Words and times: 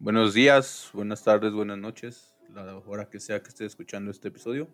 Buenos 0.00 0.32
días, 0.32 0.90
buenas 0.92 1.24
tardes, 1.24 1.52
buenas 1.52 1.76
noches, 1.76 2.36
la 2.54 2.76
hora 2.86 3.10
que 3.10 3.18
sea 3.18 3.42
que 3.42 3.48
esté 3.48 3.66
escuchando 3.66 4.12
este 4.12 4.28
episodio. 4.28 4.68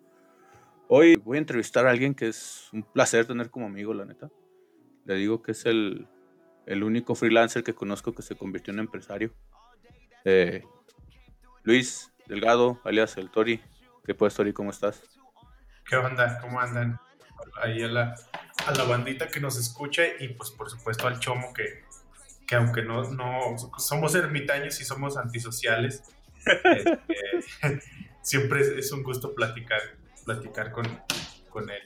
Hoy 0.87 1.15
voy 1.15 1.37
a 1.37 1.39
entrevistar 1.39 1.87
a 1.87 1.89
alguien 1.89 2.13
que 2.13 2.27
es 2.27 2.69
un 2.71 2.83
placer 2.83 3.25
tener 3.25 3.49
como 3.49 3.65
amigo, 3.65 3.91
la 3.95 4.05
neta. 4.05 4.29
Le 5.05 5.15
digo 5.15 5.41
que 5.41 5.53
es 5.53 5.65
el, 5.65 6.07
el 6.67 6.83
único 6.83 7.15
freelancer 7.15 7.63
que 7.63 7.73
conozco 7.73 8.13
que 8.13 8.21
se 8.21 8.35
convirtió 8.35 8.71
en 8.71 8.81
empresario. 8.81 9.33
Eh, 10.25 10.63
Luis 11.63 12.13
Delgado, 12.27 12.79
alias 12.83 13.17
El 13.17 13.31
Tori. 13.31 13.59
¿Qué 14.05 14.13
pues, 14.13 14.35
Tori? 14.35 14.53
¿Cómo 14.53 14.69
estás? 14.69 15.01
¿Qué 15.89 15.95
onda? 15.95 16.37
¿Cómo 16.39 16.59
andan? 16.59 16.99
Ahí 17.63 17.81
a 17.81 17.87
la, 17.87 18.15
a 18.67 18.71
la 18.73 18.83
bandita 18.83 19.27
que 19.27 19.39
nos 19.39 19.57
escucha 19.57 20.03
y 20.19 20.27
pues 20.35 20.51
por 20.51 20.69
supuesto 20.69 21.07
al 21.07 21.19
chomo 21.19 21.51
que, 21.51 21.84
que 22.47 22.55
aunque 22.55 22.81
no, 22.83 23.11
no 23.11 23.57
somos 23.77 24.15
ermitaños 24.15 24.79
y 24.79 24.85
somos 24.85 25.17
antisociales, 25.17 26.03
este, 26.45 26.99
siempre 28.21 28.61
es, 28.77 28.91
un 28.91 29.03
gusto 29.03 29.33
platicar, 29.33 29.81
platicar 30.25 30.71
con, 30.71 30.85
con 31.49 31.69
él. 31.69 31.81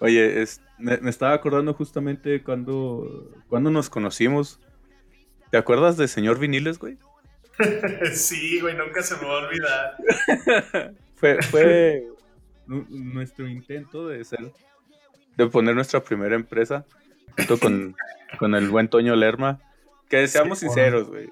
Oye, 0.00 0.40
es, 0.42 0.62
me, 0.78 0.98
estaba 1.08 1.34
acordando 1.34 1.74
justamente 1.74 2.42
cuando, 2.42 3.30
cuando 3.48 3.70
nos 3.70 3.90
conocimos. 3.90 4.58
¿Te 5.50 5.58
acuerdas 5.58 5.96
de 5.96 6.08
señor 6.08 6.38
Viniles, 6.38 6.78
güey? 6.78 6.96
sí, 8.14 8.60
güey, 8.60 8.76
nunca 8.76 9.02
se 9.02 9.16
me 9.16 9.26
va 9.26 9.40
a 9.40 9.46
olvidar. 9.46 10.94
fue, 11.16 11.42
fue 11.42 12.06
nuestro 12.66 13.46
intento 13.48 14.08
de 14.08 14.24
ser, 14.24 14.52
de 15.36 15.46
poner 15.48 15.74
nuestra 15.74 16.02
primera 16.02 16.34
empresa 16.34 16.86
con, 17.60 17.96
con 18.38 18.54
el 18.54 18.68
buen 18.68 18.88
Toño 18.88 19.14
Lerma. 19.16 19.60
Que 20.08 20.26
seamos 20.28 20.58
sinceros, 20.58 21.08
güey. 21.08 21.28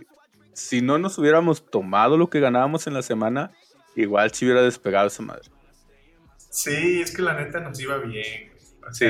Si 0.52 0.82
no 0.82 0.98
nos 0.98 1.18
hubiéramos 1.18 1.70
tomado 1.70 2.16
lo 2.16 2.30
que 2.30 2.40
ganábamos 2.40 2.86
en 2.86 2.94
la 2.94 3.02
semana, 3.02 3.52
igual 3.94 4.32
si 4.32 4.44
hubiera 4.44 4.62
despegado 4.62 5.06
esa 5.06 5.22
madre. 5.22 5.48
Sí, 6.50 7.00
es 7.00 7.14
que 7.14 7.22
la 7.22 7.34
neta 7.34 7.60
nos 7.60 7.78
iba 7.80 7.98
bien. 7.98 8.52
sí. 8.92 9.06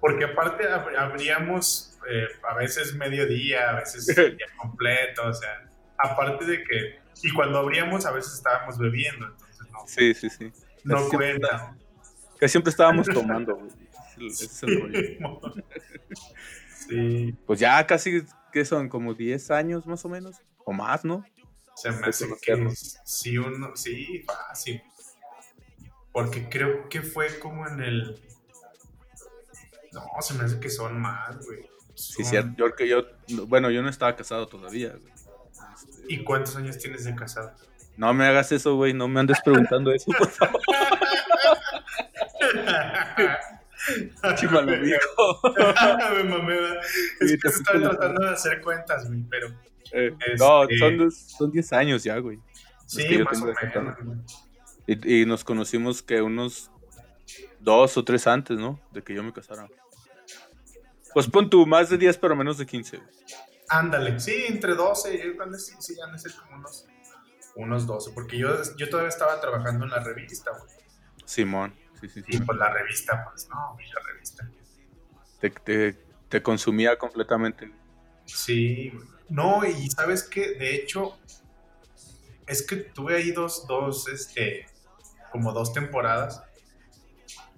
Porque 0.00 0.24
aparte 0.24 0.64
abríamos 0.96 1.90
eh, 2.08 2.26
a 2.48 2.54
veces 2.54 2.94
mediodía, 2.94 3.70
a 3.70 3.80
veces 3.80 4.06
día 4.16 4.46
completo, 4.56 5.26
o 5.26 5.34
sea, 5.34 5.68
aparte 5.98 6.46
de 6.46 6.64
que, 6.64 6.98
y 7.22 7.32
cuando 7.34 7.58
abríamos 7.58 8.06
a 8.06 8.12
veces 8.12 8.34
estábamos 8.34 8.78
bebiendo, 8.78 9.26
entonces 9.26 9.66
no. 9.70 9.78
Sí, 9.86 10.14
sí, 10.14 10.30
sí. 10.30 10.52
No 10.84 11.06
cuenta. 11.08 11.76
que 12.38 12.48
siempre 12.48 12.70
estábamos 12.70 13.06
tomando, 13.08 13.56
güey. 13.56 13.70
Ese 14.26 14.44
es 14.46 14.62
el 14.62 14.80
rollo. 14.80 15.40
Sí. 16.88 17.36
Pues 17.46 17.60
ya 17.60 17.86
casi, 17.86 18.24
¿qué 18.52 18.64
son? 18.64 18.88
Como 18.88 19.14
10 19.14 19.50
años 19.52 19.86
más 19.86 20.04
o 20.04 20.08
menos, 20.08 20.36
o 20.64 20.72
más, 20.72 21.04
¿no? 21.04 21.24
Se 21.76 21.90
me 21.90 22.06
hace 22.06 22.26
que 22.42 22.74
sí, 23.04 23.38
uno, 23.38 23.76
sí, 23.76 24.24
fácil. 24.26 24.82
Porque 26.10 26.48
creo 26.48 26.88
que 26.88 27.02
fue 27.02 27.38
como 27.38 27.68
en 27.68 27.80
el... 27.80 28.20
No, 29.92 30.02
se 30.20 30.34
me 30.34 30.44
hace 30.44 30.58
que 30.58 30.70
son 30.70 30.98
más, 30.98 31.44
güey. 31.46 31.60
Sí, 31.94 32.24
cierto. 32.24 32.54
Yo, 32.56 32.74
que 32.74 32.88
yo, 32.88 33.04
bueno, 33.46 33.70
yo 33.70 33.82
no 33.82 33.88
estaba 33.88 34.16
casado 34.16 34.48
todavía, 34.48 34.90
güey. 34.90 35.12
¿Y 36.08 36.24
cuántos 36.24 36.56
años 36.56 36.78
tienes 36.78 37.04
de 37.04 37.14
casado? 37.14 37.52
No 37.96 38.12
me 38.14 38.26
hagas 38.26 38.50
eso, 38.52 38.74
güey. 38.76 38.94
No 38.94 39.06
me 39.06 39.20
andes 39.20 39.38
preguntando 39.44 39.92
eso, 39.92 40.10
por 40.18 40.28
favor. 40.28 40.60
Dijo. 44.82 45.40
me 46.14 46.24
mameda. 46.24 46.80
Es 47.20 47.38
que 47.40 47.48
estaba 47.48 47.80
tratando 47.80 48.26
de 48.26 48.30
hacer 48.30 48.60
cuentas, 48.60 49.06
güey, 49.08 49.22
pero. 49.28 49.48
Eh, 49.92 50.14
no, 50.38 50.62
son, 50.78 51.10
son 51.10 51.50
10 51.50 51.72
años 51.72 52.04
ya, 52.04 52.18
güey. 52.18 52.38
Sí, 52.86 53.18
más 53.18 53.40
o 53.40 53.46
menos, 53.46 54.46
y, 54.86 55.22
y, 55.22 55.26
nos 55.26 55.44
conocimos 55.44 56.02
que 56.02 56.20
unos 56.20 56.70
dos 57.60 57.96
o 57.96 58.04
tres 58.04 58.26
antes, 58.26 58.58
¿no? 58.58 58.80
De 58.90 59.02
que 59.02 59.14
yo 59.14 59.22
me 59.22 59.32
casara. 59.32 59.68
Pues 61.12 61.26
pon 61.28 61.50
tú, 61.50 61.66
más 61.66 61.90
de 61.90 61.98
10, 61.98 62.18
pero 62.18 62.36
menos 62.36 62.58
de 62.58 62.66
15. 62.66 63.00
Ándale, 63.68 64.18
sí, 64.18 64.44
entre 64.48 64.74
12, 64.74 65.18
yo 65.18 65.58
sí, 65.58 65.74
sí, 65.78 65.94
han 66.04 66.12
de 66.12 66.18
ser 66.18 66.32
como 66.32 66.56
unos, 66.56 66.86
unos 67.56 67.86
12, 67.86 68.10
porque 68.14 68.38
yo, 68.38 68.48
yo 68.76 68.88
todavía 68.88 69.10
estaba 69.10 69.40
trabajando 69.40 69.84
en 69.84 69.90
la 69.90 70.00
revista, 70.02 70.50
güey. 70.50 70.72
Simón, 71.24 71.74
sí, 72.00 72.08
sí, 72.08 72.22
sí. 72.22 72.36
Y 72.36 72.40
pues 72.40 72.58
la 72.58 72.70
revista, 72.72 73.24
pues 73.28 73.48
no, 73.48 73.76
la 73.78 74.12
revista. 74.12 74.48
Te, 75.40 75.50
te, 75.50 75.92
te 76.28 76.42
consumía 76.42 76.96
completamente. 76.98 77.72
Sí, 78.26 78.92
no, 79.28 79.64
y 79.64 79.88
sabes 79.90 80.22
que, 80.22 80.52
de 80.54 80.74
hecho, 80.74 81.18
es 82.46 82.66
que 82.66 82.76
tuve 82.76 83.16
ahí 83.16 83.32
dos, 83.32 83.66
dos, 83.66 84.08
este, 84.08 84.66
como 85.32 85.52
dos 85.52 85.72
temporadas, 85.72 86.42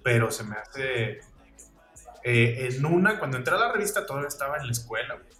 pero 0.02 0.30
se 0.30 0.44
me 0.44 0.56
hace... 0.56 1.20
Eh, 2.24 2.68
en 2.70 2.86
una, 2.86 3.18
cuando 3.18 3.36
entré 3.36 3.54
a 3.54 3.58
la 3.58 3.72
revista 3.72 4.06
todavía 4.06 4.28
estaba 4.28 4.58
en 4.58 4.66
la 4.66 4.72
escuela, 4.72 5.14
güey 5.14 5.32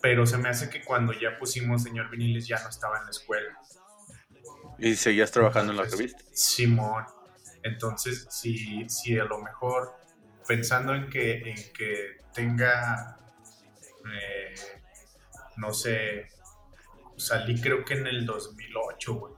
pero 0.00 0.26
se 0.26 0.38
me 0.38 0.48
hace 0.48 0.70
que 0.70 0.82
cuando 0.82 1.12
ya 1.12 1.36
pusimos 1.38 1.82
Señor 1.82 2.10
Viniles 2.10 2.46
ya 2.46 2.62
no 2.62 2.68
estaba 2.68 2.98
en 2.98 3.04
la 3.04 3.10
escuela. 3.10 3.58
¿Y 4.78 4.94
seguías 4.94 5.30
trabajando 5.30 5.72
en 5.72 5.78
la 5.78 5.84
revista? 5.84 6.22
Simón. 6.32 7.04
Entonces, 7.62 8.26
si, 8.30 8.88
si 8.88 9.18
a 9.18 9.24
lo 9.24 9.42
mejor, 9.42 9.94
pensando 10.46 10.94
en 10.94 11.08
que, 11.08 11.38
en 11.38 11.56
que 11.72 12.18
tenga, 12.32 13.18
eh, 14.12 14.54
no 15.56 15.72
sé, 15.72 16.28
salí 17.16 17.60
creo 17.60 17.84
que 17.84 17.94
en 17.94 18.06
el 18.06 18.26
2008, 18.26 19.14
güey. 19.14 19.34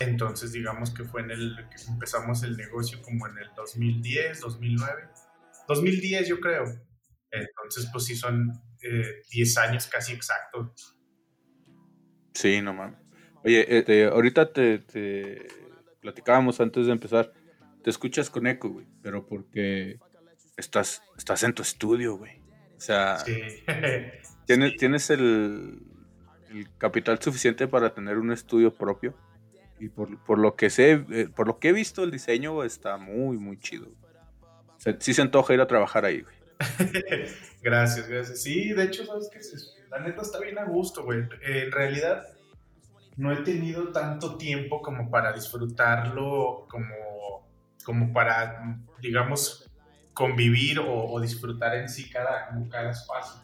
Entonces, 0.00 0.52
digamos 0.52 0.92
que 0.92 1.04
fue 1.04 1.22
en 1.22 1.30
el 1.30 1.56
que 1.70 1.82
empezamos 1.88 2.42
el 2.42 2.56
negocio 2.56 3.00
como 3.02 3.28
en 3.28 3.38
el 3.38 3.48
2010, 3.56 4.40
2009. 4.40 5.08
2010 5.68 6.28
yo 6.28 6.40
creo. 6.40 6.64
Entonces, 7.30 7.88
pues 7.92 8.04
sí 8.04 8.16
son 8.16 8.52
10 9.30 9.58
años 9.58 9.86
casi 9.86 10.12
exactos. 10.12 10.96
Sí, 12.34 12.60
no 12.60 12.74
mames. 12.74 12.98
Oye, 13.44 13.78
este, 13.78 14.06
ahorita 14.06 14.52
te, 14.52 15.46
platicábamos 16.04 16.60
antes 16.60 16.84
de 16.86 16.92
empezar. 16.92 17.32
Te 17.82 17.88
escuchas 17.88 18.28
con 18.28 18.46
eco, 18.46 18.68
güey, 18.68 18.86
pero 19.02 19.26
porque 19.26 19.98
estás, 20.56 21.02
estás 21.16 21.42
en 21.44 21.54
tu 21.54 21.62
estudio, 21.62 22.18
güey. 22.18 22.40
O 22.76 22.80
sea, 22.80 23.16
¿tienes, 24.46 24.76
tienes 24.76 25.08
el, 25.08 25.80
capital 26.76 27.18
suficiente 27.20 27.66
para 27.66 27.94
tener 27.94 28.18
un 28.18 28.32
estudio 28.32 28.72
propio. 28.74 29.16
Y 29.80 29.88
por, 29.88 30.38
lo 30.38 30.54
que 30.54 30.70
sé, 30.70 31.04
eh, 31.10 31.28
por 31.34 31.48
lo 31.48 31.58
que 31.58 31.70
he 31.70 31.72
visto, 31.72 32.04
el 32.04 32.10
diseño 32.10 32.62
está 32.64 32.96
muy, 32.98 33.38
muy 33.38 33.58
chido. 33.58 33.88
O 33.88 34.80
sea, 34.80 34.94
sí 35.00 35.14
se 35.14 35.22
antoja 35.22 35.54
ir 35.54 35.60
a 35.60 35.66
trabajar 35.66 36.04
ahí, 36.04 36.20
güey. 36.20 36.36
gracias, 37.62 38.06
gracias. 38.06 38.42
Sí, 38.42 38.72
de 38.72 38.84
hecho, 38.84 39.04
sabes 39.06 39.28
que 39.32 39.40
la 39.90 40.00
neta 40.00 40.20
está 40.20 40.38
bien 40.38 40.58
a 40.58 40.64
gusto, 40.64 41.02
güey. 41.02 41.20
en 41.42 41.72
realidad, 41.72 42.24
no 43.16 43.32
he 43.32 43.36
tenido 43.42 43.92
tanto 43.92 44.36
tiempo 44.36 44.82
como 44.82 45.10
para 45.10 45.32
disfrutarlo, 45.32 46.66
como, 46.68 47.48
como 47.84 48.12
para, 48.12 48.78
digamos, 49.00 49.70
convivir 50.12 50.80
o, 50.80 51.20
disfrutar 51.20 51.76
en 51.76 51.88
sí 51.88 52.10
cada, 52.10 52.50
cada 52.70 52.90
espacio. 52.90 53.42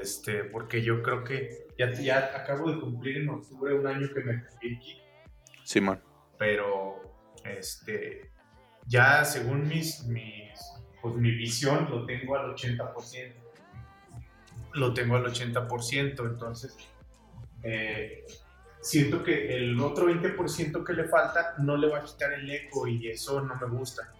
este, 0.00 0.44
porque 0.44 0.82
yo 0.82 1.02
creo 1.02 1.24
que 1.24 1.66
ya, 1.78 1.90
ya 1.92 2.32
acabo 2.36 2.70
de 2.70 2.80
cumplir 2.80 3.18
en 3.18 3.30
octubre 3.30 3.74
un 3.74 3.86
año 3.86 4.08
que 4.12 4.20
me 4.20 4.40
fui 4.40 4.76
aquí. 4.76 5.00
Sí, 5.62 5.80
man. 5.80 6.00
Pero, 6.38 7.16
este, 7.44 8.30
ya 8.86 9.24
según 9.24 9.66
mis, 9.68 10.04
mis 10.04 10.44
pues 11.04 11.16
mi 11.16 11.32
visión 11.32 11.86
lo 11.90 12.06
tengo 12.06 12.34
al 12.34 12.54
80%. 12.54 13.34
Lo 14.72 14.94
tengo 14.94 15.16
al 15.16 15.26
80%, 15.26 16.26
entonces 16.26 16.76
eh, 17.62 18.24
siento 18.84 19.22
que 19.22 19.56
el 19.56 19.80
otro 19.80 20.06
20% 20.08 20.84
que 20.84 20.92
le 20.92 21.04
falta 21.04 21.54
no 21.58 21.76
le 21.76 21.88
va 21.88 21.98
a 21.98 22.02
quitar 22.02 22.34
el 22.34 22.48
eco 22.50 22.86
y 22.86 23.08
eso 23.08 23.40
no 23.40 23.56
me 23.56 23.66
gusta. 23.66 24.12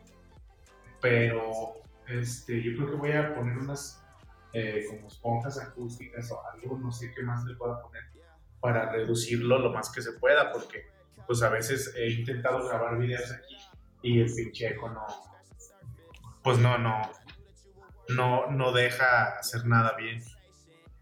Pero 1.03 1.83
este, 2.09 2.63
yo 2.63 2.75
creo 2.75 2.91
que 2.91 2.97
voy 2.97 3.13
a 3.13 3.35
poner 3.35 3.59
unas 3.59 4.03
eh, 4.55 4.87
como 4.89 5.09
esponjas 5.09 5.59
acústicas 5.59 6.31
o 6.33 6.41
algo, 6.51 6.79
no 6.79 6.91
sé 6.91 7.13
qué 7.15 7.23
más 7.23 7.45
le 7.45 7.55
pueda 7.57 7.81
poner 7.83 8.05
para 8.59 8.91
reducirlo 8.91 9.59
lo 9.59 9.71
más 9.71 9.91
que 9.91 10.01
se 10.01 10.13
pueda, 10.13 10.51
porque 10.51 10.87
pues 11.27 11.43
a 11.43 11.51
veces 11.51 11.95
he 11.97 12.11
intentado 12.11 12.67
grabar 12.67 12.99
videos 12.99 13.31
aquí 13.33 13.57
y 14.01 14.21
el 14.21 14.33
pinche 14.35 14.69
eco 14.69 14.89
no, 14.89 15.07
pues 16.43 16.59
no, 16.59 16.79
no, 16.79 17.03
no, 18.09 18.51
no 18.51 18.73
deja 18.73 19.39
hacer 19.39 19.67
nada 19.67 19.95
bien. 19.97 20.23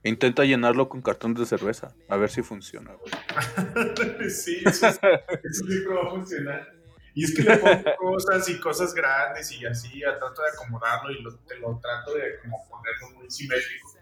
Intenta 0.05 0.45
llenarlo 0.45 0.89
con 0.89 1.01
cartón 1.01 1.35
de 1.35 1.47
cerveza, 1.47 1.95
a 2.09 2.17
ver 2.17 2.29
si 2.29 2.43
funciona. 2.43 2.91
sí, 4.29 4.61
eso, 4.67 4.91
sí 4.91 5.85
va 5.89 6.09
a 6.09 6.11
funcionar. 6.11 6.73
Y 7.15 7.25
es 7.25 7.35
que 7.37 7.43
le 7.43 7.57
pongo 7.57 7.85
cosas 7.99 8.49
y 8.49 8.59
cosas 8.59 8.95
grandes 8.95 9.53
y 9.53 9.65
así, 9.65 10.01
trato 10.01 10.43
de 10.43 10.49
acomodarlo 10.55 11.13
y 11.13 11.23
lo, 11.23 11.37
te 11.39 11.57
lo 11.59 11.79
trato 11.79 12.15
de 12.15 12.39
como 12.43 12.69
ponerlo 12.69 13.21
muy 13.21 13.31
simétrico. 13.31 13.93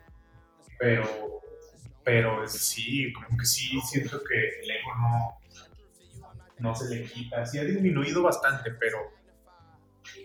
Pero, 0.79 1.43
Pero 2.03 2.49
sí, 2.49 3.13
como 3.13 3.37
que 3.37 3.45
sí 3.45 3.79
siento 3.83 4.23
que 4.25 4.61
el 4.61 4.71
ego 4.71 4.95
no, 4.97 5.39
no 6.61 6.75
se 6.75 6.95
le 6.95 7.05
quita. 7.05 7.45
Sí 7.45 7.59
ha 7.59 7.65
disminuido 7.65 8.23
bastante, 8.23 8.71
pero, 8.71 8.99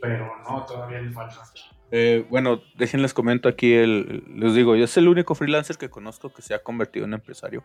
pero 0.01 0.37
no, 0.43 0.65
todavía 0.65 1.01
le 1.01 1.11
falta. 1.11 1.43
Eh, 1.91 2.25
bueno, 2.29 2.61
déjenles 2.77 3.13
comento 3.13 3.47
aquí, 3.47 3.73
el, 3.73 4.23
les 4.35 4.55
digo, 4.55 4.75
yo 4.75 4.85
es 4.85 4.97
el 4.97 5.07
único 5.07 5.35
freelancer 5.35 5.77
que 5.77 5.89
conozco 5.89 6.33
que 6.33 6.41
se 6.41 6.53
ha 6.53 6.59
convertido 6.59 7.05
en 7.05 7.13
empresario. 7.13 7.63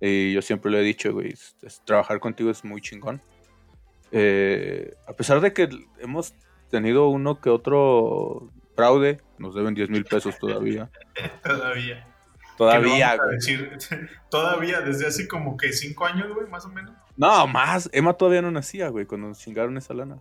Y 0.00 0.32
yo 0.32 0.42
siempre 0.42 0.70
lo 0.70 0.78
he 0.78 0.82
dicho, 0.82 1.12
güey, 1.12 1.34
trabajar 1.84 2.20
contigo 2.20 2.50
es 2.50 2.64
muy 2.64 2.80
chingón. 2.80 3.20
Eh, 4.12 4.94
a 5.06 5.12
pesar 5.12 5.40
de 5.40 5.52
que 5.52 5.68
hemos 5.98 6.34
tenido 6.70 7.08
uno 7.08 7.40
que 7.40 7.50
otro 7.50 8.50
fraude, 8.76 9.20
nos 9.38 9.54
deben 9.54 9.74
10 9.74 9.90
mil 9.90 10.04
pesos 10.04 10.38
todavía. 10.38 10.90
todavía. 11.42 12.06
Todavía, 12.56 13.16
güey. 13.16 13.38
todavía, 14.30 14.80
desde 14.80 15.06
hace 15.06 15.28
como 15.28 15.56
que 15.56 15.72
5 15.72 16.06
años, 16.06 16.32
güey, 16.34 16.48
más 16.48 16.64
o 16.64 16.68
menos. 16.68 16.92
No, 17.16 17.46
más. 17.46 17.88
Emma 17.92 18.14
todavía 18.14 18.42
no 18.42 18.50
nacía, 18.50 18.88
güey, 18.88 19.06
cuando 19.06 19.28
nos 19.28 19.38
chingaron 19.38 19.76
esa 19.76 19.94
lana. 19.94 20.20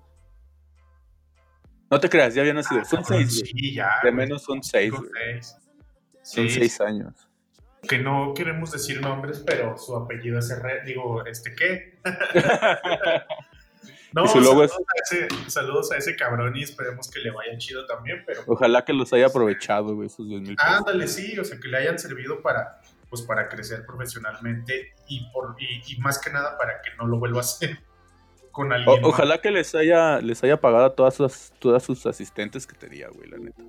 No 1.89 1.99
te 1.99 2.09
creas, 2.09 2.33
ya 2.33 2.41
había 2.41 2.53
nacido. 2.53 2.83
son 2.85 3.03
6. 3.03 3.43
Sí, 3.45 3.73
ya. 3.73 3.89
De 4.03 4.11
menos 4.11 4.43
son 4.43 4.61
6. 4.61 4.93
Son 6.23 6.49
6 6.49 6.81
años 6.81 7.27
que 7.87 7.97
no 7.97 8.33
queremos 8.35 8.71
decir 8.71 9.01
nombres, 9.01 9.41
pero 9.45 9.77
su 9.77 9.95
apellido 9.95 10.39
es 10.39 10.49
Herrera. 10.49 10.83
Digo, 10.83 11.25
¿este 11.25 11.55
qué? 11.55 11.99
no, 14.13 14.27
saludos, 14.27 15.91
a 15.91 15.97
ese, 15.97 16.15
cabrón 16.15 16.55
y 16.55 16.63
esperemos 16.63 17.09
que 17.09 17.19
le 17.19 17.31
vaya 17.31 17.57
chido 17.57 17.85
también, 17.85 18.23
pero... 18.25 18.41
Ojalá 18.47 18.83
que 18.83 18.93
los 18.93 19.11
haya 19.13 19.27
aprovechado, 19.27 19.95
güey, 19.95 20.07
esos 20.07 20.27
10 20.27 20.41
mil 20.41 20.55
Ándale, 20.59 21.07
sí, 21.07 21.37
o 21.39 21.43
sea, 21.43 21.59
que 21.59 21.67
le 21.67 21.77
hayan 21.77 21.97
servido 21.97 22.41
para, 22.41 22.81
pues, 23.09 23.21
para 23.21 23.47
crecer 23.47 23.85
profesionalmente 23.85 24.93
y, 25.07 25.29
por, 25.31 25.55
y, 25.59 25.97
más 25.97 26.19
que 26.19 26.29
nada 26.29 26.57
para 26.57 26.81
que 26.81 26.91
no 26.97 27.07
lo 27.07 27.19
vuelva 27.19 27.39
a 27.39 27.41
hacer 27.41 27.79
con 28.57 28.73
alguien. 28.73 28.99
ojalá 29.03 29.39
que 29.39 29.51
les 29.51 29.75
haya, 29.75 30.19
les 30.19 30.43
haya 30.43 30.59
pagado 30.59 30.85
a 30.85 30.95
todas 30.95 31.13
sus, 31.13 31.53
todas 31.59 31.83
sus 31.83 32.07
asistentes 32.07 32.65
que 32.65 32.75
tenía, 32.75 33.07
güey, 33.09 33.29
la 33.29 33.37
neta 33.37 33.63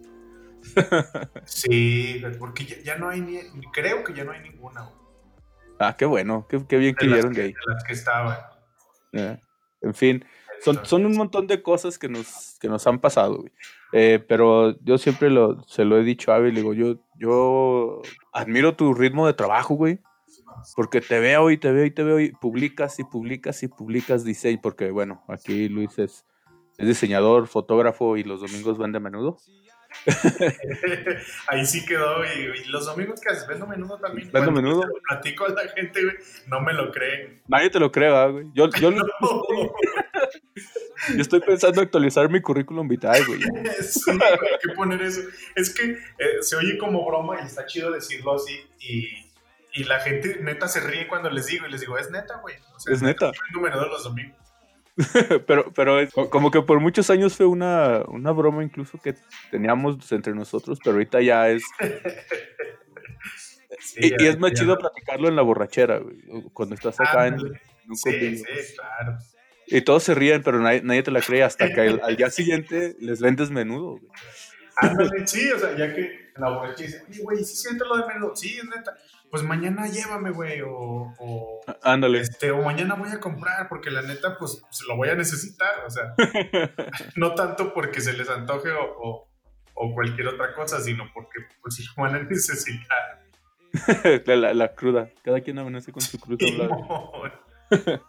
sí, 1.45 2.23
porque 2.39 2.65
ya, 2.65 2.97
no 2.97 3.11
hay 3.11 3.21
ni, 3.21 3.39
creo 3.73 4.03
que 4.03 4.15
ya 4.15 4.25
no 4.25 4.33
hay 4.33 4.41
ninguna. 4.41 4.89
Ah, 5.79 5.95
qué 5.97 6.07
bueno, 6.07 6.47
qué, 6.49 6.57
bien 6.79 6.95
que 6.95 7.07
vieron 7.07 7.33
de 7.33 7.43
ahí. 7.43 7.55
las 7.67 7.85
que 7.85 7.93
estaban. 7.93 8.39
en 9.13 9.95
fin, 9.95 10.25
son, 10.61 10.85
son, 10.85 11.07
un 11.07 11.17
montón 11.17 11.47
de 11.47 11.63
cosas 11.63 11.99
que 11.99 12.09
nos, 12.09 12.57
que 12.61 12.69
nos 12.69 12.87
han 12.87 12.99
pasado, 12.99 13.45
eh, 13.93 14.25
pero 14.27 14.79
yo 14.81 14.99
siempre 14.99 15.31
lo, 15.31 15.63
se 15.67 15.85
lo 15.85 15.99
he 15.99 16.03
dicho 16.03 16.33
a 16.33 16.37
Abel, 16.37 16.55
digo, 16.55 16.73
yo, 16.73 16.97
yo 17.19 18.03
admiro 18.33 18.75
tu 18.75 18.95
ritmo 18.95 19.27
de 19.27 19.35
trabajo, 19.35 19.75
güey. 19.75 20.01
Porque 20.77 21.01
te 21.01 21.19
veo 21.19 21.51
y 21.51 21.59
te 21.59 21.73
veo 21.73 21.85
y 21.85 21.91
te 21.91 22.03
veo 22.03 22.21
y 22.21 22.33
publicas 22.33 22.99
y 22.99 23.05
publicas 23.05 23.63
y 23.63 23.69
publicas 23.69 24.25
diseño. 24.25 24.61
Porque 24.63 24.91
bueno, 24.91 25.23
aquí 25.29 25.69
Luis 25.69 25.99
es, 25.99 26.25
es 26.79 26.87
diseñador, 26.87 27.47
fotógrafo 27.47 28.17
y 28.17 28.25
los 28.25 28.41
domingos 28.41 28.79
van 28.79 28.93
de 28.93 29.01
menudo. 29.01 29.39
Ahí 31.49 31.67
sí 31.67 31.85
quedó, 31.85 32.25
y, 32.25 32.65
los 32.69 32.87
domingos 32.87 33.21
que 33.21 33.31
haces, 33.31 33.47
vendo 33.47 33.67
menudo 33.67 33.99
también. 33.99 34.31
Vendo 34.33 34.51
menudo. 34.53 34.83
Lo 34.87 35.01
platico 35.09 35.47
a 35.47 35.51
la 35.51 35.69
gente, 35.69 36.03
güey, 36.03 36.17
no 36.47 36.61
me 36.61 36.73
lo 36.73 36.91
creen. 36.93 37.43
Nadie 37.49 37.71
te 37.71 37.81
lo 37.81 37.91
cree, 37.91 38.11
güey. 38.31 38.47
Yo, 38.55 38.69
yo, 38.81 38.91
yo, 38.91 39.03
estoy 41.19 41.41
pensando 41.41 41.81
actualizar 41.81 42.31
mi 42.31 42.41
currículum 42.41 42.87
vitae, 42.87 43.25
güey. 43.25 43.41
sí, 43.83 44.11
hay 44.11 44.59
que 44.63 44.75
poner 44.75 45.03
eso. 45.03 45.23
Es 45.55 45.75
que 45.75 45.91
eh, 45.93 46.43
se 46.43 46.57
oye 46.57 46.79
como 46.79 47.05
broma 47.07 47.41
y 47.41 47.47
está 47.47 47.67
chido 47.67 47.91
decirlo 47.91 48.35
así, 48.35 48.55
y, 48.81 49.28
y 49.73 49.85
la 49.85 50.01
gente 50.01 50.39
neta 50.41 50.69
se 50.69 50.81
ríe 50.81 51.09
cuando 51.09 51.31
les 51.31 51.47
digo, 51.47 51.67
y 51.67 51.71
les 51.71 51.81
digo, 51.81 51.99
es 51.99 52.11
neta, 52.11 52.39
güey. 52.39 52.57
es 52.91 53.03
neta. 53.03 53.33
Vendo 53.47 53.61
menudo 53.61 53.89
los 53.89 54.05
domingos. 54.05 54.39
pero, 55.47 55.73
pero 55.73 55.99
como 56.31 56.51
que 56.51 56.63
por 56.63 56.81
muchos 56.81 57.09
años 57.11 57.37
fue 57.37 57.47
una, 57.47 58.03
una 58.09 58.33
broma 58.33 58.65
incluso 58.65 58.99
que 58.99 59.15
teníamos 59.51 60.11
entre 60.11 60.35
nosotros, 60.35 60.79
pero 60.83 60.95
ahorita 60.95 61.21
ya 61.21 61.49
es... 61.49 61.63
y, 63.97 64.25
es 64.25 64.39
más 64.39 64.53
chido 64.53 64.77
platicarlo 64.77 65.29
en 65.29 65.37
la 65.37 65.43
borrachera, 65.43 66.01
cuando 66.53 66.75
estás 66.75 67.01
acá 67.01 67.29
en, 67.29 67.35
un 67.35 67.97
sí, 67.97 68.39
sí, 68.39 68.45
claro. 68.75 69.19
Y 69.71 69.83
todos 69.83 70.03
se 70.03 70.15
ríen, 70.15 70.43
pero 70.43 70.61
nadie, 70.61 71.03
te 71.03 71.11
la 71.11 71.21
cree 71.21 71.43
hasta 71.43 71.73
que 71.73 72.01
al, 72.03 72.17
día 72.17 72.31
siguiente 72.31 72.97
les 73.01 73.21
vendes 73.21 73.51
menudo. 73.51 74.01
Sí, 75.27 75.51
o 75.53 75.59
sea, 75.59 75.77
ya 75.77 75.95
que 75.95 76.31
la 76.37 76.51
borrachera 76.51 77.05
dice, 77.07 77.23
güey, 77.23 77.45
¿sí 77.45 77.57
siento 77.57 77.85
lo 77.85 77.97
de 77.97 78.07
menudo? 78.07 78.37
Sí, 78.37 78.57
es 78.59 78.65
neta 78.65 78.97
pues 79.31 79.43
mañana 79.43 79.87
llévame, 79.87 80.31
güey, 80.31 80.61
o, 80.63 81.15
o, 81.19 81.61
Ándale. 81.83 82.21
Este, 82.21 82.51
o 82.51 82.63
mañana 82.63 82.95
voy 82.95 83.11
a 83.11 83.21
comprar, 83.21 83.69
porque 83.69 83.91
la 83.91 84.03
neta, 84.03 84.37
pues, 84.39 84.63
se 84.71 84.87
lo 84.87 84.97
voy 84.97 85.09
a 85.09 85.15
necesitar, 85.15 85.85
o 85.87 85.91
sea, 85.91 86.15
no 87.17 87.35
tanto 87.35 87.75
porque 87.75 88.01
se 88.01 88.15
les 88.15 88.29
antoje 88.29 88.71
o, 88.71 89.29
o, 89.75 89.95
cualquier 89.95 90.29
otra 90.29 90.55
cosa, 90.55 90.81
sino 90.81 91.11
porque, 91.13 91.41
pues, 91.61 91.75
si 91.75 91.85
lo 91.85 92.03
van 92.03 92.15
a 92.15 92.23
necesitar. 92.23 93.23
la, 94.27 94.55
la, 94.55 94.75
cruda, 94.75 95.11
cada 95.23 95.41
quien 95.41 95.59
amanece 95.59 95.93
con 95.93 96.03
su 96.03 96.19
cruda. 96.19 96.47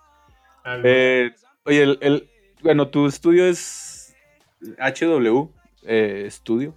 eh, 0.84 1.32
oye, 1.66 1.84
el, 1.84 1.98
el, 2.02 2.30
bueno, 2.62 2.88
tu 2.88 3.08
estudio 3.08 3.46
es 3.46 4.16
HW, 4.62 5.52
eh, 5.90 6.26
estudio. 6.28 6.76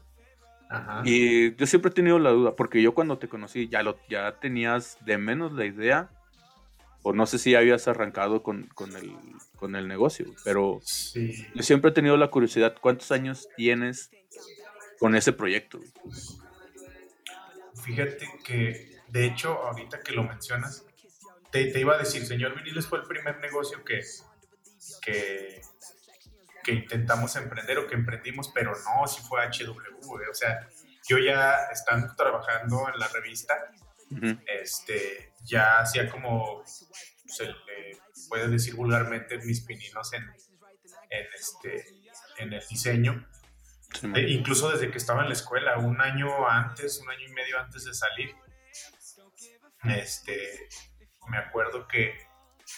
Y 1.05 1.55
yo 1.57 1.67
siempre 1.67 1.91
he 1.91 1.95
tenido 1.95 2.19
la 2.19 2.31
duda, 2.31 2.57
porque 2.57 2.81
yo 2.81 2.95
cuando 2.95 3.19
te 3.19 3.29
conocí 3.29 3.69
ya, 3.69 3.83
lo, 3.83 3.99
ya 4.09 4.39
tenías 4.41 4.97
de 5.05 5.19
menos 5.19 5.53
la 5.53 5.67
idea, 5.67 6.09
o 7.03 7.13
no 7.13 7.27
sé 7.27 7.39
si 7.39 7.55
habías 7.55 7.89
arrancado 7.89 8.43
con, 8.43 8.69
con, 8.69 8.97
el, 8.97 9.15
con 9.57 9.77
el 9.77 9.87
negocio, 9.87 10.33
pero 10.45 10.81
yo 11.55 11.63
siempre 11.63 11.91
he 11.91 11.95
tenido 11.95 12.17
la 12.17 12.29
curiosidad, 12.29 12.75
¿cuántos 12.81 13.13
años 13.13 13.49
tienes 13.55 14.11
con 14.99 15.15
ese 15.15 15.35
proyecto? 15.35 15.79
Fíjate 17.85 18.27
que, 18.43 18.99
de 19.09 19.27
hecho, 19.27 19.53
ahorita 19.53 20.01
que 20.01 20.13
lo 20.13 20.25
mencionas, 20.25 20.87
te, 21.51 21.67
te 21.67 21.81
iba 21.81 21.97
a 21.97 21.99
decir, 21.99 22.25
señor 22.25 22.57
Viniles 22.57 22.87
fue 22.87 23.01
el 23.01 23.05
primer 23.05 23.41
negocio 23.41 23.85
que, 23.85 24.01
que, 25.03 25.61
que 26.63 26.73
intentamos 26.73 27.37
emprender 27.37 27.79
o 27.79 27.87
que 27.87 27.95
emprendimos, 27.95 28.51
pero 28.55 28.73
no, 28.73 29.07
si 29.07 29.21
fue 29.23 29.41
HW, 29.47 30.31
o 30.31 30.35
sea, 30.35 30.69
yo 31.09 31.19
ya 31.19 31.57
estando 31.73 32.15
trabajando 32.15 32.89
en 32.93 32.99
la 32.99 33.09
revista, 33.09 33.55
este, 34.47 35.33
ya 35.43 35.81
hacía 35.81 36.09
como, 36.09 36.63
se 36.65 37.47
le 37.47 37.55
puede 38.29 38.49
decir 38.49 38.75
vulgarmente, 38.75 39.39
mis 39.39 39.63
pininos 39.63 40.13
en, 40.13 40.23
en, 40.23 41.27
este, 41.35 41.85
en 42.39 42.53
el 42.53 42.63
diseño. 42.69 43.27
Eh, 44.15 44.27
incluso 44.29 44.71
desde 44.71 44.91
que 44.91 44.99
estaba 44.99 45.23
en 45.23 45.29
la 45.29 45.35
escuela, 45.35 45.79
un 45.79 46.01
año 46.01 46.49
antes, 46.49 46.99
un 46.99 47.11
año 47.11 47.29
y 47.29 47.33
medio 47.33 47.59
antes 47.59 47.85
de 47.85 47.95
salir, 47.95 48.35
este, 49.85 50.69
me 51.29 51.39
acuerdo 51.39 51.87
que, 51.89 52.15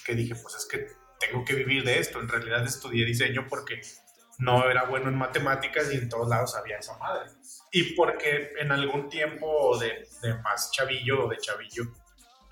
que 0.05 0.15
dije, 0.15 0.35
pues 0.35 0.55
es 0.55 0.67
que 0.67 0.89
tengo 1.27 1.45
que 1.45 1.55
vivir 1.55 1.85
de 1.85 1.99
esto. 1.99 2.21
En 2.21 2.29
realidad 2.29 2.65
estudié 2.65 3.05
diseño 3.05 3.47
porque 3.49 3.81
no 4.39 4.69
era 4.69 4.85
bueno 4.85 5.09
en 5.09 5.17
matemáticas 5.17 5.93
y 5.93 5.97
en 5.97 6.09
todos 6.09 6.29
lados 6.29 6.57
había 6.57 6.79
esa 6.79 6.97
madre. 6.99 7.31
Y 7.73 7.95
porque 7.95 8.53
en 8.59 8.73
algún 8.73 9.09
tiempo 9.09 9.79
de, 9.79 10.09
de 10.23 10.35
más 10.43 10.71
chavillo 10.73 11.27
o 11.27 11.29
de 11.29 11.39
chavillo, 11.39 11.85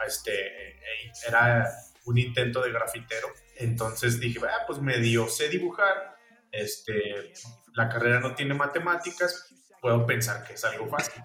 este, 0.06 0.78
era 1.26 1.68
un 2.04 2.18
intento 2.18 2.62
de 2.62 2.72
grafitero. 2.72 3.28
Entonces 3.56 4.18
dije, 4.18 4.40
ah, 4.44 4.64
pues 4.66 4.80
medio 4.80 5.28
sé 5.28 5.48
dibujar, 5.48 6.16
este, 6.50 7.32
la 7.74 7.88
carrera 7.88 8.20
no 8.20 8.34
tiene 8.34 8.54
matemáticas, 8.54 9.54
puedo 9.80 10.06
pensar 10.06 10.44
que 10.44 10.54
es 10.54 10.64
algo 10.64 10.88
fácil. 10.88 11.22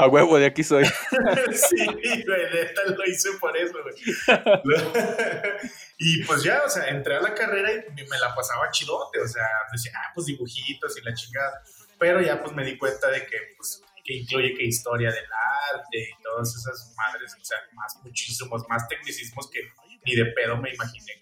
A 0.00 0.06
huevo, 0.06 0.38
de 0.38 0.46
aquí 0.46 0.62
soy. 0.62 0.84
sí, 1.52 1.86
güey, 2.24 2.52
neta 2.54 2.82
lo 2.86 3.04
hice 3.04 3.30
por 3.40 3.56
eso, 3.56 3.74
güey. 3.82 3.96
y 5.98 6.22
pues 6.22 6.44
ya, 6.44 6.62
o 6.64 6.68
sea, 6.68 6.86
entré 6.88 7.16
a 7.16 7.20
la 7.20 7.34
carrera 7.34 7.72
y 7.72 8.02
me 8.04 8.18
la 8.20 8.32
pasaba 8.32 8.70
chidote, 8.70 9.18
o 9.20 9.26
sea, 9.26 9.42
decía, 9.72 9.90
ah, 9.96 10.12
pues 10.14 10.26
dibujitos 10.26 10.96
y 10.96 11.02
la 11.02 11.12
chingada. 11.14 11.64
Pero 11.98 12.20
ya 12.20 12.40
pues 12.40 12.54
me 12.54 12.64
di 12.64 12.78
cuenta 12.78 13.10
de 13.10 13.26
que, 13.26 13.36
pues, 13.56 13.82
que 14.04 14.14
incluye 14.14 14.54
que 14.54 14.66
historia 14.66 15.10
del 15.10 15.26
arte 15.74 15.98
y 15.98 16.22
todas 16.22 16.54
esas 16.54 16.94
madres, 16.96 17.34
o 17.34 17.44
sea, 17.44 17.58
más, 17.74 17.96
muchísimos 18.04 18.68
más 18.68 18.86
tecnicismos 18.86 19.50
que 19.50 19.60
ni 20.06 20.14
de 20.14 20.26
pedo 20.26 20.58
me 20.58 20.72
imaginé 20.72 21.12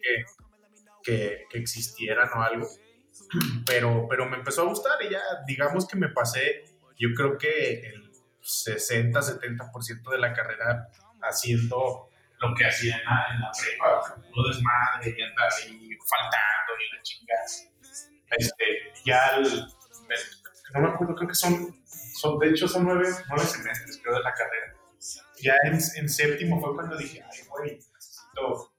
que, 1.02 1.47
que, 1.50 1.59
existieran 1.59 2.28
o 2.35 2.42
algo. 2.42 2.68
Pero, 3.66 4.06
pero 4.11 4.28
me 4.28 4.37
empezó 4.37 4.62
a 4.62 4.66
gustar 4.66 5.02
y 5.02 5.09
ya, 5.09 5.21
digamos 5.47 5.88
que 5.88 5.97
me 5.97 6.11
pasé, 6.11 6.64
yo 6.99 7.09
creo 7.16 7.38
que 7.38 7.80
el 7.80 8.05
60, 8.46 9.20
70% 9.20 10.10
de 10.10 10.18
la 10.18 10.32
carrera 10.32 10.88
haciendo 11.22 12.08
lo 12.38 12.54
que 12.54 12.66
hacía 12.66 12.96
en 12.96 13.04
la, 13.40 13.50
prepa, 13.50 14.16
no 14.34 14.48
desmadre 14.48 15.14
y 15.16 15.22
andar 15.22 15.50
ahí 15.62 15.98
faltando 16.08 16.72
y 16.78 16.96
la 16.96 17.02
chingada. 17.02 17.44
Este, 18.30 18.64
ya, 19.04 19.38
no 20.74 20.80
me 20.80 20.88
acuerdo, 20.88 21.14
creo 21.14 21.28
que 21.28 21.34
son, 21.34 21.74
son 21.86 22.38
de 22.38 22.50
hecho 22.50 22.68
son 22.68 22.84
nueve, 22.84 23.08
nueve 23.28 23.44
semestres, 23.44 23.98
creo, 24.02 24.16
de 24.16 24.22
la 24.22 24.34
carrera. 24.34 24.74
ya 25.40 25.54
en, 25.64 25.74
en, 25.74 26.08
séptimo 26.08 26.60
fue 26.60 26.74
cuando 26.74 26.96
dije, 26.96 27.22
ay, 27.22 27.40
güey, 27.48 27.78
necesito, 27.94 28.72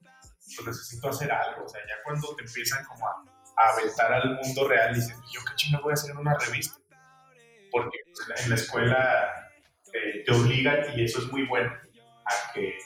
pues 0.56 0.66
necesito 0.66 1.08
hacer 1.08 1.32
algo. 1.32 1.64
O 1.64 1.68
sea, 1.68 1.80
ya 1.86 1.94
cuando 2.04 2.34
te 2.36 2.44
empiezan 2.44 2.84
como 2.84 3.06
a, 3.06 3.24
a 3.56 3.72
aventar 3.72 4.12
al 4.12 4.36
mundo 4.36 4.68
real, 4.68 4.94
dices, 4.94 5.14
yo 5.32 5.40
qué 5.44 5.56
chingo 5.56 5.82
voy 5.82 5.90
a 5.90 5.94
hacer 5.94 6.12
en 6.12 6.18
una 6.18 6.38
revista. 6.38 6.78
Porque 7.70 7.98
pues, 8.14 8.44
en 8.44 8.50
la 8.50 8.54
escuela 8.54 9.47
eh, 9.92 10.22
te 10.24 10.32
obligan, 10.32 10.98
y 10.98 11.04
eso 11.04 11.20
es 11.20 11.26
muy 11.32 11.46
bueno, 11.46 11.72
a 12.24 12.52
que, 12.52 12.78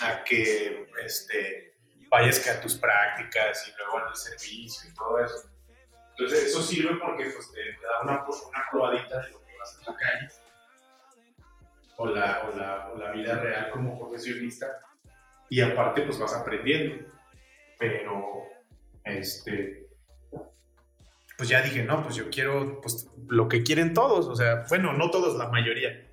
a 0.00 0.24
que 0.24 0.86
este, 1.04 1.74
vayas 2.08 2.40
que 2.40 2.50
a 2.50 2.60
tus 2.60 2.74
prácticas 2.76 3.68
y 3.68 3.76
luego 3.78 3.98
al 3.98 4.16
servicio 4.16 4.90
y 4.90 4.94
todo 4.94 5.24
eso. 5.24 5.50
Entonces 6.10 6.44
eso 6.44 6.62
sirve 6.62 6.96
porque 6.96 7.24
pues, 7.24 7.52
te, 7.52 7.60
da 7.72 8.02
una, 8.02 8.24
una 8.24 8.64
probadita 8.70 9.20
de 9.22 9.30
lo 9.30 9.44
que 9.44 9.58
vas 9.58 9.78
en 9.78 9.92
la 9.92 9.98
calle 9.98 10.28
o 11.98 12.06
la, 12.06 12.48
o 12.48 12.56
la, 12.56 12.88
o 12.88 12.98
la 12.98 13.12
vida 13.12 13.38
real 13.40 13.70
como 13.70 13.98
profesionista 13.98 14.80
y 15.48 15.60
aparte 15.60 16.02
pues 16.02 16.18
vas 16.18 16.34
aprendiendo. 16.34 17.06
Pero, 17.78 18.44
este, 19.04 19.85
pues 21.36 21.48
ya 21.48 21.62
dije, 21.62 21.82
no, 21.82 22.02
pues 22.02 22.16
yo 22.16 22.30
quiero 22.30 22.80
pues, 22.80 23.10
lo 23.28 23.48
que 23.48 23.62
quieren 23.62 23.94
todos, 23.94 24.26
o 24.26 24.36
sea, 24.36 24.64
bueno, 24.68 24.92
no 24.92 25.10
todos, 25.10 25.36
la 25.36 25.48
mayoría. 25.48 26.10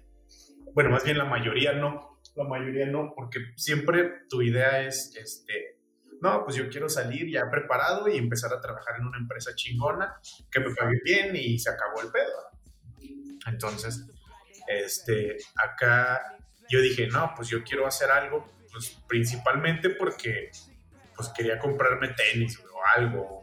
Bueno, 0.74 0.90
más 0.90 1.04
bien 1.04 1.18
la 1.18 1.26
mayoría 1.26 1.74
no, 1.74 2.20
la 2.36 2.44
mayoría 2.44 2.88
no, 2.88 3.14
porque 3.16 3.40
siempre 3.56 4.24
tu 4.30 4.42
idea 4.42 4.82
es, 4.82 5.16
este, 5.16 5.80
no, 6.22 6.44
pues 6.44 6.56
yo 6.56 6.70
quiero 6.70 6.90
salir 6.90 7.30
ya 7.30 7.50
preparado 7.50 8.08
y 8.08 8.18
empezar 8.18 8.54
a 8.54 8.62
trabajar 8.62 8.96
en 9.00 9.08
una 9.08 9.18
empresa 9.18 9.56
chingona 9.56 10.16
que 10.52 10.60
me 10.60 10.74
pague 10.74 11.00
bien 11.04 11.36
y 11.36 11.60
se 11.60 11.70
acabó 11.70 12.02
el 12.02 12.12
pedo. 12.12 13.12
Entonces, 13.46 14.08
este, 14.68 15.38
acá 15.56 16.38
yo 16.70 16.82
dije, 16.82 17.08
no, 17.08 17.34
pues 17.36 17.50
yo 17.50 17.64
quiero 17.64 17.86
hacer 17.86 18.10
algo, 18.10 18.50
pues 18.72 18.98
principalmente 19.08 19.90
porque 19.92 20.50
pues 21.16 21.30
quería 21.30 21.60
comprarme 21.60 22.10
tenis 22.10 22.60
o 22.60 22.80
algo, 22.96 23.43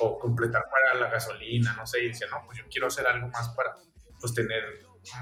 o 0.00 0.18
completar 0.18 0.64
para 0.70 1.00
la 1.00 1.10
gasolina, 1.10 1.74
no 1.74 1.86
sé, 1.86 2.04
y 2.04 2.08
decía, 2.08 2.26
no, 2.30 2.42
pues 2.46 2.58
yo 2.58 2.64
quiero 2.70 2.86
hacer 2.86 3.06
algo 3.06 3.28
más 3.28 3.48
para 3.50 3.74
pues 4.20 4.34
tener 4.34 4.62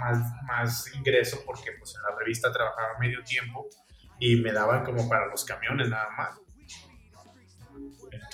más, 0.01 0.19
más 0.47 0.95
ingreso 0.95 1.43
porque 1.45 1.73
pues 1.79 1.95
en 1.95 2.03
la 2.03 2.19
revista 2.19 2.53
trabajaba 2.53 2.99
medio 2.99 3.23
tiempo 3.23 3.69
y 4.19 4.37
me 4.37 4.53
daban 4.53 4.85
como 4.85 5.09
para 5.09 5.27
los 5.27 5.45
camiones 5.45 5.89
nada 5.89 6.09
más. 6.17 6.41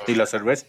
¿Y 0.06 0.14
la 0.14 0.26
cerveza? 0.26 0.66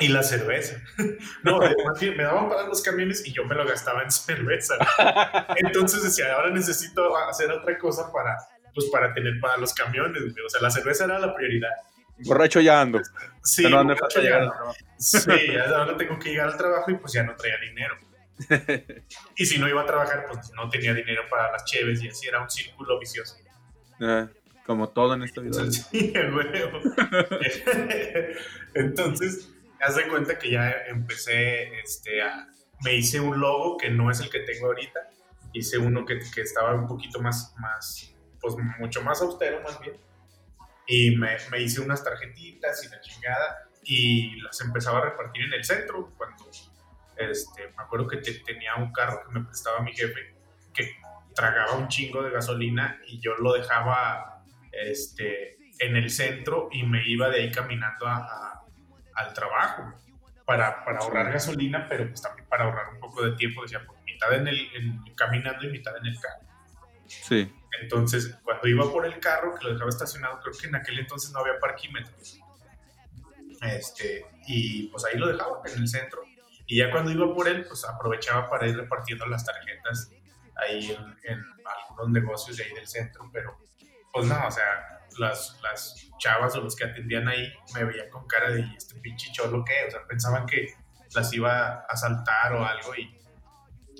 Y 0.00 0.08
la 0.08 0.22
cerveza. 0.22 0.80
No, 1.42 1.58
más 1.58 2.00
bien 2.00 2.16
me 2.16 2.22
daban 2.22 2.48
para 2.48 2.64
los 2.64 2.82
camiones 2.82 3.26
y 3.26 3.32
yo 3.32 3.44
me 3.44 3.54
lo 3.54 3.66
gastaba 3.66 4.02
en 4.02 4.10
cerveza. 4.10 4.74
Entonces 5.56 6.02
decía, 6.02 6.34
ahora 6.34 6.50
necesito 6.50 7.16
hacer 7.16 7.50
otra 7.50 7.76
cosa 7.78 8.12
para, 8.12 8.36
pues, 8.74 8.88
para 8.90 9.12
tener 9.14 9.40
para 9.40 9.56
los 9.56 9.72
camiones. 9.74 10.22
O 10.22 10.48
sea, 10.48 10.60
la 10.60 10.70
cerveza 10.70 11.04
era 11.04 11.18
la 11.18 11.34
prioridad. 11.34 11.70
Borracho 12.24 12.60
ya 12.60 12.80
ando. 12.80 13.00
Sí, 13.42 13.68
no 13.68 13.84
borracho 13.84 14.20
ya 14.20 14.50
Sí, 14.98 15.56
ahora 15.56 15.96
tengo 15.96 16.18
que 16.18 16.30
llegar 16.30 16.48
al 16.48 16.56
trabajo 16.56 16.90
y 16.90 16.96
pues 16.96 17.12
ya 17.12 17.22
no 17.22 17.36
traía 17.36 17.56
dinero. 17.58 17.96
y 19.36 19.46
si 19.46 19.58
no 19.58 19.68
iba 19.68 19.82
a 19.82 19.86
trabajar, 19.86 20.26
pues 20.30 20.52
no 20.54 20.68
tenía 20.68 20.94
dinero 20.94 21.22
para 21.30 21.52
las 21.52 21.64
cheves 21.64 22.02
y 22.02 22.08
así 22.08 22.28
era 22.28 22.42
un 22.42 22.50
círculo 22.50 22.98
vicioso. 22.98 23.36
Ah, 24.00 24.28
como 24.66 24.88
todo 24.90 25.14
en 25.14 25.22
esta 25.22 25.40
vida. 25.40 25.62
Sí, 25.70 26.12
Entonces, 28.74 29.48
haz 29.80 29.96
de 29.96 30.08
cuenta 30.08 30.38
que 30.38 30.50
ya 30.50 30.70
empecé, 30.88 31.80
este, 31.80 32.22
a, 32.22 32.48
me 32.84 32.94
hice 32.94 33.20
un 33.20 33.40
logo 33.40 33.76
que 33.76 33.90
no 33.90 34.10
es 34.10 34.20
el 34.20 34.30
que 34.30 34.40
tengo 34.40 34.66
ahorita, 34.66 35.10
hice 35.52 35.78
uno 35.78 36.04
que, 36.04 36.18
que 36.34 36.42
estaba 36.42 36.74
un 36.74 36.86
poquito 36.86 37.20
más, 37.20 37.54
más, 37.58 38.14
pues 38.40 38.54
mucho 38.78 39.02
más 39.02 39.20
austero 39.22 39.62
más 39.62 39.80
bien, 39.80 39.96
y 40.88 41.16
me, 41.16 41.36
me, 41.50 41.60
hice 41.60 41.80
unas 41.80 42.02
tarjetitas 42.02 42.84
y 42.84 42.88
la 42.88 43.00
chingada, 43.00 43.68
y 43.84 44.40
las 44.40 44.60
empezaba 44.60 44.98
a 44.98 45.02
repartir 45.02 45.44
en 45.44 45.52
el 45.52 45.64
centro, 45.64 46.12
cuando, 46.16 46.50
este, 47.16 47.68
me 47.76 47.82
acuerdo 47.82 48.08
que 48.08 48.16
tenía 48.18 48.74
un 48.76 48.92
carro 48.92 49.22
que 49.24 49.38
me 49.38 49.44
prestaba 49.44 49.80
mi 49.80 49.92
jefe, 49.92 50.34
que 50.74 50.96
tragaba 51.34 51.74
un 51.74 51.88
chingo 51.88 52.22
de 52.22 52.30
gasolina, 52.30 53.00
y 53.06 53.20
yo 53.20 53.34
lo 53.36 53.52
dejaba, 53.52 54.42
este, 54.72 55.56
en 55.78 55.96
el 55.96 56.10
centro, 56.10 56.68
y 56.72 56.82
me 56.82 57.06
iba 57.06 57.28
de 57.28 57.42
ahí 57.42 57.52
caminando 57.52 58.06
a 58.06 58.58
al 59.18 59.34
trabajo 59.34 59.92
para, 60.44 60.84
para, 60.84 61.00
ahorrar 61.00 61.32
gasolina, 61.32 61.86
pero 61.88 62.06
pues 62.06 62.22
también 62.22 62.48
para 62.48 62.64
ahorrar 62.64 62.94
un 62.94 63.00
poco 63.00 63.22
de 63.22 63.36
tiempo, 63.36 63.62
decía, 63.62 63.82
pues 63.86 64.00
mitad 64.04 64.32
en 64.32 64.48
el, 64.48 64.68
caminando 65.14 65.66
y 65.66 65.70
mitad 65.70 65.94
en 65.98 66.06
el 66.06 66.18
carro. 66.20 66.46
Sí. 67.06 67.52
Entonces, 67.80 68.36
cuando 68.42 68.66
iba 68.68 68.90
por 68.90 69.06
el 69.06 69.18
carro, 69.20 69.54
que 69.54 69.64
lo 69.64 69.72
dejaba 69.72 69.90
estacionado, 69.90 70.40
creo 70.40 70.54
que 70.58 70.66
en 70.66 70.76
aquel 70.76 70.98
entonces 70.98 71.30
no 71.32 71.40
había 71.40 71.58
parquímetros. 71.58 72.40
Este, 73.62 74.24
y 74.46 74.88
pues 74.88 75.04
ahí 75.04 75.18
lo 75.18 75.28
dejaba 75.28 75.60
en 75.64 75.78
el 75.78 75.88
centro. 75.88 76.22
Y 76.66 76.78
ya 76.78 76.90
cuando 76.90 77.10
iba 77.10 77.32
por 77.34 77.48
él, 77.48 77.64
pues 77.66 77.84
aprovechaba 77.84 78.48
para 78.48 78.66
ir 78.66 78.76
repartiendo 78.76 79.26
las 79.26 79.44
tarjetas 79.44 80.10
ahí 80.56 80.90
en, 80.90 81.32
en 81.32 81.44
algunos 81.64 82.10
negocios 82.10 82.56
de 82.56 82.64
ahí 82.64 82.74
del 82.74 82.86
centro, 82.86 83.30
pero 83.32 83.58
pues 84.12 84.26
no, 84.26 84.46
o 84.46 84.50
sea, 84.50 84.98
las, 85.18 85.58
las 85.62 86.10
chavas 86.18 86.54
o 86.56 86.60
los 86.60 86.76
que 86.76 86.84
atendían 86.84 87.28
ahí 87.28 87.52
me 87.74 87.84
veían 87.84 88.08
con 88.10 88.26
cara 88.26 88.50
de 88.50 88.60
este 88.76 88.96
pinche 89.00 89.30
cholo 89.32 89.64
que, 89.64 89.86
o 89.86 89.90
sea, 89.90 90.06
pensaban 90.06 90.46
que 90.46 90.74
las 91.14 91.32
iba 91.32 91.68
a 91.68 91.86
asaltar 91.88 92.52
o 92.52 92.66
algo 92.66 92.94
y, 92.96 93.16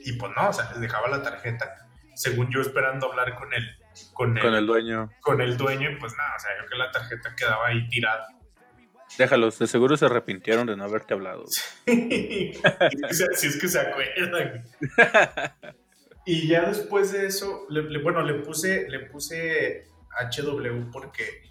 y 0.04 0.12
pues 0.14 0.32
no, 0.36 0.48
o 0.48 0.52
sea, 0.52 0.70
les 0.72 0.80
dejaba 0.80 1.08
la 1.08 1.22
tarjeta, 1.22 1.87
según 2.18 2.50
yo 2.50 2.60
esperando 2.60 3.06
hablar 3.06 3.36
con 3.36 3.54
el, 3.54 3.64
con 4.12 4.36
el, 4.36 4.42
con 4.42 4.54
el 4.54 4.66
dueño. 4.66 5.10
Con 5.20 5.40
el 5.40 5.56
dueño 5.56 5.88
y 5.92 5.96
pues 5.96 6.14
nada, 6.16 6.34
o 6.36 6.40
sea, 6.40 6.50
yo 6.60 6.68
que 6.68 6.76
la 6.76 6.90
tarjeta 6.90 7.34
quedaba 7.36 7.68
ahí 7.68 7.88
tirada. 7.88 8.26
Déjalos, 9.16 9.56
de 9.60 9.68
seguro 9.68 9.96
se 9.96 10.06
arrepintieron 10.06 10.66
de 10.66 10.76
no 10.76 10.82
haberte 10.82 11.14
hablado. 11.14 11.44
si 11.86 13.46
es 13.46 13.58
que 13.60 13.68
se 13.68 13.78
acuerdan. 13.78 14.64
y 16.26 16.48
ya 16.48 16.62
después 16.62 17.12
de 17.12 17.26
eso, 17.26 17.68
bueno, 18.02 18.22
le 18.22 18.34
puse, 18.34 18.88
le 18.88 18.98
puse 19.06 19.84
HW 20.20 20.90
porque 20.90 21.42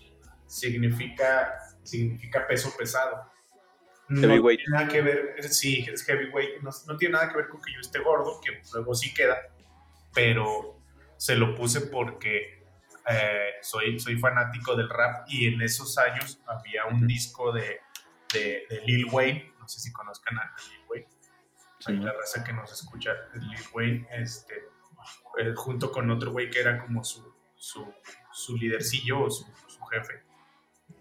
significa, 0.48 1.60
significa 1.84 2.46
peso 2.46 2.76
pesado. 2.78 3.32
No 4.10 4.22
tiene 4.22 4.64
nada 4.70 4.88
que 4.90 5.02
ver, 5.02 5.44
sí, 5.44 5.86
es 5.92 6.04
heavyweight, 6.04 6.62
no, 6.62 6.72
no, 6.88 6.98
tiene 6.98 7.14
nada 7.14 7.30
que 7.30 7.38
ver 7.38 7.48
con 7.48 7.62
que 7.62 7.74
yo 7.74 7.80
esté 7.80 8.00
gordo, 8.00 8.40
que 8.42 8.62
luego 8.74 8.96
sí 8.96 9.14
queda, 9.14 9.38
pero 10.14 10.82
se 11.18 11.36
lo 11.36 11.56
puse 11.56 11.82
porque 11.82 12.66
eh, 13.10 13.52
soy, 13.62 14.00
soy 14.00 14.18
fanático 14.18 14.76
del 14.76 14.90
rap 14.90 15.26
y 15.28 15.48
en 15.48 15.62
esos 15.62 15.98
años 15.98 16.40
había 16.48 16.86
un 16.86 17.08
disco 17.08 17.52
de, 17.52 17.80
de, 18.34 18.66
Lil 18.86 19.06
Wayne, 19.12 19.54
no 19.60 19.68
sé 19.68 19.80
si 19.80 19.92
conozcan 19.92 20.38
a 20.38 20.56
Lil 20.70 20.82
Wayne, 20.90 22.04
la 22.04 22.12
raza 22.12 22.44
que 22.44 22.54
nos 22.54 22.72
escucha, 22.72 23.12
Lil 23.34 23.66
Wayne, 23.74 24.08
este, 24.12 24.56
eh, 25.40 25.54
junto 25.56 25.92
con 25.92 26.10
otro 26.12 26.32
güey 26.32 26.50
que 26.50 26.60
era 26.60 26.80
como 26.80 27.04
su, 27.04 27.34
su 27.56 27.94
su 28.38 28.56
lidercillo 28.56 29.24
o 29.24 29.32
su, 29.32 29.46
jefe. 29.92 30.24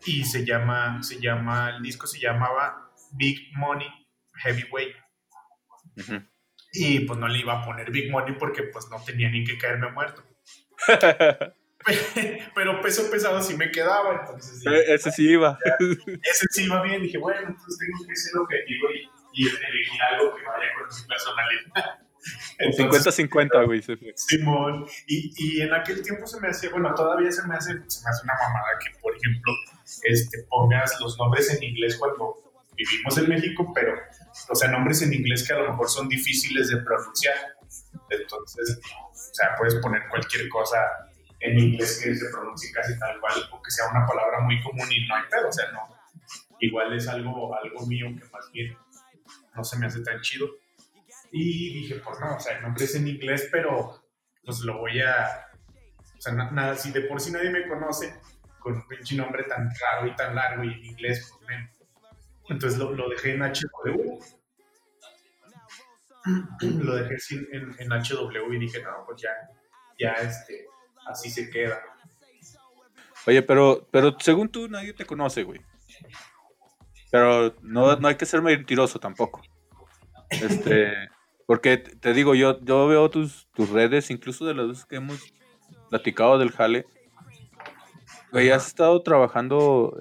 Y 0.06 0.24
se 0.24 0.44
llama, 0.44 1.02
se 1.02 1.20
llama, 1.20 1.70
el 1.70 1.82
disco 1.82 2.06
se 2.06 2.20
llamaba 2.20 2.90
Big 3.12 3.50
Money 3.56 3.88
Heavyweight. 4.42 4.96
Y 6.78 7.00
pues 7.00 7.18
no 7.18 7.28
le 7.28 7.38
iba 7.38 7.60
a 7.60 7.64
poner 7.64 7.90
Big 7.90 8.10
Money 8.10 8.34
porque 8.38 8.64
pues 8.64 8.88
no 8.90 9.02
tenía 9.04 9.30
ni 9.30 9.44
que 9.44 9.58
caerme 9.58 9.90
muerto. 9.92 10.22
Pero 12.54 12.80
peso 12.80 13.10
pesado 13.10 13.40
sí 13.40 13.56
me 13.56 13.70
quedaba, 13.70 14.20
entonces... 14.20 14.66
E-, 14.66 14.94
ese 14.94 15.10
sí 15.12 15.30
iba. 15.30 15.58
ese 16.22 16.46
sí 16.50 16.64
iba 16.64 16.82
bien, 16.82 17.02
dije, 17.02 17.18
bueno, 17.18 17.40
entonces 17.40 17.78
tengo 17.78 18.08
que 18.08 18.16
ser 18.16 18.36
objetivo 18.38 18.88
y, 18.90 19.08
y 19.34 19.48
elegir 19.48 20.02
algo 20.12 20.34
que 20.34 20.42
vaya 20.42 20.66
con 20.78 20.90
su 20.90 21.06
personalidad. 21.06 22.00
50-50, 22.58 23.66
güey. 23.66 23.82
Simón. 24.14 24.86
Y, 25.06 25.32
y, 25.36 25.60
en 25.62 25.72
aquel 25.72 26.02
tiempo 26.02 26.26
se 26.26 26.40
me 26.40 26.48
hacía, 26.48 26.70
bueno, 26.70 26.94
todavía 26.94 27.30
se 27.30 27.46
me 27.46 27.54
hace, 27.54 27.72
se 27.86 28.04
me 28.04 28.10
hace 28.10 28.24
una 28.24 28.34
mamada 28.34 28.78
que, 28.82 28.98
por 29.00 29.14
ejemplo, 29.14 29.52
este, 30.02 30.38
pongas 30.48 31.00
los 31.00 31.16
nombres 31.18 31.54
en 31.54 31.62
inglés 31.62 31.96
cuando 31.96 32.45
vivimos 32.76 33.18
en 33.18 33.28
México, 33.28 33.72
pero, 33.74 33.94
o 34.48 34.54
sea, 34.54 34.68
nombres 34.70 35.02
en 35.02 35.12
inglés 35.12 35.46
que 35.46 35.54
a 35.54 35.58
lo 35.58 35.70
mejor 35.70 35.88
son 35.88 36.08
difíciles 36.08 36.68
de 36.68 36.76
pronunciar. 36.78 37.34
Entonces, 38.10 38.80
o 38.84 39.34
sea, 39.34 39.54
puedes 39.58 39.76
poner 39.76 40.02
cualquier 40.08 40.48
cosa 40.48 40.78
en 41.40 41.58
inglés 41.58 42.00
que 42.02 42.14
se 42.14 42.30
pronuncie 42.30 42.72
casi 42.72 42.98
tal 42.98 43.20
cual, 43.20 43.34
o 43.52 43.62
que 43.62 43.70
sea 43.70 43.90
una 43.90 44.06
palabra 44.06 44.40
muy 44.40 44.62
común 44.62 44.90
y 44.90 45.06
no 45.06 45.16
hay 45.16 45.22
pedo, 45.30 45.48
o 45.48 45.52
sea, 45.52 45.70
no. 45.72 45.96
Igual 46.60 46.94
es 46.94 47.06
algo, 47.08 47.54
algo 47.54 47.86
mío 47.86 48.06
que 48.18 48.24
más 48.30 48.50
bien 48.52 48.76
no 49.54 49.64
se 49.64 49.78
me 49.78 49.86
hace 49.86 50.00
tan 50.00 50.20
chido. 50.20 50.48
Y 51.32 51.80
dije, 51.80 51.96
pues 51.96 52.18
no, 52.20 52.36
o 52.36 52.40
sea, 52.40 52.56
el 52.56 52.62
nombre 52.62 52.84
es 52.84 52.94
en 52.94 53.08
inglés, 53.08 53.48
pero 53.50 54.02
pues 54.44 54.60
lo 54.60 54.78
voy 54.78 55.00
a. 55.00 55.46
O 56.16 56.20
sea, 56.20 56.32
nada, 56.32 56.76
si 56.76 56.92
de 56.92 57.02
por 57.02 57.20
sí 57.20 57.30
nadie 57.30 57.50
me 57.50 57.66
conoce 57.68 58.14
con 58.58 58.74
un 58.74 58.88
pinche 58.88 59.16
nombre 59.16 59.44
tan 59.44 59.68
raro 59.80 60.06
y 60.06 60.16
tan 60.16 60.34
largo 60.34 60.64
y 60.64 60.72
en 60.72 60.84
inglés, 60.84 61.30
pues 61.30 61.48
menos. 61.48 61.75
Entonces 62.48 62.78
lo, 62.78 62.92
lo, 62.92 63.08
dejé 63.08 63.34
en 63.34 63.42
HW. 63.42 64.18
lo 66.82 66.94
dejé 66.96 67.16
en, 67.52 67.74
en, 67.78 67.88
HW 67.90 68.52
y 68.52 68.58
dije, 68.58 68.82
no, 68.82 69.04
pues 69.06 69.22
ya, 69.22 69.30
ya 69.98 70.12
este, 70.12 70.66
así 71.06 71.30
se 71.30 71.50
queda. 71.50 71.82
Oye, 73.26 73.42
pero, 73.42 73.86
pero 73.90 74.16
según 74.20 74.48
tú 74.48 74.68
nadie 74.68 74.92
te 74.92 75.04
conoce, 75.04 75.42
güey. 75.42 75.60
Pero 77.10 77.54
no, 77.62 77.96
no 77.96 78.08
hay 78.08 78.14
que 78.16 78.26
ser 78.26 78.42
mentiroso 78.42 79.00
tampoco. 79.00 79.42
Este, 80.30 80.92
porque 81.46 81.78
te 81.78 82.12
digo, 82.12 82.34
yo, 82.34 82.60
yo 82.60 82.86
veo 82.86 83.10
tus, 83.10 83.48
tus 83.52 83.70
redes, 83.70 84.10
incluso 84.10 84.44
de 84.44 84.54
las 84.54 84.84
que 84.84 84.96
hemos 84.96 85.20
platicado 85.90 86.38
del 86.38 86.52
jale. 86.52 86.86
Güey, 88.32 88.50
has 88.50 88.66
estado 88.66 89.02
trabajando. 89.02 89.96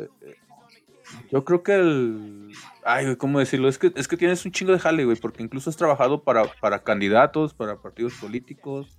Eh, 1.13 1.27
yo 1.31 1.45
creo 1.45 1.63
que 1.63 1.75
el. 1.75 2.51
Ay, 2.83 3.15
¿cómo 3.15 3.39
decirlo? 3.39 3.67
Es 3.67 3.77
que, 3.77 3.91
es 3.95 4.07
que 4.07 4.17
tienes 4.17 4.45
un 4.45 4.51
chingo 4.51 4.71
de 4.71 4.79
jale, 4.79 5.05
güey, 5.05 5.17
porque 5.17 5.43
incluso 5.43 5.69
has 5.69 5.77
trabajado 5.77 6.23
para, 6.23 6.45
para 6.45 6.83
candidatos, 6.83 7.53
para 7.53 7.77
partidos 7.81 8.13
políticos, 8.15 8.97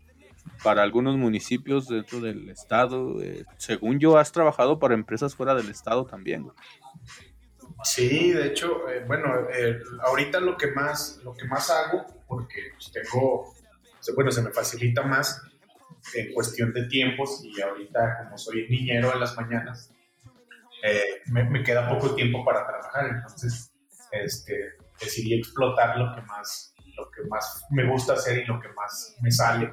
para 0.63 0.83
algunos 0.83 1.17
municipios 1.17 1.89
dentro 1.89 2.21
del 2.21 2.49
estado. 2.51 3.23
Eh, 3.23 3.45
según 3.57 3.99
yo, 3.99 4.19
has 4.19 4.33
trabajado 4.33 4.79
para 4.79 4.95
empresas 4.95 5.35
fuera 5.35 5.55
del 5.55 5.71
estado 5.71 6.07
también, 6.07 6.43
güey. 6.43 6.57
Sí, 7.85 8.33
de 8.33 8.47
hecho, 8.47 8.89
eh, 8.89 9.05
bueno, 9.07 9.29
ahorita 10.03 10.41
lo 10.41 10.57
que 10.57 10.69
más, 10.69 11.21
lo 11.25 11.35
que 11.35 11.45
más 11.45 11.71
hago, 11.71 12.07
porque 12.27 12.73
pues, 12.73 12.91
tengo, 12.91 13.55
bueno, 14.15 14.31
se 14.31 14.43
me 14.43 14.51
facilita 14.51 15.03
más 15.03 15.43
en 16.15 16.33
cuestión 16.33 16.73
de 16.73 16.85
tiempos 16.85 17.43
y 17.45 17.61
ahorita 17.61 18.19
como 18.19 18.39
soy 18.39 18.69
niñero 18.69 19.13
en 19.13 19.21
las 19.21 19.37
mañanas, 19.37 19.91
eh, 20.83 21.23
me, 21.27 21.63
queda 21.63 21.89
poco 21.89 22.15
tiempo 22.15 22.45
para 22.45 22.67
trabajar, 22.67 23.07
entonces 23.09 23.73
este, 24.13 24.75
decidí 25.01 25.39
explotar 25.39 25.99
lo 25.99 26.15
que 26.15 26.23
más, 26.23 26.75
lo 26.97 27.11
que 27.11 27.23
más 27.29 27.65
me 27.71 27.89
gusta 27.91 28.15
hacer 28.15 28.39
y 28.39 28.45
lo 28.45 28.61
que 28.61 28.69
más 28.69 29.17
me 29.21 29.31
sale 29.31 29.73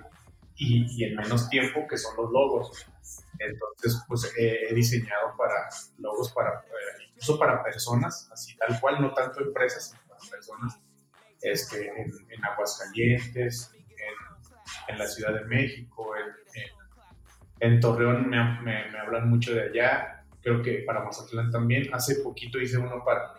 y, 0.55 1.03
en 1.03 1.15
menos 1.15 1.49
tiempo, 1.49 1.85
que 1.87 1.97
son 1.97 2.15
los 2.15 2.31
logos. 2.31 2.85
Entonces, 3.39 4.01
pues 4.07 4.31
he 4.37 4.73
diseñado 4.73 5.35
para 5.37 5.67
logos 5.97 6.31
para, 6.31 6.49
eh, 6.49 7.03
incluso 7.09 7.37
para 7.39 7.63
personas, 7.63 8.29
así 8.31 8.55
tal 8.57 8.79
cual, 8.79 9.01
no 9.01 9.13
tanto 9.13 9.41
empresas, 9.41 9.89
sino 9.89 10.01
para 10.07 10.21
personas 10.29 10.79
este, 11.41 11.87
en, 11.87 12.11
en 12.29 12.45
Aguascalientes, 12.45 13.71
en, 14.87 14.97
la 14.97 15.07
Ciudad 15.07 15.33
de 15.33 15.45
México, 15.45 16.13
en, 17.59 17.79
Torreón 17.79 18.29
me, 18.29 18.61
me, 18.61 18.99
hablan 18.99 19.29
mucho 19.29 19.53
de 19.53 19.63
allá, 19.63 20.22
creo 20.43 20.61
que 20.61 20.83
para 20.85 21.03
Mazatlán 21.03 21.49
también. 21.49 21.89
Hace 21.93 22.17
poquito 22.17 22.59
hice 22.59 22.77
uno 22.77 23.03
para, 23.03 23.33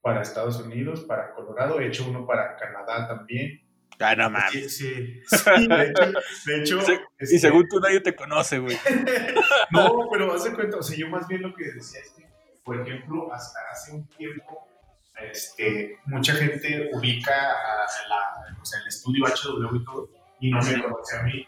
para 0.00 0.22
Estados 0.22 0.60
Unidos, 0.60 1.00
para 1.00 1.32
Colorado, 1.34 1.80
he 1.80 1.88
hecho 1.88 2.08
uno 2.08 2.26
para 2.26 2.56
Canadá 2.56 3.08
también. 3.08 3.60
Ah, 3.98 4.14
no 4.14 4.30
mames. 4.30 4.76
Sí, 4.76 5.22
sí, 5.26 5.68
de 5.68 5.90
hecho. 5.90 6.12
De 6.44 6.60
hecho 6.60 6.80
y 6.92 6.98
este 7.18 7.38
según 7.38 7.66
tú 7.68 7.80
nadie 7.80 8.00
te 8.00 8.14
conoce, 8.14 8.58
güey. 8.58 8.76
no, 9.70 10.08
pero 10.10 10.34
hace 10.34 10.52
cuenta, 10.52 10.76
o 10.76 10.82
sea, 10.82 10.96
yo 10.96 11.08
más 11.08 11.26
bien 11.26 11.42
lo 11.42 11.54
que 11.54 11.64
decía 11.64 12.00
es 12.00 12.10
que, 12.10 12.26
por 12.62 12.80
ejemplo, 12.80 13.32
hasta 13.32 13.58
hace 13.72 13.92
un 13.92 14.06
tiempo, 14.08 14.68
este, 15.30 15.98
mucha 16.04 16.34
gente 16.34 16.90
ubica 16.92 17.32
a 17.32 17.86
la, 18.08 18.60
o 18.60 18.64
sea, 18.64 18.80
el 18.80 18.88
estudio 18.88 19.24
HW 19.24 19.76
y 19.76 19.84
todo, 19.84 20.10
y 20.40 20.50
no 20.50 20.62
me 20.62 20.82
conoce 20.82 21.16
a 21.16 21.22
mí. 21.22 21.46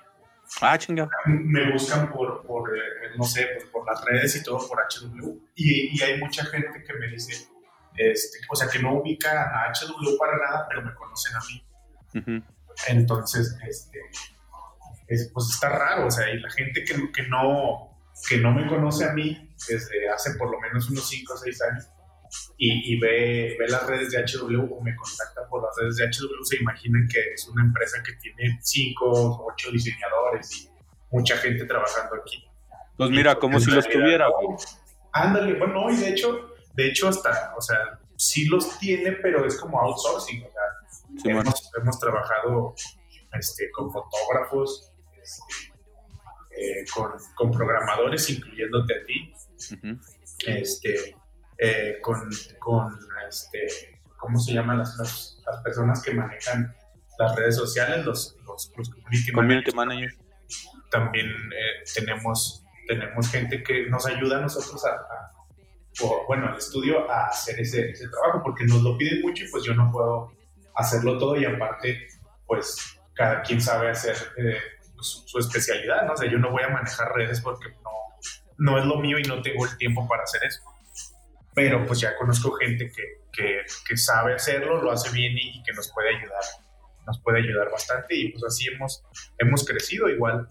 Ah, 0.61 0.79
chinga. 0.79 1.09
Me 1.27 1.73
buscan 1.73 2.11
por, 2.11 2.47
por 2.47 2.77
eh, 2.77 2.81
no 3.17 3.25
sé, 3.25 3.47
pues 3.55 3.69
por 3.71 3.87
las 3.87 4.05
redes 4.05 4.37
y 4.37 4.43
todo, 4.43 4.67
por 4.67 4.79
HW. 4.79 5.39
Y, 5.55 5.97
y, 5.99 6.03
hay 6.03 6.19
mucha 6.19 6.45
gente 6.47 6.83
que 6.83 6.95
me 6.95 7.09
dice, 7.09 7.49
este, 7.97 8.39
o 8.49 8.57
sea, 8.57 8.69
que 8.69 8.79
no 8.79 8.95
ubica 8.95 9.43
a 9.43 9.73
HW 9.73 10.17
para 10.19 10.39
nada, 10.39 10.67
pero 10.69 10.83
me 10.83 10.95
conocen 10.95 11.37
a 11.37 11.41
mí. 11.41 12.45
Entonces, 12.87 13.57
este, 13.67 14.01
pues 15.33 15.51
está 15.51 15.69
raro, 15.69 16.07
o 16.07 16.11
sea, 16.11 16.31
y 16.31 16.39
la 16.39 16.51
gente 16.51 16.85
que, 16.85 17.11
que, 17.13 17.23
no, 17.29 17.99
que 18.29 18.39
no 18.39 18.53
me 18.53 18.67
conoce 18.67 19.05
a 19.05 19.13
mí 19.13 19.55
desde 19.69 20.09
hace 20.09 20.35
por 20.35 20.51
lo 20.51 20.61
menos 20.61 20.89
unos 20.91 21.09
5 21.09 21.33
o 21.33 21.37
6 21.37 21.63
años, 21.63 21.89
y, 22.57 22.99
ve, 22.99 23.57
ve, 23.59 23.69
las 23.69 23.87
redes 23.87 24.11
de 24.11 24.25
HW 24.25 24.73
o 24.73 24.81
me 24.83 24.95
contacta 24.97 25.49
por 25.49 25.63
las 25.63 25.77
redes 25.77 25.97
de 25.97 26.07
HW, 26.07 26.45
se 26.45 26.57
imaginan 26.57 27.07
que 27.09 27.21
es 27.33 27.47
una 27.49 27.63
empresa 27.63 28.03
que 28.05 28.13
tiene 28.15 28.59
5 28.61 29.05
o 29.05 29.47
8 29.53 29.71
diseñadores 29.73 30.57
y 30.57 30.69
mucha 31.11 31.37
gente 31.37 31.65
trabajando 31.65 32.17
aquí. 32.17 32.45
Pues 32.97 33.11
mira, 33.11 33.37
como 33.37 33.61
si 33.61 33.71
los 33.71 33.89
tuviera. 33.89 34.29
Ándale, 35.13 35.55
bueno, 35.55 35.91
y 35.91 35.97
de 35.97 36.11
hecho, 36.11 36.55
de 36.75 36.89
hecho 36.89 37.09
hasta, 37.09 37.55
o 37.57 37.61
sea, 37.61 37.99
sí 38.17 38.47
los 38.47 38.79
tiene, 38.79 39.13
pero 39.13 39.47
es 39.47 39.57
como 39.57 39.81
outsourcing, 39.81 40.45
o 40.45 40.51
sea, 40.51 41.33
hemos, 41.33 41.71
hemos, 41.81 41.99
trabajado 41.99 42.75
este, 43.39 43.71
con 43.71 43.91
fotógrafos, 43.91 44.93
este, 45.23 45.73
eh, 46.57 46.85
con, 46.93 47.13
con, 47.37 47.51
programadores, 47.53 48.29
incluyéndote 48.31 48.95
a 48.95 49.07
ti, 49.07 49.33
este, 50.47 51.17
eh, 51.59 51.99
con, 52.01 52.31
con 52.61 52.97
este, 53.29 53.67
¿cómo 54.17 54.39
se 54.39 54.53
llaman 54.53 54.79
las, 54.79 54.97
las, 54.97 55.63
personas 55.65 56.03
que 56.03 56.15
manejan 56.15 56.75
las 57.19 57.35
redes 57.35 57.57
sociales, 57.57 58.05
los, 58.05 58.37
los, 58.47 58.71
community, 59.35 59.73
managers. 59.75 60.17
También 60.91 61.27
eh, 61.27 61.85
tenemos, 61.95 62.65
tenemos 62.87 63.29
gente 63.29 63.63
que 63.63 63.89
nos 63.91 64.07
ayuda 64.07 64.39
a 64.39 64.41
nosotros 64.43 64.85
a, 64.85 65.33
bueno, 66.29 66.49
al 66.49 66.57
estudio 66.57 67.11
a 67.11 67.27
hacer 67.27 67.59
ese, 67.59 67.91
ese, 67.91 68.09
trabajo, 68.09 68.43
porque 68.45 68.65
nos 68.65 68.83
lo 68.83 68.97
piden 68.97 69.21
mucho 69.23 69.45
y 69.45 69.49
pues 69.51 69.65
yo 69.65 69.75
no 69.75 69.91
puedo 69.91 70.33
hacerlo 70.77 71.19
todo 71.19 71.37
y 71.37 71.45
aparte, 71.45 72.07
pues 72.47 73.01
cada 73.15 73.43
quien 73.43 73.61
sabe 73.61 73.91
hacer 73.91 74.17
eh, 74.37 74.59
su, 75.01 75.27
su, 75.27 75.39
especialidad, 75.41 76.07
¿no? 76.07 76.13
O 76.13 76.17
sea, 76.17 76.31
yo 76.31 76.39
no 76.39 76.53
voy 76.53 76.63
a 76.63 76.69
manejar 76.69 77.13
redes 77.15 77.41
porque 77.41 77.69
no, 77.83 77.91
no 78.59 78.79
es 78.79 78.85
lo 78.85 79.01
mío 79.01 79.19
y 79.19 79.23
no 79.23 79.43
tengo 79.43 79.67
el 79.67 79.77
tiempo 79.77 80.07
para 80.07 80.23
hacer 80.23 80.45
eso 80.45 80.63
pero 81.59 81.85
pues 81.85 81.99
ya 81.99 82.17
conozco 82.17 82.53
gente 82.53 82.89
que, 82.89 83.65
que, 83.85 83.97
sabe 83.97 84.33
hacerlo, 84.33 84.81
lo 84.81 84.93
hace 84.93 85.11
bien 85.11 85.37
y, 85.37 85.61
que 85.65 85.73
nos 85.73 85.91
puede 85.93 86.17
ayudar, 86.17 86.41
nos 87.05 87.21
puede 87.21 87.41
ayudar 87.41 87.69
bastante 87.73 88.15
y 88.15 88.31
pues 88.31 88.45
así 88.45 88.69
hemos, 88.69 89.03
hemos 89.39 89.65
crecido 89.65 90.09
igual. 90.09 90.47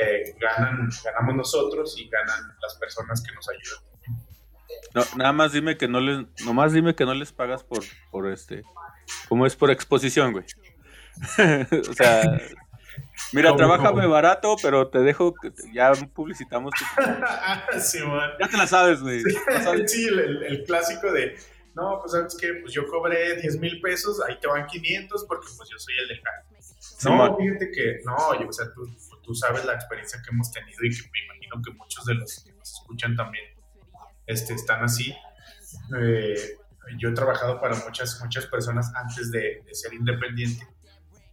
Eh, 0.00 0.36
ganan, 0.40 0.88
ganamos 1.04 1.34
nosotros 1.34 1.98
y 1.98 2.08
ganan 2.08 2.56
las 2.62 2.76
personas 2.76 3.24
que 3.24 3.34
nos 3.34 3.48
ayudan. 3.48 5.16
Nada 5.16 5.32
más 5.32 5.52
dime 5.52 5.76
que 5.76 5.88
no 5.88 5.98
les, 5.98 6.24
nomás 6.46 6.72
dime 6.72 6.94
que 6.94 7.04
no 7.04 7.14
les 7.14 7.32
pagas 7.32 7.64
por, 7.64 7.82
por 8.12 8.30
este, 8.30 8.62
como 9.28 9.46
es 9.46 9.56
por 9.56 9.72
exposición, 9.72 10.30
güey. 10.30 10.44
o 11.90 11.92
sea, 11.92 12.22
Mira, 13.32 13.56
trabajame 13.56 14.06
barato, 14.06 14.56
pero 14.62 14.88
te 14.88 14.98
dejo, 14.98 15.34
que 15.34 15.52
ya 15.72 15.92
publicitamos. 16.14 16.72
sí, 17.80 17.98
Ya 18.38 18.48
te 18.48 18.56
la 18.56 18.66
sabes, 18.66 19.00
güey. 19.00 19.22
Sí, 19.86 20.06
el, 20.06 20.64
clásico 20.66 21.10
de, 21.12 21.36
no, 21.74 21.98
pues 22.00 22.12
sabes 22.12 22.36
que 22.36 22.54
pues 22.60 22.72
yo 22.72 22.86
cobré 22.86 23.40
10 23.40 23.58
mil 23.58 23.80
pesos, 23.80 24.20
ahí 24.28 24.38
te 24.38 24.46
van 24.46 24.66
500 24.66 25.24
porque 25.26 25.46
pues 25.56 25.68
yo 25.70 25.78
soy 25.78 25.94
el 26.02 26.08
de 26.08 26.14
acá. 26.14 26.30
no, 27.04 27.36
fíjate 27.36 27.70
que, 27.70 28.00
no, 28.04 28.16
o 28.16 28.52
sea, 28.52 28.66
tú, 28.74 28.86
tú, 29.22 29.34
sabes 29.34 29.64
la 29.64 29.74
experiencia 29.74 30.20
que 30.22 30.30
hemos 30.30 30.50
tenido 30.52 30.84
y 30.84 30.90
que 30.90 31.08
me 31.10 31.24
imagino 31.24 31.62
que 31.64 31.72
muchos 31.72 32.04
de 32.04 32.14
los 32.14 32.42
que 32.44 32.52
nos 32.52 32.72
escuchan 32.72 33.16
también 33.16 33.44
este, 34.26 34.54
están 34.54 34.84
así. 34.84 35.14
Eh, 35.98 36.58
yo 36.98 37.08
he 37.08 37.12
trabajado 37.12 37.60
para 37.60 37.76
muchas, 37.76 38.20
muchas 38.22 38.46
personas 38.46 38.92
antes 38.94 39.30
de, 39.30 39.62
de 39.64 39.74
ser 39.74 39.94
independiente 39.94 40.66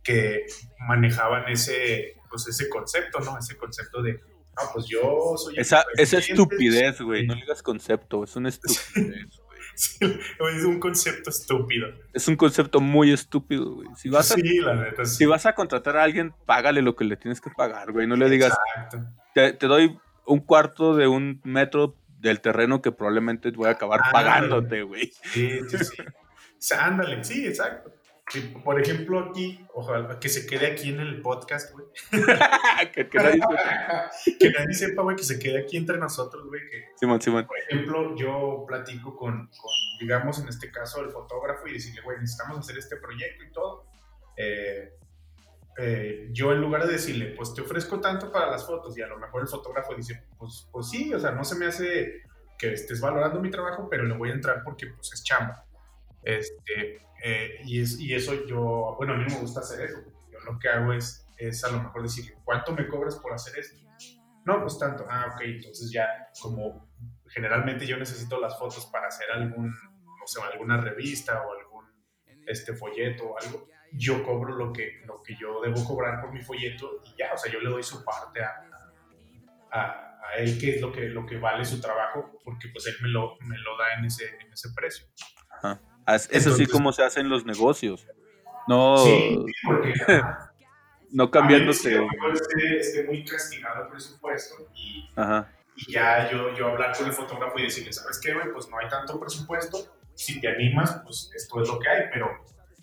que 0.03 0.45
manejaban 0.88 1.49
ese, 1.49 2.15
pues 2.29 2.47
ese 2.47 2.69
concepto, 2.69 3.19
¿no? 3.19 3.38
Ese 3.38 3.57
concepto 3.57 4.01
de, 4.01 4.19
ah, 4.55 4.69
pues 4.73 4.85
yo 4.88 5.35
soy... 5.38 5.55
Esa, 5.57 5.83
esa 5.95 6.19
estupidez, 6.19 7.01
güey, 7.01 7.27
no 7.27 7.35
digas 7.35 7.63
concepto, 7.63 8.23
es 8.23 8.35
una 8.35 8.49
estupidez. 8.49 9.41
es 9.99 10.63
un 10.65 10.79
concepto 10.79 11.29
estúpido. 11.29 11.88
Es 12.13 12.27
un 12.27 12.35
concepto 12.35 12.81
muy 12.81 13.12
estúpido, 13.12 13.75
güey. 13.75 13.88
Si 13.95 14.09
vas 14.09 14.31
a, 14.31 14.35
sí, 14.35 14.59
la 14.59 14.75
neta, 14.75 15.05
Si 15.05 15.25
vas 15.25 15.45
a 15.45 15.53
contratar 15.53 15.97
a 15.97 16.03
alguien, 16.03 16.33
págale 16.45 16.81
lo 16.81 16.95
que 16.95 17.05
le 17.05 17.17
tienes 17.17 17.39
que 17.39 17.49
pagar, 17.55 17.91
güey. 17.91 18.07
No 18.07 18.15
le 18.15 18.29
digas, 18.29 18.57
te, 19.33 19.53
te, 19.53 19.67
doy 19.67 19.97
un 20.25 20.39
cuarto 20.39 20.95
de 20.95 21.07
un 21.07 21.39
metro 21.43 21.95
del 22.19 22.41
terreno 22.41 22.81
que 22.81 22.91
probablemente 22.91 23.51
voy 23.51 23.67
a 23.67 23.71
acabar 23.71 24.01
pagándote, 24.12 24.83
güey. 24.83 25.13
Sí, 25.31 25.59
sí, 25.69 25.77
sí. 26.57 26.73
ándale, 26.75 27.23
sí, 27.23 27.47
exacto 27.47 27.98
por 28.63 28.79
ejemplo, 28.79 29.19
aquí, 29.19 29.65
ojalá 29.73 30.19
que 30.19 30.29
se 30.29 30.45
quede 30.45 30.67
aquí 30.67 30.89
en 30.89 30.99
el 30.99 31.21
podcast, 31.21 31.71
güey. 31.73 31.85
que, 32.93 34.49
nadie 34.51 34.73
sepa, 34.73 35.01
güey, 35.01 35.15
que 35.15 35.23
se 35.23 35.39
quede 35.39 35.61
aquí 35.61 35.77
entre 35.77 35.97
nosotros, 35.97 36.45
güey. 36.47 36.61
Simón, 36.95 37.21
Simón. 37.21 37.47
Por 37.47 37.57
ejemplo, 37.57 38.15
yo 38.15 38.65
platico 38.67 39.15
con, 39.15 39.49
digamos, 39.99 40.39
en 40.39 40.47
este 40.47 40.71
caso, 40.71 41.01
el 41.01 41.09
fotógrafo 41.09 41.67
y 41.67 41.73
decirle, 41.73 42.01
güey, 42.01 42.19
necesitamos 42.19 42.59
hacer 42.59 42.77
este 42.77 42.97
proyecto 42.97 43.43
y 43.43 43.51
todo. 43.51 43.85
Eh, 44.37 44.93
eh, 45.77 46.27
yo 46.31 46.51
en 46.51 46.61
lugar 46.61 46.85
de 46.85 46.93
decirle, 46.93 47.33
pues 47.37 47.53
te 47.53 47.61
ofrezco 47.61 47.99
tanto 47.99 48.31
para 48.31 48.51
las 48.51 48.65
fotos, 48.65 48.97
y 48.97 49.01
a 49.01 49.07
lo 49.07 49.17
mejor 49.17 49.41
el 49.41 49.47
fotógrafo 49.47 49.95
dice, 49.95 50.25
pues, 50.37 50.67
pues 50.71 50.89
sí, 50.89 51.13
o 51.13 51.19
sea, 51.19 51.31
no 51.31 51.43
se 51.43 51.55
me 51.55 51.67
hace 51.67 52.23
que 52.57 52.73
estés 52.73 52.99
valorando 52.99 53.39
mi 53.39 53.49
trabajo, 53.49 53.87
pero 53.89 54.03
le 54.03 54.15
voy 54.15 54.29
a 54.29 54.33
entrar 54.33 54.61
porque 54.63 54.87
pues 54.87 55.13
es 55.13 55.23
chamba. 55.23 55.65
Este, 56.23 57.01
eh, 57.23 57.62
y, 57.65 57.82
es, 57.82 57.99
y, 57.99 58.13
eso 58.13 58.45
yo, 58.45 58.95
bueno, 58.97 59.13
a 59.13 59.17
mí 59.17 59.25
me 59.25 59.39
gusta 59.39 59.62
hacer 59.62 59.86
eso. 59.86 59.97
Yo 60.32 60.39
lo 60.39 60.60
que 60.60 60.69
hago 60.69 60.93
es, 60.93 61.27
es 61.38 61.63
a 61.63 61.71
lo 61.71 61.84
mejor 61.84 62.03
decir, 62.03 62.34
¿cuánto 62.43 62.73
me 62.73 62.88
cobras 62.88 63.15
por 63.17 63.34
hacer 63.34 63.58
esto? 63.60 63.77
No, 64.45 64.62
pues 64.62 64.79
tanto. 64.79 65.05
Ah, 65.10 65.32
ok, 65.34 65.41
entonces 65.41 65.91
ya 65.91 66.08
como 66.41 66.89
generalmente 67.27 67.86
yo 67.86 67.97
necesito 67.97 68.39
las 68.39 68.58
fotos 68.58 68.86
para 68.88 69.08
hacer 69.08 69.29
algún, 69.32 69.67
no 69.67 70.27
sé, 70.27 70.41
alguna 70.41 70.77
revista 70.77 71.43
o 71.45 71.53
algún 71.53 71.86
este 72.47 72.73
folleto 72.73 73.29
o 73.29 73.38
algo, 73.38 73.69
yo 73.93 74.23
cobro 74.23 74.55
lo 74.55 74.73
que, 74.73 75.01
lo 75.05 75.21
que 75.21 75.36
yo 75.36 75.62
debo 75.62 75.84
cobrar 75.86 76.21
por 76.21 76.34
mi 76.34 76.41
folleto 76.41 77.01
y 77.05 77.15
ya, 77.17 77.34
o 77.34 77.38
sea, 77.38 77.51
yo 77.51 77.60
le 77.60 77.69
doy 77.69 77.84
su 77.84 78.03
parte 78.03 78.41
a, 78.41 78.53
a, 79.71 80.34
él, 80.38 80.60
que 80.60 80.75
es 80.75 80.82
lo 80.82 80.91
que, 80.91 81.10
lo 81.10 81.25
que 81.25 81.38
vale 81.38 81.65
su 81.65 81.82
trabajo, 81.82 82.39
porque 82.43 82.69
pues 82.69 82.86
él 82.88 82.95
me 83.01 83.10
lo, 83.10 83.38
me 83.41 83.58
lo 83.58 83.77
da 83.77 83.93
en 83.97 84.05
ese, 84.05 84.27
en 84.39 84.51
ese 84.51 84.69
precio. 84.75 85.08
Ajá. 85.49 85.82
Eso 86.15 86.56
sí 86.56 86.65
como 86.65 86.91
se 86.91 87.04
hacen 87.04 87.30
los 87.30 87.45
negocios. 87.45 88.08
No, 88.67 88.98
Sí, 88.98 89.45
porque 89.65 89.93
no 91.12 91.30
menos 91.43 91.82
que 91.82 91.95
esté, 92.34 92.80
esté 92.80 93.04
muy 93.06 93.24
castigado 93.26 93.84
el 93.84 93.89
presupuesto 93.89 94.69
y, 94.76 95.10
Ajá. 95.15 95.52
y 95.76 95.91
ya 95.91 96.30
yo, 96.32 96.56
yo 96.56 96.67
hablar 96.67 96.95
con 96.95 97.08
el 97.08 97.13
fotógrafo 97.13 97.58
y 97.60 97.63
decirle, 97.63 97.91
¿sabes 97.93 98.19
qué, 98.19 98.34
güey? 98.34 98.52
Pues 98.54 98.69
no 98.69 98.78
hay 98.78 98.88
tanto 98.88 99.19
presupuesto, 99.19 99.95
si 100.13 100.39
te 100.39 100.48
animas, 100.48 101.02
pues 101.04 101.32
esto 101.36 101.62
es 101.62 101.67
lo 101.67 101.80
que 101.80 101.89
hay, 101.89 102.04
pero, 102.13 102.28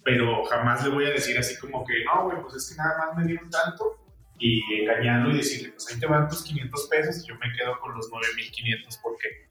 pero 0.02 0.44
jamás 0.46 0.84
le 0.84 0.90
voy 0.90 1.06
a 1.06 1.10
decir 1.10 1.38
así 1.38 1.56
como 1.58 1.84
que, 1.84 2.04
no, 2.04 2.24
güey, 2.24 2.40
pues 2.42 2.54
es 2.54 2.70
que 2.70 2.76
nada 2.76 2.98
más 2.98 3.16
me 3.16 3.24
dieron 3.26 3.48
tanto 3.50 3.96
y 4.38 4.62
engañarlo 4.82 5.30
y 5.30 5.36
decirle, 5.38 5.72
pues 5.72 5.86
ahí 5.92 6.00
te 6.00 6.06
van 6.06 6.28
tus 6.28 6.42
500 6.42 6.88
pesos 6.88 7.22
y 7.22 7.28
yo 7.28 7.34
me 7.34 7.52
quedo 7.56 7.78
con 7.80 7.94
los 7.94 8.10
9500 8.10 8.98
porque, 9.02 9.48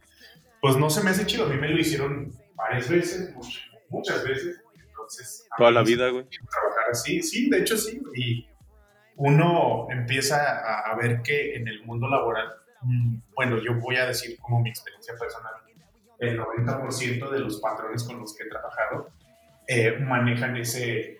pues 0.59 0.75
no 0.77 0.89
se 0.89 1.03
me 1.03 1.11
hace 1.11 1.25
chido, 1.25 1.45
a 1.45 1.49
mí 1.49 1.57
me 1.57 1.69
lo 1.69 1.79
hicieron 1.79 2.33
varias 2.55 2.89
veces, 2.89 3.33
muchas, 3.35 3.63
muchas 3.89 4.23
veces, 4.23 4.61
entonces... 4.87 5.47
Toda 5.57 5.71
la 5.71 5.83
vida, 5.83 6.09
güey. 6.09 6.25
trabajar 6.27 6.91
así, 6.91 7.21
sí, 7.21 7.49
de 7.49 7.59
hecho 7.59 7.77
sí, 7.77 8.01
y 8.15 8.47
uno 9.17 9.87
empieza 9.89 10.37
a, 10.37 10.91
a 10.91 10.95
ver 10.95 11.21
que 11.21 11.55
en 11.55 11.67
el 11.67 11.85
mundo 11.85 12.07
laboral, 12.07 12.47
mm, 12.81 13.17
bueno, 13.35 13.57
yo 13.61 13.75
voy 13.75 13.97
a 13.97 14.07
decir 14.07 14.37
como 14.39 14.61
mi 14.61 14.69
experiencia 14.69 15.13
personal, 15.17 15.53
el 16.19 16.39
90% 16.39 17.29
de 17.29 17.39
los 17.39 17.59
patrones 17.59 18.03
con 18.03 18.19
los 18.19 18.35
que 18.35 18.43
he 18.43 18.49
trabajado 18.49 19.09
eh, 19.67 19.97
manejan 19.99 20.55
ese, 20.57 21.19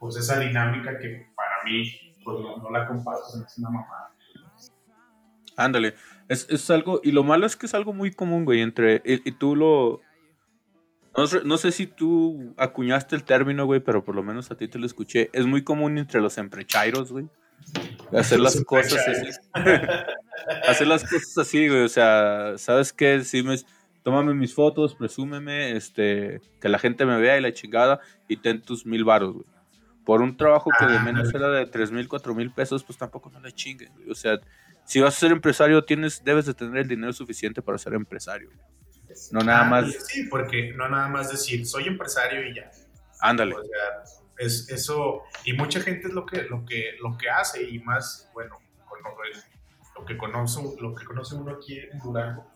pues 0.00 0.16
esa 0.16 0.40
dinámica 0.40 0.98
que 0.98 1.28
para 1.34 1.62
mí, 1.64 2.16
pues 2.24 2.40
no, 2.40 2.56
no 2.58 2.70
la 2.70 2.86
comparto, 2.86 3.22
hace 3.44 3.60
una 3.60 3.70
mamada. 3.70 4.10
Ándale. 5.56 5.94
Es, 6.28 6.48
es 6.50 6.68
algo, 6.70 7.00
y 7.02 7.12
lo 7.12 7.22
malo 7.22 7.46
es 7.46 7.54
que 7.54 7.66
es 7.66 7.74
algo 7.74 7.92
muy 7.92 8.10
común, 8.10 8.44
güey, 8.44 8.60
entre, 8.60 9.02
y, 9.04 9.28
y 9.28 9.32
tú 9.32 9.54
lo... 9.54 10.00
No 11.16 11.26
sé, 11.26 11.40
no 11.44 11.58
sé 11.58 11.70
si 11.70 11.86
tú 11.86 12.54
acuñaste 12.56 13.14
el 13.14 13.24
término, 13.24 13.66
güey, 13.66 13.80
pero 13.80 14.04
por 14.04 14.14
lo 14.14 14.22
menos 14.22 14.50
a 14.50 14.56
ti 14.56 14.68
te 14.68 14.78
lo 14.78 14.86
escuché. 14.86 15.30
Es 15.32 15.46
muy 15.46 15.62
común 15.62 15.98
entre 15.98 16.20
los 16.20 16.38
emprechairos, 16.38 17.12
güey. 17.12 17.28
Hacer 18.12 18.40
las 18.40 18.62
cosas 18.64 19.06
así. 19.06 19.30
hacer 20.68 20.86
las 20.86 21.02
cosas 21.02 21.38
así, 21.38 21.68
güey. 21.68 21.82
O 21.82 21.88
sea, 21.88 22.54
¿sabes 22.56 22.92
qué? 22.92 23.22
Si 23.22 23.42
me, 23.42 23.56
tómame 24.02 24.34
mis 24.34 24.54
fotos, 24.54 24.94
presúmeme, 24.94 25.76
este, 25.76 26.40
que 26.60 26.68
la 26.68 26.78
gente 26.78 27.06
me 27.06 27.18
vea 27.18 27.38
y 27.38 27.40
la 27.40 27.52
chingada, 27.52 28.00
y 28.28 28.36
ten 28.36 28.60
tus 28.62 28.84
mil 28.86 29.04
varos, 29.04 29.34
güey. 29.34 29.46
Por 30.04 30.20
un 30.20 30.36
trabajo 30.36 30.70
que 30.78 30.84
de 30.84 30.98
Ah, 30.98 31.02
menos 31.02 31.32
era 31.32 31.48
de 31.48 31.64
tres 31.66 31.90
mil, 31.90 32.08
cuatro 32.08 32.34
mil 32.34 32.50
pesos, 32.50 32.84
pues 32.84 32.98
tampoco 32.98 33.30
no 33.30 33.40
le 33.40 33.52
chinguen, 33.52 33.90
güey. 33.94 34.10
O 34.10 34.14
sea, 34.14 34.38
si 34.84 35.00
vas 35.00 35.16
a 35.16 35.20
ser 35.20 35.32
empresario, 35.32 35.82
tienes, 35.82 36.22
debes 36.22 36.44
de 36.44 36.52
tener 36.52 36.76
el 36.76 36.88
dinero 36.88 37.12
suficiente 37.12 37.62
para 37.62 37.78
ser 37.78 37.94
empresario. 37.94 38.50
No 39.32 39.40
nada 39.40 39.60
Ah, 39.62 39.64
más, 39.64 40.06
Sí, 40.06 40.24
porque 40.24 40.72
no 40.74 40.88
nada 40.88 41.08
más 41.08 41.30
decir, 41.30 41.66
soy 41.66 41.84
empresario 41.86 42.46
y 42.48 42.54
ya. 42.54 42.70
ándale. 43.20 43.54
O 43.54 43.62
sea, 43.62 44.04
es 44.38 44.68
eso, 44.70 45.22
y 45.44 45.52
mucha 45.52 45.80
gente 45.80 46.08
es 46.08 46.12
lo 46.14 46.26
que, 46.26 46.42
lo 46.42 46.64
que, 46.64 46.96
lo 47.00 47.16
que 47.16 47.30
hace, 47.30 47.62
y 47.62 47.78
más, 47.80 48.28
bueno, 48.34 48.58
con 48.88 48.98
lo, 49.02 50.04
que 50.04 50.16
conoce, 50.16 50.60
lo 50.80 50.94
que 50.94 51.04
conoce 51.04 51.34
uno 51.36 51.52
aquí 51.52 51.78
en 51.78 51.98
Durango, 52.00 52.50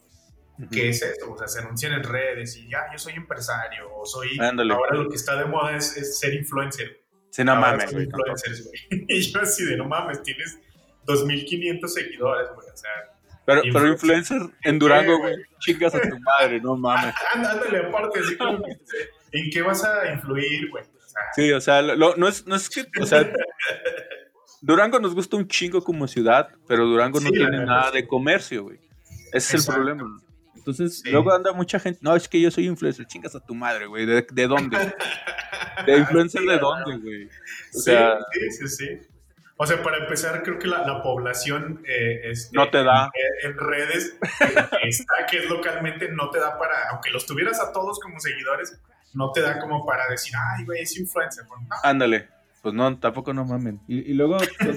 que 0.72 0.88
es 0.88 1.00
eso, 1.02 1.32
o 1.32 1.38
sea, 1.38 1.46
se 1.46 1.60
anuncian 1.60 1.92
en 1.92 2.02
redes 2.02 2.56
y 2.56 2.68
ya, 2.68 2.86
yo 2.92 2.98
soy 2.98 3.12
empresario, 3.14 3.94
o 3.94 4.04
soy, 4.04 4.36
Ándale. 4.40 4.74
ahora 4.74 4.96
lo 4.96 5.08
que 5.08 5.14
está 5.14 5.36
de 5.36 5.44
moda 5.44 5.76
es, 5.76 5.96
es 5.96 6.18
ser 6.18 6.34
influencer. 6.34 7.00
Sí, 7.30 7.44
no 7.44 7.52
Ahora 7.52 7.72
mames, 7.76 7.92
güey. 7.92 8.08
Y 9.08 9.20
yo 9.20 9.40
así 9.40 9.64
de, 9.64 9.76
no 9.76 9.84
mames, 9.84 10.20
tienes 10.24 10.58
2.500 11.06 11.86
seguidores, 11.86 12.48
güey, 12.54 12.68
o 12.68 12.76
sea, 12.76 12.90
Pero, 13.48 13.62
pero 13.72 13.88
Influencer. 13.88 14.42
en 14.62 14.78
Durango, 14.78 15.18
güey. 15.20 15.34
Chingas 15.60 15.94
a 15.94 16.02
tu 16.02 16.18
madre, 16.20 16.60
no 16.60 16.76
mames. 16.76 17.14
Ándale, 17.34 17.78
aparte, 17.78 18.20
así 18.20 18.36
como 18.36 18.62
que, 18.62 18.72
¿en 19.32 19.50
qué 19.50 19.62
vas 19.62 19.82
a 19.84 20.12
influir, 20.12 20.68
güey? 20.70 20.84
O 20.84 21.08
sea, 21.08 21.22
Sí, 21.34 21.52
o 21.52 21.60
sea, 21.62 21.80
lo- 21.80 22.14
no, 22.16 22.28
es, 22.28 22.46
no 22.46 22.54
es 22.56 22.68
que, 22.68 22.84
o 23.00 23.06
sea, 23.06 23.26
Durango 24.60 24.98
nos 25.00 25.14
gusta 25.14 25.36
un 25.38 25.48
chingo 25.48 25.82
como 25.82 26.06
ciudad, 26.06 26.48
pero 26.66 26.84
Durango 26.84 27.20
no 27.20 27.28
Sí, 27.28 27.32
tiene 27.36 27.64
nada 27.64 27.90
de 27.90 28.06
comercio, 28.06 28.64
güey. 28.64 28.78
Ese 29.32 29.56
es 29.56 29.66
el 29.68 29.74
problema. 29.74 30.04
Entonces, 30.54 31.00
Sí. 31.00 31.10
luego 31.10 31.32
anda 31.32 31.52
mucha 31.52 31.78
gente, 31.80 32.00
no, 32.02 32.14
es 32.14 32.28
que 32.28 32.40
yo 32.40 32.50
soy 32.50 32.66
influencer, 32.66 33.06
chingas 33.06 33.34
a 33.34 33.40
tu 33.40 33.54
madre, 33.54 33.86
güey. 33.86 34.04
¿De, 34.04 34.26
de 34.30 34.46
dónde? 34.46 34.76
¿De 35.86 35.96
influencer 35.96 36.42
Sí, 36.42 36.46
de 36.46 36.58
dónde, 36.58 36.98
güey? 36.98 37.24
O 37.26 37.28
Sí, 37.72 37.80
sea, 37.80 38.18
sí, 38.32 38.50
sí, 38.50 38.68
sí. 38.68 38.88
O 39.60 39.66
sea, 39.66 39.82
para 39.82 39.96
empezar, 39.98 40.42
creo 40.44 40.58
que 40.58 40.68
la, 40.68 40.86
la 40.86 41.02
población 41.02 41.82
eh, 41.84 42.30
este, 42.30 42.56
no 42.56 42.70
te 42.70 42.84
da. 42.84 43.10
en, 43.42 43.50
en 43.50 43.58
redes 43.58 44.16
que 44.38 44.88
está, 44.88 45.26
que 45.28 45.38
es 45.38 45.50
localmente, 45.50 46.08
no 46.12 46.30
te 46.30 46.38
da 46.38 46.56
para, 46.58 46.90
aunque 46.92 47.10
los 47.10 47.26
tuvieras 47.26 47.60
a 47.60 47.72
todos 47.72 47.98
como 47.98 48.20
seguidores, 48.20 48.80
no 49.14 49.32
te 49.32 49.40
da 49.42 49.58
como 49.58 49.84
para 49.84 50.08
decir, 50.08 50.32
ay, 50.56 50.64
güey, 50.64 50.82
es 50.82 50.96
influencer. 50.96 51.44
Pues, 51.48 51.60
no. 51.62 51.76
Ándale. 51.82 52.28
Pues 52.62 52.72
no, 52.74 52.98
tampoco 52.98 53.32
no 53.34 53.44
mamen. 53.44 53.80
Y, 53.88 54.10
y 54.10 54.14
luego 54.14 54.38
son, 54.38 54.76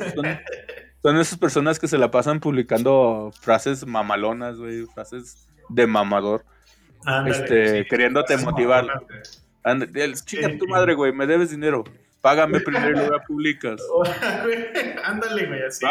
son- 1.03 1.17
esas 1.19 1.37
personas 1.37 1.77
que 1.79 1.87
se 1.87 1.97
la 1.97 2.09
pasan 2.11 2.39
publicando 2.39 3.31
frases 3.39 3.85
mamalonas, 3.85 4.57
güey, 4.57 4.85
frases 4.93 5.47
de 5.69 5.85
mamador. 5.87 6.43
Ándale, 7.05 7.37
este, 7.37 7.87
queriéndote 7.87 8.37
motivar. 8.37 8.87
chinga 10.25 10.57
tu 10.57 10.67
madre, 10.67 10.93
güey, 10.95 11.11
me 11.11 11.27
debes 11.27 11.49
dinero. 11.51 11.83
Págame 12.21 12.59
primero 12.59 12.89
y 12.91 12.93
luego 13.07 13.23
publicas. 13.27 13.81
Ándale, 15.03 15.47
güey, 15.47 15.63
así. 15.63 15.85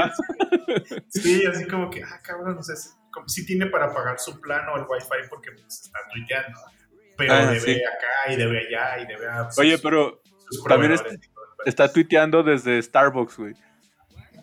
Sí, 1.09 1.45
así 1.47 1.67
como 1.67 1.91
que, 1.91 2.03
ah, 2.05 2.21
cabrón, 2.23 2.57
o 2.59 2.63
sea, 2.63 2.75
es 2.75 2.97
como 3.13 3.29
si 3.29 3.45
tiene 3.45 3.67
para 3.67 3.93
pagar 3.93 4.19
su 4.21 4.41
plan 4.41 4.69
o 4.69 4.77
el 4.77 4.85
wifi 4.89 5.29
porque 5.29 5.51
pues, 5.53 5.83
está 5.85 5.99
tuiteando. 6.13 6.59
Pero 7.17 7.35
Ah, 7.35 7.47
debe 7.47 7.61
sí. 7.61 7.73
acá 7.83 8.33
y 8.33 8.37
debe 8.37 8.59
allá 8.67 9.01
y 9.03 9.07
debe 9.07 9.27
a 9.29 9.51
sus- 9.51 9.59
Oye, 9.59 9.79
pero 9.79 10.23
también 10.69 10.95
pedo. 10.97 11.17
está 11.67 11.93
tuiteando 11.93 12.43
desde 12.43 12.81
Starbucks, 12.81 13.37
güey. 13.37 13.55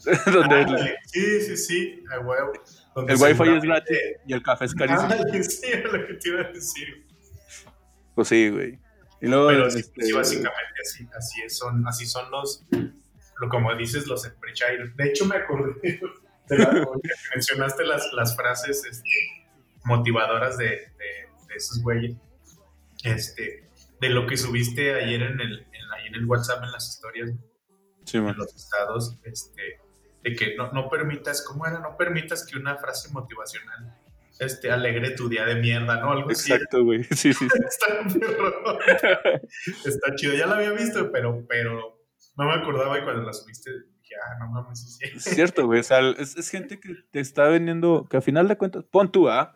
Ándale, 0.44 0.98
sí, 1.06 1.42
sí, 1.42 1.58
sí, 1.58 2.04
a 2.12 2.20
huevo. 2.20 2.52
Donde 2.94 3.14
el 3.14 3.20
wifi 3.22 3.50
es 3.58 3.64
gratis 3.64 3.98
y 4.28 4.34
el 4.34 4.44
café 4.44 4.66
es 4.66 4.76
carísimo. 4.76 5.02
Ándale, 5.10 5.44
sí, 5.44 5.68
es 5.72 5.84
lo 5.86 6.06
que 6.06 6.14
te 6.16 6.30
iba 6.30 6.42
a 6.42 6.52
decir. 6.52 7.06
Pues 8.14 8.28
sí, 8.28 8.50
güey. 8.50 8.80
Y 9.22 9.28
luego, 9.28 9.48
Pero 9.48 9.72
sí, 9.72 9.80
este, 9.80 10.04
sí, 10.04 10.12
básicamente 10.12 10.82
así, 10.82 11.08
así, 11.18 11.42
es, 11.42 11.58
son, 11.58 11.88
así 11.88 12.06
son 12.06 12.30
los, 12.30 12.66
lo, 13.40 13.50
como 13.50 13.74
dices, 13.76 14.08
los 14.08 14.26
emprechairos. 14.26 14.96
De 14.96 15.10
hecho, 15.10 15.26
me 15.26 15.38
acordé 15.38 15.74
de 16.50 16.58
la, 16.58 16.88
mencionaste 17.34 17.84
las, 17.86 18.12
las 18.14 18.36
frases 18.36 18.86
este, 18.86 19.10
motivadoras 19.86 20.58
de, 20.58 20.66
de, 20.66 21.48
de 21.48 21.56
esos 21.56 21.82
güeyes. 21.82 22.16
Este, 23.04 23.68
de 24.00 24.10
lo 24.10 24.28
que 24.28 24.38
subiste 24.38 24.94
ayer 24.94 25.22
en 25.22 25.40
el, 25.40 25.60
en, 25.60 25.92
ahí 25.96 26.08
en 26.08 26.16
el 26.16 26.26
WhatsApp, 26.26 26.64
en 26.64 26.72
las 26.72 26.90
historias, 26.90 27.32
sí, 28.06 28.18
en 28.18 28.38
los 28.38 28.56
estados, 28.56 29.18
este, 29.24 29.80
de 30.24 30.36
que 30.36 30.56
no, 30.56 30.72
no 30.72 30.90
permitas, 30.90 31.44
¿cómo 31.44 31.66
era? 31.66 31.80
No 31.80 31.98
permitas 31.98 32.46
que 32.46 32.58
una 32.58 32.78
frase 32.78 33.10
motivacional 33.12 33.96
este, 34.40 34.72
alegre 34.72 35.12
tu 35.12 35.30
día 35.30 35.46
de 35.46 35.56
mierda, 35.56 36.00
¿no? 36.00 36.12
Algo. 36.12 36.30
Exacto, 36.30 36.84
güey. 36.84 37.04
Sí, 37.12 37.34
sí, 37.34 37.48
sí. 37.48 37.48
Está. 37.68 37.88
Está 39.86 40.16
chido. 40.16 40.34
Ya 40.34 40.48
la 40.48 40.56
había 40.56 40.72
visto, 40.72 41.12
pero, 41.12 41.46
pero 41.48 41.98
no 42.38 42.46
me 42.46 42.54
acordaba 42.54 42.98
y 43.00 43.04
cuando 43.04 43.24
la 43.24 43.34
subiste 43.34 43.72
dije, 44.02 44.16
ah, 44.16 44.38
no 44.40 44.52
mames, 44.52 44.98
sí, 44.98 45.06
Es 45.16 45.24
cierto, 45.24 45.66
güey. 45.66 45.80
O 45.80 45.84
sea, 45.84 46.00
es, 46.18 46.38
es 46.38 46.50
gente 46.50 46.80
que 46.80 46.96
te 47.12 47.20
está 47.20 47.48
vendiendo, 47.48 48.08
que 48.10 48.18
a 48.18 48.22
final 48.22 48.48
de 48.48 48.58
cuentas, 48.58 48.84
pon 48.90 49.12
tú, 49.12 49.30
¿ah? 49.30 49.54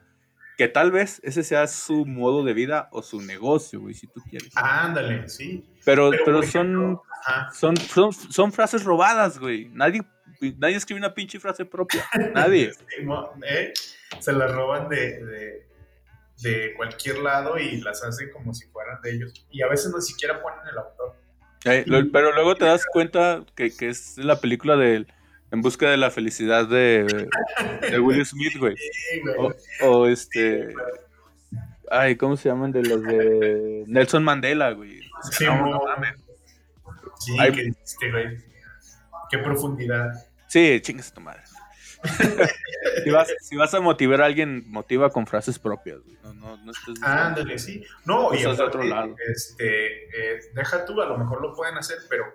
Que 0.57 0.67
tal 0.67 0.91
vez 0.91 1.19
ese 1.23 1.43
sea 1.43 1.67
su 1.67 2.05
modo 2.05 2.43
de 2.43 2.53
vida 2.53 2.89
o 2.91 3.01
su 3.01 3.21
negocio, 3.21 3.79
güey, 3.81 3.93
si 3.93 4.07
tú 4.07 4.21
quieres. 4.29 4.51
Ándale, 4.55 5.27
sí. 5.29 5.63
Pero, 5.85 6.11
Pero, 6.11 6.23
pero 6.25 6.43
son, 6.43 6.67
ejemplo, 6.67 7.03
ajá. 7.25 7.51
son, 7.53 7.77
son, 7.77 8.13
son 8.13 8.51
frases 8.51 8.83
robadas, 8.83 9.39
güey. 9.39 9.69
Nadie, 9.69 10.01
nadie 10.57 10.75
escribe 10.75 10.99
una 10.99 11.13
pinche 11.13 11.39
frase 11.39 11.65
propia. 11.65 12.05
Nadie. 12.33 12.71
¿eh? 13.47 13.73
Se 14.19 14.33
las 14.33 14.51
roban 14.51 14.89
de, 14.89 15.23
de, 15.25 15.67
de 16.41 16.73
cualquier 16.75 17.19
lado 17.19 17.57
y 17.57 17.79
las 17.81 18.03
hacen 18.03 18.29
como 18.31 18.53
si 18.53 18.67
fueran 18.67 19.01
de 19.01 19.11
ellos. 19.13 19.33
Y 19.49 19.61
a 19.61 19.67
veces 19.67 19.91
ni 19.95 20.01
siquiera 20.01 20.41
ponen 20.41 20.59
el 20.71 20.77
autor. 20.77 21.15
Eh, 21.65 21.83
lo- 21.87 22.11
pero 22.11 22.33
luego 22.33 22.55
te 22.55 22.65
das 22.65 22.85
cuenta 22.91 23.43
que, 23.55 23.75
que 23.75 23.89
es 23.89 24.17
la 24.17 24.39
película 24.41 24.75
de 24.77 25.05
En 25.51 25.61
busca 25.61 25.89
de 25.89 25.97
la 25.97 26.09
felicidad 26.11 26.67
de, 26.67 27.27
de 27.89 27.99
Will 27.99 28.25
Smith, 28.25 28.57
güey. 28.57 28.75
O, 29.37 29.87
o 29.87 30.07
este. 30.07 30.73
Ay, 31.89 32.15
¿cómo 32.15 32.37
se 32.37 32.47
llaman? 32.49 32.71
De 32.71 32.83
los 32.83 33.03
de 33.03 33.83
Nelson 33.87 34.23
Mandela, 34.23 34.71
güey. 34.71 35.01
Sí, 35.31 35.45
no, 35.45 35.65
no. 35.67 35.81
Sí, 37.19 37.35
Ay. 37.39 37.51
que 37.51 37.63
dijiste, 37.63 38.11
güey. 38.11 38.37
Qué 39.29 39.37
profundidad. 39.39 40.09
Sí, 40.47 40.79
chingas 40.81 41.13
tu 41.13 41.19
madre. 41.21 41.41
Si, 43.03 43.09
vas, 43.09 43.33
si 43.41 43.55
vas 43.55 43.73
a 43.73 43.79
motivar 43.79 44.21
a 44.21 44.25
alguien, 44.25 44.63
motiva 44.67 45.09
con 45.09 45.27
frases 45.27 45.59
propias. 45.59 45.99
Güey. 46.03 46.17
No, 46.23 46.33
no, 46.33 46.57
no 46.57 46.71
estés 46.71 47.01
Ándale, 47.01 47.59
sí. 47.59 47.83
No, 48.05 48.33
y 48.33 48.41
de 48.41 48.47
otro 48.47 48.83
lado. 48.83 49.15
Este, 49.33 50.05
eh, 50.05 50.41
deja 50.53 50.85
tú, 50.85 51.01
a 51.01 51.05
lo 51.05 51.17
mejor 51.17 51.41
lo 51.41 51.53
pueden 51.53 51.77
hacer, 51.77 51.97
pero, 52.09 52.25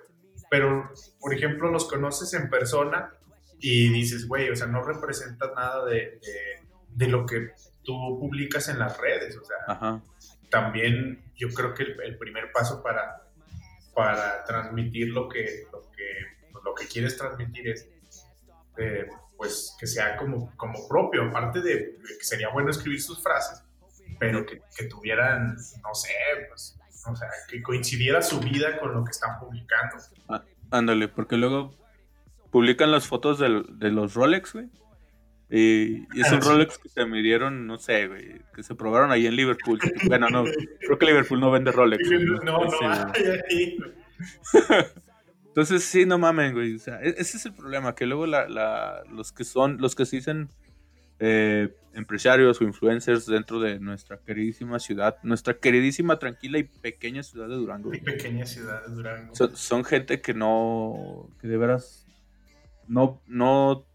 pero, 0.50 0.90
por 1.20 1.34
ejemplo, 1.34 1.70
los 1.70 1.86
conoces 1.86 2.32
en 2.34 2.48
persona 2.48 3.12
y 3.58 3.88
dices, 3.90 4.28
güey, 4.28 4.50
o 4.50 4.56
sea, 4.56 4.66
no 4.66 4.82
representas 4.82 5.50
nada 5.54 5.84
de, 5.86 6.20
de, 6.90 7.08
lo 7.08 7.26
que 7.26 7.50
tú 7.82 8.18
publicas 8.20 8.68
en 8.68 8.78
las 8.78 8.98
redes. 8.98 9.36
O 9.36 9.44
sea, 9.44 10.00
también 10.50 11.22
yo 11.34 11.48
creo 11.48 11.74
que 11.74 11.82
el, 11.82 12.18
primer 12.18 12.52
paso 12.52 12.82
para, 12.82 13.22
para 13.94 14.44
transmitir 14.44 15.08
lo 15.08 15.28
que, 15.28 15.66
lo 15.72 15.82
que, 15.90 16.60
lo 16.64 16.74
que 16.74 16.86
quieres 16.86 17.16
transmitir 17.16 17.68
es 17.68 17.88
eh, 18.76 19.06
pues 19.36 19.76
que 19.78 19.86
sea 19.86 20.16
como, 20.16 20.54
como 20.56 20.88
propio, 20.88 21.24
aparte 21.24 21.60
de 21.60 21.98
que 22.18 22.24
sería 22.24 22.48
bueno 22.50 22.70
escribir 22.70 23.00
sus 23.00 23.22
frases, 23.22 23.62
pero 24.18 24.46
que, 24.46 24.60
que 24.76 24.84
tuvieran, 24.84 25.56
no 25.82 25.94
sé, 25.94 26.14
pues, 26.48 26.78
o 27.06 27.14
sea, 27.14 27.28
que 27.48 27.62
coincidiera 27.62 28.22
su 28.22 28.40
vida 28.40 28.78
con 28.78 28.94
lo 28.94 29.04
que 29.04 29.10
están 29.10 29.38
publicando. 29.38 29.96
Ah, 30.28 30.42
ándale, 30.70 31.08
porque 31.08 31.36
luego 31.36 31.74
publican 32.50 32.90
las 32.90 33.06
fotos 33.06 33.38
de 33.38 33.90
los 33.90 34.14
Rolex, 34.14 34.54
güey. 34.54 34.68
Y, 35.48 36.02
es 36.20 36.32
un 36.32 36.38
ah, 36.38 36.40
Rolex 36.42 36.78
que 36.78 36.88
se 36.88 37.06
midieron, 37.06 37.68
no 37.68 37.78
sé, 37.78 38.08
güey, 38.08 38.40
que 38.52 38.64
se 38.64 38.74
probaron 38.74 39.12
ahí 39.12 39.26
en 39.26 39.36
Liverpool. 39.36 39.78
bueno, 40.08 40.28
no, 40.28 40.44
creo 40.80 40.98
que 40.98 41.06
Liverpool 41.06 41.38
no 41.40 41.50
vende 41.50 41.70
Rolex. 41.70 42.08
No, 42.42 42.64
no, 42.64 42.64
no, 42.64 43.12
Entonces, 45.56 45.84
sí, 45.84 46.04
no 46.04 46.18
mamen, 46.18 46.52
güey. 46.52 46.74
O 46.74 46.78
sea, 46.78 47.00
e-, 47.00 47.14
ese 47.16 47.38
es 47.38 47.46
el 47.46 47.54
problema, 47.54 47.94
que 47.94 48.04
luego 48.04 48.26
la, 48.26 49.02
los 49.10 49.32
que 49.32 49.42
son, 49.42 49.78
los 49.80 49.94
que 49.94 50.04
se 50.04 50.16
dicen 50.16 50.50
eh, 51.18 51.74
empresarios 51.94 52.60
o 52.60 52.64
influencers 52.64 53.24
dentro 53.24 53.58
de 53.58 53.80
nuestra 53.80 54.18
queridísima 54.18 54.78
ciudad, 54.78 55.16
nuestra 55.22 55.56
queridísima, 55.56 56.18
tranquila 56.18 56.58
y 56.58 56.64
pequeña 56.64 57.22
ciudad 57.22 57.48
de 57.48 57.54
Durango. 57.54 57.94
Y 57.94 58.02
pequeña 58.02 58.44
ciudad 58.44 58.86
de 58.86 58.94
Durango. 58.94 59.32
Son, 59.54 59.82
gente 59.86 60.20
que 60.20 60.34
no, 60.34 61.30
que 61.40 61.48
de 61.48 61.56
veras 61.56 62.06
no, 62.86 63.22
no, 63.26 63.86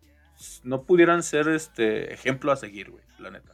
no 0.63 0.83
pudieran 0.85 1.21
ser 1.21 1.47
este 1.47 2.11
ejemplo 2.11 2.51
a 2.51 2.55
seguir, 2.55 2.89
güey, 2.89 3.03
la 3.19 3.29
neta. 3.29 3.51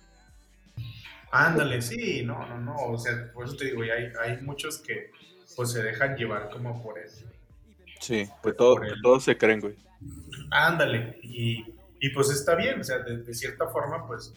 Ándale, 1.29 1.81
sí, 1.81 2.23
no, 2.23 2.47
no, 2.47 2.57
no, 2.57 2.73
o 2.73 2.97
sea, 2.97 3.33
por 3.33 3.47
eso 3.47 3.57
te 3.57 3.65
digo, 3.65 3.81
hay, 3.81 4.13
hay 4.21 4.41
muchos 4.43 4.77
que 4.77 5.11
pues 5.57 5.73
se 5.73 5.83
dejan 5.83 6.15
llevar 6.15 6.49
como 6.49 6.81
por 6.81 6.99
eso 6.99 7.25
Sí, 7.99 8.29
pues 8.41 8.55
todo, 8.55 8.79
todos 9.01 9.23
se 9.23 9.37
creen, 9.37 9.59
güey. 9.59 9.75
Ándale, 10.51 11.19
y, 11.23 11.65
y, 11.99 12.09
pues 12.13 12.29
está 12.29 12.55
bien, 12.55 12.79
o 12.79 12.83
sea, 12.83 12.99
de, 12.99 13.33
cierta 13.33 13.67
forma, 13.67 14.05
pues 14.07 14.33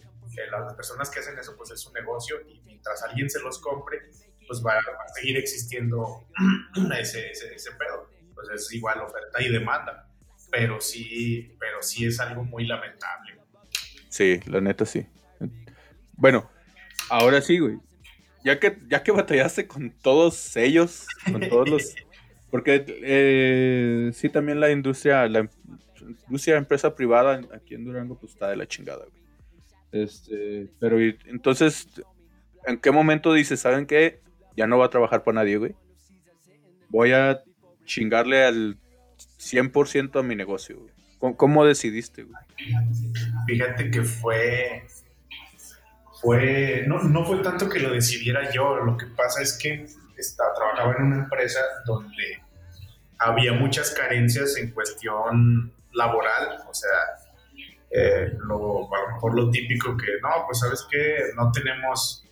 las 0.50 0.74
personas 0.74 1.10
que 1.10 1.20
hacen 1.20 1.38
eso, 1.38 1.54
pues 1.56 1.70
es 1.70 1.84
un 1.86 1.92
negocio 1.92 2.36
y 2.48 2.60
mientras 2.64 3.02
alguien 3.02 3.28
se 3.28 3.40
los 3.40 3.58
compre, 3.58 4.10
pues 4.46 4.62
va, 4.64 4.78
a 4.78 5.08
seguir 5.14 5.36
existiendo 5.36 6.26
ese, 6.98 7.30
ese, 7.30 7.54
ese, 7.54 7.70
pedo. 7.72 8.08
Pues 8.34 8.48
es 8.54 8.72
igual 8.72 9.00
oferta 9.00 9.42
y 9.42 9.48
demanda, 9.48 10.08
pero 10.50 10.80
sí, 10.80 11.54
pero 11.58 11.82
sí 11.82 12.06
es 12.06 12.18
algo 12.20 12.42
muy 12.44 12.66
lamentable. 12.66 13.38
Sí, 14.08 14.40
la 14.46 14.60
neta 14.60 14.84
sí. 14.84 15.06
Bueno, 16.12 16.50
ahora 17.08 17.40
sí, 17.40 17.58
güey. 17.58 17.78
Ya 18.42 18.58
que, 18.58 18.78
ya 18.88 19.02
que 19.02 19.12
batallaste 19.12 19.66
con 19.66 19.90
todos 19.90 20.56
ellos, 20.56 21.06
con 21.30 21.40
todos 21.48 21.68
los 21.68 21.94
Porque 22.50 22.84
eh, 22.88 24.10
sí, 24.12 24.28
también 24.28 24.60
la 24.60 24.70
industria, 24.70 25.28
la 25.28 25.48
industria 26.28 26.56
empresa 26.56 26.94
privada 26.94 27.40
aquí 27.54 27.74
en 27.74 27.84
Durango, 27.84 28.18
pues 28.18 28.32
está 28.32 28.48
de 28.48 28.56
la 28.56 28.66
chingada, 28.66 29.04
güey. 29.04 29.20
Este, 29.92 30.68
pero 30.78 30.98
entonces, 31.00 31.88
¿en 32.66 32.78
qué 32.78 32.90
momento 32.90 33.32
dices, 33.32 33.60
saben 33.60 33.86
qué? 33.86 34.20
Ya 34.56 34.66
no 34.66 34.78
va 34.78 34.86
a 34.86 34.90
trabajar 34.90 35.22
para 35.22 35.36
nadie, 35.36 35.56
güey. 35.56 35.74
Voy 36.88 37.12
a 37.12 37.42
chingarle 37.84 38.44
al 38.44 38.78
100% 39.38 40.18
a 40.18 40.22
mi 40.22 40.34
negocio, 40.34 40.78
güey. 40.78 41.34
¿Cómo, 41.36 41.66
decidiste, 41.66 42.22
güey? 42.22 42.36
Fíjate 43.46 43.90
que 43.90 44.02
fue 44.02 44.84
fue, 46.20 46.84
no, 46.86 47.02
no, 47.02 47.24
fue 47.24 47.38
tanto 47.38 47.68
que 47.68 47.80
lo 47.80 47.90
decidiera 47.90 48.50
yo, 48.52 48.76
lo 48.76 48.96
que 48.96 49.06
pasa 49.06 49.40
es 49.40 49.56
que 49.56 49.86
trabajaba 50.54 50.94
en 50.98 51.06
una 51.06 51.16
empresa 51.24 51.60
donde 51.84 52.42
había 53.18 53.52
muchas 53.52 53.90
carencias 53.90 54.56
en 54.56 54.72
cuestión 54.72 55.72
laboral, 55.92 56.62
o 56.68 56.74
sea, 56.74 56.90
eh, 57.90 58.32
lo, 58.46 58.92
a 58.94 59.00
lo 59.00 59.14
mejor 59.14 59.34
lo 59.34 59.50
típico 59.50 59.96
que, 59.96 60.06
no, 60.22 60.46
pues 60.46 60.60
sabes 60.60 60.86
que 60.90 61.32
no 61.36 61.50
tenemos 61.52 62.24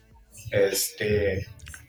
este 0.50 1.46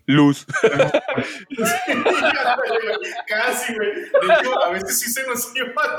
luz. 0.09 0.45
Casi, 3.27 3.75
güey. 3.75 3.89
A 4.65 4.69
veces 4.71 4.99
sí 4.99 5.11
se 5.11 5.27
nos 5.27 5.53
lleva 5.53 5.97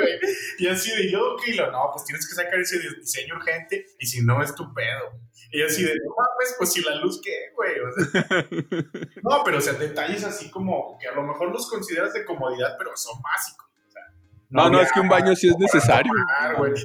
güey. 0.00 0.18
Y 0.58 0.66
así 0.66 0.90
de 0.96 1.10
yo, 1.10 1.34
ok, 1.34 1.42
no, 1.70 1.90
pues 1.92 2.06
tienes 2.06 2.26
que 2.26 2.34
sacar 2.34 2.58
ese 2.58 2.78
diseño 2.98 3.36
urgente 3.36 3.84
y 3.98 4.06
si 4.06 4.24
no 4.24 4.42
es 4.42 4.54
tu 4.54 4.72
pedo. 4.72 5.20
Y 5.54 5.62
así 5.62 5.84
de, 5.84 5.94
no 5.96 6.14
mames, 6.16 6.54
pues 6.56 6.72
si 6.72 6.82
la 6.82 6.94
luz, 6.94 7.20
¿qué, 7.22 7.52
güey? 7.54 7.78
O 7.80 7.92
sea, 7.92 8.26
no, 9.22 9.44
pero 9.44 9.58
o 9.58 9.60
sea, 9.60 9.74
detalles 9.74 10.24
así 10.24 10.50
como 10.50 10.96
que 10.98 11.08
a 11.08 11.12
lo 11.12 11.24
mejor 11.24 11.52
los 11.52 11.68
consideras 11.68 12.14
de 12.14 12.24
comodidad, 12.24 12.74
pero 12.78 12.96
son 12.96 13.20
básicos. 13.20 13.68
no, 14.48 14.70
no, 14.70 14.80
es 14.80 14.90
que 14.90 15.00
un 15.00 15.08
baño 15.08 15.36
sí 15.36 15.48
es 15.48 15.58
necesario. 15.58 16.10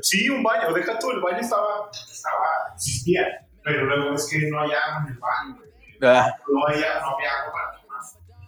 sí, 0.02 0.30
un 0.30 0.44
baño, 0.44 0.74
deja 0.74 1.00
tú, 1.00 1.12
el 1.12 1.22
baño 1.22 1.40
estaba, 1.40 1.90
estaba, 1.94 2.74
existía, 2.76 3.48
pero 3.64 3.86
luego 3.86 4.16
es 4.16 4.28
que 4.30 4.50
no 4.50 4.60
hay 4.60 4.72
agua 4.72 5.06
en 5.06 5.14
el 5.14 5.20
baño, 5.20 5.62
ah. 6.02 6.36
no, 6.50 6.68
hay, 6.68 6.82
no 6.82 7.16
había 7.16 7.32
agua 7.40 7.54
para 7.54 7.82
tomar, 7.82 8.02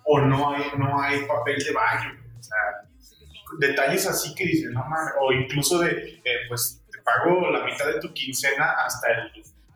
o 0.04 0.20
no 0.20 0.50
hay, 0.50 0.64
no 0.78 1.02
hay 1.02 1.26
papel 1.26 1.64
de 1.64 1.72
baño, 1.72 2.20
o 2.38 2.44
sea, 2.44 2.58
detalles 3.58 4.06
así 4.06 4.36
que 4.36 4.46
dicen, 4.46 4.74
no 4.74 4.84
mames, 4.84 5.14
o 5.22 5.32
incluso 5.32 5.80
de, 5.80 5.92
eh, 6.26 6.40
pues 6.50 6.84
te 6.92 7.02
pago 7.04 7.50
la 7.52 7.64
mitad 7.64 7.86
de 7.86 8.02
tu 8.02 8.14
quincena 8.14 8.72
hasta 8.86 9.12
el 9.14 9.32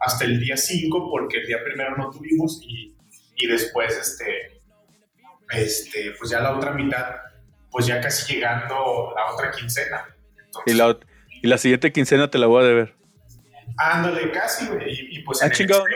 hasta 0.05 0.25
el 0.25 0.39
día 0.39 0.57
5 0.57 1.09
porque 1.09 1.37
el 1.37 1.47
día 1.47 1.63
primero 1.63 1.95
no 1.97 2.09
tuvimos 2.09 2.61
y, 2.61 2.95
y 3.35 3.47
después, 3.47 3.97
este, 3.97 4.61
este, 5.49 6.11
pues 6.17 6.29
ya 6.29 6.39
la 6.39 6.55
otra 6.55 6.71
mitad, 6.71 7.15
pues 7.71 7.85
ya 7.85 8.01
casi 8.01 8.33
llegando 8.33 9.13
la 9.15 9.33
otra 9.33 9.51
quincena. 9.51 10.05
y, 10.65 10.73
la, 10.73 10.97
y 11.41 11.47
la 11.47 11.57
siguiente 11.57 11.91
quincena 11.91 12.29
te 12.29 12.37
la 12.37 12.47
voy 12.47 12.63
a 12.63 12.67
deber. 12.67 12.95
Ándale, 13.77 14.29
casi, 14.31 14.67
güey. 14.67 15.15
Y, 15.15 15.19
pues 15.23 15.41
ah, 15.41 15.47
en, 15.47 15.51
el 15.51 15.61
expedio, 15.61 15.87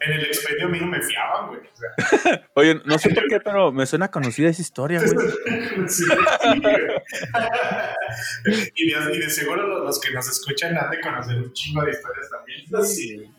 en, 0.00 0.12
el 0.12 0.24
expedio, 0.24 0.66
a 0.66 0.68
mí 0.68 0.78
no 0.80 0.86
me 0.86 1.00
fiaban, 1.00 1.48
güey. 1.48 1.60
Oye, 2.54 2.82
no 2.84 2.98
sé 2.98 3.08
por 3.10 3.26
qué, 3.28 3.40
pero 3.40 3.72
me 3.72 3.86
suena 3.86 4.10
conocida 4.10 4.50
esa 4.50 4.60
historia, 4.60 5.00
güey. 5.00 5.14
y, 8.74 8.90
de, 8.90 9.14
y, 9.14 9.18
de, 9.18 9.30
seguro 9.30 9.84
los, 9.84 9.98
que 10.00 10.10
nos 10.12 10.28
escuchan 10.28 10.76
han 10.76 10.90
de 10.90 11.00
conocer 11.00 11.36
un 11.36 11.50
chingo 11.52 11.82
de 11.82 11.92
historias 11.92 12.28
también. 12.30 12.66
Sí. 12.84 13.32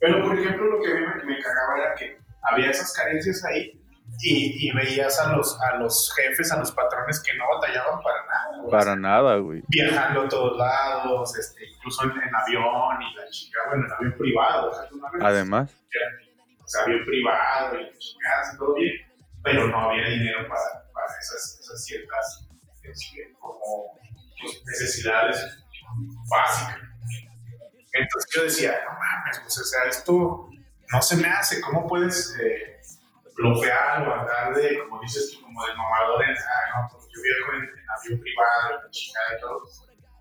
Pero, 0.00 0.22
por 0.22 0.38
ejemplo, 0.38 0.66
lo 0.66 0.82
que 0.82 0.90
a 0.90 0.94
mí 0.94 1.00
me, 1.24 1.38
cagaba 1.38 1.78
era 1.78 1.94
que 1.94 2.18
había 2.42 2.70
esas 2.70 2.92
carencias 2.92 3.44
ahí 3.44 3.80
y, 4.22 4.68
y, 4.68 4.72
veías 4.72 5.18
a 5.20 5.36
los, 5.36 5.58
a 5.60 5.76
los 5.76 6.14
jefes, 6.16 6.52
a 6.52 6.58
los 6.58 6.70
patrones 6.72 7.20
que 7.20 7.36
no 7.36 7.44
batallaban 7.54 8.00
para 8.02 8.24
nada. 8.26 8.70
Para 8.70 8.96
nada, 8.96 9.36
güey. 9.36 9.62
Viajando 9.68 10.22
a 10.22 10.28
todos 10.28 10.56
lados, 10.56 11.36
este, 11.36 11.66
incluso 11.66 12.04
en, 12.04 12.34
avión 12.34 13.02
y 13.02 13.14
la 13.16 13.28
chica, 13.28 13.60
bueno, 13.68 13.84
en 13.86 13.92
avión 13.92 14.14
privado. 14.16 14.70
O 14.70 14.74
sea, 14.74 14.88
Además. 15.20 15.74
o 16.62 16.68
sea, 16.68 16.82
avión 16.84 17.04
privado 17.04 17.80
y 17.80 17.98
chingadas 17.98 18.56
todo 18.56 18.74
bien, 18.74 18.94
pero 19.42 19.66
no 19.68 19.90
había 19.90 20.08
dinero 20.08 20.48
para, 20.48 20.90
para 20.92 21.18
esas, 21.20 21.58
esas 21.60 21.84
ciertas 21.84 22.48
este, 22.82 23.34
como 23.38 23.98
pues, 24.40 24.62
necesidades 24.66 25.64
básicas. 26.30 26.95
Entonces 27.98 28.30
yo 28.34 28.42
decía, 28.44 28.80
no 28.84 28.98
mames, 28.98 29.40
pues, 29.40 29.58
o 29.58 29.64
sea, 29.64 29.84
esto 29.84 30.48
no 30.92 31.02
se 31.02 31.16
me 31.16 31.28
hace, 31.28 31.60
¿cómo 31.60 31.86
puedes 31.86 32.36
eh, 32.40 32.80
bloquear 33.36 34.06
o 34.08 34.14
andar 34.14 34.54
de, 34.54 34.78
como 34.80 35.00
dices 35.00 35.32
tú, 35.32 35.42
como 35.42 35.66
de 35.66 35.74
mamador 35.74 36.24
en, 36.24 36.36
ah, 36.36 36.80
no, 36.80 36.88
pues 36.92 37.06
yo 37.14 37.22
viajo 37.22 37.52
en, 37.54 37.62
en 37.62 37.90
avión 37.90 38.20
privado, 38.20 38.84
en 38.84 38.90
chingada 38.90 39.36
y 39.36 39.40
todo, 39.40 39.62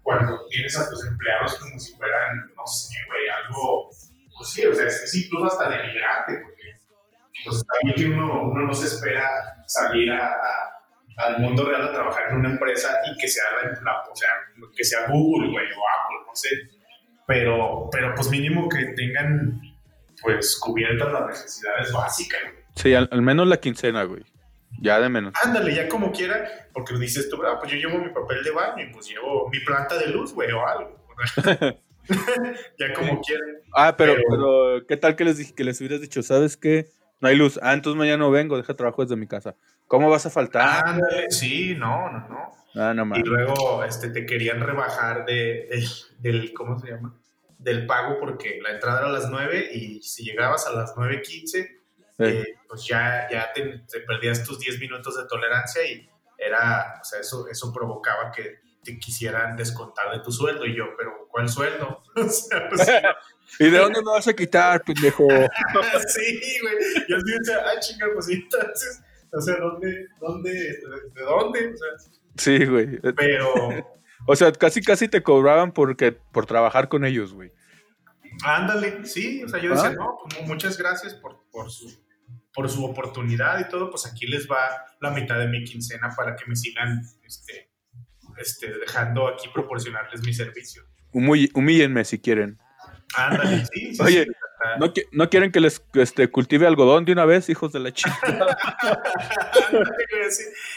cuando 0.04 0.46
tienes 0.50 0.78
a 0.78 0.90
tus 0.90 1.06
empleados 1.06 1.56
como 1.56 1.80
si 1.80 1.96
fueran, 1.96 2.54
no 2.56 2.68
sé, 2.68 2.96
güey, 3.08 3.28
algo, 3.28 3.90
pues 4.38 4.50
sí, 4.50 4.66
o 4.66 4.74
sea, 4.74 4.86
es, 4.86 5.16
incluso 5.16 5.48
hasta 5.48 5.70
denigrante, 5.70 6.42
porque 6.44 6.80
pues 7.44 7.64
también 7.66 7.96
que 7.96 8.16
uno, 8.16 8.44
uno 8.44 8.68
no 8.68 8.74
se 8.74 8.88
espera 8.88 9.28
salir 9.68 10.12
a, 10.12 10.32
al 11.18 11.40
mundo 11.40 11.66
real 11.66 11.88
a 11.88 11.92
trabajar 11.92 12.30
en 12.30 12.38
una 12.38 12.50
empresa 12.52 13.00
y 13.06 13.18
que 13.18 13.28
sea, 13.28 13.46
la, 13.82 14.04
o 14.04 14.16
sea, 14.16 14.30
que 14.76 14.84
sea 14.84 15.08
Google, 15.08 15.52
güey, 15.52 15.66
o 15.72 15.84
Apple, 15.88 16.18
no 16.28 16.36
sé, 16.36 16.50
pero, 17.28 17.90
pero 17.92 18.14
pues 18.16 18.30
mínimo 18.30 18.70
que 18.70 18.86
tengan 18.96 19.62
pues 20.22 20.58
cubiertas 20.58 21.12
las 21.12 21.28
necesidades 21.28 21.92
básicas. 21.92 22.42
Sí, 22.76 22.94
al, 22.94 23.22
menos 23.22 23.48
la 23.48 23.58
quincena, 23.58 24.04
güey. 24.04 24.24
Ya 24.82 25.00
de 25.00 25.08
menos. 25.08 25.34
Ándale, 25.44 25.74
ya 25.74 25.88
como 25.88 26.12
quiera, 26.12 26.50
porque 26.74 26.98
dices 26.98 27.30
tú, 27.30 27.42
ah, 27.46 27.58
pues 27.60 27.72
yo 27.72 27.78
llevo 27.78 28.04
mi 28.04 28.10
papel 28.10 28.44
de 28.44 28.52
baño 28.52 28.84
y 28.84 28.92
pues 28.92 29.08
llevo 29.08 29.50
mi 29.50 29.60
planta 29.62 29.98
de 29.98 30.08
luz, 30.08 30.34
güey, 30.34 30.52
o 30.52 30.68
algo. 30.68 30.98
ya 32.80 32.94
como 32.94 33.22
quiera. 33.22 33.44
Ah, 33.74 33.96
pero, 33.98 34.16
pero, 34.30 34.86
¿qué 34.88 34.98
tal 34.98 35.16
que 35.16 35.26
les 35.26 35.38
dije 35.38 35.54
que 35.54 35.64
les 35.64 35.80
hubieras 35.80 36.02
dicho, 36.02 36.22
¿sabes 36.22 36.58
qué? 36.58 36.88
No 37.22 37.30
hay 37.30 37.36
luz. 37.36 37.60
Ah, 37.62 37.74
entonces 37.74 37.98
mañana 37.98 38.18
no 38.18 38.32
vengo, 38.32 38.58
deja 38.58 38.76
trabajo 38.76 39.02
desde 39.02 39.16
mi 39.16 39.28
casa. 39.28 39.56
¿Cómo 39.88 40.10
vas 40.10 40.26
a 40.26 40.30
faltar? 40.30 40.86
Ándale, 40.86 41.32
sí, 41.32 41.76
no, 41.76 42.12
no, 42.12 42.28
no. 42.28 42.65
Ah, 42.76 42.94
no 42.94 43.10
y 43.16 43.24
luego 43.24 43.84
este, 43.84 44.10
te 44.10 44.26
querían 44.26 44.60
rebajar 44.60 45.26
de, 45.26 45.70
del, 46.20 46.54
¿cómo 46.54 46.78
se 46.80 46.92
llama? 46.92 47.18
Del 47.58 47.86
pago 47.86 48.20
porque 48.20 48.60
la 48.62 48.72
entrada 48.72 49.00
era 49.00 49.10
a 49.10 49.12
las 49.12 49.30
9 49.30 49.70
y 49.74 50.02
si 50.02 50.24
llegabas 50.24 50.68
a 50.68 50.74
las 50.74 50.94
9.15, 50.96 51.70
eh, 52.20 52.44
pues 52.68 52.86
ya, 52.86 53.28
ya 53.32 53.52
te, 53.54 53.84
perdías 54.02 54.44
tus 54.44 54.60
10 54.60 54.80
minutos 54.80 55.18
de 55.18 55.26
tolerancia 55.28 55.86
y 55.90 56.10
era, 56.38 57.00
o 57.02 57.04
sea, 57.04 57.20
eso, 57.22 57.48
eso 57.48 57.72
provocaba 57.72 58.32
que 58.32 58.60
te 58.84 59.00
quisieran 59.00 59.56
descontar 59.56 60.12
de 60.12 60.20
tu 60.24 60.32
sueldo. 60.32 60.66
Y 60.66 60.76
yo, 60.76 60.86
pero 60.98 61.28
¿cuál 61.30 61.50
sueldo? 61.50 62.04
o 62.16 62.30
sea, 62.30 62.70
pues, 62.70 62.88
¿Y 63.60 63.70
de 63.70 63.78
dónde 63.78 64.02
me 64.02 64.12
vas 64.12 64.28
a 64.28 64.34
quitar, 64.34 64.82
pendejo? 64.84 65.28
sí, 66.08 66.60
güey. 66.62 66.76
Yo 67.08 67.18
sí, 67.20 67.52
o 67.52 67.60
ah, 67.60 67.80
chinga, 67.80 68.08
pues 68.14 68.30
entonces, 68.30 69.02
o 69.32 69.42
sea, 69.42 69.56
¿dónde, 69.56 70.08
dónde, 70.20 70.52
de 70.52 71.22
dónde? 71.24 71.74
O 71.74 71.78
sea, 71.78 72.12
sí, 72.38 72.66
güey. 72.66 73.00
Pero... 73.16 73.54
o 74.28 74.36
sea, 74.36 74.52
casi, 74.52 74.82
casi 74.82 75.08
te 75.08 75.24
cobraban 75.24 75.72
porque, 75.72 76.12
por 76.12 76.46
trabajar 76.46 76.90
con 76.90 77.06
ellos, 77.06 77.34
güey. 77.34 77.52
Ándale, 78.44 79.06
sí, 79.06 79.44
o 79.44 79.48
sea, 79.48 79.62
yo 79.62 79.72
decía, 79.72 79.90
ah. 79.90 79.94
no, 79.94 80.18
pues 80.30 80.46
muchas 80.48 80.78
gracias 80.78 81.14
por, 81.14 81.46
por, 81.52 81.72
su, 81.72 81.90
por 82.54 82.70
su 82.70 82.84
oportunidad 82.84 83.60
y 83.60 83.70
todo, 83.70 83.90
pues 83.90 84.06
aquí 84.06 84.28
les 84.28 84.50
va 84.50 84.58
la 85.00 85.12
mitad 85.12 85.40
de 85.40 85.48
mi 85.48 85.64
quincena 85.64 86.14
para 86.16 86.36
que 86.36 86.46
me 86.46 86.56
sigan 86.56 87.02
este, 87.24 87.72
este, 88.38 88.78
dejando 88.80 89.28
aquí 89.28 89.48
proporcionarles 89.54 90.22
mi 90.24 90.34
servicio. 90.34 90.84
humíllenme 91.14 92.04
si 92.04 92.20
quieren. 92.20 92.60
Ándale, 93.16 93.66
sí, 93.74 93.98
Oye, 94.02 94.28
¿no, 94.80 94.94
¿no, 95.12 95.30
quieren 95.30 95.52
que 95.52 95.60
les 95.60 95.84
este, 95.94 96.30
cultive 96.30 96.68
algodón 96.68 97.06
de 97.06 97.12
una 97.12 97.26
vez, 97.26 97.50
hijos 97.50 97.72
de 97.72 97.80
la 97.80 97.92
chica? 97.92 98.18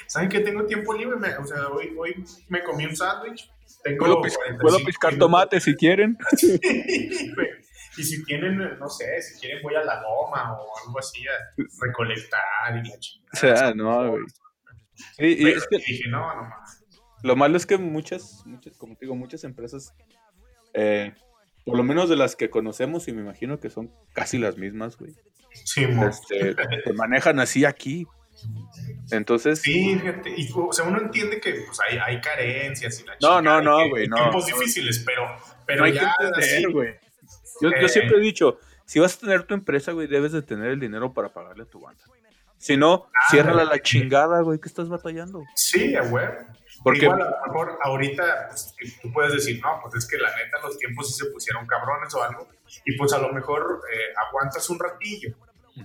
¿Saben 0.07 0.29
que 0.29 0.41
tengo 0.41 0.65
tiempo 0.67 0.93
libre? 0.95 1.17
o 1.39 1.47
sea, 1.47 1.69
hoy, 1.69 1.95
hoy 1.97 2.25
me 2.49 2.63
comí 2.63 2.87
un 2.87 2.97
sándwich. 2.97 3.51
¿Puedo, 3.99 4.21
¿Puedo 4.61 4.79
piscar 4.85 5.17
tomate 5.17 5.61
si 5.61 5.75
quieren? 5.75 6.19
y 7.99 8.03
si 8.03 8.25
tienen, 8.25 8.79
no 8.79 8.89
sé, 8.89 9.23
si 9.23 9.41
quieren 9.41 9.63
voy 9.63 9.75
a 9.77 9.83
la 9.83 10.03
goma 10.03 10.59
o 10.59 10.67
algo 10.87 10.99
así 10.99 11.27
a 11.27 11.55
recolectar 11.81 12.41
y 12.73 12.89
la 12.89 12.99
chingada. 12.99 13.31
O 13.33 13.37
sea, 13.37 13.75
no, 13.75 14.11
güey. 14.11 14.25
Sí, 15.17 15.37
y 15.39 15.49
es 15.49 15.67
que 15.69 15.79
dije, 15.79 16.09
no, 16.09 16.35
no 16.35 16.43
más. 16.43 16.85
Lo 17.23 17.37
malo 17.37 17.57
es 17.57 17.67
que 17.67 17.79
muchas, 17.79 18.43
muchas, 18.47 18.77
como 18.77 18.95
te 18.95 19.07
digo, 19.07 19.17
muchas 19.17 19.43
empresas 19.45 19.95
eh, 20.75 21.13
por 21.69 21.77
lo 21.77 21.85
menos 21.85 22.09
de 22.09 22.17
las 22.17 22.35
que 22.35 22.51
conocemos, 22.51 23.07
y 23.09 23.13
me 23.13 23.23
imagino 23.23 23.61
que 23.61 23.71
son 23.71 23.93
casi 24.13 24.39
las 24.39 24.57
mismas, 24.57 24.97
güey. 24.97 25.15
Sí, 25.53 25.85
este, 25.85 26.55
se 26.85 26.93
manejan 26.95 27.41
así 27.41 27.65
aquí. 27.65 28.07
Entonces. 29.11 29.61
Sí, 29.61 29.99
fíjate, 29.99 30.33
y, 30.37 30.49
o 30.55 30.73
sea, 30.73 30.85
uno 30.85 31.01
entiende 31.01 31.41
que 31.41 31.53
pues, 31.67 31.79
hay, 31.81 31.99
hay 31.99 32.21
carencias 32.21 33.01
y 33.01 33.05
la 33.05 33.17
No, 33.21 33.43
no, 33.43 33.61
no, 33.61 33.89
güey, 33.89 34.07
no. 34.07 34.17
Tiempos 34.17 34.47
difíciles, 34.47 35.03
pero, 35.05 35.27
pero 35.67 35.85
hay 35.85 35.95
ya. 35.95 36.15
Que 36.19 36.27
entender, 36.27 36.73
güey. 36.73 36.95
Yo, 37.61 37.71
yo, 37.81 37.89
siempre 37.89 38.19
he 38.19 38.21
dicho, 38.21 38.59
si 38.87 39.01
vas 39.01 39.17
a 39.17 39.21
tener 39.21 39.43
tu 39.43 39.55
empresa, 39.55 39.93
güey, 39.93 40.07
debes 40.07 40.33
de 40.33 40.43
tener 40.43 40.69
el 40.69 40.81
dinero 40.81 41.13
para 41.13 41.33
pagarle 41.33 41.65
a 41.65 41.67
tu 41.67 41.81
banda. 41.81 42.03
Si 42.59 42.77
no, 42.77 43.07
ah, 43.07 43.31
ciérrala 43.31 43.65
la 43.65 43.81
chingada, 43.81 44.41
güey, 44.43 44.59
que 44.59 44.69
estás 44.69 44.89
batallando. 44.89 45.43
Sí, 45.55 45.95
güey. 46.11 46.27
Porque 46.83 47.05
Igual 47.05 47.23
a 47.23 47.31
lo 47.31 47.47
mejor 47.47 47.79
ahorita 47.83 48.49
pues, 48.49 48.75
tú 49.03 49.13
puedes 49.13 49.33
decir, 49.33 49.61
no, 49.61 49.81
pues 49.83 49.95
es 49.97 50.09
que 50.09 50.17
la 50.17 50.35
neta 50.37 50.59
los 50.63 50.79
tiempos 50.79 51.09
sí 51.09 51.25
se 51.25 51.31
pusieron 51.31 51.67
cabrones 51.67 52.15
o 52.15 52.23
algo, 52.23 52.49
y 52.85 52.97
pues 52.97 53.13
a 53.13 53.19
lo 53.19 53.33
mejor 53.33 53.83
eh, 53.93 54.15
aguantas 54.29 54.69
un 54.71 54.79
ratillo. 54.79 55.35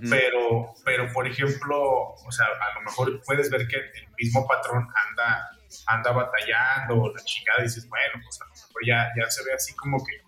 Pero, 0.09 0.73
pero, 0.83 1.13
por 1.13 1.27
ejemplo, 1.27 1.77
o 1.77 2.31
sea, 2.31 2.47
a 2.47 2.79
lo 2.79 2.81
mejor 2.81 3.21
puedes 3.23 3.51
ver 3.51 3.67
que 3.67 3.75
el 3.75 4.07
mismo 4.17 4.47
patrón 4.47 4.87
anda, 5.07 5.51
anda 5.85 6.11
batallando 6.11 7.13
la 7.13 7.23
chingada 7.23 7.59
y 7.59 7.63
dices, 7.65 7.87
bueno, 7.87 8.19
pues 8.23 8.41
a 8.41 8.45
lo 8.45 8.51
mejor 8.55 8.81
ya, 8.87 9.11
ya 9.15 9.29
se 9.29 9.43
ve 9.43 9.53
así 9.53 9.75
como 9.75 10.03
que 10.03 10.19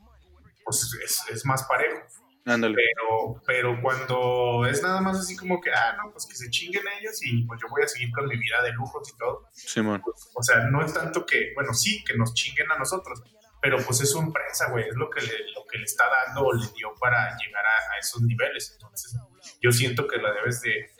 pues 0.65 0.99
es, 1.03 1.23
es 1.31 1.45
más 1.45 1.63
parejo. 1.63 2.01
Pero, 2.45 3.41
pero 3.43 3.81
cuando 3.81 4.67
es 4.67 4.83
nada 4.83 5.01
más 5.01 5.17
así 5.17 5.35
como 5.35 5.59
que, 5.59 5.71
ah, 5.71 5.97
no, 5.97 6.11
pues 6.11 6.27
que 6.27 6.35
se 6.35 6.47
chinguen 6.51 6.83
ellos 6.99 7.19
y 7.23 7.43
pues 7.43 7.59
yo 7.59 7.67
voy 7.69 7.81
a 7.81 7.87
seguir 7.87 8.11
con 8.11 8.27
mi 8.27 8.37
vida 8.37 8.61
de 8.63 8.71
lujos 8.73 9.09
y 9.11 9.17
todo. 9.17 9.49
Simón. 9.51 10.03
o 10.05 10.43
sea, 10.43 10.59
no 10.69 10.85
es 10.85 10.93
tanto 10.93 11.25
que, 11.25 11.53
bueno, 11.55 11.73
sí, 11.73 12.03
que 12.03 12.15
nos 12.15 12.35
chinguen 12.35 12.71
a 12.71 12.77
nosotros, 12.77 13.23
pero 13.59 13.77
pues 13.83 13.99
es 14.01 14.11
su 14.11 14.19
empresa, 14.19 14.69
güey, 14.69 14.87
es 14.87 14.95
lo 14.95 15.09
que, 15.09 15.21
le, 15.21 15.51
lo 15.55 15.65
que 15.65 15.79
le 15.79 15.85
está 15.85 16.05
dando 16.07 16.45
o 16.45 16.53
le 16.53 16.67
dio 16.75 16.93
para 16.99 17.35
llegar 17.35 17.65
a, 17.65 17.97
esos 17.99 18.21
niveles. 18.21 18.73
Entonces, 18.73 19.17
yo 19.59 19.71
siento 19.71 20.07
que 20.07 20.17
la 20.17 20.31
debes 20.31 20.61
de, 20.61 20.91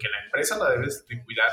que, 0.00 0.08
la 0.08 0.24
empresa 0.24 0.58
la 0.58 0.70
debes 0.70 1.06
de 1.06 1.22
cuidar. 1.22 1.52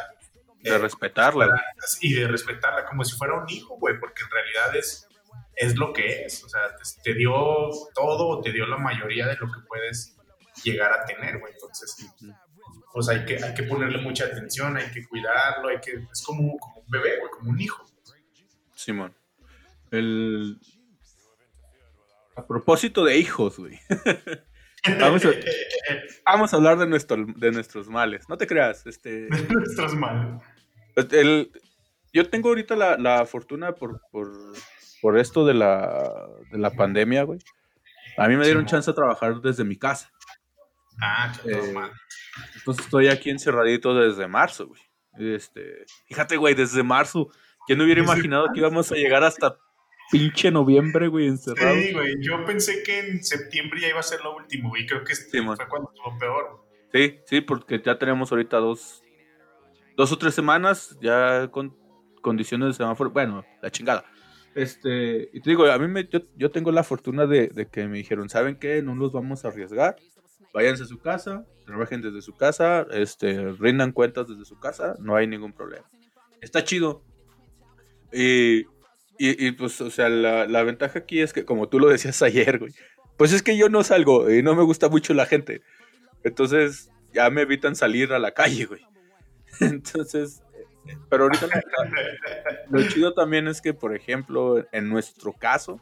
De 0.59 0.71
eh, 0.71 0.77
respetarla. 0.79 1.63
y 2.01 2.15
de 2.15 2.27
respetarla 2.27 2.83
como 2.85 3.05
si 3.05 3.15
fuera 3.15 3.35
un 3.35 3.47
hijo, 3.47 3.77
güey, 3.77 3.99
porque 3.99 4.23
en 4.23 4.31
realidad 4.31 4.75
es 4.75 5.07
es 5.55 5.77
lo 5.77 5.93
que 5.93 6.23
es. 6.23 6.43
O 6.43 6.49
sea, 6.49 6.61
te, 7.03 7.13
dio 7.13 7.33
todo, 7.93 8.41
te 8.41 8.51
dio 8.51 8.65
la 8.67 8.77
mayoría 8.77 9.27
de 9.27 9.35
lo 9.35 9.51
que 9.51 9.59
puedes 9.67 10.17
llegar 10.63 10.91
a 10.91 11.05
tener, 11.05 11.39
güey. 11.39 11.53
Entonces, 11.53 11.95
pues 12.93 13.09
hay 13.09 13.25
que, 13.25 13.43
hay 13.43 13.53
que 13.53 13.63
ponerle 13.63 13.99
mucha 13.99 14.25
atención, 14.25 14.77
hay 14.77 14.91
que 14.91 15.05
cuidarlo, 15.05 15.69
hay 15.69 15.79
que, 15.79 16.05
es 16.11 16.23
como, 16.23 16.53
un 16.53 16.59
bebé, 16.87 17.19
güey, 17.19 17.31
como 17.31 17.51
un 17.51 17.59
hijo. 17.59 17.85
Simón. 18.73 19.15
El... 19.91 20.59
A 22.35 22.45
propósito 22.45 23.05
de 23.05 23.17
hijos, 23.17 23.57
güey. 23.57 23.79
vamos, 24.99 25.25
a, 25.25 25.29
vamos, 26.25 26.53
a, 26.53 26.57
hablar 26.57 26.77
de, 26.77 26.85
nuestro, 26.85 27.25
de 27.25 27.51
nuestros 27.51 27.87
males. 27.87 28.27
No 28.27 28.37
te 28.37 28.45
creas. 28.45 28.85
Este, 28.85 29.09
de 29.29 29.47
nuestros 29.47 29.95
males. 29.95 30.43
El, 31.11 31.51
yo 32.11 32.29
tengo 32.29 32.49
ahorita 32.49 32.75
la, 32.75 32.97
la 32.97 33.25
fortuna 33.25 33.73
por, 33.73 34.01
por 34.11 34.29
por 35.05 35.19
esto 35.19 35.45
de 35.45 35.53
la, 35.53 36.27
de 36.51 36.57
la 36.57 36.71
pandemia, 36.71 37.21
güey, 37.21 37.37
a 38.17 38.27
mí 38.27 38.37
me 38.37 38.43
dieron 38.43 38.65
chance 38.65 38.89
de 38.89 38.95
trabajar 38.95 39.39
desde 39.39 39.63
mi 39.63 39.77
casa. 39.77 40.11
Ah, 40.99 41.31
qué 41.43 41.51
eh, 41.51 41.75
Entonces 42.55 42.85
estoy 42.85 43.09
aquí 43.09 43.29
encerradito 43.29 43.93
desde 43.93 44.27
marzo, 44.27 44.65
güey. 44.65 44.81
Este, 45.35 45.85
fíjate, 46.07 46.37
güey, 46.37 46.55
desde 46.55 46.81
marzo. 46.81 47.29
¿Quién 47.67 47.81
hubiera 47.81 48.01
imaginado 48.01 48.47
que 48.51 48.61
íbamos 48.61 48.91
a 48.91 48.95
llegar 48.95 49.23
hasta 49.23 49.59
pinche 50.09 50.49
noviembre, 50.49 51.07
güey, 51.07 51.27
encerrado? 51.27 51.75
Sí, 51.75 51.93
güey, 51.93 52.15
yo 52.19 52.43
pensé 52.43 52.81
que 52.81 52.97
en 52.97 53.23
septiembre 53.23 53.81
ya 53.81 53.89
iba 53.89 53.99
a 53.99 54.03
ser 54.03 54.21
lo 54.21 54.35
último, 54.35 54.69
güey. 54.69 54.87
Creo 54.87 55.03
que 55.03 55.13
este 55.13 55.43
fue 55.43 55.67
cuando 55.69 55.91
estuvo 55.93 56.17
peor. 56.17 56.65
Sí, 56.91 57.19
sí, 57.27 57.41
porque 57.41 57.79
ya 57.79 57.99
tenemos 57.99 58.31
ahorita 58.31 58.57
dos, 58.57 59.03
dos 59.95 60.11
o 60.11 60.17
tres 60.17 60.33
semanas 60.33 60.97
ya 60.99 61.47
con 61.51 61.77
condiciones 62.23 62.69
de 62.69 62.73
semáforo. 62.73 63.11
Bueno, 63.11 63.45
la 63.61 63.69
chingada. 63.69 64.03
Este, 64.55 65.29
y 65.33 65.41
te 65.41 65.49
digo, 65.49 65.65
a 65.65 65.77
mí 65.77 65.87
me, 65.89 66.07
yo, 66.37 66.49
tengo 66.49 66.71
la 66.71 66.83
fortuna 66.83 67.27
de, 67.27 67.67
que 67.69 67.87
me 67.87 67.97
dijeron, 67.97 68.29
¿saben 68.29 68.55
qué? 68.55 68.81
No 68.81 68.95
nos 68.95 69.11
vamos 69.11 69.43
a 69.43 69.49
arriesgar. 69.49 69.97
Váyanse 70.53 70.83
a 70.83 70.85
su 70.85 70.99
casa, 70.99 71.45
trabajen 71.65 72.01
desde 72.01 72.21
su 72.21 72.33
casa, 72.37 72.87
este, 72.91 73.51
rindan 73.59 73.91
cuentas 73.91 74.29
desde 74.29 74.45
su 74.45 74.57
casa, 74.57 74.95
no 74.99 75.17
hay 75.17 75.27
ningún 75.27 75.51
problema. 75.51 75.85
Está 76.39 76.63
chido. 76.63 77.03
Y, 78.13 78.65
y, 79.19 79.51
pues, 79.51 79.81
o 79.81 79.91
sea, 79.91 80.07
la, 80.07 80.47
la, 80.47 80.63
ventaja 80.63 80.99
aquí 80.99 81.19
es 81.19 81.33
que, 81.33 81.43
como 81.43 81.67
tú 81.67 81.77
lo 81.77 81.89
decías 81.89 82.21
ayer, 82.21 82.59
güey, 82.59 82.71
pues 83.17 83.33
es 83.33 83.43
que 83.43 83.57
yo 83.57 83.67
no 83.67 83.83
salgo 83.83 84.31
y 84.31 84.41
no 84.41 84.55
me 84.55 84.63
gusta 84.63 84.87
mucho 84.87 85.13
la 85.13 85.25
gente. 85.25 85.61
Entonces, 86.23 86.89
ya 87.13 87.29
me 87.29 87.41
evitan 87.41 87.75
salir 87.75 88.13
a 88.13 88.19
la 88.19 88.31
calle, 88.31 88.65
güey. 88.65 88.81
Entonces, 89.59 90.41
pero 91.09 91.23
ahorita 91.23 91.47
lo 92.69 92.87
chido 92.87 93.13
también 93.13 93.47
es 93.47 93.61
que, 93.61 93.73
por 93.73 93.95
ejemplo, 93.95 94.65
en 94.71 94.89
nuestro 94.89 95.33
caso, 95.33 95.79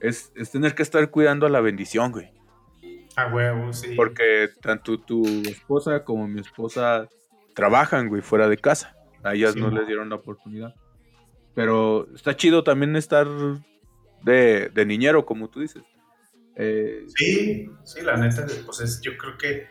es, 0.00 0.32
tener 0.52 0.74
que 0.74 0.82
estar 0.82 1.10
cuidando 1.10 1.46
a 1.46 1.50
la 1.50 1.60
bendición, 1.60 2.12
güey. 2.12 2.30
A 3.16 3.26
huevo, 3.32 3.72
sí. 3.72 3.94
Porque 3.96 4.50
tanto 4.60 4.98
tu 4.98 5.24
esposa 5.48 6.04
como 6.04 6.26
mi 6.26 6.40
esposa 6.40 7.08
trabajan, 7.54 8.08
güey, 8.08 8.22
fuera 8.22 8.48
de 8.48 8.56
casa. 8.56 8.96
A 9.22 9.34
ellas 9.34 9.56
no 9.56 9.70
les 9.70 9.86
dieron 9.86 10.10
la 10.10 10.16
oportunidad. 10.16 10.74
Pero 11.54 12.08
está 12.14 12.36
chido 12.36 12.64
también 12.64 12.96
estar 12.96 13.26
de, 14.22 14.68
de 14.68 14.86
niñero, 14.86 15.24
como 15.24 15.48
tú 15.48 15.60
dices. 15.60 15.84
Eh, 16.56 17.04
sí, 17.16 17.70
sí, 17.84 18.02
la 18.02 18.16
neta, 18.16 18.46
pues 18.64 18.80
es, 18.80 19.00
yo 19.00 19.16
creo 19.16 19.36
que 19.38 19.66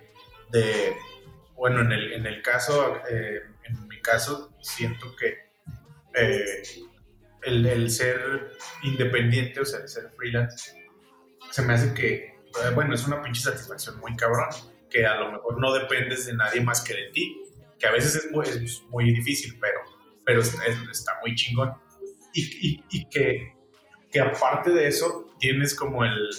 de, 0.52 0.94
bueno, 1.56 1.82
en 1.82 1.92
el, 1.92 2.14
en 2.14 2.26
el 2.26 2.42
caso, 2.42 2.98
eh, 3.10 3.42
caso, 4.04 4.54
siento 4.62 5.16
que 5.16 5.52
eh, 6.14 6.64
el, 7.42 7.90
ser 7.90 8.52
independiente, 8.84 9.60
o 9.60 9.66
sea, 9.66 9.80
el 9.80 9.88
ser 9.88 10.12
freelance, 10.16 10.72
se 11.50 11.62
me 11.64 11.74
hace 11.74 11.94
que, 11.94 12.16
eh, 12.16 12.72
bueno, 12.76 12.94
es 12.94 13.08
una 13.08 13.22
pinche 13.22 13.42
satisfacción 13.42 14.00
muy 14.00 14.16
cabrón, 14.16 14.50
que 14.90 15.06
a 15.06 15.16
lo 15.16 15.32
mejor 15.32 15.60
no 15.60 15.74
dependes 15.74 16.28
de 16.28 16.36
nadie 16.36 16.62
más 16.62 16.82
que 16.82 16.94
de 16.94 17.10
ti, 17.12 17.42
que 17.80 17.88
a 17.88 17.92
veces 17.92 18.16
es 18.16 18.32
muy, 18.32 18.48
es 18.48 18.84
muy 18.90 19.06
difícil, 19.12 19.58
pero, 19.60 19.80
pero 20.24 20.42
está 20.42 21.20
muy 21.22 21.34
chingón. 21.36 21.74
Y, 22.36 22.84
y, 22.90 23.06
que, 23.10 23.54
que, 24.12 24.20
aparte 24.20 24.72
de 24.72 24.88
eso, 24.88 25.28
tienes 25.40 25.76
como 25.76 26.04
el, 26.04 26.30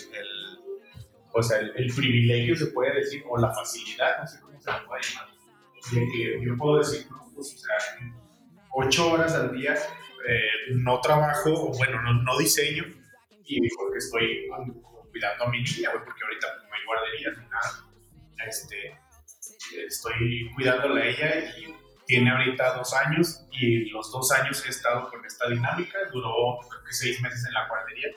o 1.33 1.43
sea, 1.43 1.59
el, 1.59 1.95
privilegio, 1.95 2.57
se 2.57 2.67
puede 2.67 2.95
decir, 2.95 3.23
o 3.29 3.39
la 3.39 3.53
facilidad, 3.53 4.19
no 4.21 4.27
sé 4.27 4.41
cómo 4.41 4.61
se 4.61 4.71
puede 4.87 5.03
llamar, 5.03 5.29
de 5.93 6.01
que 6.01 6.45
yo 6.45 6.57
puedo 6.57 6.79
decir, 6.79 7.07
pues, 7.35 7.55
o 7.55 7.59
sea, 7.59 7.99
ocho 8.73 9.13
horas 9.13 9.35
al 9.35 9.53
día 9.53 9.75
eh, 10.27 10.75
no 10.77 11.01
trabajo, 11.01 11.51
o 11.53 11.77
bueno, 11.77 12.01
no, 12.03 12.23
no 12.23 12.39
diseño, 12.39 12.85
y 13.45 13.69
porque 13.77 13.99
estoy 13.99 14.49
cuidando 15.11 15.45
a 15.45 15.51
mi 15.51 15.59
niña, 15.59 15.91
porque 15.93 16.25
ahorita 16.25 16.47
no 16.67 16.75
hay 16.75 16.85
guardería 16.87 17.31
ni 17.31 17.49
nada. 17.49 17.85
Este, 18.47 18.99
estoy 19.87 20.51
cuidándola 20.55 21.01
a 21.01 21.07
ella 21.07 21.45
y 21.59 21.75
tiene 22.07 22.31
ahorita 22.31 22.77
dos 22.77 22.93
años 22.95 23.47
y 23.53 23.91
los 23.91 24.11
dos 24.13 24.31
años 24.33 24.65
he 24.67 24.71
estado 24.71 25.09
con 25.09 25.25
esta 25.25 25.49
dinámica, 25.49 25.99
duró 26.13 26.59
creo 26.69 26.85
que 26.85 26.93
seis 26.93 27.21
meses 27.21 27.45
en 27.47 27.55
la 27.55 27.69
guardería 27.69 28.09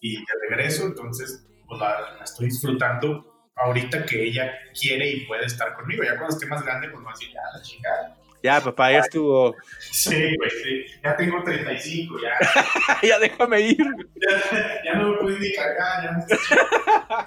y 0.00 0.16
de 0.16 0.24
regreso, 0.48 0.86
entonces 0.86 1.44
pues 1.66 1.80
la, 1.80 2.18
estoy 2.22 2.46
disfrutando 2.46 3.50
ahorita 3.56 4.04
que 4.04 4.22
ella 4.22 4.52
quiere 4.78 5.10
y 5.10 5.26
puede 5.26 5.46
estar 5.46 5.74
conmigo, 5.74 6.04
ya 6.04 6.16
cuando 6.16 6.34
esté 6.34 6.46
más 6.46 6.62
grande 6.64 6.88
pues 6.88 7.04
va 7.04 7.10
a 7.10 7.14
decir, 7.14 7.32
ya 7.32 7.40
la 7.52 7.62
chingada. 7.62 8.16
Ya, 8.46 8.60
papá, 8.60 8.92
ya 8.92 9.00
estuvo. 9.00 9.56
Sí, 9.80 10.36
güey, 10.36 10.50
sí. 10.62 10.86
Ya 11.02 11.16
tengo 11.16 11.42
35, 11.42 12.14
ya. 12.22 12.38
ya 13.08 13.18
déjame 13.18 13.60
ir. 13.60 13.84
Ya, 14.14 14.82
ya 14.84 14.94
no 14.94 15.08
me 15.08 15.16
puedo 15.18 15.36
ni 15.36 15.52
cargar, 15.52 16.04
ya 16.04 16.12
no 16.12 16.24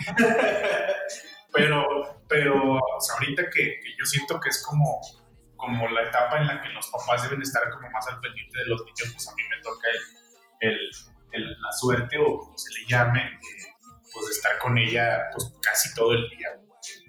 pero, 1.54 2.22
pero 2.30 2.76
o 2.76 3.02
sea, 3.02 3.16
ahorita 3.16 3.50
que, 3.50 3.82
que, 3.82 3.90
yo 4.00 4.06
siento 4.06 4.40
que 4.40 4.48
es 4.48 4.64
como, 4.66 5.02
como 5.58 5.90
la 5.90 6.04
etapa 6.04 6.38
en 6.38 6.48
la 6.48 6.62
que 6.62 6.70
los 6.70 6.88
papás 6.88 7.24
deben 7.24 7.42
estar 7.42 7.70
como 7.70 7.90
más 7.90 8.08
al 8.08 8.22
pendiente 8.22 8.58
de 8.58 8.66
los 8.68 8.86
niños, 8.86 9.10
pues 9.12 9.28
a 9.28 9.36
mí 9.36 9.44
me 9.50 9.62
toca 9.62 9.90
el, 10.62 10.90
el, 11.34 11.62
la 11.62 11.72
suerte 11.74 12.18
o 12.18 12.40
como 12.40 12.58
se 12.58 12.80
le 12.80 12.86
llame, 12.88 13.20
eh, 13.20 13.76
pues 14.14 14.26
de 14.26 14.32
estar 14.32 14.58
con 14.60 14.78
ella 14.78 15.28
pues 15.34 15.54
casi 15.62 15.94
todo 15.96 16.14
el 16.14 16.30
día. 16.30 16.48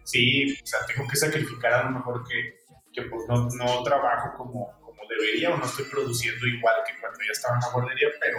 Sí, 0.02 0.58
o 0.60 0.66
sea, 0.66 0.84
tengo 0.86 1.06
que 1.06 1.14
sacrificar 1.14 1.74
a 1.74 1.84
lo 1.84 1.90
mejor 1.90 2.26
que, 2.26 2.59
pues 3.08 3.26
no, 3.28 3.48
no 3.48 3.82
trabajo 3.82 4.36
como, 4.36 4.72
como 4.80 5.00
debería 5.08 5.54
o 5.54 5.56
no 5.56 5.64
estoy 5.64 5.86
produciendo 5.86 6.46
igual 6.46 6.74
que 6.86 7.00
cuando 7.00 7.18
ya 7.20 7.32
estaba 7.32 7.54
en 7.56 7.60
la 7.60 7.72
guardería, 7.72 8.08
pero, 8.20 8.38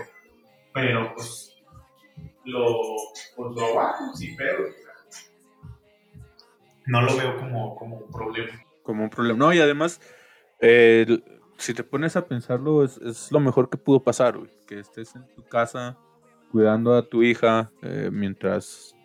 pero 0.74 1.14
pues 1.16 1.58
lo, 2.46 2.78
pues 3.36 3.56
lo 3.56 3.80
hago, 3.80 4.16
sí, 4.16 4.36
pero 4.38 4.66
no 6.88 7.02
lo 7.02 7.16
veo 7.16 7.38
como, 7.38 7.76
como 7.76 7.98
un 7.98 8.12
problema. 8.12 8.52
Como 8.84 9.04
un 9.04 9.10
problema. 9.10 9.38
No, 9.38 9.54
y 9.54 9.60
además, 9.60 10.02
eh, 10.60 11.22
si 11.58 11.74
te 11.74 11.84
pones 11.84 12.16
a 12.16 12.28
pensarlo, 12.28 12.84
es, 12.84 12.98
es, 12.98 13.32
lo 13.32 13.40
mejor 13.40 13.70
que 13.70 13.78
pudo 13.78 14.04
pasar, 14.04 14.38
güey. 14.38 14.52
Que 14.68 14.80
estés 14.80 15.16
en 15.16 15.28
tu 15.36 15.44
casa 15.44 15.98
cuidando 16.52 16.96
a 16.96 17.08
tu 17.08 17.24
hija 17.24 17.72
eh, 17.82 18.10
mientras 18.12 18.96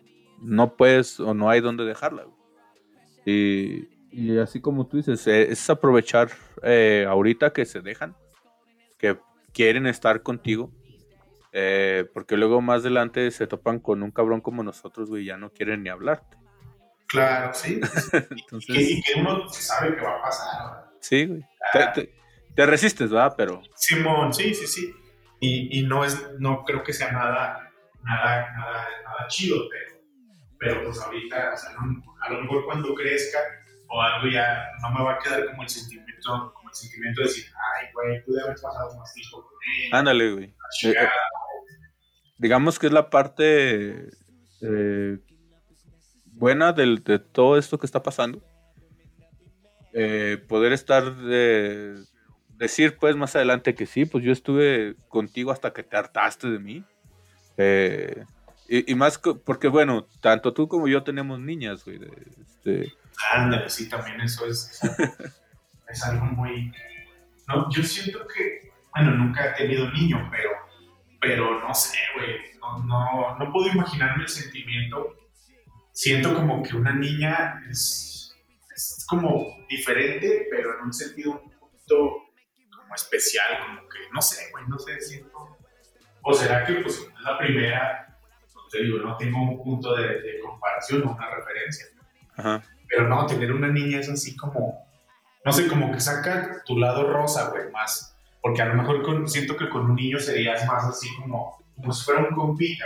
no 0.41 0.75
puedes 0.75 1.19
o 1.19 1.33
no 1.33 1.49
hay 1.49 1.61
donde 1.61 1.85
dejarla. 1.85 2.25
Y, 3.25 3.87
y, 4.17 4.37
así 4.39 4.59
como 4.59 4.87
tú 4.87 4.97
dices, 4.97 5.25
eh, 5.27 5.51
es 5.51 5.69
aprovechar 5.69 6.29
ahorita 7.07 7.53
que 7.53 7.65
se 7.65 7.81
dejan, 7.81 8.15
que 8.97 9.17
quieren 9.53 9.87
estar 9.87 10.23
contigo. 10.23 10.71
porque 12.13 12.37
luego 12.37 12.61
más 12.61 12.81
adelante 12.81 13.31
se 13.31 13.47
topan 13.47 13.79
con 13.79 14.03
un 14.03 14.11
cabrón 14.11 14.41
como 14.41 14.63
nosotros, 14.63 15.09
güey, 15.09 15.25
ya 15.25 15.37
no 15.37 15.51
quieren 15.51 15.83
ni 15.83 15.89
hablarte. 15.89 16.37
Claro, 17.07 17.53
sí. 17.53 17.79
y, 18.67 19.01
que, 19.01 19.19
uno 19.19 19.47
sabe 19.49 19.95
que 19.95 20.01
va 20.01 20.17
a 20.17 20.21
pasar. 20.21 20.89
Sí, 20.99 21.25
güey. 21.25 21.45
Te, 22.55 22.65
resistes, 22.65 23.09
¿verdad? 23.09 23.33
Pero. 23.37 23.61
Simón, 23.75 24.33
sí, 24.33 24.53
sí, 24.53 24.67
sí. 24.67 24.93
Y, 25.39 25.79
y, 25.79 25.83
no 25.83 26.03
es, 26.03 26.31
no 26.39 26.63
creo 26.63 26.83
que 26.83 26.91
sea 26.91 27.11
nada, 27.11 27.71
nada, 28.03 28.51
nada, 28.57 28.87
nada 29.03 29.27
chido, 29.27 29.57
pero, 29.69 30.01
pero 30.57 30.83
pues 30.83 30.99
ahorita, 30.99 31.53
o 31.53 31.57
sea, 31.57 31.69
a 32.21 32.33
lo 32.33 32.41
mejor 32.41 32.65
cuando 32.65 32.93
crezca 32.95 33.37
o 33.89 34.01
algo 34.01 34.27
ya 34.27 34.69
no 34.81 34.91
me 34.91 35.03
va 35.03 35.13
a 35.13 35.19
quedar 35.19 35.45
como 35.47 35.63
el 35.63 35.69
sentimiento, 35.69 36.53
como 36.53 36.69
el 36.69 36.75
sentimiento 36.75 37.21
de 37.21 37.27
decir, 37.27 37.45
ay, 37.75 37.87
güey, 37.93 38.23
pude 38.23 38.41
haber 38.41 38.55
pasado 38.55 38.97
más 38.97 39.13
tiempo 39.13 39.43
con 39.43 39.53
él. 39.83 39.93
Ándale, 39.93 40.31
güey. 40.33 40.45
Eh, 40.83 40.89
eh, 40.89 41.07
digamos 42.37 42.79
que 42.79 42.87
es 42.87 42.93
la 42.93 43.09
parte 43.09 44.09
eh, 44.61 45.17
buena 46.25 46.73
de, 46.73 46.97
de 47.03 47.19
todo 47.19 47.57
esto 47.57 47.77
que 47.77 47.85
está 47.85 48.03
pasando. 48.03 48.41
Eh, 49.93 50.37
poder 50.47 50.73
estar 50.73 51.15
de 51.15 51.95
decir 52.49 52.97
pues 52.99 53.15
más 53.15 53.35
adelante 53.35 53.73
que 53.73 53.87
sí, 53.87 54.05
pues 54.05 54.23
yo 54.23 54.31
estuve 54.31 54.95
contigo 55.07 55.51
hasta 55.51 55.73
que 55.73 55.81
te 55.81 55.97
hartaste 55.97 56.49
de 56.49 56.59
mí. 56.59 56.83
Eh, 57.57 58.23
y, 58.69 58.93
más 58.95 59.17
porque 59.17 59.69
bueno, 59.69 60.05
tanto 60.21 60.53
tú 60.53 60.67
como 60.67 60.87
yo 60.87 61.03
tenemos 61.03 61.39
niñas, 61.39 61.83
güey. 61.85 61.99
Este... 62.39 62.93
Ándale, 63.31 63.69
sí, 63.69 63.89
también 63.89 64.21
eso 64.21 64.45
es, 64.45 64.79
es 65.89 66.03
algo 66.03 66.25
muy... 66.25 66.71
No, 67.47 67.69
yo 67.71 67.83
siento 67.83 68.27
que, 68.27 68.71
bueno, 68.93 69.11
nunca 69.11 69.51
he 69.51 69.57
tenido 69.57 69.89
niño, 69.91 70.27
pero, 70.31 70.51
pero 71.19 71.59
no 71.59 71.73
sé, 71.73 71.97
güey, 72.15 72.37
no, 72.59 72.83
no, 72.83 73.37
no 73.37 73.51
puedo 73.51 73.69
imaginarme 73.69 74.23
el 74.23 74.29
sentimiento. 74.29 75.15
Siento 75.91 76.35
como 76.35 76.61
que 76.61 76.75
una 76.75 76.93
niña 76.93 77.63
es, 77.69 78.35
es, 78.75 79.05
como 79.09 79.47
diferente, 79.69 80.47
pero 80.51 80.77
en 80.77 80.85
un 80.85 80.93
sentido 80.93 81.31
un 81.31 81.51
poquito 81.57 81.95
como 82.77 82.93
especial, 82.93 83.47
como 83.65 83.89
que, 83.89 83.99
no 84.13 84.21
sé, 84.21 84.51
güey, 84.51 84.65
no 84.67 84.77
sé, 84.77 84.99
siento... 85.01 85.57
O 86.21 86.33
será 86.33 86.65
que 86.65 86.73
pues 86.73 86.97
es 86.97 87.21
la 87.21 87.37
primera, 87.37 88.19
no 88.53 88.67
te 88.69 88.83
digo, 88.83 88.97
no 88.99 89.15
tengo 89.15 89.41
un 89.41 89.63
punto 89.63 89.95
de, 89.95 90.39
comparación 90.41 91.07
o 91.07 91.11
una 91.13 91.29
referencia. 91.33 91.85
Pero 92.89 93.07
no, 93.07 93.25
tener 93.25 93.51
una 93.51 93.67
niña 93.67 93.99
es 93.99 94.09
así 94.09 94.35
como, 94.35 94.85
no 95.43 95.53
sé, 95.53 95.67
como 95.67 95.91
que 95.91 95.99
saca 95.99 96.63
tu 96.65 96.77
lado 96.77 97.11
rosa, 97.11 97.49
güey, 97.49 97.71
más. 97.71 98.15
Porque 98.41 98.61
a 98.61 98.65
lo 98.65 98.75
mejor 98.75 99.29
siento 99.29 99.57
que 99.57 99.69
con 99.69 99.89
un 99.89 99.95
niño 99.95 100.19
serías 100.19 100.65
más 100.67 100.85
así 100.85 101.09
como, 101.15 101.63
como 101.75 101.91
si 101.91 102.05
fuera 102.05 102.21
un 102.21 102.35
compita. 102.35 102.85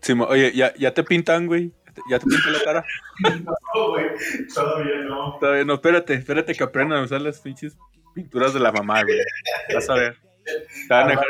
Sí, 0.00 0.12
oye, 0.12 0.52
¿ya, 0.54 0.74
ya 0.74 0.92
te 0.92 1.04
pintan, 1.04 1.46
güey? 1.46 1.72
¿Ya 2.08 2.18
te 2.18 2.26
pinté 2.26 2.50
la 2.50 2.64
cara? 2.64 2.84
No, 3.74 3.90
güey. 3.90 4.06
Todavía 4.52 4.96
no. 5.04 5.38
Todavía 5.38 5.64
no. 5.64 5.74
Espérate, 5.74 6.14
espérate 6.14 6.54
que 6.54 6.64
aprendan 6.64 6.98
a 6.98 7.02
usar 7.02 7.20
las 7.20 7.40
pinches 7.40 7.76
pinturas 8.14 8.52
de 8.52 8.60
la 8.60 8.72
mamá, 8.72 9.02
güey. 9.02 9.18
Vas 9.72 9.88
a 9.88 9.94
ver. 9.94 10.16
Van 10.88 11.06
a 11.06 11.08
dejar... 11.10 11.26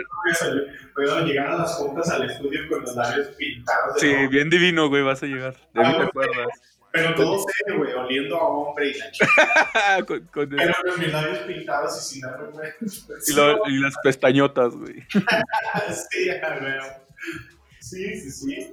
Puedo 0.94 1.26
llegar 1.26 1.48
a 1.48 1.58
las 1.58 1.74
juntas 1.74 2.10
al 2.10 2.30
estudio 2.30 2.60
con 2.68 2.82
los 2.82 2.94
labios 2.94 3.28
pintados. 3.28 3.98
Sí, 3.98 4.12
bien 4.28 4.50
divino, 4.50 4.88
güey, 4.88 5.02
vas 5.02 5.22
a 5.22 5.26
llegar. 5.26 5.54
De 5.74 5.80
mí 5.82 5.96
te 5.96 6.02
acuerdas. 6.02 6.48
Pero 6.92 7.14
todo 7.14 7.38
serio, 7.38 7.78
güey, 7.78 7.92
oliendo 7.94 8.36
a 8.36 8.48
hombre 8.48 8.90
y 8.90 8.98
la 8.98 9.10
chica. 9.12 10.04
con, 10.06 10.26
con 10.26 10.48
Pero 10.48 10.74
con 10.84 11.00
mis 11.00 11.10
labios 11.10 11.38
pintados 11.38 11.96
y 11.96 12.14
sin 12.14 12.20
darme 12.20 12.48
y, 13.26 13.32
lo, 13.32 13.66
y 13.66 13.78
las 13.78 13.94
pestañotas, 14.02 14.74
güey. 14.74 15.02
sí, 16.10 16.28
güey. 16.60 16.74
Sí, 17.80 18.20
sí, 18.20 18.30
sí. 18.30 18.72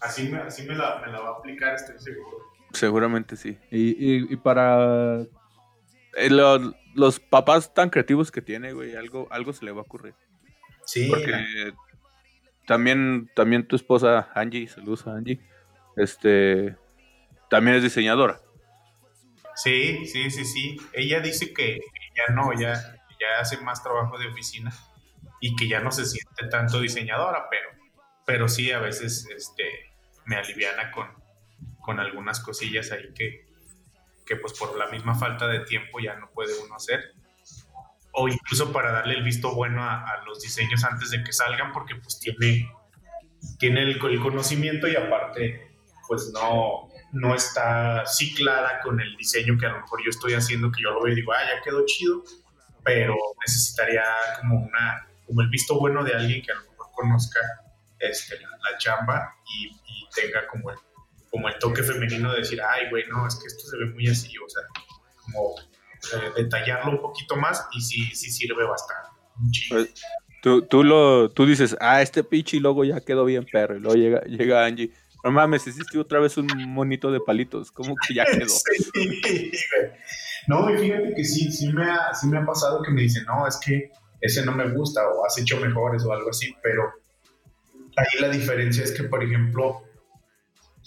Así 0.00 0.28
me, 0.28 0.38
así 0.38 0.62
me, 0.66 0.74
la, 0.74 1.02
me 1.04 1.12
la 1.12 1.20
va 1.20 1.28
a 1.28 1.32
aplicar, 1.32 1.74
estoy 1.74 1.98
seguro. 1.98 2.38
Seguramente 2.72 3.36
sí. 3.36 3.58
Y, 3.70 4.32
y, 4.32 4.36
para 4.36 5.20
eh, 6.16 6.30
los 6.94 7.20
papás 7.20 7.74
tan 7.74 7.90
creativos 7.90 8.30
que 8.30 8.40
tiene, 8.40 8.72
güey, 8.72 8.96
algo, 8.96 9.28
algo 9.30 9.52
se 9.52 9.64
le 9.64 9.72
va 9.72 9.80
a 9.80 9.82
ocurrir. 9.82 10.14
Sí. 10.84 11.08
Porque 11.08 11.74
también, 12.66 13.30
también 13.34 13.66
tu 13.66 13.76
esposa, 13.76 14.30
Angie, 14.34 14.68
saludos 14.68 15.06
a 15.06 15.16
Angie, 15.16 15.40
este, 15.96 16.76
también 17.48 17.76
es 17.76 17.82
diseñadora. 17.82 18.40
Sí, 19.54 20.06
sí, 20.06 20.30
sí, 20.30 20.44
sí. 20.44 20.76
Ella 20.92 21.20
dice 21.20 21.52
que 21.52 21.80
ya 22.16 22.34
no, 22.34 22.52
ya, 22.52 22.74
ya 23.20 23.40
hace 23.40 23.56
más 23.58 23.82
trabajo 23.82 24.18
de 24.18 24.28
oficina 24.28 24.72
y 25.40 25.56
que 25.56 25.68
ya 25.68 25.80
no 25.80 25.90
se 25.90 26.06
siente 26.06 26.46
tanto 26.48 26.80
diseñadora, 26.80 27.48
pero, 27.50 27.70
pero 28.24 28.48
sí, 28.48 28.70
a 28.70 28.78
veces, 28.78 29.26
este, 29.34 29.64
me 30.26 30.36
aliviana 30.36 30.90
con, 30.90 31.08
con 31.80 31.98
algunas 32.00 32.40
cosillas 32.40 32.92
ahí 32.92 33.12
que, 33.14 33.46
que 34.26 34.36
pues 34.36 34.52
por 34.52 34.76
la 34.76 34.88
misma 34.88 35.14
falta 35.14 35.48
de 35.48 35.60
tiempo 35.60 36.00
ya 36.00 36.14
no 36.16 36.30
puede 36.30 36.52
uno 36.62 36.74
hacer. 36.76 37.14
O 38.12 38.28
incluso 38.28 38.72
para 38.72 38.92
darle 38.92 39.14
el 39.14 39.22
visto 39.22 39.54
bueno 39.54 39.82
a, 39.82 40.22
los 40.26 40.40
diseños 40.40 40.84
antes 40.84 41.10
de 41.10 41.22
que 41.24 41.32
salgan, 41.32 41.72
porque 41.72 41.94
pues 41.94 42.18
tiene, 42.18 42.70
tiene 43.58 43.82
el, 43.82 43.98
conocimiento 43.98 44.86
y 44.86 44.96
aparte 44.96 45.68
pues 46.06 46.30
no, 46.32 46.88
no 47.12 47.34
está 47.34 48.04
ciclada 48.06 48.80
con 48.82 49.00
el 49.00 49.16
diseño 49.16 49.56
que 49.58 49.66
a 49.66 49.70
lo 49.70 49.80
mejor 49.80 50.00
yo 50.04 50.10
estoy 50.10 50.34
haciendo, 50.34 50.70
que 50.70 50.82
yo 50.82 50.90
lo 50.90 51.02
veo 51.02 51.12
y 51.12 51.16
digo, 51.16 51.32
ah, 51.32 51.40
ya 51.54 51.62
quedó 51.62 51.84
chido, 51.86 52.22
pero 52.84 53.14
necesitaría 53.46 54.04
como 54.40 54.56
una 54.60 55.08
como 55.28 55.42
el 55.42 55.50
visto 55.50 55.78
bueno 55.78 56.02
de 56.02 56.14
alguien 56.14 56.42
que 56.42 56.52
a 56.52 56.54
lo 56.54 56.62
mejor 56.62 56.86
conozca 56.94 57.38
este, 57.98 58.38
la, 58.40 58.78
chamba 58.78 59.34
y, 59.54 59.76
tenga 60.14 60.46
como 60.48 60.70
el, 60.70 60.78
como 61.30 61.48
el 61.48 61.58
toque 61.58 61.82
femenino 61.82 62.32
de 62.32 62.38
decir, 62.38 62.60
ay, 62.62 62.88
güey, 62.90 63.04
no, 63.08 63.26
es 63.26 63.36
que 63.36 63.46
esto 63.46 63.66
se 63.68 63.76
ve 63.76 63.86
muy 63.86 64.08
así, 64.08 64.32
o 64.38 64.48
sea, 64.48 64.62
como 65.20 65.54
eh, 65.60 66.32
detallarlo 66.34 66.92
un 66.92 67.00
poquito 67.02 67.36
más 67.36 67.68
y 67.72 67.80
sí, 67.82 68.04
sí 68.14 68.30
sirve 68.30 68.64
bastante. 68.64 69.10
Pues, 69.68 69.94
tú, 70.42 70.62
tú, 70.62 70.82
lo, 70.82 71.30
tú 71.30 71.46
dices, 71.46 71.76
ah, 71.78 72.00
este 72.02 72.24
pinche 72.24 72.58
logo 72.58 72.84
ya 72.84 73.00
quedó 73.00 73.24
bien 73.26 73.44
perro. 73.44 73.76
Y 73.76 73.80
luego 73.80 73.96
llega, 73.96 74.20
llega 74.22 74.64
Angie. 74.64 74.92
No 75.24 75.32
mames, 75.32 75.66
hiciste 75.66 75.98
otra 75.98 76.20
vez 76.20 76.36
un 76.36 76.46
monito 76.72 77.10
de 77.10 77.20
palitos. 77.20 77.72
¿Cómo 77.72 77.94
que 78.06 78.14
ya 78.14 78.24
quedó? 78.24 78.46
no, 80.46 80.70
y 80.70 80.78
fíjate 80.78 81.14
que 81.14 81.24
sí, 81.24 81.50
sí 81.50 81.72
me, 81.72 81.90
ha, 81.90 82.14
sí 82.14 82.28
me 82.28 82.38
ha 82.38 82.44
pasado 82.44 82.82
que 82.82 82.90
me 82.90 83.02
dicen, 83.02 83.24
no, 83.24 83.46
es 83.46 83.58
que 83.64 83.90
ese 84.20 84.44
no 84.44 84.52
me 84.52 84.68
gusta 84.70 85.00
o 85.08 85.24
has 85.24 85.38
hecho 85.38 85.58
mejores 85.60 86.04
o 86.04 86.12
algo 86.12 86.30
así, 86.30 86.54
pero 86.62 86.92
ahí 87.96 88.20
la 88.20 88.28
diferencia 88.28 88.84
es 88.84 88.92
que, 88.92 89.04
por 89.04 89.22
ejemplo, 89.22 89.82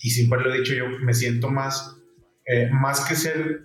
y 0.02 0.10
siempre 0.10 0.42
lo 0.42 0.54
he 0.54 0.60
dicho 0.60 0.74
yo, 0.74 0.88
me 0.88 1.14
siento 1.14 1.50
más, 1.50 1.96
eh, 2.46 2.70
más 2.72 3.02
que 3.02 3.16
ser 3.16 3.64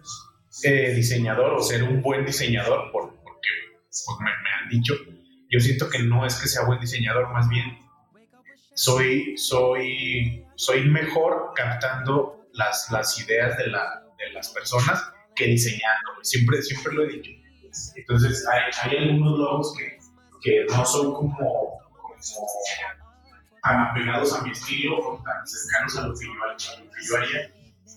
eh, 0.62 0.92
diseñador 0.94 1.54
o 1.54 1.62
ser 1.62 1.82
un 1.82 2.02
buen 2.02 2.24
diseñador, 2.24 2.90
porque 2.92 3.18
pues, 3.88 4.06
me, 4.20 4.30
han 4.30 4.68
dicho, 4.68 4.94
yo 5.50 5.60
siento 5.60 5.88
que 5.88 6.00
no 6.00 6.26
es 6.26 6.36
que 6.36 6.48
sea 6.48 6.64
buen 6.64 6.80
diseñador, 6.80 7.32
más 7.32 7.48
bien 7.48 7.78
soy, 8.74 9.36
soy, 9.38 10.45
soy 10.56 10.88
mejor 10.88 11.52
captando 11.54 12.48
las, 12.52 12.90
las 12.90 13.18
ideas 13.20 13.56
de, 13.58 13.68
la, 13.68 14.02
de 14.18 14.32
las 14.32 14.48
personas 14.50 15.12
que 15.34 15.46
diseñando. 15.46 16.12
Siempre, 16.22 16.62
siempre 16.62 16.94
lo 16.94 17.04
he 17.04 17.08
dicho. 17.08 17.30
Entonces, 17.94 18.46
hay, 18.48 18.60
hay 18.82 18.96
algunos 18.96 19.38
logos 19.38 19.74
que, 19.76 19.98
que 20.42 20.64
no 20.64 20.84
son 20.84 21.12
como, 21.12 21.78
como 22.08 22.46
tan 23.62 23.80
apegados 23.80 24.32
a 24.32 24.42
mi 24.42 24.50
estilo 24.50 24.98
o 24.98 25.22
tan 25.22 25.46
cercanos 25.46 25.96
a 25.98 26.06
lo 26.06 26.14
que 26.14 26.24
yo, 26.24 26.34
lo 26.34 26.90
que 26.90 27.02
yo 27.02 27.16
haría, 27.16 27.52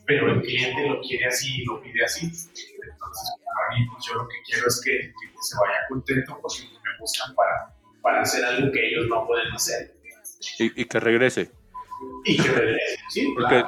pero 0.06 0.34
el 0.34 0.42
cliente 0.42 0.88
lo 0.88 1.00
quiere 1.02 1.28
así 1.28 1.62
y 1.62 1.66
lo 1.66 1.82
pide 1.82 2.04
así. 2.04 2.26
Entonces, 2.26 3.36
para 3.46 3.78
mí, 3.78 3.88
pues, 3.92 4.06
yo 4.06 4.16
lo 4.16 4.28
que 4.28 4.36
quiero 4.46 4.68
es 4.68 4.82
que, 4.84 4.92
que 4.92 5.38
se 5.42 5.56
vaya 5.60 5.80
contento 5.88 6.40
porque 6.42 6.64
me 6.64 7.00
buscan 7.00 7.34
para, 7.36 7.74
para 8.02 8.22
hacer 8.22 8.44
algo 8.44 8.72
que 8.72 8.88
ellos 8.88 9.08
no 9.08 9.26
pueden 9.26 9.54
hacer. 9.54 9.96
Y, 10.58 10.82
y 10.82 10.86
que 10.86 11.00
regrese. 11.00 11.59
Y 12.26 12.38
que 12.38 12.50
regrese, 12.50 12.98
sí, 13.10 13.34
porque, 13.36 13.64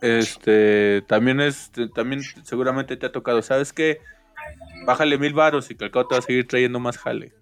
Este, 0.00 1.02
también 1.02 1.40
es, 1.40 1.70
también 1.94 2.22
seguramente 2.42 2.96
te 2.96 3.06
ha 3.06 3.12
tocado, 3.12 3.42
¿sabes 3.42 3.72
qué? 3.72 4.00
Bájale 4.84 5.18
mil 5.18 5.32
varos 5.32 5.70
y 5.70 5.74
que 5.74 5.84
al 5.84 5.90
cabo 5.90 6.08
te 6.08 6.14
va 6.14 6.18
a 6.18 6.22
seguir 6.22 6.46
trayendo 6.46 6.78
más 6.78 6.98
jale. 6.98 7.32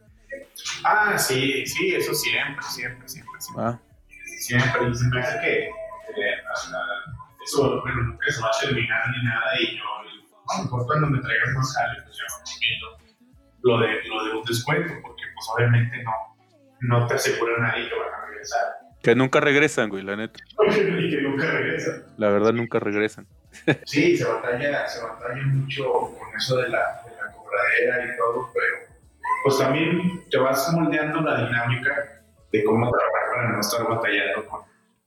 Ah, 0.85 1.19
sí, 1.19 1.67
sí, 1.67 1.95
eso 1.95 2.15
siempre, 2.15 2.63
siempre, 2.63 3.09
siempre. 3.09 3.41
siempre. 3.41 3.65
Ah 3.65 3.81
siempre, 4.43 4.89
y 4.89 4.95
se 4.95 5.09
me 5.09 5.21
hace 5.21 5.41
que 5.41 5.71
eso, 7.45 7.81
bueno, 7.81 8.03
nunca 8.03 8.31
se 8.31 8.41
va 8.41 8.49
a 8.49 8.61
terminar 8.61 9.09
ni 9.11 9.25
nada, 9.25 9.61
y 9.61 9.77
yo, 9.77 9.85
a 9.85 10.59
lo 10.59 10.65
mejor 10.65 10.87
cuando 10.87 11.07
me 11.09 11.21
traigas 11.21 11.49
más 11.55 11.75
jale, 11.75 12.03
pues 12.03 12.17
yo 12.17 12.25
viendo 12.61 12.99
lo 13.63 13.79
de, 13.81 14.05
lo 14.09 14.25
de 14.25 14.31
un 14.37 14.45
descuento, 14.45 14.95
porque 15.03 15.23
pues 15.35 15.47
obviamente 15.55 16.03
no, 16.03 16.13
no 16.81 17.07
te 17.07 17.15
asegura 17.15 17.59
nadie 17.59 17.89
que 17.89 17.99
van 17.99 18.15
a 18.15 18.27
regresar. 18.27 18.82
Que 19.03 19.15
nunca 19.17 19.41
regresan, 19.41 19.89
güey, 19.89 20.05
la 20.05 20.17
neta. 20.17 20.39
y 20.71 21.11
que 21.11 21.23
nunca 21.23 21.51
regresan. 21.51 22.05
La 22.17 22.29
verdad, 22.31 22.53
nunca 22.53 22.79
regresan. 22.79 23.27
sí, 23.85 24.17
se 24.17 24.25
batalla, 24.25 24.87
se 24.87 25.03
batalla 25.03 25.43
mucho 25.47 25.85
con 26.19 26.37
eso 26.37 26.57
de 26.59 26.69
la, 26.69 27.03
de 27.05 27.17
la 27.17 27.33
cobradera 27.33 28.05
y 28.07 28.17
todo, 28.17 28.51
pero 28.55 28.93
pues 29.43 29.59
también 29.59 30.23
te 30.31 30.39
vas 30.39 30.73
moldeando 30.73 31.21
la 31.21 31.47
dinámica 31.47 32.23
de 32.53 32.65
cómo 32.65 32.91
trabajar 32.91 33.35
para 33.35 33.53
no 33.53 33.61
estar 33.61 33.89
batallando 33.89 34.47
con, 34.47 34.61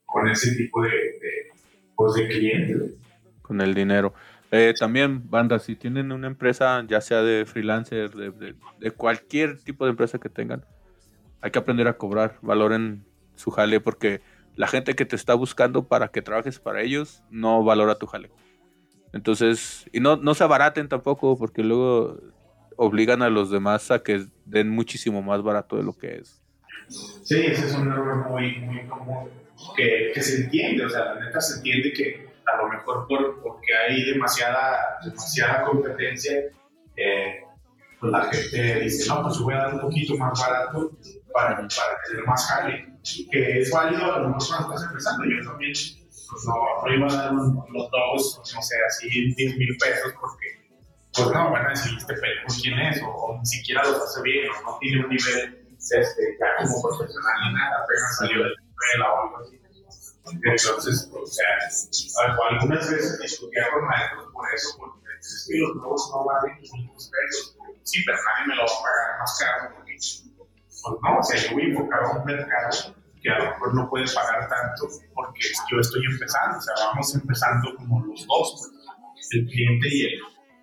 con 0.06 0.28
ese 0.28 0.56
tipo 0.56 0.84
de, 0.84 0.90
de, 0.90 1.52
pues 1.96 2.14
de 2.16 2.28
clientes. 2.28 2.92
Con 3.42 3.62
el 3.62 3.74
dinero. 3.74 4.14
Eh, 4.52 4.74
también, 4.78 5.30
banda, 5.30 5.60
si 5.60 5.76
tienen 5.76 6.12
una 6.12 6.28
empresa, 6.28 6.84
ya 6.88 7.02
sea 7.02 7.22
de 7.22 7.46
freelancer, 7.46 8.12
de, 8.12 8.56
de, 8.80 8.92
cualquier 8.92 9.58
tipo 9.60 9.86
de 9.86 9.92
empresa 9.92 10.20
que 10.20 10.30
tengan, 10.30 10.66
hay 11.42 11.52
que 11.52 11.60
aprender 11.60 11.88
a 11.88 11.98
cobrar, 11.98 12.38
valoren 12.42 13.06
su 13.36 13.52
jale, 13.52 13.80
porque 13.80 14.22
la 14.56 14.68
gente 14.68 14.96
que 14.96 15.06
te 15.06 15.16
está 15.16 15.34
buscando 15.34 15.88
para 15.88 16.10
que 16.10 16.22
trabajes 16.22 16.60
para 16.60 16.82
ellos 16.82 17.24
no 17.30 17.64
valora 17.64 17.96
tu 17.96 18.08
jale. 18.08 18.32
Entonces, 19.14 19.86
y 19.94 20.00
no, 20.00 20.18
no 20.18 20.34
se 20.34 20.44
abaraten 20.44 20.90
tampoco, 20.90 21.38
porque 21.38 21.64
luego 21.64 22.20
obligan 22.76 23.22
a 23.22 23.30
los 23.30 23.50
demás 23.50 23.92
a 23.92 24.04
que 24.04 24.26
den 24.46 24.70
muchísimo 24.70 25.22
más 25.22 25.42
barato 25.42 25.78
de 25.78 25.84
lo 25.84 25.94
que 25.94 26.16
es. 26.18 26.42
Sí, 26.90 27.40
ese 27.46 27.66
es 27.68 27.76
un 27.76 27.88
error 27.88 28.30
muy, 28.30 28.60
muy 28.60 28.86
común 28.88 29.30
que, 29.76 30.22
se 30.22 30.44
entiende, 30.44 30.86
o 30.86 30.90
sea, 30.90 31.16
la 31.16 31.26
neta 31.26 31.42
se 31.42 31.58
entiende 31.58 31.94
que 31.94 32.28
a 32.46 32.58
lo 32.58 32.70
mejor 32.70 33.08
por, 33.08 33.42
porque 33.42 33.76
hay 33.76 34.04
demasiada, 34.06 35.00
demasiada 35.04 35.64
competencia, 35.64 36.34
eh, 36.96 37.44
pues 38.00 38.12
la 38.12 38.24
gente 38.26 38.82
dice, 38.82 39.08
no, 39.10 39.24
pues 39.24 39.40
voy 39.40 39.54
a 39.54 39.58
dar 39.58 39.74
un 39.76 39.82
poquito 39.82 40.16
más 40.18 40.40
barato 40.40 40.92
para, 41.36 41.56
para 41.58 42.02
tener 42.08 42.26
más 42.26 42.48
jale, 42.48 42.88
que 43.30 43.60
es 43.60 43.70
válido 43.70 44.16
a 44.16 44.20
lo 44.20 44.30
mejor 44.30 44.48
cuando 44.48 44.74
estás 44.74 44.90
empezando, 44.90 45.26
yo 45.26 45.50
también 45.50 45.74
pues 45.74 46.46
no, 46.48 46.56
no 46.82 46.96
iba 46.96 47.08
a 47.08 47.16
dar 47.16 47.34
los 47.34 47.92
dos, 47.92 48.54
no 48.56 48.62
sé, 48.62 48.76
así 48.88 49.34
10 49.36 49.58
mil 49.58 49.78
pesos 49.78 50.14
porque 50.20 50.48
pues 51.14 51.28
no, 51.28 51.52
van 51.52 51.66
a 51.66 51.70
decir, 51.70 51.92
este 51.98 52.14
pedo, 52.14 52.48
¿quién 52.62 52.80
es? 52.80 53.02
O, 53.04 53.08
o, 53.08 53.38
ni 53.38 53.46
siquiera 53.46 53.84
los 53.84 54.02
hace 54.02 54.22
bien, 54.22 54.50
o 54.50 54.72
no 54.72 54.78
tiene 54.80 55.04
un 55.04 55.10
nivel 55.10 55.66
este, 55.78 56.38
ya 56.40 56.64
como 56.64 56.82
profesional 56.82 57.36
ni 57.44 57.54
nada, 57.54 57.84
apenas 57.84 58.18
salió 58.18 58.44
de 58.44 58.50
la 58.50 58.56
escuela 58.56 59.14
o 59.14 59.24
algo 59.24 59.38
así. 59.40 59.62
Entonces, 60.26 61.12
o 61.14 61.26
sea, 61.28 61.46
algunas 62.50 62.90
veces 62.90 63.20
discutía 63.20 63.64
con 63.72 63.86
maestros 63.86 64.26
por 64.34 64.46
eso, 64.56 64.76
porque 64.80 65.00
es 65.20 65.48
que 65.48 65.58
los 65.60 65.76
nuevos 65.76 66.10
no 66.12 66.26
valen 66.26 66.58
500 66.60 67.12
pesos. 67.12 67.58
Sí, 67.84 68.04
pero 68.04 68.18
nadie 68.18 68.48
me 68.48 68.56
lo 68.56 68.64
va 68.64 68.72
a 68.72 68.82
pagar 68.82 69.20
más 69.20 69.38
caro, 69.38 69.76
porque, 69.76 69.96
pues 70.86 71.02
no, 71.02 71.18
o 71.18 71.50
yo 71.50 71.54
voy 71.54 71.64
a 71.64 71.66
enfocar 71.66 72.00
un 72.16 72.26
mercado 72.26 72.96
que 73.22 73.30
a 73.30 73.40
lo 73.40 73.46
mejor 73.46 73.74
no 73.74 73.90
puede 73.90 74.06
pagar 74.14 74.48
tanto 74.48 74.88
porque 75.14 75.42
yo 75.72 75.80
estoy 75.80 76.06
empezando, 76.06 76.58
o 76.58 76.62
sea, 76.62 76.74
vamos 76.86 77.16
empezando 77.16 77.76
como 77.76 78.06
los 78.06 78.28
dos, 78.28 78.72
pues, 79.14 79.28
el 79.32 79.48
cliente 79.48 79.88
y 79.90 80.06
el, 80.06 80.20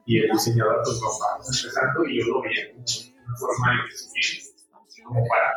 y 0.07 0.19
el 0.21 0.31
diseñador, 0.31 0.81
pues 0.85 1.01
vamos 1.01 1.65
empezando 1.65 2.05
y 2.07 2.21
yo 2.21 2.27
lo 2.27 2.43
vi 2.43 2.55
como 2.71 2.85
una 3.27 3.37
forma 3.37 3.73
de 3.73 4.95
que 4.95 5.03
como 5.03 5.27
para 5.27 5.53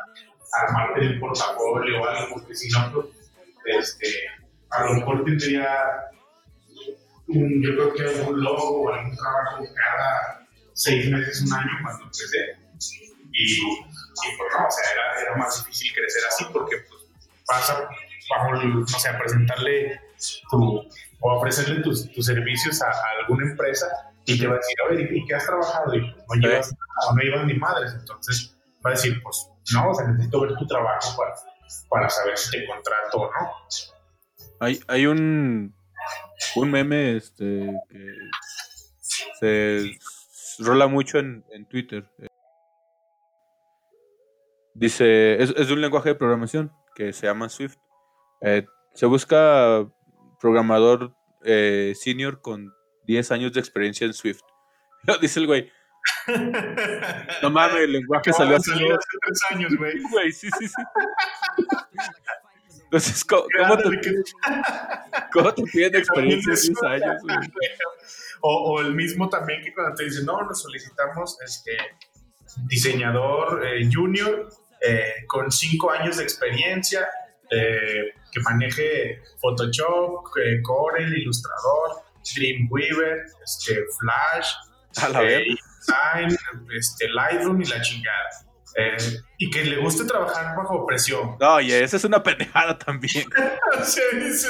armarte 0.63 1.01
el 1.01 1.19
portafolio 1.19 2.01
o 2.01 2.05
algo, 2.05 2.35
porque 2.35 2.55
si 2.55 2.69
no, 2.71 2.91
pues, 2.91 3.07
este, 3.65 4.07
a 4.71 4.85
lo 4.85 4.93
mejor 4.95 5.23
tendría 5.25 5.67
un, 7.27 7.61
yo 7.61 7.71
creo 7.75 7.93
que 7.93 8.19
algún 8.19 8.43
logo 8.43 8.81
o 8.81 8.93
algún 8.93 9.15
trabajo 9.15 9.63
cada 9.75 10.47
seis 10.73 11.09
meses, 11.09 11.41
un 11.41 11.53
año 11.53 11.71
cuando 11.83 12.03
empecé. 12.03 12.57
Y, 13.31 13.61
pues 14.37 14.53
no, 14.57 14.67
o 14.67 14.71
sea, 14.71 14.83
era, 14.93 15.21
era, 15.21 15.35
más 15.35 15.63
difícil 15.63 15.93
crecer 15.93 16.23
así 16.27 16.45
porque 16.51 16.77
pues, 16.89 17.01
vas 17.47 17.69
a, 17.69 17.89
no 18.63 18.87
sé, 18.87 19.09
a 19.09 19.17
presentarle 19.17 20.01
tu, 20.49 20.81
o 21.19 21.33
ofrecerle 21.37 21.81
tus, 21.81 22.11
tus 22.11 22.25
servicios 22.25 22.81
a, 22.81 22.87
a, 22.87 23.19
alguna 23.21 23.49
empresa 23.49 23.87
y 24.25 24.39
te 24.39 24.47
va 24.47 24.55
a 24.55 24.57
decir, 24.57 24.75
oye, 24.89 25.09
¿y 25.11 25.25
qué 25.25 25.35
has 25.35 25.45
trabajado? 25.45 25.93
Y 25.95 26.11
pues, 26.27 26.39
no 26.41 26.47
llevas, 26.47 26.75
no 27.13 27.21
llevas 27.21 27.45
ni 27.45 27.53
madres. 27.55 27.93
Entonces, 27.93 28.55
va 28.85 28.91
a 28.91 28.93
decir, 28.93 29.21
pues 29.21 29.49
no, 29.73 29.89
o 29.89 29.93
sea, 29.93 30.07
necesito 30.07 30.41
ver 30.41 30.55
tu 30.55 30.67
trabajo 30.67 31.17
para, 31.17 31.35
para 31.89 32.09
saber 32.09 32.37
si 32.37 32.51
te 32.51 32.65
contrato 32.65 33.17
o 33.17 33.31
no. 33.31 33.51
Hay, 34.59 34.79
hay 34.87 35.05
un, 35.05 35.75
un 36.55 36.71
meme 36.71 37.17
este, 37.17 37.71
que 37.89 38.13
se 39.41 39.97
rola 40.59 40.87
mucho 40.87 41.19
en, 41.19 41.43
en 41.51 41.65
Twitter. 41.65 42.05
Dice, 44.75 45.41
es, 45.41 45.53
es, 45.55 45.67
de 45.67 45.73
un 45.73 45.79
lenguaje 45.79 46.09
de 46.09 46.15
programación 46.15 46.69
que 46.95 47.13
se 47.13 47.27
llama 47.27 47.47
Swift. 47.47 47.77
Eh, 48.41 48.65
se 48.93 49.05
busca 49.05 49.87
programador 50.39 51.15
eh, 51.45 51.93
senior 51.95 52.41
con 52.41 52.73
10 53.05 53.31
años 53.31 53.53
de 53.53 53.61
experiencia 53.61 54.05
en 54.05 54.13
Swift. 54.13 54.41
Dice 55.21 55.39
el 55.39 55.47
güey, 55.47 55.71
no 57.41 57.49
mames, 57.49 57.83
el 57.83 57.93
lenguaje 57.93 58.33
salió, 58.33 58.57
hace, 58.57 58.71
tres 58.73 59.39
años, 59.51 59.75
güey. 59.77 59.93
Güey, 60.11 60.31
sí, 60.33 60.49
sí, 60.59 60.67
sí. 60.67 60.83
Entonces, 62.83 63.23
¿cómo, 63.23 63.45
cómo 63.57 63.77
te, 63.77 64.23
¿cómo 65.31 65.53
te 65.53 65.63
piden 65.63 65.95
experiencia 65.99 66.53
de 66.53 66.59
10 66.59 66.83
años, 66.83 67.21
güey? 67.21 67.37
O, 68.41 68.73
o, 68.73 68.81
el 68.81 68.93
mismo 68.93 69.29
también 69.29 69.61
que 69.63 69.73
cuando 69.73 69.95
te 69.95 70.03
dicen, 70.03 70.25
no, 70.25 70.41
nos 70.43 70.61
solicitamos 70.61 71.39
este 71.41 71.77
diseñador 72.67 73.65
eh, 73.65 73.89
junior 73.91 74.49
eh, 74.85 75.25
con 75.27 75.51
5 75.51 75.91
años 75.91 76.17
de 76.17 76.23
experiencia, 76.23 77.07
eh, 77.49 78.13
que 78.31 78.39
maneje 78.41 79.21
Photoshop, 79.41 80.25
eh, 80.43 80.61
Corel, 80.61 81.17
Illustrator, 81.17 82.03
Dreamweaver, 82.35 83.25
este, 83.43 83.85
Flash. 83.99 84.53
A 84.97 85.09
la 85.09 85.21
vez 85.21 85.45
design, 85.85 86.37
este, 86.77 87.09
Lightroom 87.09 87.61
y 87.61 87.65
la 87.65 87.81
chingada. 87.81 88.29
Eh, 88.77 88.97
y 89.37 89.49
que 89.49 89.63
le 89.63 89.77
guste 89.77 90.03
trabajar 90.03 90.55
bajo 90.57 90.85
presión. 90.85 91.37
Y 91.61 91.71
esa 91.71 91.95
es 91.95 92.03
una 92.03 92.21
pendejada 92.21 92.77
también. 92.77 93.25
o 93.79 93.83
sea, 93.83 94.03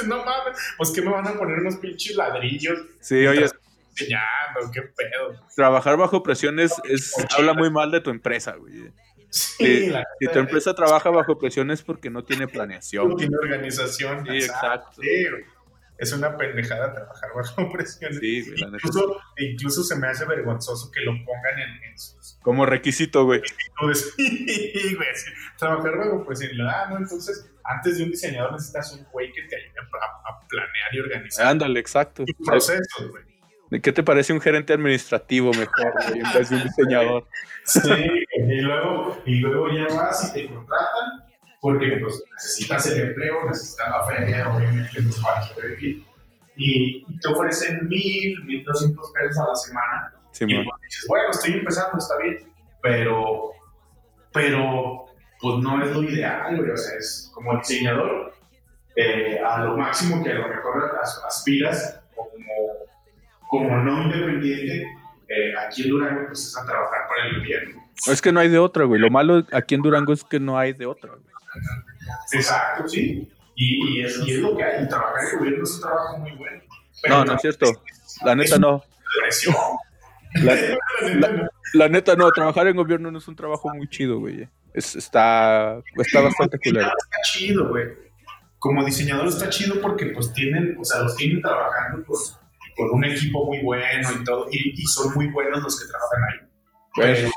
no 0.06 0.24
mames, 0.24 0.58
pues 0.76 0.90
que 0.90 1.00
me 1.00 1.10
van 1.10 1.28
a 1.28 1.34
poner 1.34 1.60
unos 1.60 1.76
pinches 1.76 2.16
ladrillos. 2.16 2.78
Sí, 3.00 3.24
oye. 3.26 3.48
enseñando, 3.90 4.70
qué 4.72 4.82
pedo. 4.82 5.46
Trabajar 5.54 5.96
bajo 5.96 6.22
presión 6.24 6.58
es, 6.58 6.74
habla 7.36 7.54
muy 7.54 7.70
mal 7.70 7.90
de 7.92 8.00
tu 8.00 8.10
empresa, 8.10 8.56
güey. 8.56 8.90
Sí, 9.36 9.92
si, 10.20 10.28
tu 10.32 10.38
empresa 10.38 10.74
trabaja 10.74 11.10
bajo 11.10 11.38
presión 11.38 11.70
es 11.70 11.82
porque 11.82 12.08
no 12.08 12.24
tiene 12.24 12.48
planeación. 12.48 13.10
No 13.10 13.16
tiene 13.16 13.36
organización. 13.36 14.24
Sí, 14.26 14.36
exacto. 14.36 15.02
es 15.98 16.12
una 16.12 16.36
pendejada 16.36 16.94
trabajar 16.94 17.30
bajo 17.34 17.72
presión. 17.72 18.14
Sí, 18.14 18.44
incluso, 18.56 19.20
incluso 19.36 19.82
se 19.82 19.96
me 19.96 20.08
hace 20.08 20.24
vergonzoso 20.24 20.90
que 20.90 21.00
lo 21.00 21.12
pongan 21.12 21.58
en, 21.58 21.98
sus... 21.98 22.38
Como 22.42 22.64
requisito, 22.64 23.24
güey. 23.24 23.42
Trabajar 25.58 25.98
bajo 25.98 26.24
presión. 26.24 26.60
Ah, 26.62 26.86
no, 26.88 26.96
entonces 26.98 27.50
antes 27.64 27.98
de 27.98 28.04
un 28.04 28.10
diseñador 28.10 28.52
necesitas 28.52 28.92
un 28.92 29.04
güey 29.12 29.32
que 29.32 29.42
te 29.42 29.56
ayude 29.56 29.74
a, 29.80 30.48
planear 30.48 30.94
y 30.94 31.00
organizar. 31.00 31.46
Ándale, 31.46 31.80
exacto. 31.80 32.24
procesos, 32.44 33.10
güey. 33.10 33.35
¿Qué 33.70 33.92
te 33.92 34.02
parece 34.02 34.32
un 34.32 34.40
gerente 34.40 34.72
administrativo 34.72 35.50
mejor, 35.52 35.92
güey, 36.08 36.20
en 36.20 36.32
vez 36.32 36.50
de 36.50 36.56
un 36.56 36.62
diseñador? 36.62 37.26
Sí, 37.64 38.24
y 38.36 38.60
luego, 38.60 39.20
y 39.26 39.34
luego 39.36 39.68
ya 39.72 39.92
vas 39.94 40.30
y 40.30 40.32
te 40.32 40.46
contratan 40.46 41.26
porque 41.60 41.98
pues, 42.00 42.22
necesitas 42.32 42.86
el 42.86 43.08
empleo, 43.08 43.44
necesitas 43.46 43.90
la 43.90 44.04
feria, 44.04 44.48
obviamente, 44.54 45.02
los 45.02 45.18
para 45.20 45.42
y, 45.78 46.04
y 46.56 47.18
te 47.18 47.28
ofrecen 47.28 47.88
mil, 47.88 48.44
mil 48.44 48.64
doscientos 48.64 49.10
pesos 49.12 49.38
a 49.38 49.48
la 49.48 49.54
semana. 49.56 50.14
Sí, 50.30 50.44
y 50.46 50.54
pues, 50.54 50.80
dices, 50.82 51.04
bueno, 51.08 51.30
estoy 51.30 51.54
empezando, 51.54 51.98
está 51.98 52.18
bien, 52.18 52.38
pero, 52.80 53.50
pero 54.32 55.06
pues 55.40 55.58
no 55.58 55.82
es 55.82 55.90
lo 55.90 56.02
ideal, 56.04 56.56
güey. 56.56 56.70
O 56.70 56.76
sea, 56.76 56.98
es 56.98 57.30
como 57.34 57.56
diseñador, 57.58 58.32
eh, 58.94 59.40
a 59.44 59.64
lo 59.64 59.76
máximo 59.76 60.22
que 60.22 60.30
a 60.30 60.34
lo 60.34 60.48
mejor 60.48 60.98
aspiras 61.26 62.00
como, 63.58 63.76
no 63.82 64.02
independiente, 64.04 64.86
eh, 65.28 65.54
aquí 65.66 65.82
en 65.82 65.90
Durango, 65.90 66.26
pues 66.26 66.46
es 66.46 66.56
a 66.56 66.64
trabajar 66.64 67.08
para 67.08 67.28
el 67.28 67.38
gobierno. 67.38 67.82
Es 68.06 68.22
que 68.22 68.32
no 68.32 68.40
hay 68.40 68.48
de 68.48 68.58
otra, 68.58 68.84
güey. 68.84 69.00
Lo 69.00 69.10
malo 69.10 69.44
aquí 69.52 69.74
en 69.74 69.82
Durango 69.82 70.12
es 70.12 70.22
que 70.22 70.38
no 70.38 70.58
hay 70.58 70.72
de 70.72 70.86
otra, 70.86 71.10
güey. 71.10 71.24
Exacto, 72.32 72.88
sí. 72.88 73.28
Y, 73.54 73.98
y, 73.98 74.04
es, 74.04 74.20
y, 74.26 74.32
es, 74.32 74.40
lo 74.40 74.56
que 74.56 74.62
hay. 74.62 74.86
Trabajar 74.88 75.20
en 75.22 75.28
el 75.28 75.38
gobierno 75.38 75.64
es 75.64 75.74
un 75.74 75.80
trabajo 75.80 76.18
muy 76.18 76.32
bueno. 76.32 76.62
no, 77.08 77.24
no 77.24 77.34
es 77.34 77.40
cierto. 77.40 77.66
La 78.24 78.34
neta 78.34 78.58
no. 78.58 78.82
La, 81.74 81.88
neta 81.88 82.14
no, 82.14 82.30
trabajar 82.30 82.68
en 82.68 82.76
gobierno 82.76 83.10
no 83.10 83.18
es 83.18 83.28
un 83.28 83.36
trabajo 83.36 83.70
muy 83.74 83.88
chido, 83.88 84.18
güey. 84.18 84.48
está, 84.74 85.80
está 85.96 86.20
bastante 86.20 86.58
culero. 86.58 86.86
Está 86.86 87.22
chido, 87.32 87.68
güey. 87.68 87.86
Como 88.58 88.84
diseñador 88.84 89.28
está 89.28 89.48
chido 89.48 89.80
porque 89.80 90.06
pues 90.06 90.32
tienen, 90.32 90.76
o 90.78 90.84
sea, 90.84 91.02
los 91.02 91.16
tienen 91.16 91.40
trabajando 91.40 92.04
pues, 92.06 92.38
con 92.76 92.90
un 92.90 93.04
equipo 93.04 93.46
muy 93.46 93.62
bueno 93.62 93.84
y 94.20 94.24
todo, 94.24 94.46
y, 94.50 94.86
son 94.86 95.14
muy 95.14 95.28
buenos 95.28 95.62
los 95.62 95.80
que 95.80 95.88
trabajan 95.88 96.22
ahí. 96.24 96.48
Pero, 96.94 97.30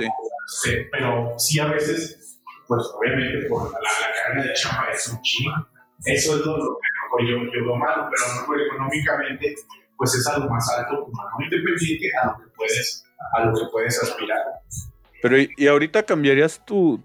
sí. 0.47 0.71
pero 0.91 1.33
sí 1.37 1.59
a 1.59 1.67
veces, 1.67 2.39
pues 2.67 2.81
obviamente 2.95 3.47
por 3.47 3.71
la, 3.71 3.79
carga 4.23 4.43
de 4.43 4.53
chamba 4.53 4.89
es 4.93 5.07
un 5.07 5.21
chingo. 5.21 5.55
Eso 6.05 6.35
es 6.35 6.45
lo, 6.45 6.79
que 7.17 7.27
yo, 7.27 7.37
yo 7.37 7.61
lo 7.61 7.75
malo, 7.75 8.09
pero 8.09 8.31
a 8.31 8.41
mejor 8.41 8.61
económicamente 8.61 9.55
pues 9.97 10.15
es 10.15 10.25
algo 10.27 10.49
más 10.49 10.69
alto 10.77 11.03
como 11.03 11.23
no 11.23 11.43
independiente 11.43 12.09
a 12.21 12.27
lo 12.27 12.37
que 12.37 12.51
puedes, 12.55 13.03
a 13.33 13.45
lo 13.45 13.53
que 13.53 13.65
puedes 13.69 14.01
aspirar. 14.01 14.41
Pero 15.21 15.35
¿y 15.57 15.67
ahorita 15.67 16.03
cambiarías 16.03 16.65
tu, 16.65 17.01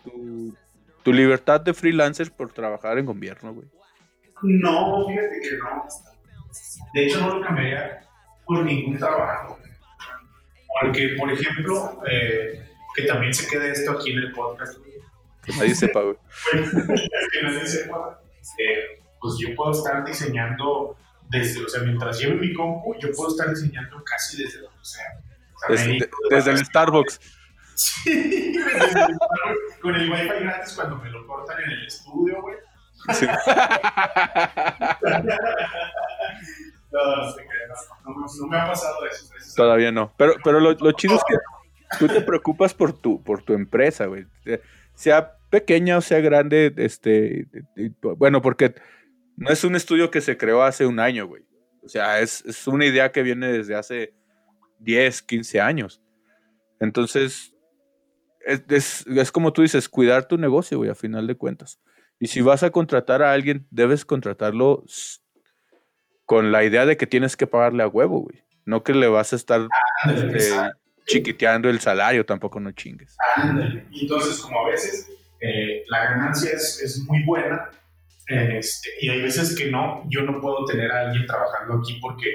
tu, 1.03 1.13
libertad 1.13 1.61
de 1.61 1.75
freelancer 1.75 2.31
por 2.31 2.53
trabajar 2.53 2.99
en 2.99 3.07
gobierno, 3.07 3.53
güey? 3.53 3.67
No, 4.43 5.09
fíjate 5.09 5.41
que 5.41 5.57
no. 5.57 5.85
De 6.95 7.07
hecho, 7.07 7.21
no 7.21 7.39
lo 7.39 7.45
cambiaría 7.45 8.05
por 8.45 8.65
ningún 8.65 8.99
trabajo. 8.99 9.59
Porque, 10.81 11.15
por 11.19 11.31
ejemplo, 11.31 12.03
eh, 12.11 12.67
que 12.95 13.03
también 13.03 13.33
se 13.33 13.49
quede 13.49 13.73
esto 13.73 13.93
aquí 13.93 14.13
en 14.13 14.19
el 14.19 14.33
podcast. 14.33 14.79
Nadie 15.57 15.75
sepa, 15.75 16.01
güey. 16.01 16.17
que 17.33 17.43
nadie 17.43 17.67
sepa. 17.67 18.21
Eh, 18.59 19.03
pues 19.21 19.35
yo 19.39 19.55
puedo 19.55 19.73
estar 19.73 20.05
diseñando 20.05 20.97
desde, 21.29 21.65
o 21.65 21.69
sea, 21.69 21.83
mientras 21.83 22.19
lleve 22.19 22.35
mi 22.35 22.53
compu, 22.53 22.97
yo 22.99 23.13
puedo 23.13 23.31
estar 23.31 23.49
diseñando 23.51 24.03
casi 24.05 24.43
desde 24.43 24.61
donde 24.61 24.79
sea. 24.83 25.05
desde, 26.31 26.51
el 26.51 26.65
Starbucks. 26.65 27.21
Sí, 27.75 28.55
con 29.83 29.95
el 29.95 30.11
wifi 30.11 30.45
gratis 30.45 30.73
cuando 30.75 30.97
me 30.97 31.11
lo 31.11 31.27
cortan 31.27 31.63
en 31.63 31.71
el 31.71 31.87
estudio, 31.87 32.41
güey. 32.41 32.57
Sí. 33.13 33.27
no, 36.95 38.49
me 38.49 38.57
ha 38.57 38.67
pasado 38.67 39.07
eso. 39.07 39.29
Todavía 39.57 39.91
no. 39.91 40.13
Pero, 40.17 40.35
pero 40.45 40.61
lo, 40.61 40.73
lo 40.73 40.93
chido 40.93 41.17
es 41.17 41.23
que 41.27 41.37
tú 41.99 42.09
te 42.09 42.21
preocupas 42.21 42.75
por 42.75 42.93
tu, 42.93 43.23
por 43.23 43.43
tu 43.43 43.53
empresa, 43.53 44.07
güey. 44.07 44.27
Sea 44.95 45.37
pequeña 45.51 45.99
o 45.99 46.01
sea 46.01 46.21
grande, 46.21 46.73
este, 46.77 47.47
bueno, 48.17 48.43
porque 48.43 48.75
no 49.37 49.51
es 49.51 49.65
un 49.65 49.77
estudio 49.77 50.11
que 50.11 50.21
se 50.21 50.37
creó 50.37 50.63
hace 50.63 50.87
un 50.87 51.01
año, 51.01 51.27
güey. 51.27 51.43
O 51.83 51.89
sea, 51.89 52.21
es, 52.21 52.45
es, 52.47 52.67
una 52.67 52.87
idea 52.87 53.13
que 53.13 53.23
viene 53.23 53.53
desde 53.53 53.75
hace 53.75 54.15
10, 54.79 55.23
15 55.23 55.61
años. 55.61 56.01
Entonces, 56.81 57.55
es, 58.41 59.07
es, 59.07 59.33
como 59.33 59.53
tú 59.53 59.63
dices, 59.63 59.89
cuidar 59.89 60.27
tu 60.27 60.39
negocio, 60.39 60.79
güey, 60.79 60.91
a 60.91 60.95
final 60.95 61.27
de 61.27 61.37
cuentas. 61.37 61.81
Y 62.19 62.29
si 62.29 62.41
vas 62.41 62.63
a 62.63 62.71
contratar 62.71 63.23
a 63.23 63.33
alguien, 63.33 63.67
debes 63.71 64.05
contratarlo 64.05 64.85
con 66.27 66.53
la 66.53 66.65
idea 66.65 66.87
de 66.87 66.97
que 66.97 67.07
tienes 67.07 67.37
que 67.37 67.47
pagarle 67.47 67.83
a 67.83 67.89
huevo, 67.89 68.21
güey. 68.21 68.43
No 68.65 68.83
que 68.83 68.95
le 68.95 69.09
vas 69.09 69.33
a 69.33 69.37
estar 69.37 69.69
este, 70.07 70.51
chiquiteando 71.07 71.69
el 71.69 71.81
salario, 71.81 72.25
tampoco 72.25 72.61
no 72.61 72.73
chingues. 72.73 73.17
Entonces, 73.93 74.41
como 74.41 74.65
a 74.65 74.71
veces 74.71 75.09
eh, 75.41 75.85
la 75.89 76.05
ganancia 76.05 76.53
es, 76.53 76.81
es 76.83 76.99
muy 77.01 77.23
buena, 77.25 77.71
este, 78.27 78.89
y 79.03 79.11
hay 79.11 79.21
veces 79.21 79.55
que 79.55 79.71
no, 79.71 80.03
yo 80.09 80.23
no 80.23 80.41
puedo 80.41 80.65
tener 80.65 80.91
a 80.91 81.01
alguien 81.01 81.27
trabajando 81.27 81.75
aquí 81.75 81.99
porque 82.01 82.27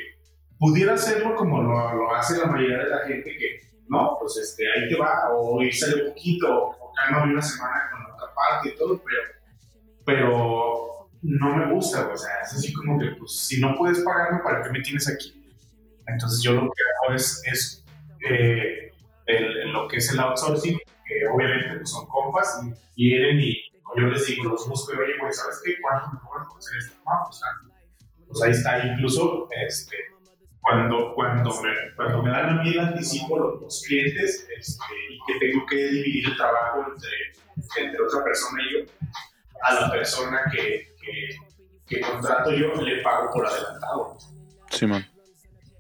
pudiera 0.59 0.93
hacerlo 0.93 1.35
como 1.35 1.63
lo, 1.63 1.95
lo 1.95 2.13
hace 2.13 2.37
la 2.37 2.45
mayoría 2.45 2.77
de 2.77 2.89
la 2.89 2.99
gente 3.07 3.35
que, 3.37 3.59
no, 3.87 4.17
pues 4.19 4.37
este, 4.37 4.65
ahí 4.71 4.87
te 4.87 4.95
va, 4.95 5.29
o 5.33 5.61
irse 5.63 5.89
de 5.89 6.03
poquito, 6.09 6.75
o 6.79 6.93
calma 6.93 7.23
una 7.23 7.41
semana 7.41 7.89
con 7.91 8.13
otra 8.13 8.27
parte 8.35 8.69
y 8.69 8.77
todo, 8.77 9.01
pero, 9.03 9.21
pero 10.05 10.88
no 11.21 11.55
me 11.55 11.73
gusta, 11.73 12.07
o 12.07 12.17
sea, 12.17 12.31
es 12.43 12.53
así 12.53 12.73
como 12.73 12.99
que, 12.99 13.11
pues, 13.17 13.35
si 13.35 13.59
no 13.59 13.75
puedes 13.77 13.99
pagarme, 13.99 14.39
¿para 14.39 14.63
qué 14.63 14.69
me 14.69 14.81
tienes 14.81 15.07
aquí? 15.09 15.35
Entonces 16.07 16.41
yo 16.41 16.53
lo 16.53 16.61
que 16.61 16.81
hago 17.03 17.15
es, 17.15 17.41
es 17.45 17.85
eh, 18.27 18.91
lo 19.65 19.87
que 19.87 19.97
es 19.97 20.11
el 20.11 20.19
outsourcing, 20.19 20.77
que 20.77 21.27
obviamente 21.27 21.77
pues, 21.77 21.91
son 21.91 22.07
compas 22.07 22.61
y 22.95 23.09
quieren 23.09 23.39
y 23.39 23.55
yo 23.95 24.07
les 24.07 24.25
digo, 24.27 24.45
los 24.45 24.67
busco 24.67 24.93
y 24.93 24.97
oye, 24.97 25.17
güey, 25.19 25.33
¿sabes 25.33 25.61
qué? 25.65 25.73
¿Cuánto 25.81 26.11
me 26.11 26.19
cobras 26.19 26.47
por 26.47 26.57
hacer 26.57 26.77
esto? 26.77 26.95
No, 27.05 27.11
pues, 27.25 27.41
pues 28.27 28.41
ahí 28.43 28.51
está, 28.51 28.85
incluso 28.85 29.47
este, 29.65 29.97
cuando, 30.61 31.13
cuando, 31.15 31.61
me, 31.61 31.71
cuando 31.95 32.23
me 32.23 32.29
dan 32.29 32.59
a 32.59 32.63
mí 32.63 32.69
el 32.69 32.79
anticipo 32.79 33.37
los, 33.37 33.61
los 33.61 33.83
clientes 33.87 34.47
este, 34.55 34.83
y 35.09 35.19
que 35.25 35.39
tengo 35.39 35.65
que 35.65 35.75
dividir 35.75 36.27
el 36.27 36.37
trabajo 36.37 36.85
entre, 36.93 37.83
entre 37.83 38.01
otra 38.01 38.23
persona 38.23 38.61
y 38.63 38.73
yo, 38.73 38.91
a 39.63 39.73
la 39.73 39.91
persona 39.91 40.41
que, 40.51 40.88
que, 41.11 41.95
que 41.95 42.01
contrato 42.01 42.51
yo 42.51 42.73
le 42.75 43.01
pago 43.01 43.29
por 43.31 43.45
adelantado. 43.45 44.17
Sí, 44.69 44.85
man. 44.85 45.05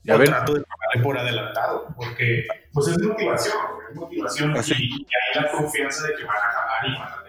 Ya 0.03 0.17
ven. 0.17 0.27
trato 0.27 0.53
de 0.53 0.61
pagarle 0.61 1.03
por 1.03 1.17
adelantado, 1.17 1.87
porque 1.95 2.47
pues 2.73 2.87
es 2.87 3.01
motivación, 3.01 3.57
es 3.89 3.95
motivación 3.95 4.55
y, 4.55 4.71
y, 4.83 5.07
hay 5.35 5.43
la 5.43 5.51
confianza 5.51 6.07
de 6.07 6.15
que 6.15 6.23
van 6.23 6.37
a 6.37 6.51
jalar 6.51 6.87
y 6.87 6.93
van 6.97 7.09
a 7.09 7.23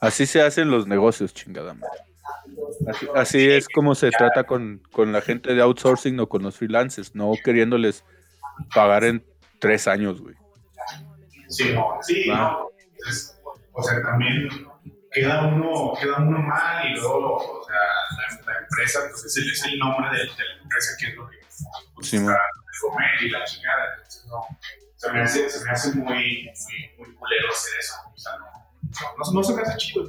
Así 0.00 0.26
se 0.26 0.42
hacen 0.42 0.70
los 0.70 0.86
negocios, 0.86 1.32
chingada 1.32 1.74
Así, 3.14 3.48
es 3.48 3.68
como 3.68 3.94
se 3.94 4.10
trata 4.10 4.44
con, 4.44 4.82
la 4.96 5.20
gente 5.22 5.54
de 5.54 5.62
outsourcing 5.62 6.20
o 6.20 6.28
con 6.28 6.42
los 6.42 6.56
freelancers, 6.56 7.14
no 7.14 7.32
queriéndoles 7.42 8.04
pagar 8.74 9.04
en 9.04 9.24
tres 9.60 9.88
años, 9.88 10.20
güey. 10.20 10.34
Sí, 11.48 11.72
no, 11.72 11.98
sí, 12.02 12.28
no. 12.28 12.68
O 13.74 13.82
sea, 13.82 14.02
también 14.02 14.48
queda 15.10 15.46
uno, 15.46 15.92
queda 16.00 16.16
uno 16.18 16.38
mal 16.38 16.86
y 16.88 16.94
luego, 16.94 17.36
o 17.36 17.64
sea, 17.64 17.76
la, 18.46 18.58
empresa, 18.60 19.00
pues 19.10 19.24
es 19.24 19.36
el, 19.36 19.50
es 19.50 19.64
el 19.64 19.78
nombre 19.78 20.08
de, 20.10 20.24
la 20.26 20.62
empresa 20.62 20.96
que 20.98 21.06
es 21.06 21.14
lo 21.14 21.28
que 21.28 21.36
pues, 21.94 22.08
sí, 22.08 22.18
comer 22.18 23.22
y 23.22 23.30
la 23.30 23.44
chingada. 23.44 23.94
Entonces, 23.96 24.26
no 24.26 24.46
se 25.04 25.12
me 25.12 25.20
hace, 25.20 25.50
se 25.50 25.64
me 25.64 25.70
hace 25.70 25.88
muy, 25.96 26.04
muy, 26.04 26.90
muy 26.98 27.14
culero 27.14 27.48
hacer 27.48 27.72
eso. 27.78 27.94
O 28.14 28.18
sea, 28.18 28.32
no, 28.38 29.24
no, 29.24 29.32
no 29.32 29.42
se 29.42 29.54
me 29.54 29.62
hace 29.62 29.76
chido. 29.76 30.08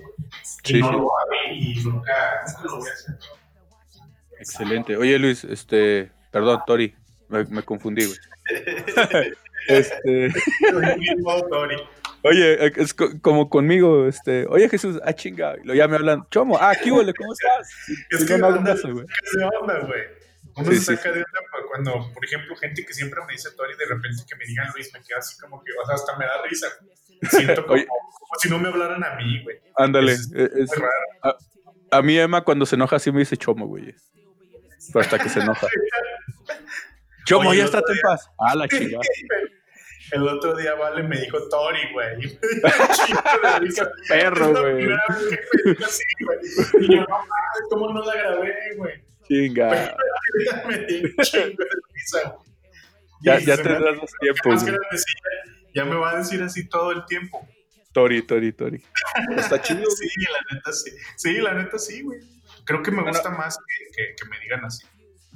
Sí, 0.64 0.78
y 0.78 0.82
no 0.82 0.88
sí. 0.88 0.94
lo 0.94 1.00
hago 1.00 1.54
y 1.54 1.84
nunca, 1.84 2.44
nunca 2.48 2.64
lo 2.64 2.78
voy 2.78 2.90
a 2.90 2.94
hacer. 2.94 3.16
Excelente. 4.40 4.98
Oye, 4.98 5.20
Luis, 5.20 5.44
este, 5.44 6.12
perdón, 6.32 6.62
Tori, 6.66 6.96
me, 7.30 7.44
me 7.46 7.64
confundí, 7.64 8.06
güey. 8.06 8.18
este. 9.68 10.34
Oye, 12.28 12.74
es 12.82 12.96
como 12.96 13.50
conmigo, 13.50 14.08
este, 14.08 14.48
oye 14.48 14.68
Jesús, 14.68 15.00
ah 15.06 15.14
chinga, 15.14 15.58
lo 15.64 15.76
ya 15.76 15.88
me 15.88 15.96
hablan, 15.96 16.28
Chomo, 16.32 16.58
ah, 16.60 16.74
¿qué 16.82 16.92
huele? 16.92 17.14
¿Cómo 17.14 17.32
estás? 17.32 17.70
Es 18.10 18.26
que 18.26 18.36
no, 18.40 18.50
no, 18.50 18.62
güey. 18.62 19.06
¿Qué 19.06 19.44
onda, 19.62 19.80
güey? 19.82 20.02
Uno 20.56 20.72
se 20.72 20.80
saca 20.80 21.12
de 21.12 21.20
onda 21.20 21.40
cuando, 21.70 22.12
por 22.14 22.26
ejemplo, 22.26 22.56
gente 22.56 22.84
que 22.84 22.94
siempre 22.96 23.20
me 23.28 23.34
dice 23.34 23.52
Tori, 23.56 23.78
de 23.78 23.86
repente 23.86 24.24
que 24.28 24.36
me 24.38 24.46
digan 24.46 24.68
Luis, 24.74 24.92
me 24.92 25.02
queda 25.02 25.20
así 25.20 25.40
como 25.40 25.64
que, 25.64 25.72
o 25.80 25.86
sea, 25.86 25.94
hasta 25.94 26.18
me 26.18 26.26
da 26.26 26.42
risa. 26.50 26.68
Siento 27.30 27.64
como, 27.68 27.84
como 27.86 28.40
si 28.40 28.50
no 28.50 28.58
me 28.58 28.70
hablaran 28.70 29.04
a 29.04 29.16
mí, 29.18 29.44
güey. 29.44 29.58
Ándale. 29.76 30.14
Es, 30.14 30.32
es, 30.34 30.72
raro. 30.72 31.38
A, 31.92 31.98
a, 31.98 32.02
mí 32.02 32.18
Emma 32.18 32.44
cuando 32.44 32.66
se 32.66 32.76
enoja 32.76 32.96
así 32.96 33.12
me 33.12 33.20
dice 33.20 33.38
chomo, 33.38 33.68
güey. 33.68 33.94
Pero 34.92 35.00
hasta 35.00 35.20
que 35.20 35.30
se 35.30 35.42
enoja. 35.42 35.68
chomo, 37.28 37.54
ya 37.54 37.66
está 37.66 37.80
en 37.80 38.00
paz. 38.02 38.32
Ah, 38.40 38.56
la 38.56 38.68
chingada. 38.68 39.04
El 40.12 40.28
otro 40.28 40.56
día 40.56 40.76
Vale 40.76 41.04
me 41.04 41.20
dijo 41.20 41.38
Tori, 41.50 41.92
güey. 41.94 42.40
perro, 44.08 44.52
güey. 44.52 44.90
Y 46.80 46.96
yo, 46.96 47.02
no 47.02 47.26
¿cómo 47.70 47.94
no 47.94 48.06
la 48.06 48.16
grabé, 48.16 48.54
güey? 48.78 49.04
Chinga. 49.28 49.98
ya, 53.22 53.40
ya 53.40 53.58
tendrás 53.58 53.98
más 53.98 54.12
tiempo. 54.20 54.54
ya 55.74 55.86
me 55.86 55.96
va 55.96 56.12
a 56.12 56.18
decir 56.18 56.44
así 56.44 56.68
todo 56.70 56.92
el 56.92 57.04
tiempo. 57.06 57.48
Tori, 57.92 58.22
Tori, 58.22 58.52
Tori. 58.52 58.84
Está 59.38 59.62
chido. 59.62 59.90
sí, 59.90 60.08
la 60.32 60.56
neta 60.56 60.72
sí. 60.72 60.92
Sí, 61.16 61.34
la 61.38 61.54
neta 61.54 61.80
sí, 61.80 62.04
güey. 62.04 62.20
Creo 62.66 62.84
que 62.84 62.92
me 62.92 63.04
gusta 63.04 63.30
más 63.30 63.58
que, 63.96 64.16
que, 64.16 64.30
me 64.30 64.40
digan 64.40 64.66
así. 64.66 64.86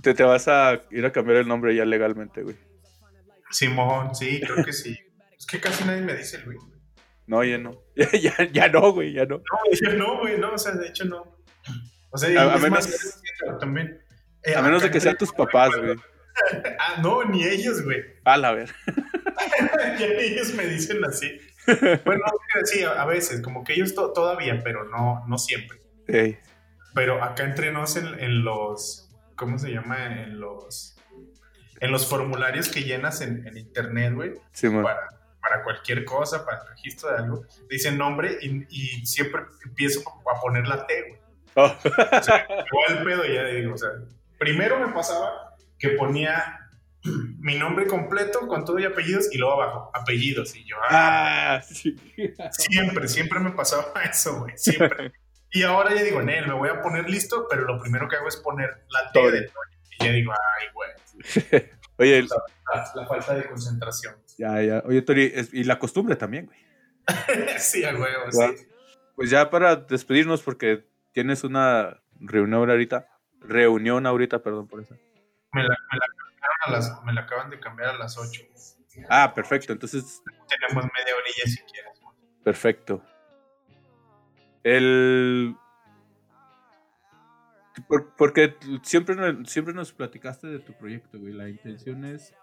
Te, 0.01 0.13
te 0.13 0.23
vas 0.23 0.47
a 0.47 0.81
ir 0.91 1.05
a 1.05 1.11
cambiar 1.11 1.37
el 1.37 1.47
nombre 1.47 1.73
ya 1.75 1.85
legalmente, 1.85 2.43
güey. 2.43 2.55
Simón, 3.49 4.15
sí, 4.15 4.41
creo 4.41 4.63
que 4.63 4.73
sí. 4.73 4.97
Es 5.37 5.45
que 5.45 5.59
casi 5.59 5.83
nadie 5.85 6.01
me 6.01 6.13
dice 6.13 6.39
Luis. 6.39 6.61
No, 7.27 7.43
ya 7.43 7.57
no. 7.57 7.83
ya, 7.95 8.33
ya 8.51 8.67
no, 8.69 8.91
güey, 8.91 9.13
ya 9.13 9.25
no. 9.25 9.37
No, 9.37 9.43
ya 9.71 9.93
no, 9.93 10.19
güey, 10.19 10.37
no, 10.39 10.53
o 10.53 10.57
sea, 10.57 10.73
de 10.73 10.87
hecho 10.87 11.05
no. 11.05 11.37
O 12.11 12.17
sea, 12.17 12.53
a, 12.53 12.57
menos, 12.57 12.89
también. 13.59 14.01
Eh, 14.43 14.55
a 14.55 14.61
menos 14.61 14.81
de 14.81 14.89
que 14.89 14.99
sean 14.99 15.15
tus 15.15 15.31
papás, 15.31 15.69
güey. 15.77 15.95
ah, 16.79 16.99
no, 17.01 17.23
ni 17.23 17.43
ellos, 17.43 17.83
güey. 17.83 18.03
A 18.25 18.37
la 18.37 18.53
ver. 18.53 18.73
ya 19.99 20.05
ellos 20.05 20.53
me 20.53 20.65
dicen 20.65 21.03
así. 21.05 21.37
Bueno, 22.03 22.23
sí, 22.63 22.83
a 22.83 23.05
veces, 23.05 23.41
como 23.41 23.63
que 23.63 23.73
ellos 23.73 23.93
todavía, 23.93 24.59
pero 24.63 24.85
no, 24.85 25.23
no 25.27 25.37
siempre. 25.37 25.79
Pero 26.95 27.23
acá 27.23 27.43
entre 27.43 27.71
nos 27.71 27.95
en, 27.95 28.19
en 28.19 28.43
los, 28.43 29.11
¿cómo 29.35 29.59
se 29.59 29.69
llama? 29.69 30.23
En 30.23 30.39
los 30.39 30.98
en 31.79 31.91
los 31.91 32.07
formularios 32.07 32.69
que 32.69 32.83
llenas 32.83 33.21
en, 33.21 33.47
en 33.47 33.57
internet, 33.57 34.13
güey, 34.13 34.33
para, 34.61 35.09
para, 35.41 35.63
cualquier 35.63 36.05
cosa, 36.05 36.45
para 36.45 36.61
el 36.61 36.67
registro 36.69 37.11
de 37.11 37.17
algo, 37.17 37.45
dicen 37.69 37.97
nombre 37.97 38.37
y, 38.41 38.65
y 38.69 39.05
siempre 39.05 39.43
empiezo 39.65 40.01
a 40.33 40.39
poner 40.39 40.67
la 40.67 40.85
T, 40.85 41.01
güey. 41.01 41.19
Oh. 41.55 41.63
O 41.63 42.23
sea, 42.23 42.47
igual 42.47 43.03
pedo 43.03 43.25
ya 43.25 43.45
digo, 43.45 43.73
o 43.73 43.77
sea, 43.77 43.89
primero 44.37 44.79
me 44.79 44.93
pasaba 44.93 45.55
que 45.77 45.89
ponía 45.89 46.69
mi 47.39 47.55
nombre 47.57 47.87
completo 47.87 48.47
con 48.47 48.65
todo 48.65 48.79
y 48.79 48.85
apellidos 48.85 49.29
y 49.31 49.37
luego 49.37 49.61
abajo, 49.61 49.91
apellidos 49.93 50.55
y 50.55 50.65
yo, 50.65 50.75
ah, 50.89 51.55
ah 51.55 51.61
sí. 51.61 51.95
siempre, 52.51 53.07
siempre 53.07 53.39
me 53.39 53.51
pasaba 53.51 53.91
eso, 54.09 54.41
güey, 54.41 54.57
siempre. 54.57 55.11
Y 55.51 55.63
ahora 55.63 55.95
ya 55.95 56.03
digo, 56.03 56.21
Nel, 56.21 56.47
me 56.47 56.53
voy 56.53 56.69
a 56.69 56.81
poner 56.81 57.09
listo, 57.09 57.47
pero 57.49 57.63
lo 57.63 57.81
primero 57.81 58.07
que 58.07 58.15
hago 58.17 58.27
es 58.27 58.37
poner 58.37 58.85
la 58.89 59.11
T 59.11 59.31
de 59.31 59.39
Y 59.39 59.78
ya 59.99 60.11
digo, 60.11 60.31
ay, 60.31 60.67
güey. 60.73 60.89
Oye, 61.97 62.23
la, 62.95 63.05
falta 63.05 63.35
de 63.35 63.47
concentración. 63.47 64.15
Ya, 64.37 64.61
ya. 64.61 64.83
Oye, 64.85 65.01
Tori, 65.01 65.33
y 65.51 65.63
la 65.65 65.79
costumbre 65.79 66.15
también, 66.15 66.45
güey. 66.45 66.59
sí, 67.57 67.83
al 67.83 67.97
huevo, 67.97 68.31
sí. 68.31 68.67
Pues 69.15 69.29
ya 69.29 69.49
para 69.49 69.75
despedirnos, 69.75 70.41
porque 70.41 70.87
tienes 71.11 71.43
una 71.43 72.01
reunión 72.19 72.69
ahorita. 72.69 73.07
Reunión 73.41 74.05
ahorita, 74.05 74.41
perdón 74.41 74.67
por 74.67 74.81
eso. 74.81 74.95
Me 75.51 75.63
la, 75.63 75.77
me 76.67 76.71
la, 76.71 77.01
me 77.03 77.13
la 77.13 77.21
acaban 77.21 77.49
de 77.49 77.59
cambiar 77.59 77.89
a 77.89 77.97
las 77.97 78.17
8. 78.17 78.43
Ah, 79.09 79.33
perfecto. 79.33 79.73
Entonces. 79.73 80.21
Tenemos 80.47 80.83
media 80.83 81.15
orilla 81.15 81.43
si 81.45 81.57
quieres. 81.63 81.99
Perfecto. 82.43 83.03
El 84.63 85.55
porque 88.17 88.55
siempre, 88.83 89.15
siempre 89.45 89.73
nos 89.73 89.91
platicaste 89.91 90.47
de 90.47 90.59
tu 90.59 90.73
proyecto, 90.73 91.19
güey. 91.19 91.33
La 91.33 91.49
intención 91.49 92.05
es 92.05 92.33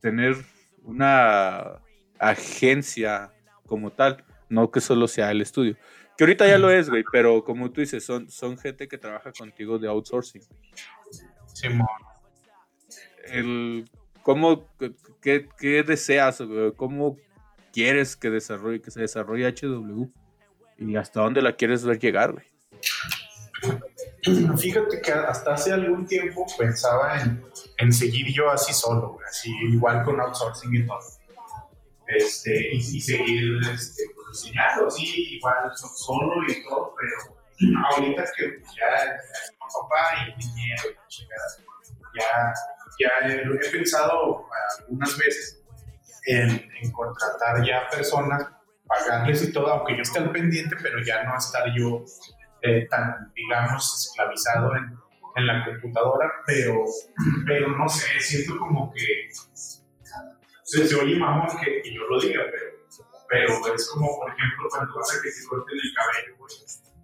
tener 0.00 0.36
una 0.82 1.80
agencia 2.18 3.32
como 3.66 3.90
tal, 3.90 4.24
no 4.48 4.70
que 4.70 4.80
solo 4.80 5.08
sea 5.08 5.30
el 5.30 5.40
estudio. 5.40 5.76
Que 6.16 6.24
ahorita 6.24 6.46
ya 6.46 6.58
lo 6.58 6.70
es, 6.70 6.88
güey, 6.90 7.04
pero 7.10 7.42
como 7.44 7.70
tú 7.70 7.80
dices, 7.80 8.04
son, 8.04 8.30
son 8.30 8.58
gente 8.58 8.86
que 8.88 8.98
trabaja 8.98 9.32
contigo 9.32 9.78
de 9.78 9.88
outsourcing. 9.88 10.42
Simón. 11.52 11.86
El, 13.24 13.90
¿cómo, 14.22 14.66
qué, 15.20 15.48
qué, 15.58 15.82
deseas, 15.82 16.42
¿Cómo 16.76 17.16
quieres 17.72 18.16
que, 18.16 18.30
desarrolle, 18.30 18.80
que 18.80 18.90
se 18.90 19.00
desarrolle 19.00 19.48
HW? 19.48 20.10
¿Y 20.78 20.96
hasta 20.96 21.22
dónde 21.22 21.42
la 21.42 21.56
quieres 21.56 21.84
ver 21.84 21.98
llegar, 21.98 22.32
güey? 22.32 22.46
Fíjate 24.58 25.00
que 25.00 25.12
hasta 25.12 25.54
hace 25.54 25.72
algún 25.72 26.06
tiempo 26.06 26.46
pensaba 26.58 27.20
en, 27.20 27.44
en 27.78 27.92
seguir 27.92 28.32
yo 28.32 28.50
así 28.50 28.72
solo, 28.72 29.18
así 29.28 29.50
igual 29.70 30.04
con 30.04 30.20
outsourcing 30.20 30.74
y 30.74 30.86
todo. 30.86 31.00
Este, 32.08 32.74
y, 32.74 33.00
seguir 33.00 33.58
este, 33.72 34.04
pues, 34.14 34.42
diseñando, 34.42 34.90
sí, 34.90 35.36
igual 35.36 35.70
solo 35.74 36.34
y 36.48 36.62
todo, 36.64 36.94
pero 36.96 37.78
ahorita 37.90 38.24
que 38.36 38.62
ya, 38.76 39.06
ya 39.06 39.56
papá 39.58 40.28
y 40.28 40.40
dinero 40.40 40.82
y 41.08 42.18
ya, 42.18 42.54
ya 42.98 43.28
he 43.28 43.70
pensado 43.70 44.46
algunas 44.78 45.18
veces 45.18 45.62
en, 46.26 46.50
en, 46.50 46.92
contratar 46.92 47.64
ya 47.64 47.88
personas, 47.90 48.46
pagarles 48.86 49.42
y 49.42 49.52
todo, 49.52 49.66
aunque 49.68 49.96
yo 49.96 50.02
esté 50.02 50.18
al 50.20 50.30
pendiente, 50.30 50.76
pero 50.80 51.02
ya 51.04 51.24
no 51.24 51.36
estar 51.36 51.64
yo 51.76 52.04
eh, 52.66 52.86
tan, 52.90 53.32
digamos, 53.34 54.08
esclavizado 54.08 54.74
en, 54.76 54.96
en, 55.36 55.46
la 55.46 55.64
computadora, 55.64 56.30
pero, 56.46 56.84
pero 57.46 57.68
no 57.76 57.88
sé, 57.88 58.20
siento 58.20 58.58
como 58.58 58.92
que 58.92 59.28
se, 60.64 60.86
se 60.86 60.94
oye 60.96 61.16
mamón 61.16 61.48
que, 61.62 61.82
que, 61.82 61.94
yo 61.94 62.02
lo 62.08 62.20
diga, 62.20 62.42
pero, 62.50 62.66
pero 63.28 63.74
es 63.74 63.88
como, 63.90 64.18
por 64.18 64.30
ejemplo, 64.30 64.68
cuando 64.70 64.94
vas 64.94 65.16
a 65.16 65.22
que 65.22 65.30
te 65.30 65.46
corten 65.48 65.76
el 65.76 65.94
cabello, 65.94 66.36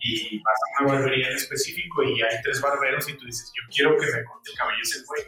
y 0.03 0.43
vas 0.43 0.59
a 0.81 0.83
una 0.83 0.95
barbería 0.95 1.29
en 1.29 1.37
específico 1.37 2.03
y 2.03 2.21
hay 2.23 2.43
tres 2.43 2.61
barberos 2.61 3.09
y 3.09 3.15
tú 3.15 3.25
dices, 3.25 3.53
yo 3.55 3.63
quiero 3.73 3.97
que 3.97 4.07
me 4.07 4.25
corte 4.25 4.51
el 4.51 4.59
cabello 4.59 4.83
ese 4.83 5.05
güey. 5.07 5.23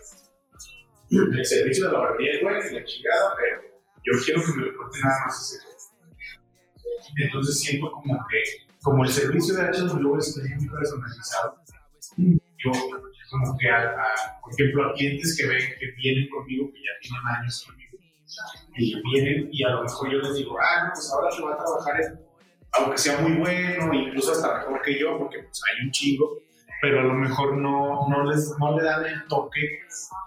El 1.39 1.47
servicio 1.47 1.87
de 1.87 1.93
la 1.93 1.99
barbería 2.01 2.32
es 2.32 2.43
bueno 2.43 2.59
y 2.59 2.74
la 2.74 2.85
chingada, 2.85 3.37
pero 3.37 3.62
yo 4.03 4.24
quiero 4.24 4.43
que 4.43 4.53
me 4.53 4.66
lo 4.66 4.76
corte 4.76 4.99
nada 5.01 5.16
más 5.26 5.41
ese 5.41 5.64
güey. 5.64 5.74
Entonces 7.24 7.61
siento 7.61 7.93
como 7.93 8.18
que 8.28 8.43
como 8.85 9.03
el 9.03 9.11
servicio 9.11 9.55
de 9.55 9.62
HW 9.62 10.18
es 10.18 10.37
muy 10.37 10.68
personalizado, 10.68 11.57
yo 12.18 12.70
como 13.30 13.59
que, 13.59 13.68
a, 13.68 13.97
por 14.43 14.53
ejemplo, 14.53 14.85
a 14.85 14.93
clientes 14.93 15.37
que 15.37 15.49
ven 15.49 15.59
que 15.80 15.87
vienen 15.97 16.28
conmigo, 16.28 16.70
que 16.70 16.78
ya 16.78 16.93
tienen 17.01 17.22
años 17.41 17.64
conmigo, 17.66 17.99
y 18.76 19.03
vienen 19.11 19.49
y 19.51 19.64
a 19.64 19.70
lo 19.70 19.85
mejor 19.85 20.12
yo 20.12 20.18
les 20.18 20.37
digo, 20.37 20.57
ah, 20.61 20.85
no, 20.85 20.93
pues 20.93 21.11
ahora 21.11 21.30
se 21.30 21.43
va 21.43 21.55
a 21.55 21.57
trabajar 21.57 22.01
en, 22.03 22.20
aunque 22.72 22.99
sea 22.99 23.18
muy 23.20 23.32
bueno, 23.32 23.95
incluso 23.95 24.32
hasta 24.32 24.59
mejor 24.59 24.82
que 24.82 25.01
yo, 25.01 25.18
porque 25.18 25.39
pues 25.39 25.62
hay 25.70 25.87
un 25.87 25.91
chingo, 25.91 26.39
pero 26.82 27.01
a 27.01 27.05
lo 27.05 27.14
mejor 27.14 27.57
no, 27.57 28.07
no, 28.09 28.24
les, 28.30 28.53
no 28.59 28.76
le 28.76 28.85
dan 28.85 29.07
el 29.07 29.26
toque 29.28 29.80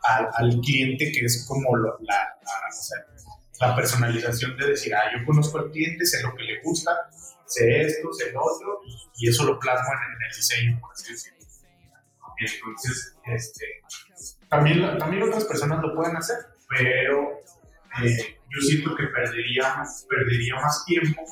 al, 0.04 0.30
al 0.34 0.60
cliente 0.62 1.12
que 1.12 1.26
es 1.26 1.46
como 1.48 1.78
la, 1.78 1.94
la, 2.02 3.68
la 3.68 3.76
personalización 3.76 4.58
de 4.58 4.70
decir, 4.70 4.96
ah, 4.96 5.12
yo 5.16 5.24
conozco 5.26 5.60
al 5.60 5.70
cliente, 5.70 6.06
sé 6.06 6.24
lo 6.24 6.36
que 6.36 6.44
le 6.44 6.62
gusta, 6.64 6.92
sé 7.48 7.82
esto, 7.82 8.12
sé 8.14 8.32
lo 8.32 8.44
otro, 8.44 8.82
y 9.18 9.30
eso 9.30 9.46
lo 9.46 9.60
plasmo 9.60 9.90
en, 9.94 10.28
el 10.30 10.36
diseño, 10.36 10.80
por 10.80 10.92
así 10.92 11.12
decirlo. 11.14 11.38
Entonces, 12.40 13.16
este, 13.26 13.66
también, 14.48 14.98
también 15.00 15.24
otras 15.24 15.46
personas 15.46 15.82
lo 15.82 15.96
pueden 15.96 16.16
hacer, 16.16 16.38
pero 16.70 17.42
eh, 18.04 18.38
yo 18.50 18.62
siento 18.62 18.96
que 18.96 19.08
perdería, 19.08 19.84
perdería 20.08 20.56
más 20.56 20.86
tiempo 20.86 21.24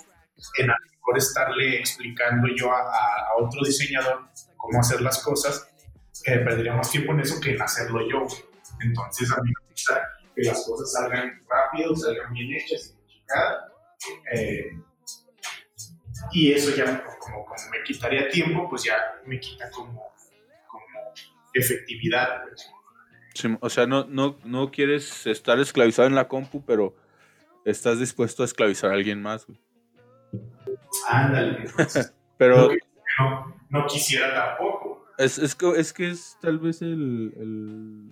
en 0.58 0.70
a 0.70 0.74
lo 0.74 0.92
mejor 0.92 1.18
estarle 1.18 1.80
explicando 1.80 2.48
yo 2.56 2.72
a, 2.72 2.80
a, 2.80 3.36
otro 3.38 3.64
diseñador 3.64 4.28
cómo 4.58 4.80
hacer 4.80 5.02
las 5.02 5.24
cosas, 5.24 5.70
eh, 6.26 6.40
perdería 6.40 6.74
más 6.74 6.90
tiempo 6.90 7.14
en 7.14 7.20
eso 7.20 7.40
que 7.40 7.52
en 7.52 7.62
hacerlo 7.62 8.02
yo. 8.10 8.26
Entonces, 8.82 9.32
a 9.32 9.42
mí 9.42 9.50
me 9.50 9.72
gusta 9.72 10.02
que 10.36 10.44
las 10.44 10.66
cosas 10.66 10.92
salgan 10.92 11.42
rápido, 11.48 11.96
salgan 11.96 12.34
bien 12.34 12.54
hechas, 12.54 12.96
eh, 14.34 14.72
y 16.32 16.52
eso 16.52 16.76
ya 16.76 17.04
como, 17.04 17.46
como, 17.46 17.56
me 17.72 17.84
quitaría 17.84 18.30
tiempo, 18.30 18.68
pues 18.70 18.84
ya 18.84 18.96
me 19.26 19.40
quita 19.40 19.70
como, 19.72 20.14
como 20.68 21.14
efectividad. 21.54 22.44
Pues. 22.44 23.58
o 23.60 23.70
sea, 23.70 23.86
no, 23.88 24.06
no, 24.06 24.38
no 24.44 24.72
quieres 24.72 25.26
estar 25.28 25.60
esclavizado 25.60 26.08
en 26.08 26.16
la 26.16 26.28
compu, 26.28 26.64
pero 26.66 26.96
estás 27.66 28.00
dispuesto 28.00 28.44
a 28.44 28.46
esclavizar 28.46 28.92
a 28.92 28.94
alguien 28.94 29.22
más. 29.22 29.48
Ándale. 31.10 31.66
pero 32.38 32.70
no, 33.20 33.56
no, 33.70 33.88
quisiera 33.88 34.34
tampoco. 34.34 35.06
Es, 35.18 35.38
es, 35.38 35.56
que- 35.56 35.74
es 35.78 35.94
que 35.94 36.10
es 36.10 36.38
tal 36.42 36.60
vez 36.60 36.82
el. 36.82 37.34
el- 37.38 38.12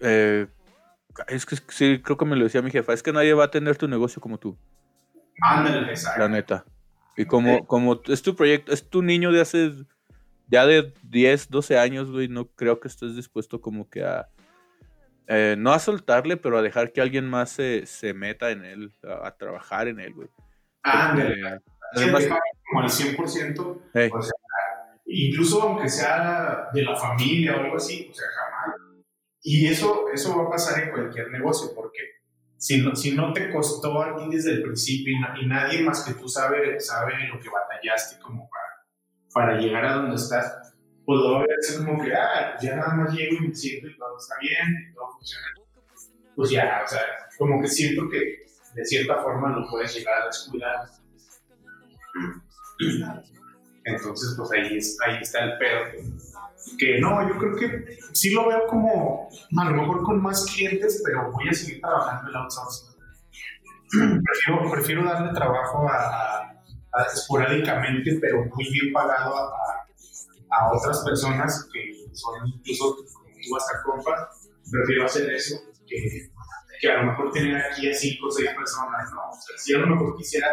eh, 0.00 0.46
es 1.28 1.44
que 1.46 1.56
sí, 1.68 2.00
creo 2.02 2.16
que 2.16 2.24
me 2.24 2.36
lo 2.36 2.44
decía 2.44 2.62
mi 2.62 2.70
jefa. 2.70 2.92
Es 2.92 3.02
que 3.02 3.12
nadie 3.12 3.34
va 3.34 3.44
a 3.44 3.50
tener 3.50 3.76
tu 3.76 3.86
negocio 3.86 4.20
como 4.20 4.38
tú, 4.38 4.56
Ándale, 5.42 5.90
exacto. 5.90 6.20
la 6.20 6.28
neta. 6.28 6.64
Y 7.16 7.26
como, 7.26 7.66
como 7.66 8.00
es 8.06 8.22
tu 8.22 8.34
proyecto, 8.34 8.72
es 8.72 8.88
tu 8.88 9.02
niño 9.02 9.32
de 9.32 9.40
hace 9.40 9.72
ya 10.48 10.66
de 10.66 10.92
10, 11.02 11.50
12 11.50 11.78
años, 11.78 12.10
güey, 12.10 12.28
no 12.28 12.46
creo 12.46 12.80
que 12.80 12.88
estés 12.88 13.16
dispuesto 13.16 13.60
como 13.60 13.88
que 13.88 14.04
a. 14.04 14.28
eh, 15.26 15.56
no 15.58 15.72
a 15.72 15.78
soltarle, 15.78 16.36
pero 16.36 16.58
a 16.58 16.62
dejar 16.62 16.92
que 16.92 17.00
alguien 17.00 17.28
más 17.28 17.50
se, 17.50 17.86
se 17.86 18.12
meta 18.14 18.50
en 18.50 18.64
él, 18.64 18.92
a, 19.02 19.28
a 19.28 19.36
trabajar 19.36 19.88
en 19.88 20.00
él, 20.00 20.14
güey. 20.14 20.28
Porque, 20.82 21.34
Sí, 21.94 22.04
además, 22.04 22.26
como 22.70 22.80
al 22.80 22.88
100%, 22.88 23.80
hey, 23.92 24.10
o 24.12 24.22
sea, 24.22 24.32
incluso 25.04 25.62
aunque 25.62 25.90
sea 25.90 26.68
de 26.72 26.82
la 26.82 26.96
familia 26.96 27.54
o 27.56 27.60
algo 27.60 27.76
así, 27.76 28.08
o 28.10 28.14
sea, 28.14 28.26
jamás. 28.28 28.76
Y 29.42 29.66
eso, 29.66 30.06
eso 30.12 30.36
va 30.38 30.44
a 30.44 30.50
pasar 30.50 30.82
en 30.82 30.90
cualquier 30.90 31.30
negocio, 31.30 31.70
porque 31.74 31.98
si 32.62 32.80
no, 32.80 32.94
si 32.94 33.10
no 33.12 33.32
te 33.32 33.50
costó 33.50 34.00
a 34.02 34.16
ti 34.16 34.24
desde 34.30 34.52
el 34.52 34.62
principio 34.62 35.14
y, 35.14 35.44
y 35.44 35.46
nadie 35.48 35.82
más 35.82 36.04
que 36.04 36.14
tú 36.14 36.28
sabe, 36.28 36.78
sabe 36.78 37.12
lo 37.32 37.40
que 37.40 37.48
batallaste 37.50 38.20
como 38.22 38.48
para, 38.48 38.86
para 39.34 39.60
llegar 39.60 39.84
a 39.84 39.94
donde 39.94 40.14
estás, 40.14 40.72
pues 41.04 41.18
lo 41.20 41.40
ver 41.40 41.56
como 41.84 42.02
que, 42.04 42.14
ah, 42.14 42.56
ya 42.62 42.76
nada 42.76 42.94
más 42.94 43.12
llego 43.12 43.36
y 43.38 43.48
me 43.48 43.54
siento 43.54 43.88
y 43.88 43.96
todo 43.96 44.16
está 44.16 44.36
bien, 44.40 44.90
y 44.90 44.94
todo 44.94 45.10
funciona. 45.10 45.46
Pues 46.36 46.50
ya, 46.50 46.82
o 46.84 46.88
sea, 46.88 47.00
como 47.36 47.60
que 47.60 47.66
siento 47.68 48.08
que 48.08 48.44
de 48.74 48.84
cierta 48.84 49.16
forma 49.22 49.50
lo 49.58 49.68
puedes 49.68 49.92
llegar 49.96 50.22
a 50.22 50.26
descuidar. 50.26 50.76
Entonces, 53.84 54.34
pues 54.36 54.50
ahí, 54.52 54.76
es- 54.76 54.98
ahí 55.04 55.18
está 55.20 55.44
el 55.44 55.58
pedo. 55.58 56.04
Que 56.78 56.98
no, 57.00 57.28
yo 57.28 57.36
creo 57.38 57.56
que 57.56 57.98
sí 58.12 58.30
lo 58.30 58.48
veo 58.48 58.66
como, 58.68 59.28
a 59.58 59.64
lo 59.70 59.76
mejor 59.76 60.02
con 60.02 60.22
más 60.22 60.44
clientes, 60.46 61.02
pero 61.04 61.30
voy 61.32 61.48
a 61.48 61.52
seguir 61.52 61.80
trabajando 61.80 62.30
en 62.30 62.36
outsourcing. 62.36 62.88
Prefiero, 63.90 64.70
prefiero 64.70 65.04
darle 65.04 65.32
trabajo 65.34 65.86
a, 65.88 65.96
a- 65.96 66.48
a 66.94 67.02
esporádicamente, 67.14 68.18
pero 68.20 68.44
muy 68.54 68.64
bien 68.70 68.92
pagado 68.92 69.34
a, 69.36 69.42
a- 69.42 69.86
a 70.60 70.72
otras 70.72 71.02
personas 71.04 71.68
que 71.72 72.06
son 72.14 72.46
incluso 72.46 72.96
tú 72.96 73.56
hasta 73.56 73.82
compas. 73.82 74.48
Prefiero 74.70 75.04
hacer 75.06 75.30
eso 75.30 75.56
que, 75.86 76.88
a 76.90 77.02
lo 77.02 77.10
mejor 77.10 77.32
tener 77.32 77.56
aquí 77.56 77.90
a 77.90 77.94
cinco 77.94 78.26
o 78.28 78.30
seis 78.30 78.50
personas, 78.56 79.10
¿no? 79.12 79.30
O 79.30 79.34
sea, 79.34 79.56
si 79.58 79.74
a 79.74 79.78
lo 79.78 79.86
mejor 79.88 80.16
quisiera, 80.16 80.48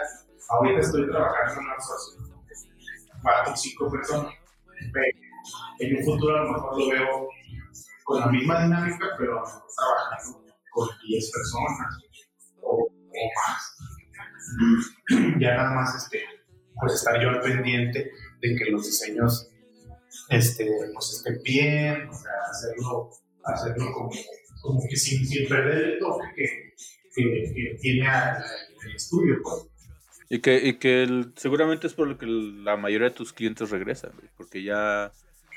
ahorita 0.49 0.79
estoy 0.81 1.07
trabajando 1.09 1.61
en 1.61 1.67
outsourcing, 1.69 2.25
cuatro 3.21 3.53
o 3.53 3.57
cinco 3.57 3.89
personas, 3.91 4.33
pero 4.93 5.05
en 5.79 5.97
un 5.97 6.03
futuro 6.03 6.37
a 6.37 6.43
lo 6.43 6.51
mejor 6.53 6.79
lo 6.79 6.89
veo 6.89 7.27
con 8.03 8.19
la 8.19 8.27
misma 8.27 8.63
dinámica, 8.63 9.05
pero 9.17 9.41
trabajando 9.77 10.45
con 10.71 10.89
10 11.07 11.31
personas 11.31 11.97
o, 12.61 12.83
o 12.85 12.91
más. 13.47 13.75
Ya 15.39 15.55
nada 15.55 15.71
más 15.73 15.95
este, 16.03 16.23
pues 16.79 16.93
estar 16.93 17.21
yo 17.21 17.29
al 17.29 17.41
pendiente 17.41 18.11
de 18.41 18.55
que 18.55 18.71
los 18.71 18.85
diseños 18.85 19.49
este, 20.29 20.69
pues 20.93 21.13
estén 21.17 21.41
bien, 21.43 22.07
o 22.09 22.13
sea, 22.13 22.31
hacerlo, 22.49 23.09
hacerlo 23.43 23.91
como, 23.93 24.09
como 24.61 24.81
que 24.89 24.95
sin, 24.95 25.25
sin 25.25 25.47
perder 25.47 25.93
el 25.93 25.99
toque 25.99 26.25
que, 26.35 26.73
que, 27.15 27.53
que 27.53 27.77
tiene 27.81 28.07
el 28.85 28.95
estudio. 28.95 29.35
Pues. 29.43 29.67
Y 30.29 30.39
que, 30.39 30.57
y 30.67 30.73
que 30.77 31.03
el- 31.03 31.33
seguramente 31.35 31.87
es 31.87 31.93
por 31.93 32.07
lo 32.07 32.17
que 32.17 32.25
la 32.27 32.77
mayoría 32.77 33.09
de 33.09 33.15
tus 33.15 33.33
clientes 33.33 33.69
regresan, 33.71 34.11
porque 34.37 34.63
ya, 34.63 35.11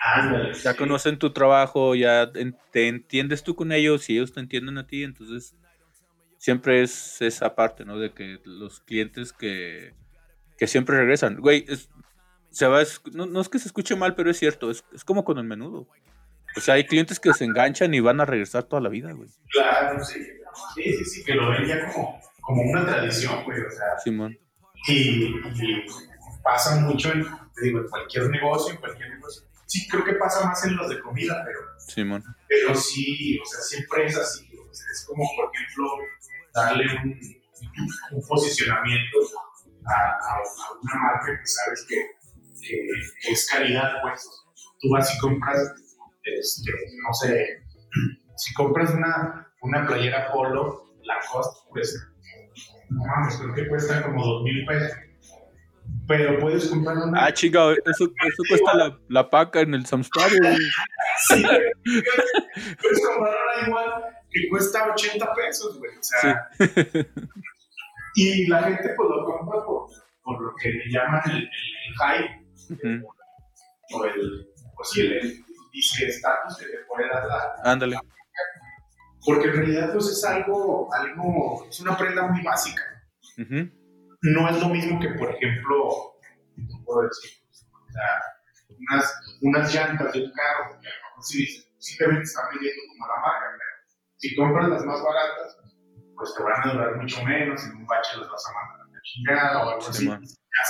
Ándale, 0.05 0.55
ya 0.55 0.73
sí. 0.73 0.77
conocen 0.79 1.19
tu 1.19 1.33
trabajo, 1.33 1.95
ya 1.95 2.31
te 2.33 2.89
entiendes 2.89 3.43
tú 3.45 3.55
con 3.55 3.71
ellos 3.73 4.09
y 4.11 4.15
ellos 4.17 4.33
te 4.33 4.41
entienden 4.41 4.79
a 4.79 4.87
ti, 4.87 5.05
entonces 5.05 5.55
siempre 6.39 6.83
es 6.83 7.23
esa 7.23 7.55
parte, 7.55 7.85
¿no? 7.85 7.99
De 7.99 8.13
que 8.13 8.41
los 8.45 8.81
clientes 8.81 9.33
que, 9.33 9.95
que 10.59 10.67
siempre 10.67 10.97
regresan, 10.97 11.37
güey, 11.37 11.65
es- 11.69 11.89
se 12.51 12.67
va, 12.67 12.81
a 12.81 12.83
esc- 12.83 13.13
no, 13.13 13.27
no 13.27 13.41
es 13.41 13.49
que 13.49 13.59
se 13.59 13.69
escuche 13.69 13.95
mal, 13.97 14.15
pero 14.15 14.31
es 14.31 14.39
cierto, 14.39 14.71
es, 14.71 14.85
es 14.93 15.05
como 15.05 15.25
con 15.25 15.39
el 15.39 15.45
menudo. 15.45 15.87
O 16.57 16.61
sea, 16.61 16.75
hay 16.75 16.85
clientes 16.85 17.19
que 17.19 17.33
se 17.33 17.45
enganchan 17.45 17.95
y 17.95 18.01
van 18.01 18.21
a 18.21 18.27
regresar 18.27 18.65
toda 18.65 18.83
la 18.83 18.91
vida, 18.91 19.13
güey. 19.13 19.31
Claro, 19.51 20.05
sí. 20.05 20.21
Sí, 20.75 20.83
sí, 20.83 21.05
sí, 21.07 21.25
que 21.25 21.35
lo 21.35 21.49
ven 21.49 21.65
ya 21.67 21.87
como, 21.93 22.21
como 22.43 22.63
una 22.63 22.85
tradición, 22.85 23.43
güey, 23.45 23.59
o 23.61 23.71
sea, 23.71 23.99
Simón. 24.05 24.37
y, 24.87 25.25
y 25.25 25.85
pasa 26.45 26.79
mucho 26.81 27.11
en, 27.13 27.25
te 27.55 27.65
digo, 27.65 27.79
en 27.81 27.89
cualquier 27.89 28.29
negocio, 28.29 28.75
en 28.75 28.81
cualquier 28.81 29.09
negocio. 29.11 29.43
Sí, 29.73 29.89
creo 29.89 30.05
que 30.05 30.13
pasa 30.15 30.45
más 30.47 30.63
en 30.67 30.77
los 30.77 30.89
de 30.91 31.01
comida, 31.01 31.43
pero, 31.47 31.61
sí, 32.75 33.39
o 33.39 33.45
sea, 33.47 33.61
siempre 33.61 34.07
es 34.07 34.17
así. 34.19 34.47
o 34.59 34.75
sea, 34.75 34.87
es 34.93 35.05
como, 35.07 35.25
por 35.37 35.51
ejemplo, 35.55 35.89
darle 36.55 36.85
un, 37.03 38.17
un 38.19 38.27
posicionamiento 38.29 39.19
a, 39.87 39.93
a- 39.93 40.37
a 40.37 40.73
una 40.83 40.95
marca 41.03 41.39
que 41.41 41.47
sabes 41.47 41.87
que, 41.89 41.97
que- 42.61 42.89
que 43.23 43.33
es 43.33 43.49
calidad, 43.51 44.01
pues. 44.03 44.29
Tú 44.81 44.91
vas 44.91 45.15
y 45.15 45.19
compras, 45.21 45.73
este, 46.25 46.71
no 47.07 47.13
sé, 47.15 47.63
si 48.37 48.53
compras 48.55 48.91
una, 48.95 49.49
una 49.63 49.87
playera 49.87 50.31
polo, 50.33 50.85
Lacoste, 51.05 51.61
pues, 51.71 51.99
no 52.91 53.05
mames, 53.07 53.37
creo 53.39 53.55
que 53.55 53.69
cuesta 53.69 54.03
como 54.03 54.25
dos 54.25 54.43
mil 54.45 54.65
pesos. 54.67 54.93
Pero 56.09 56.39
puedes 56.41 56.69
comprar 56.69 56.97
una. 56.97 57.27
Ah, 57.27 57.33
chica, 57.33 57.73
eso, 57.73 58.05
eso 58.05 58.43
cuesta 58.49 58.75
la, 58.75 58.99
la 59.09 59.31
paca 59.31 59.61
en 59.61 59.75
el 59.75 59.87
güey. 60.41 60.57
Sí, 61.29 61.45
puedes 62.81 63.07
comprar 63.07 63.35
una 63.35 63.69
igual 63.69 64.05
que 64.31 64.49
cuesta 64.49 64.91
80 64.93 65.35
pesos, 65.35 65.79
güey. 65.79 65.93
O 65.97 66.03
sea, 66.03 66.49
y 68.17 68.47
la 68.47 68.63
gente 68.65 68.91
pues 68.97 69.09
lo 69.09 69.25
compra 69.25 69.65
por, 69.65 69.89
por 70.23 70.43
lo 70.43 70.55
que 70.57 70.71
le 70.71 70.91
llaman 70.91 71.23
el, 71.27 71.37
el, 71.37 71.49
el 71.87 71.95
hype 71.99 73.05
o 73.93 74.05
el, 74.05 74.49
pues 74.75 74.89
sí, 74.91 75.01
el, 75.03 75.13
el 75.13 75.45
disque 75.73 76.07
estatus 76.07 76.57
que 76.59 76.67
te 76.67 76.79
puede 76.89 77.09
dar 77.09 77.27
la. 77.27 77.55
Ándale. 77.65 77.99
Porque 79.25 79.49
en 79.49 79.57
realidad 79.57 79.93
pues 79.93 80.09
es 80.09 80.25
algo, 80.25 80.93
algo, 80.93 81.67
es 81.69 81.79
una 81.81 81.97
prenda 81.97 82.27
muy 82.27 82.43
básica. 82.43 82.83
Ujú. 83.39 83.71
No 84.23 84.49
es 84.49 84.61
lo 84.61 84.69
mismo 84.69 85.01
que, 85.01 85.09
por 85.11 85.31
ejemplo, 85.31 86.15
¿qué 86.57 86.63
te 86.63 86.85
puedo 86.85 87.03
decir? 87.03 87.31
O 87.51 87.93
sea, 87.93 88.77
unas, 88.79 89.39
unas 89.43 89.75
llantas 89.75 90.13
de 90.13 90.25
un 90.25 90.33
carro, 90.33 90.81
que 90.81 90.89
a 90.89 90.91
lo 90.91 91.09
mejor 91.09 91.23
sí, 91.23 91.47
sí 91.79 91.97
te 91.97 92.07
ven 92.07 92.17
que 92.17 92.23
están 92.23 92.47
vendiendo 92.53 92.83
como 92.93 93.07
la 93.09 93.21
marca, 93.21 93.47
pero 93.53 93.73
si 94.17 94.37
compras 94.37 94.69
las 94.69 94.85
más 94.85 95.03
baratas, 95.03 95.59
pues 96.17 96.35
te 96.35 96.43
van 96.43 96.69
a 96.69 96.73
durar 96.73 96.97
mucho 96.97 97.25
menos, 97.25 97.65
en 97.65 97.77
un 97.77 97.87
bache 97.87 98.17
las 98.19 98.29
vas 98.29 98.47
a 98.49 98.53
mandar 98.55 98.87
a 98.87 98.91
la 98.93 99.03
chingada 99.03 99.67
o 99.67 99.71
algo 99.71 99.89
así. 99.89 100.09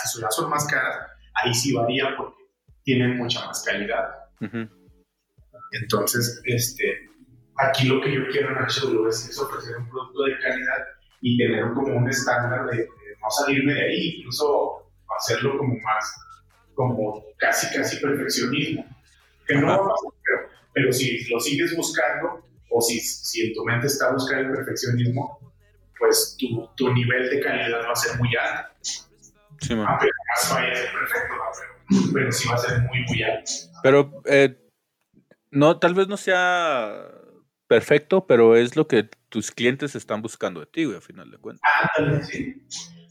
Si 0.05 0.21
ya 0.21 0.31
son 0.31 0.49
más 0.49 0.67
caras, 0.67 1.11
ahí 1.35 1.55
sí 1.55 1.75
varía 1.75 2.17
porque 2.17 2.43
tienen 2.85 3.19
mucha 3.19 3.45
más 3.47 3.63
calidad. 3.65 4.09
Entonces, 5.73 6.41
este, 6.45 7.11
aquí 7.59 7.87
lo 7.87 8.01
que 8.01 8.15
yo 8.15 8.27
quiero 8.31 8.51
en 8.51 8.65
HW 8.65 9.09
es, 9.09 9.29
es 9.29 9.39
ofrecer 9.39 9.77
un 9.77 9.89
producto 9.89 10.23
de 10.25 10.39
calidad 10.39 10.87
y 11.21 11.39
tener 11.39 11.73
como 11.75 11.97
un 11.97 12.09
estándar 12.09 12.67
de, 12.67 12.77
de 12.77 13.02
no 13.23 13.31
salirme 13.31 13.75
de 13.75 13.83
ahí, 13.83 14.17
incluso 14.17 14.91
hacerlo 15.19 15.59
como 15.59 15.75
más, 15.81 16.15
como 16.75 17.25
casi, 17.39 17.75
casi 17.75 17.97
perfeccionismo. 17.99 18.85
Que 19.47 19.55
no, 19.55 19.69
Ajá. 19.69 19.77
va 19.79 19.85
a 19.85 19.89
pasar, 19.89 20.11
pero, 20.25 20.49
pero 20.75 20.93
si 20.93 21.25
lo 21.29 21.41
sigues 21.41 21.77
buscando 21.77 22.45
o 22.71 22.81
si, 22.81 23.01
si 23.01 23.47
en 23.47 23.55
tu 23.55 23.65
mente 23.65 23.87
está 23.87 24.13
buscar 24.13 24.41
el 24.41 24.51
perfeccionismo, 24.53 25.39
pues 25.99 26.37
tu, 26.39 26.69
tu 26.77 26.93
nivel 26.93 27.31
de 27.31 27.41
calidad 27.41 27.83
va 27.87 27.93
a 27.93 27.97
ser 27.97 28.19
muy 28.19 28.31
alto. 28.37 28.73
Simón. 29.61 29.87
Aunque 29.89 30.09
jamás 30.09 30.55
vaya 30.55 30.73
a 30.73 30.77
ser 30.77 30.93
perfecto, 30.93 31.35
pero, 31.89 32.03
pero 32.13 32.33
sí 32.33 32.49
va 32.49 32.55
a 32.55 32.59
ser 32.59 32.81
muy, 32.81 33.05
muy 33.09 33.23
alto. 33.23 33.51
Pero 33.83 34.23
eh, 34.25 34.59
no, 35.51 35.79
tal 35.79 35.95
vez 35.95 36.09
no 36.09 36.17
sea 36.17 37.09
perfecto, 37.69 38.27
pero 38.27 38.57
es 38.57 38.75
lo 38.75 38.89
que 38.89 39.09
tus 39.29 39.51
clientes 39.51 39.95
están 39.95 40.23
buscando 40.23 40.61
de 40.61 40.67
ti, 40.67 40.85
güey, 40.85 40.97
a 40.97 41.01
final 41.01 41.31
de 41.31 41.39
cuentas. 41.39 41.63
Ándale, 41.97 42.25
sí. 42.25 42.63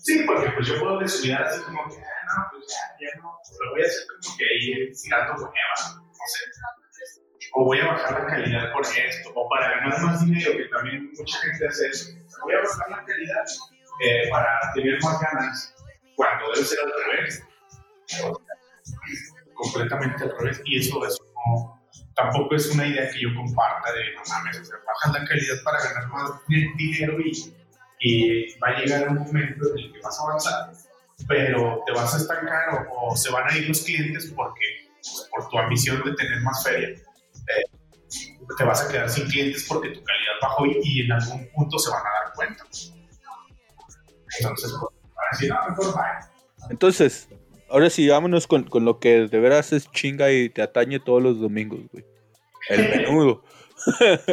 Sí, 0.03 0.23
porque 0.25 0.49
pues 0.51 0.67
yo 0.67 0.79
puedo 0.79 0.99
descuidar 0.99 1.43
así 1.43 1.61
como 1.63 1.83
que, 1.89 1.95
ah, 2.01 2.25
no, 2.27 2.47
pues 2.51 2.65
ya, 2.99 3.21
no, 3.21 3.37
lo 3.65 3.71
voy 3.71 3.81
a 3.81 3.85
hacer 3.85 4.03
como 4.09 4.37
que 4.37 4.43
ahí 4.45 4.91
tirando 4.93 5.33
hueva, 5.33 5.75
no 5.95 6.25
sé. 6.25 6.43
O 7.53 7.65
voy 7.65 7.79
a 7.79 7.85
bajar 7.87 8.13
la 8.21 8.25
calidad 8.27 8.71
por 8.71 8.81
esto, 8.85 9.29
o 9.35 9.49
para 9.49 9.69
ganar 9.71 10.01
más 10.01 10.25
dinero, 10.25 10.53
que 10.53 10.65
también 10.69 11.11
mucha 11.17 11.37
gente 11.39 11.67
hace 11.67 11.87
eso. 11.87 12.09
Voy 12.43 12.53
a 12.53 12.59
bajar 12.59 12.89
la 12.89 13.05
calidad 13.05 13.43
eh, 14.01 14.29
para 14.29 14.59
tener 14.73 14.99
más 15.03 15.19
ganas, 15.21 15.75
cuando 16.15 16.51
debe 16.53 16.65
ser 16.65 16.79
al 16.79 16.91
revés. 17.11 17.43
Completamente 19.53 20.23
al 20.23 20.37
revés. 20.39 20.61
Y 20.65 20.79
eso, 20.79 21.05
eso 21.05 21.23
no, 21.35 21.81
tampoco 22.15 22.55
es 22.55 22.67
una 22.73 22.87
idea 22.87 23.09
que 23.11 23.21
yo 23.21 23.29
comparta 23.35 23.91
de, 23.93 24.13
no 24.15 24.21
mames, 24.29 24.59
o 24.59 24.65
sea, 24.65 24.77
bajas 24.87 25.21
la 25.21 25.27
calidad 25.27 25.55
para 25.63 25.83
ganar 25.83 26.07
más 26.07 26.31
di- 26.47 26.73
dinero 26.75 27.19
y 27.19 27.31
y 28.01 28.59
va 28.59 28.69
a 28.69 28.79
llegar 28.79 29.09
un 29.09 29.19
momento 29.19 29.69
en 29.69 29.79
el 29.79 29.93
que 29.93 29.99
vas 30.01 30.19
a 30.19 30.23
avanzar, 30.23 30.71
pero 31.27 31.81
te 31.85 31.93
vas 31.93 32.13
a 32.13 32.17
estancar 32.17 32.87
o, 32.91 33.11
o 33.11 33.15
se 33.15 33.31
van 33.31 33.49
a 33.49 33.57
ir 33.57 33.67
los 33.67 33.81
clientes 33.81 34.33
porque 34.35 34.81
tu 35.49 35.57
ambición 35.57 36.01
de 36.03 36.13
tener 36.15 36.41
más 36.41 36.63
feria, 36.63 36.89
eh, 36.89 37.77
te 38.57 38.63
vas 38.63 38.83
a 38.83 38.91
quedar 38.91 39.09
sin 39.09 39.25
clientes 39.27 39.65
porque 39.67 39.89
tu 39.89 40.03
calidad 40.03 40.33
bajó 40.41 40.65
y, 40.65 41.01
en 41.01 41.11
algún 41.11 41.47
punto 41.53 41.79
se 41.79 41.89
van 41.89 42.01
a 42.01 42.25
dar 42.25 42.33
cuenta. 42.35 42.63
Entonces, 44.39 44.73
pues, 44.79 44.93
decir, 45.31 45.49
no, 45.49 45.69
mejor 45.69 46.01
Entonces, 46.69 47.29
ahora 47.69 47.89
sí, 47.89 48.07
vámonos 48.07 48.47
con, 48.47 48.63
con, 48.63 48.85
lo 48.85 48.99
que 48.99 49.27
de 49.27 49.39
veras 49.39 49.73
es 49.73 49.89
chinga 49.91 50.31
y 50.31 50.49
te 50.49 50.61
atañe 50.61 50.99
todos 50.99 51.21
los 51.21 51.39
domingos, 51.39 51.81
güey. 51.91 52.05
El 52.69 52.89
menudo. 52.89 53.43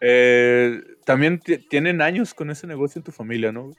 eh, 0.00 0.80
también 1.06 1.40
tienen 1.70 2.02
años 2.02 2.34
con 2.34 2.50
ese 2.50 2.66
negocio 2.66 2.98
en 2.98 3.04
tu 3.04 3.12
familia, 3.12 3.52
¿no? 3.52 3.70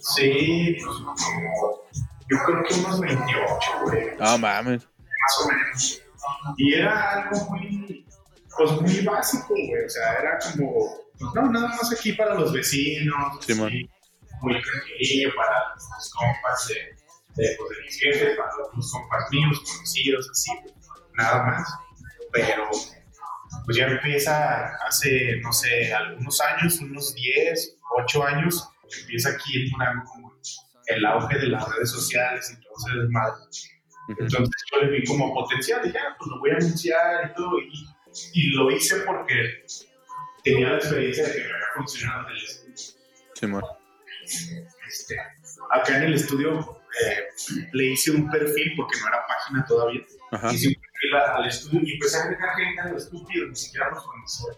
Sí, 0.00 0.76
pues 0.82 0.96
yo 2.30 2.38
creo 2.44 2.64
que 2.64 2.74
unos 2.74 2.98
28, 2.98 3.70
güey. 3.84 4.16
No 4.18 4.38
mames. 4.38 4.86
Más 4.86 5.38
o 5.44 5.48
menos. 5.48 6.02
Y 6.56 6.74
era 6.74 7.12
algo 7.12 7.50
muy, 7.50 8.06
pues 8.56 8.80
muy 8.80 9.04
básico, 9.04 9.48
güey. 9.50 9.84
O 9.84 9.88
sea, 9.88 10.14
era 10.14 10.38
como, 10.38 10.72
pues 11.18 11.34
no, 11.34 11.42
nada 11.50 11.68
más 11.68 11.92
aquí 11.92 12.14
para 12.14 12.34
los 12.34 12.52
vecinos. 12.52 13.44
Sí, 13.44 13.54
muy 13.54 14.62
tranquilo 14.62 15.32
para 15.36 15.74
los 15.74 16.10
compas 16.10 16.68
de, 16.68 17.42
de, 17.42 17.56
pues, 17.58 17.70
de 17.70 17.84
mis 17.84 18.00
jefes, 18.00 18.36
para 18.38 18.50
los 18.74 18.92
compas 18.92 19.30
míos, 19.30 19.60
conocidos, 19.60 20.30
así, 20.30 20.52
nada 21.18 21.42
más. 21.44 21.68
Pero 22.32 22.70
pues 23.66 23.76
ya 23.76 23.86
empieza 23.88 24.68
hace, 24.86 25.40
no 25.42 25.52
sé, 25.52 25.92
algunos 25.92 26.40
años, 26.40 26.80
unos 26.80 27.14
10, 27.14 27.78
8 27.98 28.24
años, 28.24 28.68
empieza 29.00 29.30
aquí 29.30 29.64
el, 29.64 29.72
como 30.04 30.32
el 30.86 31.04
auge 31.04 31.38
de 31.38 31.48
las 31.48 31.68
redes 31.68 31.90
sociales 31.90 32.56
y 32.56 32.62
todo 32.62 32.72
ese 32.78 32.98
desmadre. 33.00 33.42
Entonces 34.08 34.64
yo 34.72 34.82
le 34.82 34.90
vi 34.92 35.04
como 35.04 35.34
potencial, 35.34 35.82
dije, 35.82 35.98
ah, 35.98 36.14
pues 36.16 36.30
lo 36.30 36.38
voy 36.38 36.50
a 36.52 36.54
anunciar 36.54 37.30
y 37.30 37.34
todo, 37.34 37.58
y, 37.58 37.88
y, 38.34 38.50
lo 38.54 38.70
hice 38.70 39.00
porque 39.00 39.64
tenía 40.44 40.68
la 40.70 40.76
experiencia 40.76 41.26
de 41.26 41.32
que 41.32 41.40
me 41.40 41.46
había 41.46 41.66
funcionado 41.74 42.28
en 42.28 42.36
el 42.36 42.42
estudio. 42.44 43.62
Sí, 44.26 44.58
este, 44.88 45.16
acá 45.72 45.96
en 45.96 46.04
el 46.04 46.14
estudio 46.14 46.82
eh, 47.04 47.66
le 47.72 47.84
hice 47.84 48.12
un 48.12 48.30
perfil 48.30 48.74
porque 48.76 48.98
no 49.00 49.08
era 49.08 49.26
página 49.26 49.64
todavía. 49.66 50.02
Hice 50.52 50.68
un 50.68 50.74
perfil 51.10 51.16
al 51.16 51.46
estudio 51.46 51.80
y 51.84 51.92
empecé 51.92 52.18
a 52.18 52.22
agregar 52.22 52.56
gente 52.56 52.80
a 52.80 52.88
lo 52.88 52.96
estúpido, 52.96 53.48
ni 53.48 53.56
siquiera 53.56 53.90
los 53.90 54.04
conocía. 54.04 54.52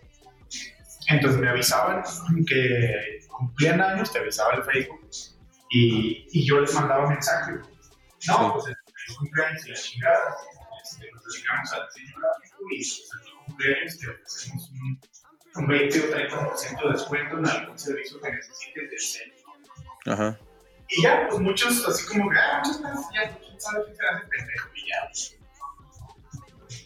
Entonces 1.09 1.41
me 1.41 1.49
avisaban 1.49 2.03
que 2.47 3.21
cumplían 3.29 3.81
años, 3.81 4.13
te 4.13 4.19
avisaba 4.19 4.55
el 4.55 4.65
Facebook 4.65 5.09
y, 5.71 6.27
y 6.31 6.47
yo 6.47 6.61
les 6.61 6.75
mandaba 6.75 7.09
mensajes. 7.09 7.61
No, 8.27 8.53
pues 8.55 8.67
el 8.67 9.17
cumpleaños 9.17 9.67
y 9.67 9.71
la 9.71 9.77
chingada. 9.77 10.37
Este, 10.83 11.11
nos 11.13 11.25
dedicamos 11.25 11.73
al 11.73 11.87
diseño 11.87 12.15
gráfico 12.19 12.57
y 12.71 12.77
pues, 12.77 13.11
el 13.27 13.45
cumpleaños 13.47 13.99
te 13.99 14.09
ofrecemos 14.09 14.71
un, 14.71 15.01
un 15.57 15.67
20 15.67 16.01
o 16.01 16.03
30% 16.03 16.83
de 16.83 16.93
descuento 16.93 17.39
en 17.39 17.47
algún 17.47 17.79
servicio 17.79 18.21
que 18.21 18.33
necesites 18.33 18.83
de 18.83 18.89
diseño. 18.91 19.33
Ajá. 20.07 20.39
Y 20.91 21.03
ya, 21.03 21.27
pues 21.29 21.41
muchos, 21.41 21.87
así 21.87 22.07
como 22.07 22.31
que, 22.31 22.39
ah, 22.39 22.63
muchas 22.65 22.81
gracias, 22.81 23.07
ya, 23.15 23.39
quién 23.39 23.61
sabe 23.61 23.85
quién 23.85 23.97
se 23.97 24.03
hace 24.07 24.27
pendejo 24.27 24.69
y 24.75 24.89
ya. 24.89 25.38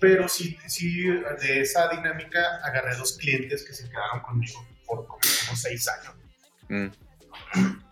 Pero 0.00 0.28
sí, 0.28 0.56
sí, 0.66 1.06
de 1.40 1.60
esa 1.60 1.88
dinámica 1.88 2.40
agarré 2.64 2.96
dos 2.96 3.16
clientes 3.16 3.64
que 3.64 3.72
se 3.72 3.88
quedaron 3.88 4.20
conmigo 4.20 4.66
por 4.86 5.06
como 5.06 5.56
seis 5.56 5.88
años. 5.88 6.14
Mm. 6.68 6.88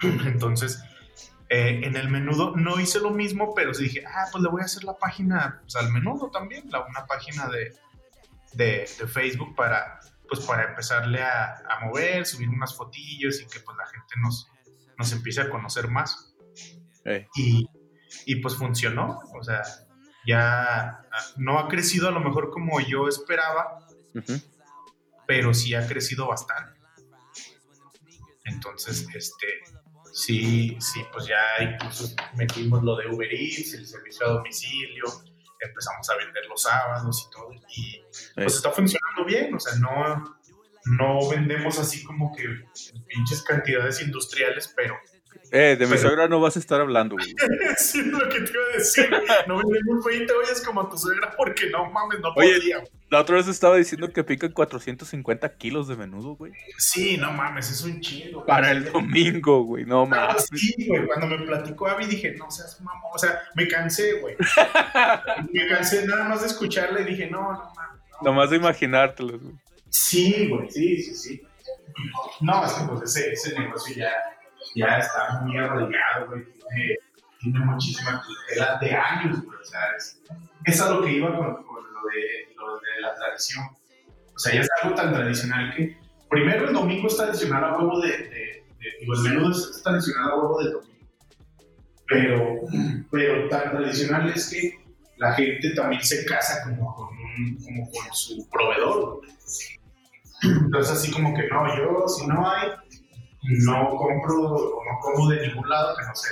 Entonces, 0.26 0.82
eh, 1.49 1.80
en 1.82 1.97
el 1.97 2.09
menudo 2.09 2.55
no 2.57 2.78
hice 2.78 3.01
lo 3.01 3.11
mismo, 3.11 3.55
pero 3.55 3.74
sí 3.74 3.84
dije, 3.84 4.05
ah, 4.07 4.26
pues 4.30 4.43
le 4.43 4.51
voy 4.51 4.62
a 4.62 4.66
hacer 4.66 4.84
la 4.84 4.97
página 4.97 5.59
pues, 5.62 5.74
al 5.76 5.93
menudo 5.93 6.30
también, 6.30 6.70
la, 6.70 6.86
una 6.86 7.07
página 7.07 7.49
de, 7.49 7.74
de, 8.53 8.88
de, 8.99 9.07
Facebook 9.09 9.57
para, 9.57 9.99
pues, 10.28 10.41
para 10.47 10.70
empezarle 10.70 11.20
a, 11.22 11.57
a, 11.68 11.86
mover, 11.86 12.24
subir 12.24 12.49
unas 12.49 12.76
fotillos 12.76 13.41
y 13.41 13.47
que 13.47 13.59
pues 13.61 13.76
la 13.76 13.86
gente 13.86 14.14
nos, 14.22 14.49
nos 14.97 15.12
empiece 15.12 15.41
a 15.41 15.51
conocer 15.51 15.88
más. 15.88 16.34
Y, 17.34 17.66
y, 18.26 18.36
pues 18.36 18.55
funcionó, 18.55 19.20
o 19.34 19.43
sea, 19.43 19.62
ya 20.27 21.03
no 21.37 21.59
ha 21.59 21.68
crecido 21.68 22.09
a 22.09 22.11
lo 22.11 22.21
mejor 22.21 22.51
como 22.51 22.81
yo 22.81 23.09
esperaba, 23.09 23.87
pero 25.27 25.55
sí 25.55 25.75
ha 25.75 25.87
crecido 25.87 26.29
bastante. 26.29 26.79
Entonces, 28.45 29.07
este, 29.14 29.47
sí, 30.12 30.77
sí, 30.81 31.03
pues 31.12 31.27
ya 31.27 31.62
incluso 31.62 32.14
metimos 32.35 32.83
lo 32.83 32.97
de 32.97 33.07
Uber 33.09 33.33
Eats, 33.33 33.75
el 33.75 33.87
servicio 33.87 34.27
a 34.27 34.31
domicilio, 34.31 35.05
empezamos 35.61 36.09
a 36.11 36.16
vender 36.16 36.47
los 36.49 36.62
sábados 36.62 37.27
y 37.27 37.31
todo, 37.31 37.53
y 37.77 38.03
pues 38.35 38.57
está 38.57 38.71
funcionando 38.71 39.25
bien, 39.27 39.55
o 39.55 39.61
sea, 39.61 39.75
no, 39.77 40.39
no 40.87 41.29
vendemos 41.29 41.79
así 41.79 42.03
como 42.03 42.35
que 42.35 42.45
pinches 43.07 43.43
cantidades 43.43 44.01
industriales, 44.03 44.73
pero... 44.75 44.99
Eh, 45.53 45.76
de 45.76 45.87
mi 45.87 45.99
suegra 45.99 46.28
no 46.28 46.41
vas 46.41 46.57
a 46.57 46.61
estar 46.61 46.81
hablando, 46.81 47.16
güey. 47.16 47.26
sí, 47.76 48.01
es 48.01 48.07
lo 48.07 48.28
que 48.28 48.41
te 48.41 48.53
iba 48.53 48.62
a 48.72 48.76
decir. 48.76 49.11
No 49.49 49.57
vendemos 49.57 50.05
20 50.05 50.33
ollas 50.33 50.61
como 50.61 50.83
a 50.83 50.91
tu 50.91 50.97
suegra 50.97 51.35
porque 51.37 51.68
no 51.70 51.91
mames, 51.91 52.20
no 52.20 52.33
podía. 52.33 52.85
La 53.11 53.20
otra 53.20 53.37
vez 53.37 53.49
estaba 53.49 53.76
diciendo 53.76 54.12
que 54.12 54.22
pican 54.22 54.53
450 54.53 55.57
kilos 55.57 55.89
de 55.89 55.97
menudo, 55.97 56.37
güey. 56.37 56.53
Sí, 56.78 57.16
no 57.16 57.33
mames, 57.33 57.70
es 57.70 57.83
un 57.83 58.01
chingo. 58.01 58.47
Para 58.47 58.70
el 58.70 58.93
domingo, 58.93 59.64
güey, 59.64 59.85
no 59.85 60.07
mames. 60.07 60.49
sí, 60.55 60.87
güey, 60.87 61.07
cuando 61.07 61.26
me 61.26 61.39
platicó 61.45 61.89
Abby 61.89 62.07
dije, 62.07 62.37
no 62.39 62.49
seas 62.51 62.81
mamón. 62.81 63.11
O 63.12 63.18
sea, 63.18 63.41
me 63.57 63.66
cansé, 63.66 64.20
güey. 64.20 64.37
me 65.53 65.66
cansé 65.66 66.07
nada 66.07 66.28
más 66.28 66.43
de 66.43 66.47
escucharle 66.47 67.03
y 67.03 67.05
dije, 67.07 67.28
no, 67.28 67.41
no 67.41 67.72
mames. 67.74 68.01
No, 68.22 68.31
Nomás 68.31 68.51
de 68.51 68.57
imaginártelo, 68.57 69.39
güey. 69.39 69.55
Sí, 69.89 70.49
güey, 70.49 70.70
sí, 70.70 71.03
sí, 71.03 71.14
sí. 71.14 71.43
No, 72.41 72.64
es 72.64 72.72
que 72.72 72.85
pues 72.85 73.16
ese, 73.16 73.33
ese 73.33 73.59
negocio 73.59 73.95
ya, 73.97 74.12
ya 74.75 74.99
está 74.99 75.41
muy 75.43 75.57
arraigado, 75.57 76.29
güey. 76.29 76.45
Tiene, 76.45 76.97
tiene 77.41 77.59
muchísima 77.61 78.23
tutela 78.23 78.79
de 78.81 78.95
años, 78.95 79.45
güey. 79.45 79.59
O 79.59 79.64
sea, 79.64 79.81
es, 79.97 80.21
es 80.64 80.81
a 80.81 80.91
lo 80.91 81.03
que 81.03 81.12
iba 81.12 81.35
con, 81.37 81.47
lo, 81.47 82.09
de, 82.11 82.55
lo 82.57 82.77
de 82.77 83.01
la 83.01 83.14
tradición. 83.14 83.64
O 84.35 84.39
sea, 84.39 84.55
ya 84.55 84.61
es 84.61 84.68
algo 84.83 84.95
tan 84.95 85.12
tradicional 85.12 85.75
que 85.75 85.97
primero 86.29 86.68
el 86.68 86.75
domingo 86.75 87.09
es 87.09 87.16
tradicional 87.16 87.64
a 87.64 87.77
huevo 87.77 88.01
de, 88.01 88.09
de, 88.09 88.64
digo, 89.01 89.14
el 89.14 89.21
menudo 89.23 89.51
es 89.51 89.83
tradicional 89.83 90.31
a 90.31 90.37
huevo 90.37 90.62
de 90.62 90.71
domingo. 90.71 90.91
Pero, 92.07 92.61
pero 93.11 93.49
tan 93.49 93.71
tradicional 93.71 94.29
es 94.31 94.51
que 94.51 94.81
la 95.18 95.33
gente 95.35 95.75
también 95.75 96.03
se 96.03 96.25
casa 96.25 96.64
como 96.64 96.95
con, 96.95 97.09
un, 97.09 97.57
como 97.62 97.91
con 97.91 98.14
su 98.14 98.49
proveedor. 98.51 99.21
Entonces 100.43 100.97
así 100.97 101.12
como 101.12 101.35
que 101.35 101.47
no, 101.49 101.77
yo 101.77 102.09
si 102.09 102.27
no 102.27 102.51
hay, 102.51 102.71
no 103.64 103.90
compro 103.96 104.42
o 104.42 104.84
no 104.84 105.01
como 105.01 105.30
de 105.30 105.48
ningún 105.48 105.68
lado 105.68 105.96
que 105.96 106.07
no 106.07 106.14
sé. 106.14 106.28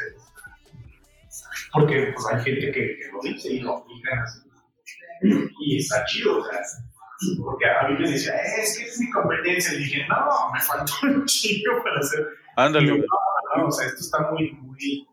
Porque 1.72 2.12
pues 2.14 2.26
hay 2.32 2.44
gente 2.44 2.72
que, 2.72 2.72
que 2.72 3.10
lo 3.12 3.20
dice 3.22 3.52
y 3.52 3.60
lo 3.60 3.76
aplican 3.76 4.18
así. 4.20 4.40
Y 5.60 5.78
está 5.78 6.04
chido, 6.06 6.38
o 6.38 6.44
sea, 6.44 6.60
porque 7.44 7.66
a 7.66 7.88
mí 7.88 7.96
me 7.98 8.10
decía, 8.10 8.34
eh, 8.34 8.62
es 8.62 8.78
que 8.78 8.84
es 8.84 9.00
mi 9.00 9.10
competencia. 9.10 9.74
Y 9.74 9.78
dije, 9.78 10.06
no, 10.08 10.52
me 10.52 10.60
faltó 10.60 10.92
un 11.02 11.24
chingo 11.26 11.82
para 11.82 11.98
hacer. 11.98 12.26
Ándale. 12.56 12.98
no, 12.98 13.66
o 13.66 13.70
sea, 13.70 13.86
esto 13.86 14.00
está 14.00 14.30
muy, 14.30 14.52
muy, 14.52 15.06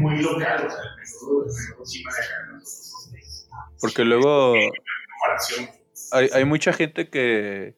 muy 0.00 0.22
local, 0.22 0.66
o 0.66 0.70
sea, 0.70 0.80
el 0.80 0.96
menudo, 0.96 1.46
el 1.46 1.52
menudo 1.52 1.86
sí 1.86 2.02
maneja 2.04 2.34
Porque 3.80 4.04
luego 4.04 4.54
hay, 6.12 6.28
hay 6.32 6.44
mucha 6.44 6.72
gente 6.72 7.08
que 7.08 7.76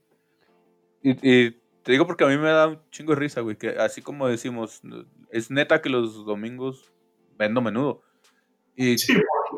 y, 1.03 1.62
te 1.83 1.93
digo 1.93 2.07
porque 2.07 2.24
a 2.24 2.28
mí 2.28 2.37
me 2.37 2.49
da 2.49 2.68
un 2.68 2.91
chingo 2.91 3.14
de 3.14 3.20
risa, 3.20 3.41
güey, 3.41 3.57
que 3.57 3.70
así 3.70 4.03
como 4.03 4.28
decimos, 4.28 4.83
es 5.30 5.51
neta 5.51 5.83
que 5.83 5.89
los 5.89 6.24
domingos 6.24 6.93
vendo 7.37 7.61
menudo. 7.61 8.03
Y, 8.76 8.97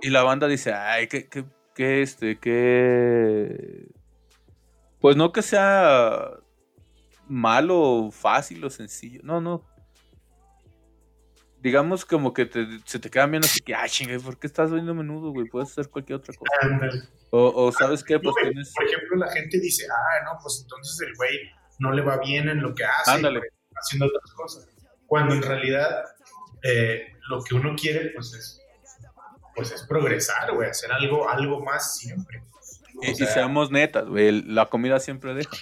y 0.02 0.10
la 0.10 0.22
banda 0.22 0.48
dice, 0.48 0.72
ay, 0.72 1.06
que, 1.06 1.28
que, 1.74 2.02
este, 2.02 2.38
que... 2.38 3.88
Pues 5.00 5.16
no 5.16 5.32
que 5.32 5.42
sea 5.42 6.30
malo, 7.28 8.10
fácil 8.10 8.64
o 8.64 8.70
sencillo, 8.70 9.20
no, 9.22 9.40
no. 9.40 9.62
Digamos 11.60 12.04
como 12.04 12.32
que 12.32 12.48
se 12.84 12.98
te 12.98 13.10
quedan 13.10 13.30
viendo 13.30 13.46
así 13.46 13.60
que, 13.60 13.74
ay, 13.74 13.88
chingue, 13.90 14.18
¿por 14.18 14.38
qué 14.38 14.46
estás 14.46 14.72
viendo 14.72 14.94
menudo, 14.94 15.30
güey? 15.30 15.46
Puedes 15.46 15.70
hacer 15.70 15.90
cualquier 15.90 16.18
otra 16.18 16.34
cosa. 16.34 16.50
O, 17.30 17.66
o 17.66 17.72
sabes 17.72 18.02
qué, 18.02 18.18
pues 18.18 18.34
tienes... 18.40 18.72
Por 18.74 18.86
ejemplo, 18.86 19.16
la 19.16 19.30
gente 19.30 19.60
dice, 19.60 19.86
ah, 19.90 20.24
no, 20.24 20.38
pues 20.42 20.60
entonces 20.62 21.06
el 21.06 21.14
güey 21.16 21.38
no 21.78 21.92
le 21.92 22.02
va 22.02 22.18
bien 22.18 22.48
en 22.48 22.60
lo 22.60 22.74
que 22.74 22.84
hace, 22.84 23.10
haciendo 23.10 24.06
otras 24.06 24.32
cosas. 24.34 24.68
Cuando 25.06 25.34
en 25.34 25.42
realidad 25.42 26.04
eh, 26.62 27.12
lo 27.28 27.42
que 27.42 27.54
uno 27.54 27.74
quiere, 27.76 28.10
pues 28.10 28.32
es, 28.34 28.60
pues 29.54 29.70
es 29.72 29.82
progresar, 29.82 30.52
güey, 30.52 30.68
hacer 30.68 30.92
algo, 30.92 31.28
algo 31.28 31.62
más 31.62 31.96
siempre. 31.96 32.42
y, 33.02 33.14
seamos 33.14 33.70
netas, 33.70 34.06
güey, 34.06 34.42
la 34.42 34.66
comida 34.66 34.98
siempre 35.00 35.34
deja. 35.34 35.56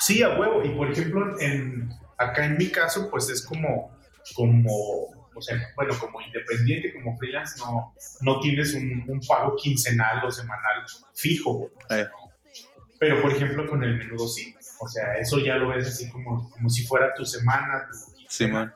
Sí, 0.00 0.22
a 0.22 0.38
huevo. 0.38 0.64
Y 0.64 0.70
por 0.70 0.90
ejemplo, 0.90 1.38
en, 1.40 1.90
acá 2.16 2.46
en 2.46 2.56
mi 2.56 2.70
caso, 2.70 3.10
pues 3.10 3.28
es 3.28 3.44
como, 3.44 3.96
como 4.34 5.16
o 5.36 5.42
sea, 5.42 5.56
bueno, 5.76 5.94
como 6.00 6.20
independiente, 6.22 6.94
como 6.94 7.16
freelance, 7.18 7.58
no, 7.58 7.94
no 8.22 8.40
tienes 8.40 8.72
un, 8.74 9.04
un 9.06 9.20
pago 9.20 9.54
quincenal 9.56 10.24
o 10.24 10.30
semanal 10.30 10.84
fijo. 11.14 11.70
Eh. 11.90 12.06
Pero, 12.98 13.20
por 13.22 13.32
ejemplo, 13.32 13.66
con 13.66 13.82
el 13.84 13.96
menudo 13.96 14.26
sí. 14.28 14.54
O 14.80 14.88
sea, 14.88 15.14
eso 15.18 15.38
ya 15.38 15.56
lo 15.56 15.68
ves 15.68 15.86
así 15.86 16.08
como, 16.10 16.50
como 16.50 16.68
si 16.68 16.84
fuera 16.86 17.12
tu 17.14 17.24
semana. 17.24 17.86
Tu 17.90 18.24
Sí, 18.28 18.46
man. 18.46 18.74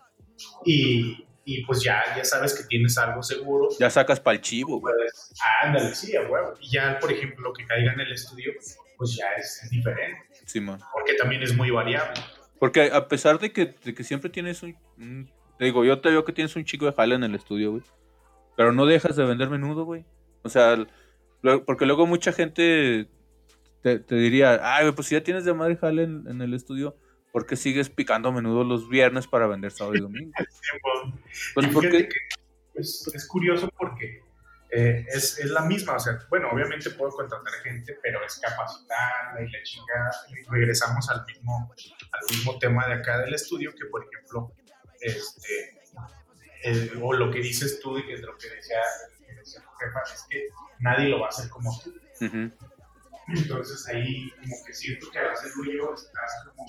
y, 0.65 1.27
y 1.45 1.65
pues 1.65 1.83
ya, 1.83 2.03
ya 2.17 2.25
sabes 2.25 2.55
que 2.55 2.65
tienes 2.65 2.97
algo 2.99 3.23
seguro. 3.23 3.69
Ya 3.79 3.91
sacas 3.91 4.21
para 4.21 4.37
el 4.37 4.41
chivo, 4.43 4.81
güey. 4.81 4.95
Puedes, 4.95 5.33
ándale, 5.63 5.95
sí, 5.95 6.15
a 6.17 6.23
huevo. 6.23 6.55
Y 6.61 6.71
ya, 6.71 6.99
por 7.01 7.13
ejemplo, 7.13 7.49
lo 7.49 7.53
que 7.53 7.67
caiga 7.67 7.93
en 7.93 8.01
el 8.01 8.13
estudio, 8.13 8.53
pues 8.97 9.17
ya 9.17 9.27
es, 9.39 9.69
diferente. 9.71 10.19
Sí, 10.47 10.61
man. 10.61 10.81
Porque 10.93 11.15
también 11.15 11.43
es 11.43 11.55
muy 11.57 11.71
variable. 11.71 12.21
Porque 12.59 12.91
a 12.93 13.09
pesar 13.09 13.39
de 13.39 13.53
que, 13.53 13.75
de 13.85 13.95
que 13.95 14.05
siempre 14.05 14.31
tienes 14.31 14.63
un, 14.63 15.31
digo, 15.59 15.85
yo 15.85 16.01
te 16.01 16.11
veo 16.11 16.25
que 16.25 16.33
tienes 16.33 16.55
un 16.57 16.65
chico 16.65 16.87
de 16.87 16.93
jale 16.93 17.15
en 17.15 17.25
el 17.25 17.35
estudio, 17.35 17.73
güey. 17.73 17.83
Pero 18.57 18.73
no 18.73 18.85
dejas 18.87 19.17
de 19.17 19.25
vender 19.25 19.49
menudo, 19.51 19.85
güey. 19.85 20.05
O 20.43 20.49
sea, 20.49 20.77
lo- 21.43 21.65
porque 21.65 21.87
luego 21.87 22.07
mucha 22.07 22.33
gente 22.33 23.09
te, 23.83 23.99
te 23.99 24.15
diría, 24.15 24.61
ay, 24.63 24.91
pues 24.93 25.09
si 25.09 25.15
ya 25.15 25.23
tienes 25.23 25.45
de 25.45 25.55
madre 25.55 25.77
jale 25.77 26.03
en, 26.05 26.27
en 26.29 26.41
el 26.43 26.55
estudio, 26.55 26.97
¿por 27.33 27.47
qué 27.47 27.57
sigues 27.57 27.89
picando 27.91 28.33
menudo 28.33 28.65
los 28.65 28.89
viernes 28.89 29.27
para 29.27 29.47
vender 29.47 29.71
sábado 29.73 29.97
y 29.97 30.01
domingo? 30.01 30.33
Pues 31.55 31.69
porque... 31.69 32.09
es, 32.75 33.11
es 33.15 33.27
curioso 33.27 33.69
porque 33.79 34.23
eh, 34.71 35.05
es, 35.09 35.39
es 35.39 35.51
la 35.51 35.63
misma, 35.63 35.95
o 35.95 36.01
sea, 36.01 36.19
bueno, 36.29 36.49
obviamente 36.53 36.91
puedo 36.91 37.11
contratar 37.13 37.53
gente, 37.65 37.99
pero 38.03 38.25
es 38.25 38.39
capacitarla 38.39 39.43
y 39.43 39.51
la 39.51 39.63
chingada. 39.65 40.11
Y 40.29 40.49
regresamos 40.51 41.09
al 41.11 41.25
mismo, 41.27 41.73
al 42.13 42.37
mismo 42.37 42.59
tema 42.59 42.87
de 42.87 42.95
acá 42.95 43.19
del 43.19 43.35
estudio, 43.35 43.73
que 43.75 43.87
por 43.87 44.05
ejemplo, 44.05 44.53
este, 45.01 45.81
el- 46.63 46.93
o 47.03 47.13
lo 47.13 47.31
que 47.31 47.41
dices 47.41 47.81
tú 47.81 47.99
y 47.99 48.07
que 48.07 48.15
es 48.15 48.21
lo 48.23 48.37
que 48.37 48.49
decía, 48.49 48.79
que 49.27 49.35
decía 49.35 49.61
tu 49.63 49.69
jefa, 49.85 50.01
es 50.15 50.25
que 50.31 50.47
nadie 50.79 51.09
lo 51.09 51.21
va 51.21 51.27
a 51.27 51.31
hacer 51.31 51.49
como 51.51 51.71
tú. 51.83 51.91
Ujú, 52.25 52.51
Entonces 53.37 53.87
ahí 53.89 54.31
como 54.41 54.57
que 54.67 54.73
siento 54.75 55.11
que 55.11 55.19
al 55.19 55.31
hacerlo 55.31 55.65
yo 55.73 55.95
estás 55.95 56.45
como 56.55 56.67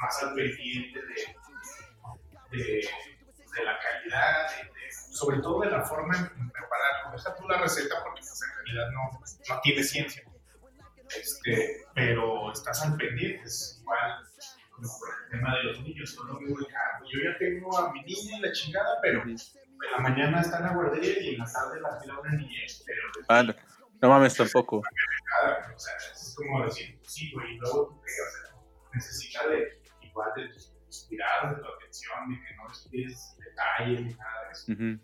más 0.00 0.22
al 0.22 0.34
pendiente 0.34 1.00
de, 1.00 2.56
de, 2.58 3.64
la 3.64 3.78
calidad, 3.78 4.50
de- 4.50 5.14
sobre 5.14 5.38
todo 5.40 5.60
de 5.60 5.70
la 5.70 5.82
forma 5.84 6.16
en 6.16 6.50
prepararlo. 6.50 7.12
Deja 7.16 7.34
tú 7.36 7.48
la 7.48 7.58
receta 7.58 7.96
porque 8.02 8.20
pues, 8.20 8.40
en 8.42 8.64
realidad 8.64 8.90
no, 8.92 9.20
no 9.54 9.60
tiene 9.62 9.82
ciencia. 9.84 10.22
Este, 11.16 11.84
pero 11.94 12.50
estás 12.52 12.82
al 12.82 12.96
pendiente, 12.96 13.42
es 13.44 13.78
igual 13.80 14.24
como 14.70 14.88
el 14.88 15.30
tema 15.30 15.56
de 15.56 15.62
los 15.64 15.80
niños. 15.82 16.16
No 16.26 16.40
me 16.40 16.50
voy 16.50 16.64
a- 16.66 17.00
yo 17.04 17.18
ya 17.30 17.38
tengo 17.38 17.78
a 17.78 17.92
mi 17.92 18.02
niña 18.02 18.38
y 18.38 18.40
la 18.40 18.52
chingada, 18.52 18.98
pero 19.02 19.22
en 19.22 19.36
la 19.92 19.98
mañana 19.98 20.40
está 20.40 20.58
en 20.58 20.64
la 20.64 20.72
guardería 20.74 21.20
y 21.22 21.34
en 21.34 21.38
la 21.38 21.44
tarde 21.52 21.80
la 21.80 21.98
cuida 21.98 22.18
una 22.20 22.32
niñez. 22.32 22.82
Pero 22.86 23.00
Ah, 23.28 23.42
no, 24.00 24.08
mames 24.08 24.34
tampoco. 24.36 24.78
o 24.78 24.82
sea, 25.78 25.92
es 25.96 26.34
como 26.36 26.64
decir, 26.64 26.98
sí, 27.02 27.30
güey, 27.32 27.54
y 27.54 27.58
luego 27.58 27.88
tú 27.88 28.00
qué, 28.02 28.10
o 28.10 28.30
sea, 28.30 28.90
necesita 28.94 29.48
de 29.48 29.82
igual 30.02 30.30
de 30.36 30.48
tus, 30.48 31.06
cuidados, 31.08 31.56
de 31.56 31.62
tu 31.62 31.68
atención, 31.68 32.28
de 32.30 32.36
que 32.36 32.54
no 32.56 32.68
descuides 32.68 33.36
detalles 33.38 34.00
ni 34.06 34.14
nada 34.14 34.46
de 34.46 34.52
eso. 34.52 34.72
Ujú, 34.72 35.00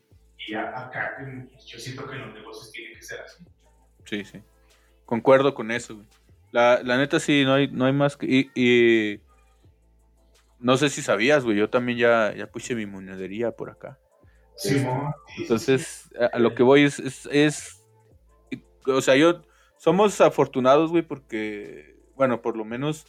Y 0.47 0.55
a- 0.55 0.87
acá 0.87 1.17
yo 1.67 1.79
siento 1.79 2.09
que 2.09 2.17
los 2.17 2.33
negocios 2.35 2.73
tiene 2.73 2.95
que 2.95 3.03
ser 3.03 3.21
así. 3.21 3.45
Sí, 4.05 4.25
sí. 4.25 4.43
Concuerdo 5.05 5.55
con 5.55 5.71
eso, 5.71 5.97
güey. 5.97 6.07
La, 6.53 6.81
la 6.83 6.97
neta 6.99 7.21
sí, 7.21 7.45
no 7.45 7.55
hay, 7.55 7.69
no 7.71 7.85
hay 7.85 7.93
más 7.93 8.17
que... 8.17 8.27
Y, 8.27 8.51
y 8.55 9.21
no 10.59 10.77
sé 10.77 10.91
si 10.91 11.01
sabías, 11.03 11.45
güey, 11.45 11.57
yo 11.57 11.71
también 11.71 11.97
ya, 11.99 12.35
ya 12.35 12.47
puse 12.47 12.75
mi 12.75 12.87
monedería 12.87 13.51
por 13.53 13.71
acá. 13.71 13.99
Simón, 14.57 15.13
Entonces, 15.39 16.11
a, 16.21 16.27
a 16.37 16.39
lo 16.39 16.55
que 16.55 16.63
voy 16.63 16.83
es, 16.85 16.99
es, 16.99 17.27
es- 17.33 17.80
O 18.87 19.01
sea, 19.01 19.17
yo... 19.17 19.43
Somos 19.77 20.21
afortunados, 20.21 20.91
güey, 20.91 21.03
porque... 21.03 21.97
Bueno, 22.15 22.43
por 22.43 22.57
lo 22.57 22.65
menos 22.65 23.07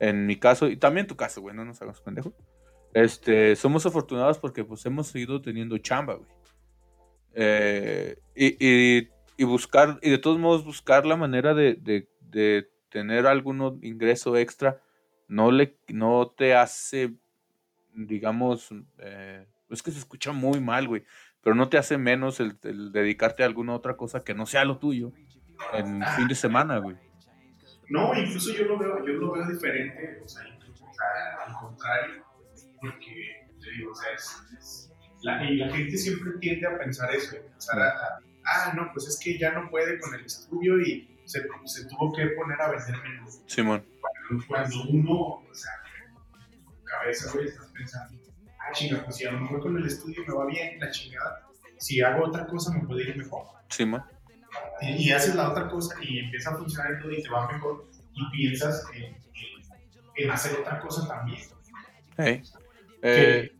en 0.00 0.26
mi 0.26 0.36
caso, 0.36 0.68
y 0.68 0.76
también 0.76 1.04
en 1.04 1.08
tu 1.08 1.16
caso, 1.16 1.40
güey, 1.40 1.54
no 1.56 1.64
nos 1.64 1.80
hagamos 1.80 2.00
pendejos. 2.00 2.32
Este, 2.92 3.56
somos 3.56 3.84
afortunados 3.86 4.38
porque 4.38 4.62
pues 4.64 4.84
hemos 4.86 5.08
seguido 5.08 5.40
teniendo 5.42 5.76
chamba, 5.78 6.14
güey. 6.14 6.28
Eh, 7.34 8.16
y, 8.36 9.08
y- 9.36 9.44
buscar, 9.44 9.98
y 10.02 10.10
de 10.10 10.18
todos 10.18 10.38
modos 10.38 10.64
buscar 10.64 11.04
la 11.06 11.16
manera 11.16 11.54
de, 11.54 11.74
de- 11.74 12.08
de 12.20 12.70
tener 12.90 13.26
algún 13.26 13.80
ingreso 13.82 14.36
extra, 14.36 14.80
no, 15.26 15.50
le, 15.50 15.76
no 15.88 16.28
te 16.36 16.54
hace, 16.54 17.14
digamos, 17.92 18.70
eh, 18.98 19.46
es 19.70 19.82
que 19.82 19.90
se 19.90 19.98
escucha 19.98 20.30
muy 20.32 20.60
mal, 20.60 20.86
güey, 20.86 21.02
pero 21.44 21.54
no 21.54 21.68
te 21.68 21.78
hace 21.78 21.98
menos 21.98 22.40
el, 22.40 22.56
el 22.62 22.90
dedicarte 22.90 23.42
a 23.42 23.46
alguna 23.46 23.74
otra 23.74 23.96
cosa 23.96 24.24
que 24.24 24.34
no 24.34 24.46
sea 24.46 24.64
lo 24.64 24.78
tuyo 24.78 25.12
en 25.72 26.02
fin 26.16 26.26
de 26.26 26.34
semana, 26.34 26.78
güey. 26.78 26.96
No, 27.88 28.14
incluso 28.18 28.52
yo 28.54 28.64
lo 28.64 28.78
veo, 28.78 29.06
yo 29.06 29.12
lo 29.12 29.32
veo 29.32 29.46
diferente, 29.46 30.20
o 30.24 30.28
sea, 30.28 30.42
incluso, 30.48 30.86
al 31.46 31.54
contrario, 31.60 32.24
porque 32.80 33.46
te 33.60 33.70
digo, 33.70 33.92
o 33.92 33.94
sea, 33.94 34.10
es, 34.12 34.42
es- 34.58 34.90
la, 35.22 35.42
y 35.44 35.56
la 35.56 35.70
gente 35.74 35.96
siempre 35.96 36.32
tiende 36.40 36.66
a 36.66 36.76
pensar 36.78 37.14
eso, 37.14 37.36
pensar 37.50 37.80
a, 37.80 37.88
a, 37.88 38.20
ah, 38.44 38.72
no, 38.74 38.90
pues 38.92 39.06
es 39.08 39.18
que 39.18 39.38
ya 39.38 39.52
no 39.52 39.70
puede 39.70 39.98
con 39.98 40.14
el 40.14 40.24
estudio 40.24 40.78
y 40.80 41.08
se, 41.24 41.40
se 41.64 41.86
tuvo 41.88 42.12
que 42.12 42.26
poner 42.28 42.60
a 42.60 42.70
vender 42.70 42.96
menos. 43.02 43.40
Simón, 43.46 43.82
Cuando 44.46 44.82
uno, 44.90 45.12
o 45.50 45.54
sea, 45.54 45.72
cabeza, 46.84 47.30
güey, 47.32 47.46
estás 47.48 47.70
pensando, 47.72 48.18
ah, 48.66 48.72
chinga, 48.72 49.02
pues 49.04 49.16
si 49.16 49.24
a 49.26 49.32
lo 49.32 49.40
mejor 49.40 49.60
con 49.60 49.76
el 49.76 49.86
estudio 49.86 50.22
me 50.26 50.34
va 50.34 50.46
bien, 50.46 50.78
la 50.80 50.90
chingada, 50.90 51.46
si 51.78 52.00
hago 52.00 52.24
otra 52.26 52.46
cosa 52.46 52.72
me 52.72 52.86
puede 52.86 53.02
ir 53.08 53.16
mejor 53.16 53.46
Simón. 53.68 54.02
y, 54.80 55.08
y 55.08 55.12
haces 55.12 55.34
la 55.34 55.50
otra 55.50 55.68
cosa 55.68 55.94
y 56.02 56.18
empieza 56.20 56.50
a 56.50 56.56
funcionar 56.56 56.98
todo 57.00 57.10
y 57.12 57.22
te 57.22 57.28
va 57.28 57.50
mejor 57.50 57.88
y 58.14 58.30
piensas 58.30 58.84
en, 58.94 59.02
en- 59.04 59.14
en 60.16 60.30
hacer 60.30 60.58
otra 60.60 60.78
cosa 60.80 61.08
también. 61.08 61.40
Hey. 62.16 62.42
Que, 63.02 63.40
Eh, 63.40 63.52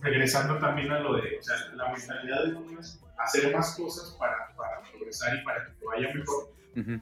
regresando 0.00 0.58
también 0.58 0.90
a 0.90 1.00
lo 1.00 1.14
de, 1.16 1.38
o 1.38 1.42
sea, 1.42 1.56
la 1.74 1.92
mentalidad 1.92 2.44
de 2.44 2.54
uno 2.54 2.80
es 2.80 3.00
hacer 3.18 3.54
más 3.54 3.76
cosas 3.76 4.16
para, 4.18 4.54
para 4.56 4.80
progresar 4.90 5.36
y 5.36 5.44
para 5.44 5.66
que 5.66 5.72
te 5.72 5.84
vaya 5.84 6.08
mejor, 6.14 6.52
ujú, 6.76 7.00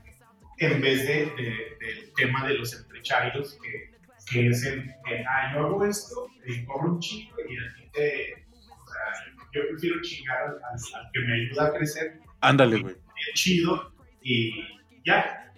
en 0.59 0.81
vez 0.81 1.07
de, 1.07 1.15
de- 1.37 1.77
del 1.81 2.13
tema 2.17 2.47
de 2.49 2.55
los 2.55 2.73
empresarios 2.75 3.57
que, 3.63 3.91
que 4.31 4.49
es 4.49 4.65
el, 4.65 4.85
que, 5.05 5.25
ah, 5.29 5.53
yo 5.55 5.61
hago 5.67 5.85
esto 5.85 6.29
y 6.47 6.65
cobro 6.65 6.93
un 6.93 7.01
chingo 7.01 7.37
y 7.49 7.57
a 7.57 7.75
ti 7.75 7.91
te, 7.93 8.47
o 8.53 8.87
sea, 8.87 9.25
yo, 9.53 9.63
prefiero 9.71 10.01
chingar 10.03 10.39
al, 10.43 10.49
al- 10.55 10.95
al 11.05 11.11
que 11.13 11.21
me 11.21 11.35
ayuda 11.35 11.67
a 11.67 11.73
crecer 11.73 12.21
ándale, 12.41 12.81
güey. 12.81 12.95
bien 12.95 13.35
chido 13.35 13.93
y 14.23 14.63
ya. 15.05 15.53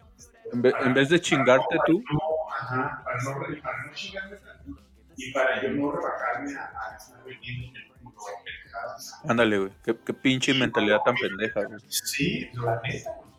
En, 0.53 0.63
ve- 0.63 0.75
en 0.81 0.95
vez 0.95 1.09
de 1.09 1.21
chingarte 1.21 1.77
tú, 1.87 2.03
No, 2.13 2.19
ajá, 2.57 3.03
para 3.05 3.23
no, 3.23 3.61
para 3.63 3.87
no 3.87 3.93
chingarme 3.95 4.37
tanto 4.37 4.83
y 5.17 5.33
para 5.33 5.63
yo 5.63 5.71
no 5.71 5.93
rebajarme 5.93 6.55
a, 6.57 6.65
a 6.93 6.97
estar 6.97 7.25
vendiendo 7.25 7.79
ándale, 9.29 9.59
güey. 9.59 9.73
Qué, 9.85 9.97
qué 10.05 10.15
pinche 10.15 10.55
mentalidad 10.55 11.01
tan 11.05 11.15
pendeja, 11.15 11.65
güey. 11.65 11.81
Sí, 11.89 12.49
la 12.55 12.81
neta. 12.83 13.11
güey. 13.17 13.31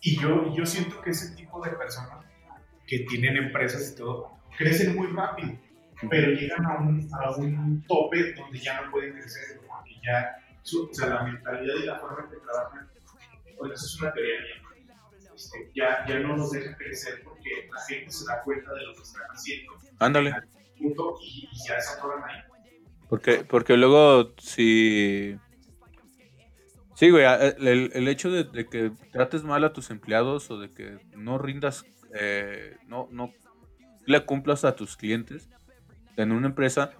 Y 0.00 0.20
yo, 0.20 0.54
yo 0.54 0.66
siento 0.66 1.00
que 1.00 1.10
ese 1.10 1.34
tipo 1.34 1.62
de 1.64 1.70
personas 1.72 2.24
que 2.86 3.00
tienen 3.00 3.36
empresas 3.36 3.92
y 3.92 3.96
todo, 3.96 4.38
crecen 4.56 4.96
muy 4.96 5.06
rápido, 5.08 5.52
pero 6.10 6.30
llegan 6.32 6.64
a 6.66 6.78
un, 6.78 7.08
a 7.12 7.30
un 7.36 7.82
tope 7.86 8.32
donde 8.34 8.58
ya 8.58 8.80
no 8.82 8.90
pueden 8.90 9.12
crecer, 9.12 9.60
porque 9.66 9.94
ya, 10.04 10.36
su- 10.62 10.88
o 10.90 10.94
sea, 10.94 11.08
la 11.08 11.22
mentalidad 11.24 11.74
y 11.82 11.86
la 11.86 11.98
forma 11.98 12.24
en 12.24 12.30
que 12.30 12.36
trabajan, 12.44 12.88
bueno, 13.58 13.74
eso 13.74 13.86
es 13.86 14.00
una 14.00 14.12
teoría 14.12 14.34
mía, 14.40 14.94
este, 15.34 15.70
ya, 15.74 16.04
ya 16.06 16.18
no 16.20 16.36
nos 16.36 16.52
deja 16.52 16.76
crecer 16.76 17.22
porque 17.24 17.50
la 17.72 17.80
gente 17.82 18.10
se 18.10 18.24
da 18.26 18.42
cuenta 18.42 18.72
de 18.74 18.82
lo 18.86 18.94
que 18.94 19.02
están 19.02 19.22
haciendo, 19.30 19.72
Ándale. 19.98 20.34
punto, 20.78 21.16
y, 21.22 21.48
y 21.52 21.68
ya 21.68 21.80
se 21.80 21.98
atoran 21.98 22.22
ahí. 22.24 22.40
Porque, 23.08 23.44
porque 23.48 23.76
luego, 23.76 24.32
si. 24.38 25.36
Sí, 26.96 27.10
güey, 27.10 27.24
el, 27.58 27.90
el 27.92 28.08
hecho 28.08 28.30
de, 28.30 28.44
de 28.44 28.66
que 28.68 28.92
trates 29.12 29.42
mal 29.42 29.62
a 29.64 29.72
tus 29.72 29.90
empleados 29.90 30.50
o 30.50 30.58
de 30.58 30.70
que 30.70 30.98
no 31.16 31.38
rindas, 31.38 31.84
eh, 32.14 32.76
no, 32.86 33.08
no 33.10 33.32
le 34.06 34.24
cumplas 34.24 34.64
a 34.64 34.74
tus 34.74 34.96
clientes 34.96 35.48
en 36.16 36.32
una 36.32 36.46
empresa, 36.48 36.92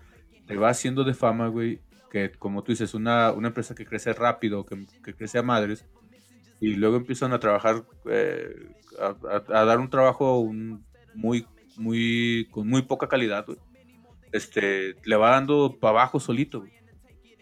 te 0.46 0.56
va 0.56 0.70
haciendo 0.70 1.04
de 1.04 1.14
fama, 1.14 1.48
güey, 1.48 1.80
que 2.10 2.32
como 2.32 2.62
tú 2.62 2.72
dices, 2.72 2.94
una, 2.94 3.32
una 3.32 3.48
empresa 3.48 3.74
que 3.74 3.86
crece 3.86 4.12
rápido, 4.12 4.64
que, 4.66 4.86
que 5.02 5.14
crece 5.14 5.38
a 5.38 5.42
madres, 5.42 5.84
y 6.60 6.74
luego 6.74 6.96
empiezan 6.96 7.32
a 7.32 7.40
trabajar, 7.40 7.84
eh, 8.06 8.54
a, 8.98 9.64
dar 9.64 9.78
un 9.80 9.90
trabajo 9.90 10.38
un- 10.40 10.84
muy, 11.14 11.46
muy, 11.76 12.48
con 12.50 12.68
muy 12.68 12.82
poca 12.82 13.08
calidad, 13.08 13.46
güey 13.46 13.58
este, 14.34 14.96
le 15.04 15.16
va 15.16 15.30
dando 15.30 15.78
para 15.80 16.00
abajo 16.00 16.18
solito, 16.18 16.58
güey. 16.60 16.72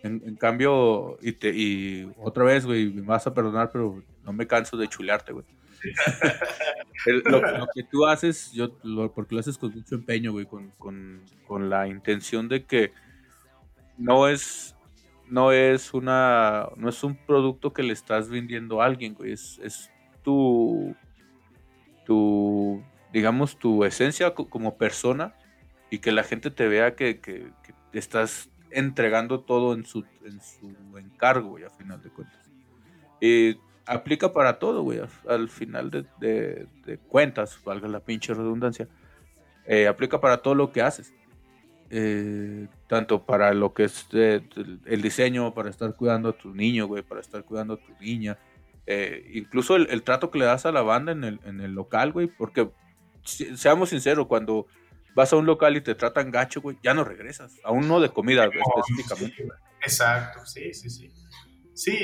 En, 0.02 0.20
en 0.26 0.36
cambio, 0.36 1.16
y, 1.22 1.32
te, 1.32 1.50
y 1.54 2.06
otra 2.18 2.44
vez, 2.44 2.66
güey, 2.66 2.92
me 2.92 3.00
vas 3.00 3.26
a 3.26 3.32
perdonar, 3.32 3.70
pero 3.72 4.02
no 4.24 4.32
me 4.34 4.46
canso 4.46 4.76
de 4.76 4.88
chulearte, 4.88 5.32
güey. 5.32 5.46
Lo, 7.24 7.66
que 7.74 7.82
tú 7.82 8.06
haces, 8.06 8.52
yo, 8.52 8.78
porque 9.14 9.34
lo 9.34 9.40
haces 9.40 9.58
con 9.58 9.72
mucho 9.74 9.96
empeño, 9.96 10.32
güey, 10.32 10.46
con, 10.46 10.70
con, 10.78 11.22
con 11.46 11.68
la 11.68 11.88
intención 11.88 12.48
de 12.48 12.64
que 12.64 12.92
no 13.98 14.28
es, 14.28 14.76
no 15.28 15.52
es 15.52 15.94
una, 15.94 16.68
no 16.76 16.88
es 16.88 17.02
un 17.02 17.16
producto 17.16 17.72
que 17.72 17.82
le 17.82 17.92
estás 17.92 18.28
vendiendo 18.28 18.80
a 18.80 18.86
alguien, 18.86 19.14
güey, 19.14 19.32
es, 19.32 19.58
es 19.62 19.90
tu, 20.22 20.94
tu, 22.04 22.82
digamos, 23.12 23.58
tu 23.58 23.84
esencia 23.84 24.34
como 24.34 24.76
persona 24.76 25.34
y 25.90 25.98
que 25.98 26.12
la 26.12 26.24
gente 26.24 26.50
te 26.50 26.68
vea 26.68 26.94
que, 26.94 27.20
que, 27.20 27.52
estás 27.92 28.50
entregando 28.70 29.40
todo 29.40 29.74
en 29.74 29.84
su, 29.84 30.06
en 30.24 30.40
su 30.40 30.74
encargo, 30.96 31.50
güey, 31.50 31.64
a 31.64 31.70
final 31.70 32.00
de 32.02 32.08
cuentas. 32.08 32.50
Y 33.20 33.58
aplica 33.86 34.32
para 34.32 34.58
todo, 34.58 34.82
güey, 34.82 35.00
al 35.28 35.48
final 35.48 35.90
de, 35.90 36.98
cuentas, 37.08 37.58
valga 37.64 37.88
la 37.88 38.00
pinche 38.00 38.34
redundancia, 38.34 38.88
eh, 39.66 39.86
aplica 39.86 40.20
para 40.20 40.38
todo 40.38 40.54
lo 40.54 40.72
que 40.72 40.82
haces. 40.82 41.12
Eh, 41.94 42.68
tanto 42.86 43.26
para 43.26 43.52
lo 43.52 43.74
que 43.74 43.84
es 43.84 44.06
eh, 44.14 44.40
el 44.86 45.02
diseño, 45.02 45.52
para 45.52 45.68
estar 45.68 45.94
cuidando 45.94 46.30
a 46.30 46.32
tu 46.32 46.54
niño, 46.54 46.86
güey, 46.86 47.02
para 47.02 47.20
estar 47.20 47.44
cuidando 47.44 47.74
a 47.74 47.76
tu 47.76 47.92
niña, 48.00 48.38
incluso 49.32 49.76
el, 49.76 50.02
trato 50.02 50.30
que 50.30 50.38
le 50.38 50.46
das 50.46 50.64
a 50.64 50.72
la 50.72 50.82
banda 50.82 51.12
en 51.12 51.24
el, 51.24 51.40
en 51.44 51.60
el 51.60 51.72
local, 51.72 52.12
güey, 52.12 52.28
porque 52.28 52.70
seamos 53.24 53.90
sinceros, 53.90 54.26
cuando 54.26 54.66
vas 55.14 55.32
a 55.32 55.36
un 55.36 55.46
local 55.46 55.76
y 55.76 55.80
te 55.80 55.94
tratan 55.94 56.30
gacho, 56.30 56.60
güey, 56.60 56.78
ya 56.82 56.94
no 56.94 57.04
regresas. 57.04 57.54
Aún 57.64 57.88
no 57.88 58.00
de 58.00 58.10
comida 58.10 58.46
específicamente. 58.46 59.48
exacto, 59.80 60.46
sí, 60.46 60.72
sí, 60.72 60.90
sí. 60.90 61.12
Sí, 61.84 61.98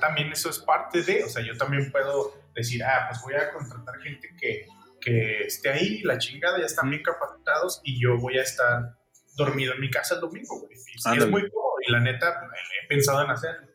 también 0.00 0.30
eso 0.30 0.48
es 0.48 0.60
parte 0.60 1.02
de, 1.02 1.24
o 1.24 1.28
sea, 1.28 1.44
yo 1.44 1.56
también 1.56 1.90
puedo 1.90 2.34
decir, 2.54 2.84
ah, 2.84 3.08
pues 3.08 3.20
voy 3.22 3.34
a 3.34 3.52
contratar 3.52 3.98
gente 4.00 4.28
que, 4.38 4.66
que 5.00 5.42
esté 5.42 5.70
ahí, 5.70 6.02
la 6.02 6.18
chingada, 6.18 6.60
ya 6.60 6.66
están 6.66 6.88
bien 6.88 7.02
capacitados 7.02 7.80
y 7.82 8.00
yo 8.00 8.16
voy 8.18 8.38
a 8.38 8.42
estar 8.42 8.96
dormido 9.34 9.74
en 9.74 9.80
mi 9.80 9.90
casa 9.90 10.14
el 10.14 10.20
domingo, 10.20 10.60
güey. 10.60 10.72
Y 10.72 11.18
es 11.18 11.28
muy 11.28 11.50
cómodo 11.50 11.74
y 11.84 11.90
la 11.90 11.98
neta 11.98 12.48
he 12.80 12.86
pensado 12.86 13.24
en 13.24 13.30
hacerlo. 13.30 13.66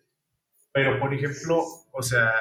Pero, 0.72 0.98
por 0.98 1.14
ejemplo, 1.14 1.62
o 1.92 2.02
sea, 2.02 2.34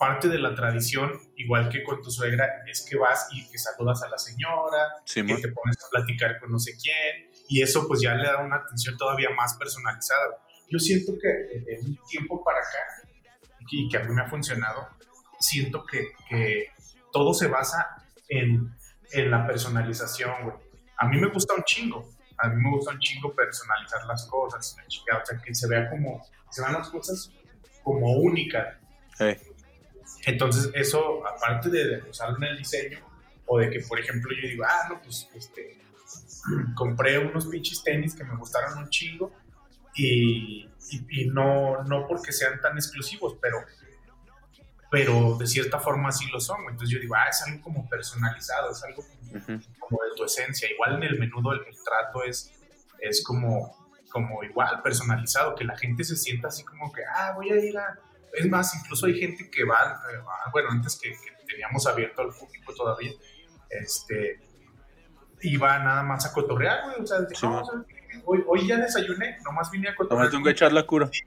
parte 0.00 0.26
de 0.26 0.38
la 0.38 0.52
tradición, 0.52 1.20
igual 1.36 1.68
que 1.68 1.84
con 1.84 2.02
tu 2.02 2.10
suegra, 2.10 2.64
es 2.66 2.84
que 2.88 2.96
vas 2.96 3.28
y 3.30 3.48
que 3.48 3.58
saludas 3.58 4.02
a 4.02 4.08
la 4.08 4.18
señora, 4.18 4.88
que 5.04 5.22
te 5.22 5.52
pones 5.52 5.76
a 5.84 5.88
platicar 5.88 6.40
con 6.40 6.50
no 6.50 6.58
sé 6.58 6.72
quién, 6.82 7.30
y 7.48 7.62
eso 7.62 7.86
pues 7.86 8.00
ya 8.00 8.14
le 8.14 8.26
da 8.26 8.38
una 8.38 8.56
atención 8.56 8.96
todavía 8.96 9.30
más 9.30 9.54
personalizada. 9.54 10.38
Yo 10.70 10.78
siento 10.78 11.12
que 11.20 11.28
de 11.28 11.80
un 11.82 11.98
tiempo 12.08 12.42
para 12.44 12.58
acá, 12.58 13.08
y 13.70 13.88
que 13.88 13.96
a 13.98 14.04
mí 14.04 14.14
me 14.14 14.22
ha 14.22 14.28
funcionado, 14.28 14.88
siento 15.38 15.84
que, 15.84 16.12
que 16.28 16.68
todo 17.12 17.34
se 17.34 17.48
basa 17.48 18.04
en, 18.28 18.74
en 19.12 19.30
la 19.30 19.46
personalización, 19.46 20.32
güey. 20.44 20.56
A 20.98 21.08
mí 21.08 21.18
me 21.18 21.28
gusta 21.28 21.54
un 21.54 21.62
chingo, 21.64 22.10
a 22.38 22.48
mí 22.48 22.62
me 22.62 22.70
gusta 22.70 22.92
un 22.92 22.98
chingo 22.98 23.34
personalizar 23.34 24.04
las 24.06 24.26
cosas, 24.26 24.76
o 24.76 25.26
sea, 25.26 25.40
que 25.40 25.54
se 25.54 25.68
vea 25.68 25.88
como, 25.88 26.22
se 26.50 26.62
vean 26.62 26.74
las 26.74 26.88
cosas 26.88 27.32
como 27.82 28.12
únicas. 28.18 28.76
Entonces, 30.26 30.70
eso, 30.74 31.26
aparte 31.26 31.70
de, 31.70 32.02
usarlo 32.08 32.36
en 32.38 32.44
el 32.44 32.58
diseño, 32.58 32.98
o 33.46 33.58
de 33.58 33.70
que, 33.70 33.80
por 33.80 33.98
ejemplo, 33.98 34.30
yo 34.34 34.48
digo, 34.48 34.64
ah, 34.66 34.88
no, 34.88 35.00
pues, 35.02 35.28
este, 35.34 35.78
compré 36.74 37.18
unos 37.18 37.46
pinches 37.46 37.82
tenis 37.82 38.14
que 38.14 38.24
me 38.24 38.36
gustaron 38.36 38.78
un 38.78 38.88
chingo, 38.90 39.32
y, 39.94 40.68
y, 41.10 41.26
no, 41.26 41.82
no 41.84 42.06
porque 42.06 42.32
sean 42.32 42.60
tan 42.60 42.76
exclusivos, 42.76 43.36
pero, 43.40 43.58
pero 44.90 45.36
de 45.36 45.46
cierta 45.46 45.78
forma 45.78 46.12
sí 46.12 46.26
lo 46.32 46.40
son. 46.40 46.60
Entonces 46.62 46.90
yo 46.90 47.00
digo, 47.00 47.14
ah, 47.14 47.28
es 47.28 47.42
algo 47.42 47.62
como 47.62 47.88
personalizado, 47.88 48.70
es 48.72 48.82
algo 48.82 49.04
como, 49.78 49.98
de 50.02 50.16
tu 50.16 50.24
esencia. 50.24 50.70
Igual 50.70 50.96
en 50.96 51.02
el 51.04 51.18
menudo 51.18 51.52
el, 51.52 51.60
el 51.60 51.76
trato 51.84 52.24
es, 52.24 52.52
es 52.98 53.24
como, 53.24 53.88
como 54.10 54.42
igual 54.44 54.82
personalizado, 54.82 55.54
que 55.54 55.64
la 55.64 55.76
gente 55.76 56.04
se 56.04 56.16
sienta 56.16 56.48
así 56.48 56.64
como 56.64 56.92
que, 56.92 57.02
ah, 57.04 57.32
voy 57.36 57.50
a 57.50 57.56
ir 57.56 57.76
a 57.78 57.98
es 58.32 58.48
más, 58.48 58.74
incluso 58.74 59.06
hay 59.06 59.18
gente 59.18 59.50
que 59.50 59.64
va, 59.64 60.00
eh, 60.12 60.20
bueno, 60.52 60.70
antes 60.70 60.98
que, 61.00 61.12
teníamos 61.46 61.84
abierto 61.86 62.22
al 62.22 62.28
público 62.28 62.72
todavía, 62.74 63.10
este, 63.68 64.40
iba 65.42 65.78
nada 65.80 66.04
más 66.04 66.24
a 66.24 66.32
cotorrear, 66.32 66.84
güey. 66.84 67.00
O 67.00 67.06
sea, 67.06 67.26
hoy, 68.24 68.44
hoy, 68.46 68.66
ya 68.66 68.76
desayuné, 68.76 69.38
nomás 69.44 69.70
vine 69.70 69.88
a. 69.88 69.94
Nomás 70.08 70.30
tengo 70.30 70.44
que 70.44 70.50
echar 70.50 70.72
la 70.72 70.86
cura. 70.86 71.10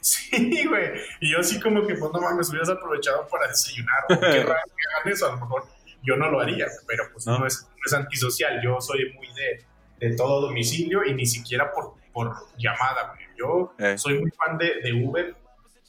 Sí, 0.00 0.64
güey. 0.66 1.00
Y 1.20 1.32
yo 1.32 1.40
así 1.40 1.58
como 1.58 1.84
que, 1.84 1.94
pues 1.94 2.12
no 2.12 2.20
mames, 2.20 2.48
hubieras 2.50 2.68
aprovechado 2.68 3.26
para 3.28 3.48
desayunar. 3.48 4.04
qué 4.08 4.14
raro 4.44 4.62
que 4.64 4.94
hagan 4.94 5.12
eso. 5.12 5.26
A 5.26 5.34
lo 5.34 5.40
mejor 5.40 5.64
yo 6.02 6.16
no 6.16 6.30
lo 6.30 6.40
haría, 6.40 6.66
pero 6.86 7.04
pues 7.12 7.26
no, 7.26 7.44
es, 7.44 7.66
no 7.68 7.82
es, 7.84 7.92
antisocial. 7.92 8.60
Yo 8.62 8.80
soy 8.80 9.12
muy 9.14 9.26
de, 9.34 9.64
de, 9.98 10.16
todo 10.16 10.42
domicilio 10.42 11.04
y 11.04 11.14
ni 11.14 11.26
siquiera 11.26 11.72
por, 11.72 11.94
por 12.12 12.36
llamada, 12.56 13.14
güey. 13.14 13.26
Yo 13.36 13.74
eh. 13.78 13.98
soy 13.98 14.20
muy 14.20 14.30
fan 14.30 14.58
de, 14.58 14.80
de 14.80 14.92
Uber 14.92 15.34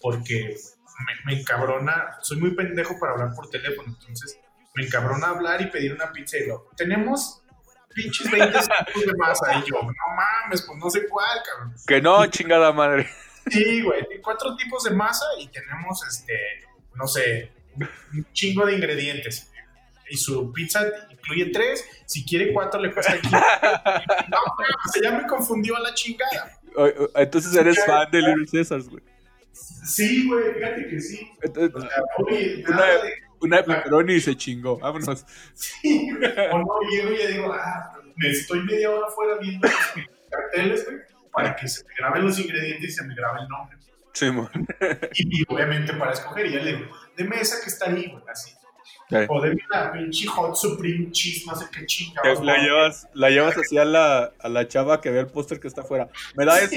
porque 0.02 0.56
me, 1.26 1.40
encabrona, 1.40 2.18
soy 2.22 2.38
muy 2.38 2.52
pendejo 2.52 2.98
para 3.00 3.14
hablar 3.14 3.36
por 3.36 3.50
teléfono, 3.50 3.96
entonces 4.00 4.40
me 4.76 4.86
encabrona 4.86 5.28
hablar 5.28 5.62
y 5.62 5.68
pedir 5.68 5.94
una 5.94 6.12
pizza 6.12 6.38
y 6.38 6.48
lo, 6.48 6.70
tenemos 6.76 7.44
pinches 7.98 8.30
20 8.30 8.54
centavos 8.54 9.06
de 9.06 9.14
masa 9.18 9.58
y 9.58 9.70
yo, 9.70 9.82
no 9.82 10.16
mames, 10.16 10.62
pues 10.62 10.78
no 10.78 10.90
sé 10.90 11.08
cuál, 11.08 11.40
cabrón. 11.44 11.76
Que 11.88 12.02
no, 12.02 12.26
chingada 12.28 12.72
madre. 12.72 13.10
Sí, 13.50 13.82
güey, 13.82 14.04
cuatro 14.22 14.56
tipos 14.56 14.84
de 14.84 14.92
masa 14.92 15.26
y 15.40 15.48
tenemos, 15.48 16.06
este, 16.08 16.34
no 16.96 17.08
sé, 17.08 17.52
un 18.14 18.28
chingo 18.34 18.66
de 18.66 18.76
ingredientes. 18.76 19.52
Y 20.10 20.16
su 20.16 20.54
pizza 20.54 20.86
incluye 21.10 21.48
tres, 21.52 21.86
si 22.06 22.26
quiere 22.26 22.54
cuatro 22.54 22.80
le 22.80 22.94
cuesta 22.94 23.14
aquí. 23.14 23.30
No, 24.30 24.38
se 24.94 25.02
ya 25.02 25.12
me 25.12 25.26
confundió 25.28 25.76
a 25.76 25.80
la 25.80 25.94
chingada. 25.94 26.60
Entonces 27.16 27.56
eres 27.56 27.84
fan 27.86 28.10
de 28.12 28.22
Little 28.22 28.46
Caesars, 28.52 28.88
güey. 28.90 29.04
Sí, 29.52 30.28
güey, 30.28 30.54
fíjate 30.54 30.88
que 30.88 31.02
sí. 31.02 31.32
una, 32.68 32.86
de, 32.86 33.14
una 33.42 33.64
pepperoni 33.64 34.14
y 34.14 34.22
se 34.22 34.36
chingó, 34.36 34.78
vámonos. 34.78 35.26
Sí, 35.54 36.10
o 36.52 36.58
no, 36.58 36.80
llego 36.90 37.12
y 37.12 37.34
digo, 37.34 37.54
ah, 37.54 38.00
me 38.16 38.30
estoy 38.30 38.64
media 38.64 38.92
hora 38.92 39.08
fuera 39.10 39.38
viendo 39.38 39.68
los 39.68 40.30
carteles, 40.30 40.86
güey, 40.86 40.98
para 41.32 41.56
que 41.56 41.68
se 41.68 41.84
me 41.86 41.94
graben 41.98 42.26
los 42.26 42.40
ingredientes 42.40 42.90
y 42.90 42.92
se 42.92 43.04
me 43.06 43.16
grabe 43.16 43.42
el 43.42 43.48
nombre. 43.48 43.78
Sí, 44.14 44.26
y, 45.14 45.42
y, 45.42 45.46
obviamente 45.48 45.94
para 45.94 46.14
escoger, 46.14 46.48
y 46.48 46.54
ya 46.54 46.60
le 46.60 46.78
digo, 46.78 46.92
de 47.16 47.24
mesa 47.24 47.58
que 47.64 47.70
está 47.70 47.86
ahí, 47.90 48.08
güey, 48.10 48.24
así. 48.28 48.52
O 49.30 49.42
de 49.42 49.58
la 49.70 49.94
pinche 49.94 50.28
Hot 50.28 50.56
Supreme 50.56 51.12
Cheese, 51.12 51.46
no 51.46 51.56
sé 51.56 51.66
qué 51.72 51.86
chingados. 51.86 52.44
La 52.44 52.58
llevas, 52.58 53.08
la 53.14 53.30
llevas 53.30 53.58
así 53.58 53.78
a 53.78 53.86
la, 53.86 54.34
a 54.38 54.50
la 54.50 54.68
chava 54.68 55.00
que 55.00 55.10
ve 55.12 55.22
el 55.22 55.28
póster 55.28 55.62
que 55.62 55.70
está 55.70 55.82
afuera. 55.82 56.10
Me 56.36 56.44
da 56.44 56.60
esta. 56.60 56.76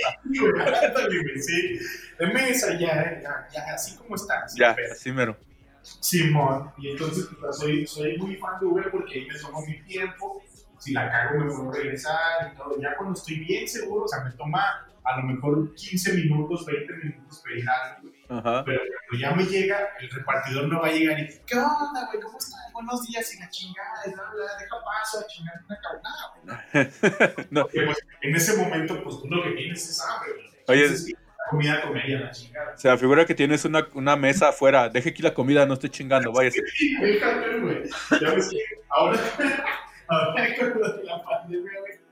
Sí, 1.43 1.79
De 2.19 2.27
mesa, 2.29 2.79
ya, 2.79 3.21
ya, 3.21 3.49
ya, 3.53 3.75
así 3.75 3.97
como 3.97 4.15
está. 4.15 4.47
ya, 4.55 4.77
así 4.93 5.11
mero. 5.11 5.37
Simón. 5.83 6.73
Y 6.79 6.91
entonces, 6.91 7.29
pues, 7.39 7.59
soy, 7.59 7.87
soy 7.87 8.19
muy 8.19 8.37
fan 8.37 8.61
de 8.61 8.67
Uber 8.67 8.91
porque 8.91 9.15
ahí 9.15 9.27
me 9.27 9.39
tomo 9.39 9.65
mi 9.67 9.83
tiempo. 9.83 10.43
Si 10.79 10.93
la 10.93 11.11
cago, 11.11 11.41
me 11.41 11.47
puedo 11.47 11.73
regresar 11.73 12.53
y 12.53 12.57
todo. 12.57 12.81
Ya 12.81 12.97
cuando 12.97 13.15
estoy 13.15 13.41
bien 13.41 13.69
seguro, 13.69 14.05
o 14.05 14.09
sea, 14.09 14.25
me 14.25 14.31
toma 14.33 14.87
a 15.05 15.17
lo 15.19 15.23
mejor 15.25 15.75
15 15.75 16.15
minutos, 16.15 16.65
20 16.67 16.93
minutos 16.95 17.43
pedir 17.45 17.65
algo. 17.69 18.11
Ajá. 18.29 18.65
Pero 18.65 18.81
cuando 19.09 19.21
ya 19.21 19.35
me 19.35 19.45
llega, 19.45 19.89
el 20.01 20.11
repartidor 20.11 20.69
no 20.69 20.81
va 20.81 20.89
a 20.89 20.93
llegar 20.93 21.19
y, 21.19 21.29
¿qué 21.47 21.57
onda, 21.57 22.07
güey? 22.07 22.21
¿Cómo 22.21 22.39
estás? 22.39 22.73
Buenos 22.73 23.07
días 23.07 23.35
y 23.35 23.41
la 23.41 23.51
chingada, 23.51 24.03
deja 24.05 24.77
paso 24.85 25.19
a 25.19 25.27
chingar 25.27 25.55
una 25.67 25.79
cabrona, 25.81 26.63
güey. 26.73 27.47
no. 27.51 27.63
Porque, 27.63 27.83
pues, 27.83 27.99
en 28.23 28.37
ese 28.37 28.57
momento, 28.57 29.03
pues 29.03 29.21
tú 29.21 29.29
lo 29.29 29.43
que 29.43 29.51
tienes 29.51 29.89
es 29.89 30.01
hambre, 30.01 30.33
güey. 30.35 30.51
Oye, 30.69 30.83
Entonces, 30.85 31.15
comida 31.51 31.83
comería 31.83 32.21
la 32.21 32.31
chingada. 32.31 32.77
Se 32.77 32.97
figura 32.97 33.27
que 33.27 33.35
tienes 33.35 33.65
una, 33.65 33.87
una 33.95 34.17
mesa 34.17 34.49
afuera. 34.49 34.89
Deje 34.89 35.11
aquí 35.11 35.23
la 35.23 35.35
comida, 35.35 35.67
no 35.67 35.75
estoy 35.75 35.91
chingando, 35.91 36.33
váyase. 36.33 36.63
Sí, 36.77 36.97
déjame, 37.01 37.59
güey. 37.59 37.83
Ya 38.21 38.35
ves 38.35 38.49
que 38.49 38.59
ahora, 38.89 39.19
ahora 40.09 40.57
con 40.57 41.05
la 41.05 41.23
pandemia, 41.23 41.73
güey 41.81 42.11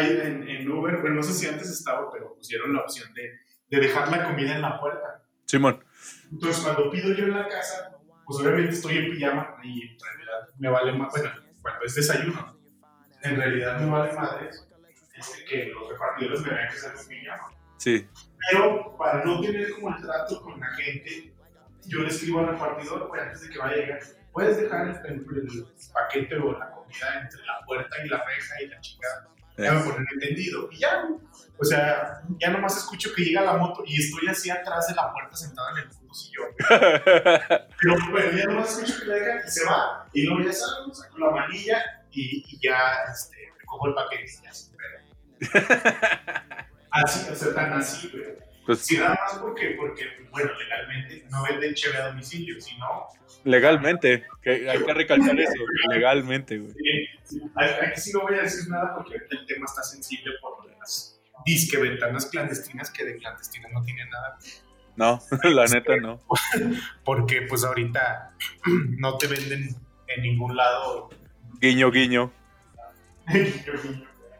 en, 0.00 0.48
en, 0.48 0.70
Uber, 0.70 1.00
bueno, 1.00 1.16
no 1.16 1.22
sé 1.22 1.32
si 1.32 1.46
antes 1.46 1.70
estaba, 1.70 2.10
pero 2.10 2.34
pusieron 2.34 2.72
la 2.74 2.80
opción 2.80 3.12
de, 3.14 3.40
de 3.68 3.80
dejar 3.80 4.10
la 4.10 4.24
comida 4.24 4.54
en 4.54 4.62
la 4.62 4.80
puerta. 4.80 5.22
Simón. 5.44 5.84
Entonces, 6.30 6.62
cuando 6.62 6.90
pido 6.90 7.12
yo 7.14 7.24
en 7.24 7.34
la 7.34 7.48
casa, 7.48 7.98
pues 8.24 8.40
obviamente 8.40 8.72
estoy 8.72 8.98
en 8.98 9.10
pijama 9.10 9.56
y 9.62 9.82
en 9.82 9.98
realidad 9.98 10.48
me 10.58 10.70
vale 10.70 10.92
más, 10.92 11.10
bueno, 11.10 11.30
cuando 11.60 11.84
es 11.84 11.94
desayuno, 11.94 12.58
en 13.22 13.36
realidad 13.36 13.80
me 13.80 13.90
vale 13.90 14.12
madre 14.12 14.50
es 15.14 15.44
que 15.48 15.66
los 15.66 15.88
repartidores 15.88 16.40
me 16.40 16.50
vean 16.50 16.68
que 16.68 16.74
estoy 16.74 17.16
en 17.16 17.20
pijama. 17.20 17.50
Sí. 17.76 18.08
Pero 18.50 18.96
para 18.96 19.24
no 19.24 19.40
tener 19.40 19.70
como 19.72 19.94
el 19.94 20.02
trato 20.02 20.42
con 20.42 20.58
la 20.58 20.68
gente, 20.74 21.32
yo 21.86 22.00
le 22.00 22.08
escribo 22.08 22.40
al 22.40 22.48
repartidor, 22.48 23.08
pues 23.08 23.22
antes 23.22 23.42
de 23.42 23.50
que 23.50 23.58
vaya 23.58 23.74
a 23.74 23.76
llegar, 23.76 24.00
puedes 24.32 24.56
dejar 24.56 24.88
el, 24.88 24.96
el 25.06 25.66
paquete 25.92 26.36
o 26.36 26.58
la 26.58 26.70
comida 26.70 27.20
entre 27.20 27.44
la 27.44 27.60
puerta 27.66 27.96
y 28.04 28.08
la 28.08 28.24
reja 28.24 28.62
y 28.62 28.66
la 28.68 28.80
chingada 28.80 29.32
ya 29.58 29.72
me 29.72 29.80
ponen 29.80 30.06
entendido. 30.12 30.68
Y 30.70 30.78
ya, 30.78 31.08
o 31.58 31.64
sea, 31.64 32.22
ya 32.38 32.50
nomás 32.50 32.76
escucho 32.76 33.12
que 33.14 33.24
llega 33.24 33.42
la 33.42 33.54
moto 33.54 33.82
y 33.86 34.00
estoy 34.00 34.28
así 34.28 34.50
atrás 34.50 34.88
de 34.88 34.94
la 34.94 35.12
puerta 35.12 35.36
sentada 35.36 35.70
en 35.72 35.78
el 35.78 35.88
puto 35.88 36.14
sillón. 36.14 36.48
Pero 36.68 37.96
bueno, 38.10 38.36
ya 38.36 38.44
nomás 38.46 38.78
escucho 38.78 39.00
que 39.00 39.06
la 39.06 39.14
dejan 39.14 39.40
y 39.46 39.50
se 39.50 39.64
va. 39.64 40.08
Y 40.12 40.22
luego 40.22 40.42
ya 40.44 40.52
salgo, 40.52 40.94
saco 40.94 41.18
la 41.18 41.30
manilla 41.30 41.82
y, 42.10 42.44
y 42.48 42.58
ya 42.62 43.04
este, 43.10 43.36
cojo 43.66 43.88
el 43.88 43.94
paquete 43.94 44.24
y 44.24 44.44
ya 44.44 44.52
se 44.52 44.72
Así, 46.92 47.30
o 47.30 47.34
sea, 47.34 47.54
tan 47.54 47.72
así, 47.72 48.08
güey. 48.08 48.24
Pues, 48.64 48.78
Sí, 48.80 48.96
nada 48.96 49.18
más 49.20 49.38
porque, 49.40 49.74
porque, 49.76 50.04
bueno, 50.30 50.50
legalmente 50.56 51.24
no 51.30 51.42
venden 51.42 51.74
cheve 51.74 51.96
a 51.96 52.08
domicilio, 52.08 52.60
sino 52.60 53.08
legalmente, 53.44 54.24
que 54.40 54.70
hay 54.70 54.84
que 54.84 54.94
recalcar 54.94 55.38
eso, 55.40 55.52
legalmente, 55.90 56.58
güey. 56.58 56.72
Sí, 56.72 57.06
sí. 57.24 57.42
Aquí 57.56 58.00
sí 58.00 58.12
no 58.12 58.20
voy 58.20 58.36
a 58.36 58.42
decir 58.42 58.70
nada 58.70 58.94
porque 58.94 59.16
el 59.16 59.46
tema 59.46 59.64
está 59.66 59.82
sensible 59.82 60.32
por 60.40 60.64
las 60.78 61.20
disque 61.44 61.76
ventanas 61.78 62.26
clandestinas 62.26 62.90
que 62.90 63.04
de 63.04 63.16
clandestinas 63.16 63.72
no 63.72 63.82
tienen 63.82 64.08
nada. 64.10 64.38
No, 64.94 65.20
la 65.50 65.64
neta 65.66 65.96
no. 65.96 66.20
Porque 67.04 67.42
pues 67.48 67.64
ahorita 67.64 68.34
no 68.98 69.16
te 69.16 69.26
venden 69.26 69.74
en 70.06 70.22
ningún 70.22 70.54
lado. 70.54 71.08
Guiño, 71.60 71.90
guiño. 71.90 72.30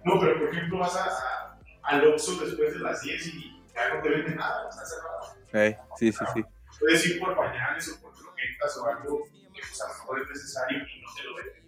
no, 0.04 0.20
pero 0.20 0.38
por 0.38 0.48
ejemplo 0.54 0.78
vas 0.78 0.96
a- 0.96 1.41
al 1.82 2.06
Oxxo 2.06 2.44
después 2.44 2.74
de 2.74 2.80
las 2.80 3.02
10 3.02 3.26
y 3.28 3.62
ya 3.74 3.94
no 3.94 4.02
te 4.02 4.09
venden 4.09 4.36
nada, 4.36 4.68
está 4.68 4.84
cerrado. 4.84 5.78
Sí, 5.98 6.12
sí, 6.12 6.24
sí. 6.34 6.44
Puedes 6.80 7.06
ir 7.06 7.20
por 7.20 7.36
pañales 7.36 7.88
o 7.88 8.00
por 8.00 8.12
croquetas 8.12 8.76
o 8.78 8.86
algo 8.86 9.24
que 9.54 9.60
pues, 9.60 9.80
a 9.82 9.88
lo 9.88 9.94
mejor 9.94 10.20
es 10.22 10.28
necesario 10.28 10.78
y 10.78 11.00
no 11.00 11.09
te 11.14 11.22
lo 11.24 11.36
venden. 11.36 11.62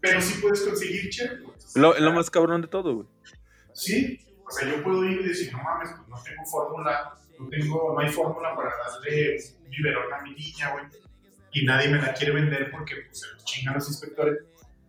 Pero 0.00 0.20
sí 0.20 0.40
puedes 0.40 0.62
conseguir 0.62 1.10
chef. 1.10 1.32
pues. 1.44 1.76
Lo, 1.76 1.98
lo 1.98 2.12
más 2.12 2.30
cabrón 2.30 2.62
de 2.62 2.68
todo, 2.68 2.94
güey. 2.94 3.08
Sí, 3.72 4.20
o 4.46 4.50
sea, 4.50 4.68
yo 4.68 4.82
puedo 4.82 5.04
ir 5.04 5.20
y 5.20 5.28
decir, 5.28 5.52
no 5.52 5.62
mames, 5.62 5.90
pues 5.90 6.08
no 6.08 6.22
tengo 6.22 6.44
fórmula, 6.46 7.18
no 7.38 7.48
tengo, 7.48 7.92
no 7.94 8.00
hay 8.00 8.08
fórmula 8.10 8.54
para 8.56 8.70
darle 8.76 9.38
un 9.62 9.70
biberón 9.70 10.12
a 10.12 10.22
mi 10.22 10.34
niña, 10.34 10.72
güey. 10.72 10.84
Y 11.52 11.64
nadie 11.64 11.88
me 11.88 12.00
la 12.00 12.14
quiere 12.14 12.32
vender 12.32 12.70
porque 12.70 12.96
pues, 12.96 13.20
se 13.20 13.32
los 13.32 13.44
chingan 13.44 13.74
los 13.74 13.88
inspectores. 13.88 14.38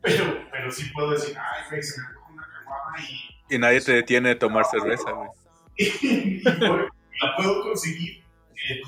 Pero, 0.02 0.48
pero 0.50 0.72
sí 0.72 0.90
puedo 0.94 1.12
decir, 1.12 1.38
ay, 1.38 1.64
güey, 1.70 1.84
se 1.84 2.00
me 2.00 2.08
antoja 2.08 2.32
una 2.32 2.48
caguama 2.48 2.98
y, 3.02 3.39
Y 3.50 3.58
nadie 3.58 3.82
te 3.82 3.94
detiene 3.94 4.30
de 4.30 4.36
tomar 4.36 4.66
cerveza, 4.66 5.12
güey. 5.12 5.30
la 6.44 7.36
puedo 7.38 7.62
conseguir 7.64 8.24
en 8.70 8.80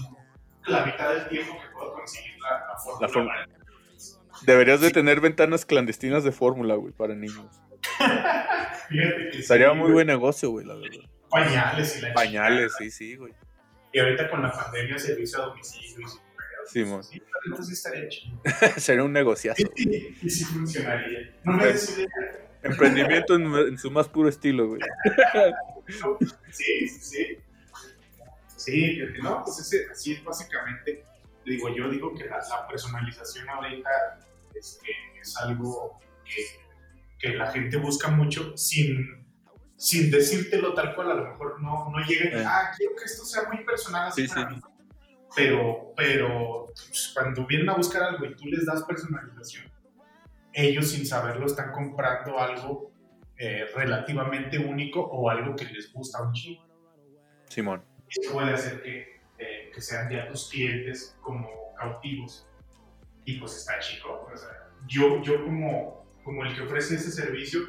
la 0.71 0.85
mitad 0.85 1.13
del 1.13 1.29
tiempo 1.29 1.57
que 1.59 1.67
puedo 1.73 1.93
conseguir 1.93 2.33
la, 2.39 2.67
la 2.67 2.77
fórmula. 2.77 3.07
La 3.07 3.13
fórmula. 3.13 3.47
Deberías 4.43 4.81
de 4.81 4.91
tener 4.91 5.21
ventanas 5.21 5.65
clandestinas 5.65 6.23
de 6.23 6.31
fórmula, 6.31 6.75
güey, 6.75 6.93
para 6.93 7.15
niños. 7.15 7.45
Sería 9.41 9.69
sí, 9.69 9.75
muy 9.75 9.83
güey. 9.83 9.93
buen 9.93 10.07
negocio, 10.07 10.49
güey, 10.49 10.65
la 10.65 10.75
verdad. 10.75 10.99
Pañales 11.29 11.97
y 11.97 12.01
la 12.01 12.13
Pañales, 12.13 12.73
chingada. 12.77 12.77
sí, 12.77 12.91
sí, 12.91 13.15
güey. 13.15 13.33
Y 13.93 13.99
ahorita 13.99 14.29
con 14.29 14.41
la 14.41 14.51
pandemia, 14.51 14.97
servicio 14.99 15.41
a 15.41 15.45
domicilio 15.47 16.05
y 16.05 16.09
su 16.09 16.19
Sí, 16.67 16.85
entonces 17.45 17.77
estaría 17.77 18.07
chido. 18.07 18.39
Sería 18.77 19.03
un 19.03 19.11
negociazo. 19.11 19.63
Y, 19.75 20.29
sí 20.29 20.45
funcionaría. 20.45 21.33
No 21.43 21.53
me 21.53 21.65
decide. 21.65 22.07
Emprendimiento 22.63 23.35
en, 23.35 23.53
en 23.55 23.77
su 23.77 23.89
más 23.91 24.07
puro 24.07 24.29
estilo, 24.29 24.67
güey. 24.67 24.81
Sí, 26.51 26.87
sí, 26.87 26.99
sí. 26.99 27.37
Sí, 28.55 28.99
no, 29.23 29.43
pues 29.43 29.59
ese, 29.59 29.87
así 29.91 30.13
es 30.13 30.23
básicamente. 30.23 31.03
Digo, 31.45 31.73
yo 31.75 31.89
digo 31.89 32.13
que 32.13 32.25
la, 32.25 32.37
la 32.37 32.67
personalización 32.67 33.49
ahorita 33.49 33.89
este, 34.53 34.91
es 35.19 35.35
algo 35.37 35.99
que, 36.23 36.45
que 37.17 37.35
la 37.35 37.51
gente 37.51 37.77
busca 37.77 38.09
mucho 38.09 38.55
sin, 38.55 39.25
sin 39.75 40.11
decírtelo 40.11 40.75
tal 40.75 40.93
cual. 40.93 41.11
A 41.11 41.13
lo 41.15 41.31
mejor 41.31 41.59
no, 41.61 41.89
no 41.89 41.97
llega 42.05 42.39
Eh. 42.39 42.45
ah, 42.45 42.71
quiero 42.77 42.95
que 42.95 43.05
esto 43.05 43.25
sea 43.25 43.49
muy 43.51 43.63
personal 43.65 44.09
así 44.09 44.27
Sí, 44.27 44.33
para 44.33 44.49
sí. 44.49 44.55
mí. 44.55 44.61
Pero, 45.35 45.93
pero 45.97 46.65
pues, 46.67 47.11
cuando 47.15 47.47
vienen 47.47 47.69
a 47.69 47.75
buscar 47.75 48.03
algo 48.03 48.25
y 48.25 48.35
tú 48.35 48.45
les 48.45 48.65
das 48.65 48.83
personalización, 48.83 49.70
ellos 50.53 50.91
sin 50.91 51.05
saberlo 51.05 51.45
están 51.45 51.71
comprando 51.71 52.39
algo 52.39 52.91
eh, 53.37 53.65
relativamente 53.75 54.57
único 54.59 55.01
o 55.01 55.29
algo 55.29 55.55
que 55.55 55.65
les 55.65 55.91
gusta 55.93 56.21
un 56.21 56.31
chingo. 56.33 56.65
Simón. 57.49 57.83
Eso 58.07 58.33
puede 58.33 58.53
hacer 58.53 58.81
que, 58.83 59.21
eh, 59.37 59.71
que 59.73 59.81
sean 59.81 60.09
ya 60.09 60.27
tus 60.27 60.49
clientes 60.49 61.17
como 61.21 61.49
cautivos. 61.77 62.47
Y 63.25 63.39
pues 63.39 63.57
está 63.57 63.79
chico. 63.79 64.27
O 64.31 64.37
sea, 64.37 64.49
yo, 64.87 65.21
yo 65.21 65.43
como, 65.43 66.05
como 66.23 66.43
el 66.43 66.55
que 66.55 66.61
ofrece 66.61 66.95
ese 66.95 67.11
servicio 67.11 67.61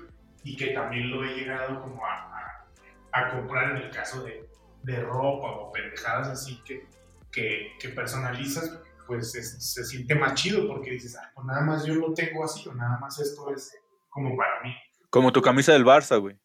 y 0.45 0.57
que 0.57 0.69
también 0.69 1.11
lo 1.11 1.25
he 1.25 1.35
llegado 1.37 1.81
como 1.81 2.05
a, 2.05 2.13
a- 2.13 2.67
a 3.13 3.31
comprar 3.31 3.73
en 3.77 3.77
el 3.83 3.91
caso 3.91 4.25
de, 4.25 4.49
de 4.83 5.01
ropa 5.01 5.51
o 5.53 5.71
pendejadas 5.73 6.29
así 6.29 6.61
que, 6.65 6.87
que, 7.31 7.73
que 7.79 7.91
personalizas, 7.91 8.81
pues 9.07 9.35
es- 9.35 9.73
se 9.73 9.85
siente 9.85 10.15
más 10.15 10.35
chido 10.35 10.67
porque 10.69 10.91
dices, 10.93 11.17
ah, 11.21 11.31
pues 11.35 11.47
nada 11.47 11.61
más 11.63 11.85
yo 11.85 11.95
lo 11.95 12.13
tengo 12.15 12.45
así 12.45 12.69
o 12.69 12.75
nada 12.75 12.99
más 12.99 13.19
esto 13.21 13.53
es 13.55 13.75
como 14.09 14.37
para 14.37 14.61
mí. 14.63 14.75
Como 15.11 15.33
tu 15.33 15.43
camisa 15.43 15.73
del 15.73 15.85
Barça, 15.85 16.19
güey. 16.21 16.37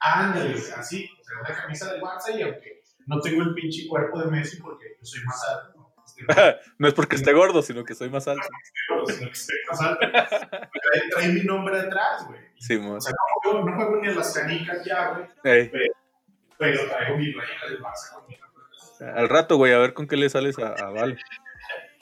Ándale, 0.00 0.54
así, 0.76 1.08
o 1.20 1.24
sea, 1.24 1.38
una 1.40 1.62
camisa 1.62 1.92
de 1.92 2.00
Barça 2.00 2.36
y 2.38 2.42
aunque 2.42 2.82
no 3.06 3.20
tengo 3.20 3.42
el 3.42 3.54
pinche 3.54 3.86
cuerpo 3.88 4.20
de 4.20 4.30
Messi 4.30 4.60
porque 4.60 4.96
yo 4.98 5.04
soy 5.06 5.22
más 5.24 5.42
alto, 5.48 5.78
¿no? 5.78 5.94
Este, 6.04 6.24
no 6.78 6.88
es 6.88 6.94
porque 6.94 7.16
esté 7.16 7.32
gordo, 7.32 7.62
sino 7.62 7.84
que 7.84 7.94
soy 7.94 8.10
más 8.10 8.26
alto. 8.28 8.46
pero 8.88 9.06
sino 9.06 9.26
que 9.28 9.32
estoy 9.32 9.56
más 9.70 9.80
alto. 9.80 10.06
Trae, 10.10 10.70
trae 11.10 11.28
mi 11.32 11.40
nombre 11.44 11.78
atrás, 11.80 12.26
güey. 12.26 12.40
Simón. 12.58 12.96
O 12.96 13.00
sea, 13.00 13.12
no, 13.12 13.50
juego- 13.52 13.68
no 13.70 13.76
juego 13.76 13.96
ni 14.02 14.08
a 14.08 14.12
las 14.12 14.32
canicas 14.34 14.84
ya, 14.84 15.10
güey, 15.12 15.26
Ey, 15.44 15.70
pero 16.58 16.88
traigo 16.88 17.16
mi 17.18 17.32
playera 17.32 17.68
del 17.68 17.80
Barça 17.82 18.14
con 18.14 18.26
mi 18.28 18.36
nombre 18.36 18.64
atrás. 18.66 19.16
al 19.16 19.28
rato, 19.28 19.56
güey, 19.56 19.72
a 19.72 19.78
ver 19.78 19.94
con 19.94 20.06
qué 20.06 20.16
le 20.16 20.28
sales 20.28 20.58
a, 20.58 20.68
a 20.74 20.90
Vale. 20.90 21.18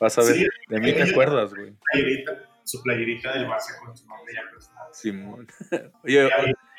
Vas 0.00 0.18
a 0.18 0.22
ver. 0.22 0.34
Sí, 0.34 0.48
de 0.68 0.80
mí 0.80 0.92
te 0.92 1.02
acuerdas, 1.02 1.54
güey. 1.54 1.76
Su 2.64 2.82
playerita 2.82 3.32
del 3.34 3.46
Barça 3.46 3.78
con 3.78 3.94
su 3.96 4.06
nombre 4.06 4.34
ya 4.34 4.50
personal. 4.50 4.88
Simón. 4.92 5.46
Oye, 6.04 6.28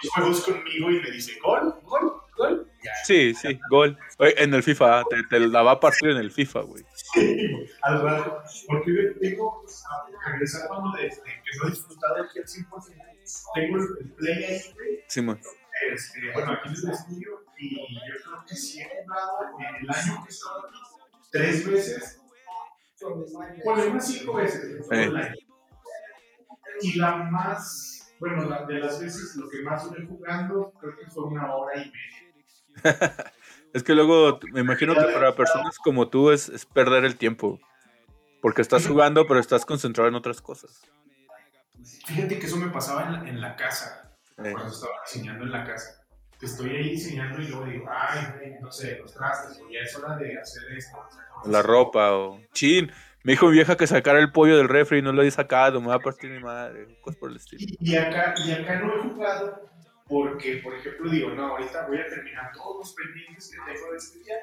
Y 0.02 0.08
juegos 0.08 0.42
conmigo 0.44 0.90
y 0.92 1.00
me 1.00 1.12
dice, 1.12 1.34
gol, 1.44 1.76
gol, 1.84 2.22
gol. 2.36 2.72
Ya, 2.84 2.92
sí, 3.06 3.36
sí, 3.36 3.60
gol. 3.70 3.96
Oye, 4.18 4.34
en 4.42 4.54
el 4.54 4.64
FIFA, 4.64 5.04
te, 5.10 5.24
te 5.24 5.40
la 5.40 5.62
va 5.62 5.74
a 5.74 5.80
partir 5.80 6.10
en 6.10 6.18
el 6.18 6.32
FIFA, 6.32 6.62
güey. 6.62 6.84
Sí, 7.14 7.70
al 7.84 8.02
rato. 8.02 8.42
Porque 8.68 8.96
yo 8.96 9.20
tengo, 9.20 9.64
a 9.92 10.32
regresar 10.32 10.72
a 10.72 10.80
lo 10.80 10.92
de, 10.98 11.04
de 11.04 11.10
que 11.10 11.58
no 11.62 11.68
he 11.68 11.70
disfrutado 11.70 12.24
aquí 12.24 12.40
al 12.40 12.46
100%. 12.46 13.16
Tengo 13.54 13.78
el, 13.78 14.12
play 14.14 14.44
ahí, 14.44 14.62
güey. 14.74 15.04
Simón. 15.08 15.40
Este, 15.92 16.32
bueno, 16.34 16.54
aquí 16.54 16.70
en 16.70 16.76
el 16.76 16.92
estudio. 16.92 17.46
Y 17.58 17.76
yo 17.76 18.16
creo 18.24 18.46
que 18.48 18.56
sí 18.56 18.82
he 18.82 19.04
jugado 19.04 19.38
en 19.60 19.76
el 19.76 19.90
año 19.90 20.26
que 20.26 20.34
aquí, 20.34 20.80
tres 21.32 21.70
veces. 21.70 22.22
Bueno, 23.64 23.92
unas 23.92 24.08
cinco 24.08 24.34
veces. 24.36 24.90
año. 24.92 25.34
Y 26.82 27.00
la 27.00 27.16
más, 27.16 28.14
bueno, 28.20 28.46
la, 28.46 28.66
de 28.66 28.80
las 28.80 29.00
veces, 29.00 29.36
lo 29.36 29.50
que 29.50 29.62
más 29.62 29.90
duré 29.90 30.06
jugando, 30.06 30.74
creo 30.80 30.96
que 30.98 31.10
fue 31.10 31.26
una 31.26 31.54
hora 31.56 31.78
y 31.78 31.92
media. 31.92 33.34
Es 33.74 33.84
que 33.84 33.94
luego 33.94 34.40
me 34.54 34.62
imagino 34.62 34.94
que 34.96 35.02
para 35.02 35.36
personas 35.36 35.78
como 35.80 36.08
tú 36.08 36.32
es, 36.32 36.48
es 36.48 36.66
perder 36.66 37.04
el 37.04 37.18
tiempo. 37.18 37.60
Porque 38.42 38.62
estás 38.62 38.88
jugando, 38.88 39.28
pero 39.28 39.38
estás 39.38 39.66
concentrado 39.66 40.08
en 40.08 40.16
otras 40.16 40.42
cosas. 40.42 40.82
Fíjate 42.06 42.40
que 42.40 42.46
eso 42.46 42.56
me 42.56 42.70
pasaba 42.70 43.04
en 43.04 43.12
la, 43.12 43.30
en 43.30 43.42
la 43.42 43.58
casa. 43.58 44.16
Eh, 44.38 44.54
cuando 44.54 44.72
estaba 44.72 44.94
diseñando 45.06 45.44
en 45.44 45.52
la 45.52 45.66
casa. 45.66 46.05
Que 46.40 46.46
estoy 46.46 46.70
ahí 46.70 46.90
diseñando 46.92 47.42
y 47.42 47.48
luego 47.48 47.66
digo, 47.66 47.86
ay, 47.90 48.58
no 48.62 48.72
sé, 48.72 48.98
los 49.00 49.14
trastes, 49.14 49.60
o 49.60 49.70
ya 49.70 49.80
es 49.80 49.96
hora 49.96 50.18
de 50.18 50.38
hacer 50.38 50.64
esto. 50.76 50.98
la 51.46 51.62
ropa 51.62 52.12
o... 52.14 52.42
Chin, 52.54 52.92
me 53.24 53.32
dijo 53.34 53.48
mi 53.48 53.54
vieja 53.54 53.78
que 53.78 53.88
sacara 53.88 54.20
el 54.20 54.32
pollo 54.32 54.58
del 54.58 54.70
refri 54.70 55.00
y 55.00 55.02
no 55.02 55.12
lo 55.12 55.24
he 55.24 55.32
sacado, 55.32 55.82
me 55.82 55.88
va 55.88 55.96
a 55.96 56.00
partir 56.00 56.30
mi 56.30 56.40
madre. 56.40 57.00
Cosas 57.02 57.20
por 57.20 57.32
el 57.32 57.38
estilo. 57.38 57.60
Y, 57.60 57.78
y 57.80 57.96
acá, 57.96 58.36
y 58.38 58.52
acá 58.52 58.80
no 58.80 58.96
he 58.96 59.10
jugado 59.10 59.70
porque, 60.08 60.58
por 60.58 60.76
ejemplo, 60.76 61.10
digo, 61.10 61.32
no, 61.32 61.48
ahorita 61.48 61.88
voy 61.88 61.98
a 62.00 62.06
terminar 62.06 62.52
todos 62.54 62.78
los 62.78 62.94
pendientes 62.94 63.50
que 63.50 63.74
tengo 63.74 63.92
de 63.92 63.98
este 63.98 64.20
día 64.20 64.36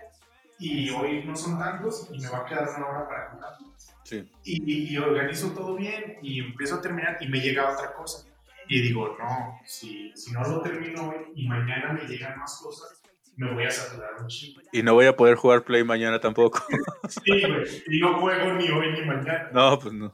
y 0.59 0.91
hoy 0.91 1.25
no 1.25 1.37
son 1.37 1.59
tantos 1.59 2.09
y 2.13 2.21
me 2.21 2.29
va 2.29 2.39
a 2.39 2.45
quedar 2.45 2.69
una 2.77 2.87
hora 2.87 3.09
para 3.09 3.31
jugar. 3.31 3.51
Sí. 4.03 4.29
Y, 4.43 4.93
y 4.93 4.99
organizo 4.99 5.53
todo 5.53 5.77
bien 5.77 6.19
y 6.23 6.41
empiezo 6.41 6.77
a 6.77 6.83
terminar 6.83 7.19
y 7.21 7.29
me 7.29 7.41
llega 7.41 7.73
otra 7.73 7.93
cosa. 7.93 8.27
Y 8.75 8.81
digo, 8.81 9.17
no, 9.19 9.61
si, 9.67 10.11
si 10.17 10.33
no 10.33 10.41
lo 10.45 10.63
termino 10.63 11.11
hoy 11.11 11.17
y 11.35 11.47
mañana 11.47 11.93
me 11.93 12.05
llegan 12.07 12.39
más 12.39 12.59
cosas, 12.63 13.03
me 13.37 13.53
voy 13.53 13.65
a 13.67 13.71
saturar 13.71 14.15
un 14.19 14.27
chingo. 14.29 14.63
Y 14.73 14.83
no 14.83 14.95
voy 14.95 15.05
a 15.05 15.15
poder 15.15 15.35
jugar 15.37 15.63
Play 15.65 15.85
mañana 15.85 16.19
tampoco. 16.21 16.65
Sí, 17.09 17.43
güey. 17.43 17.83
Y 17.89 18.01
no 18.01 18.19
juego 18.19 18.55
ni 18.55 18.71
hoy 18.71 18.93
ni 18.93 19.05
mañana. 19.05 19.51
No, 19.53 19.79
pues 19.79 19.93
no. 19.93 20.11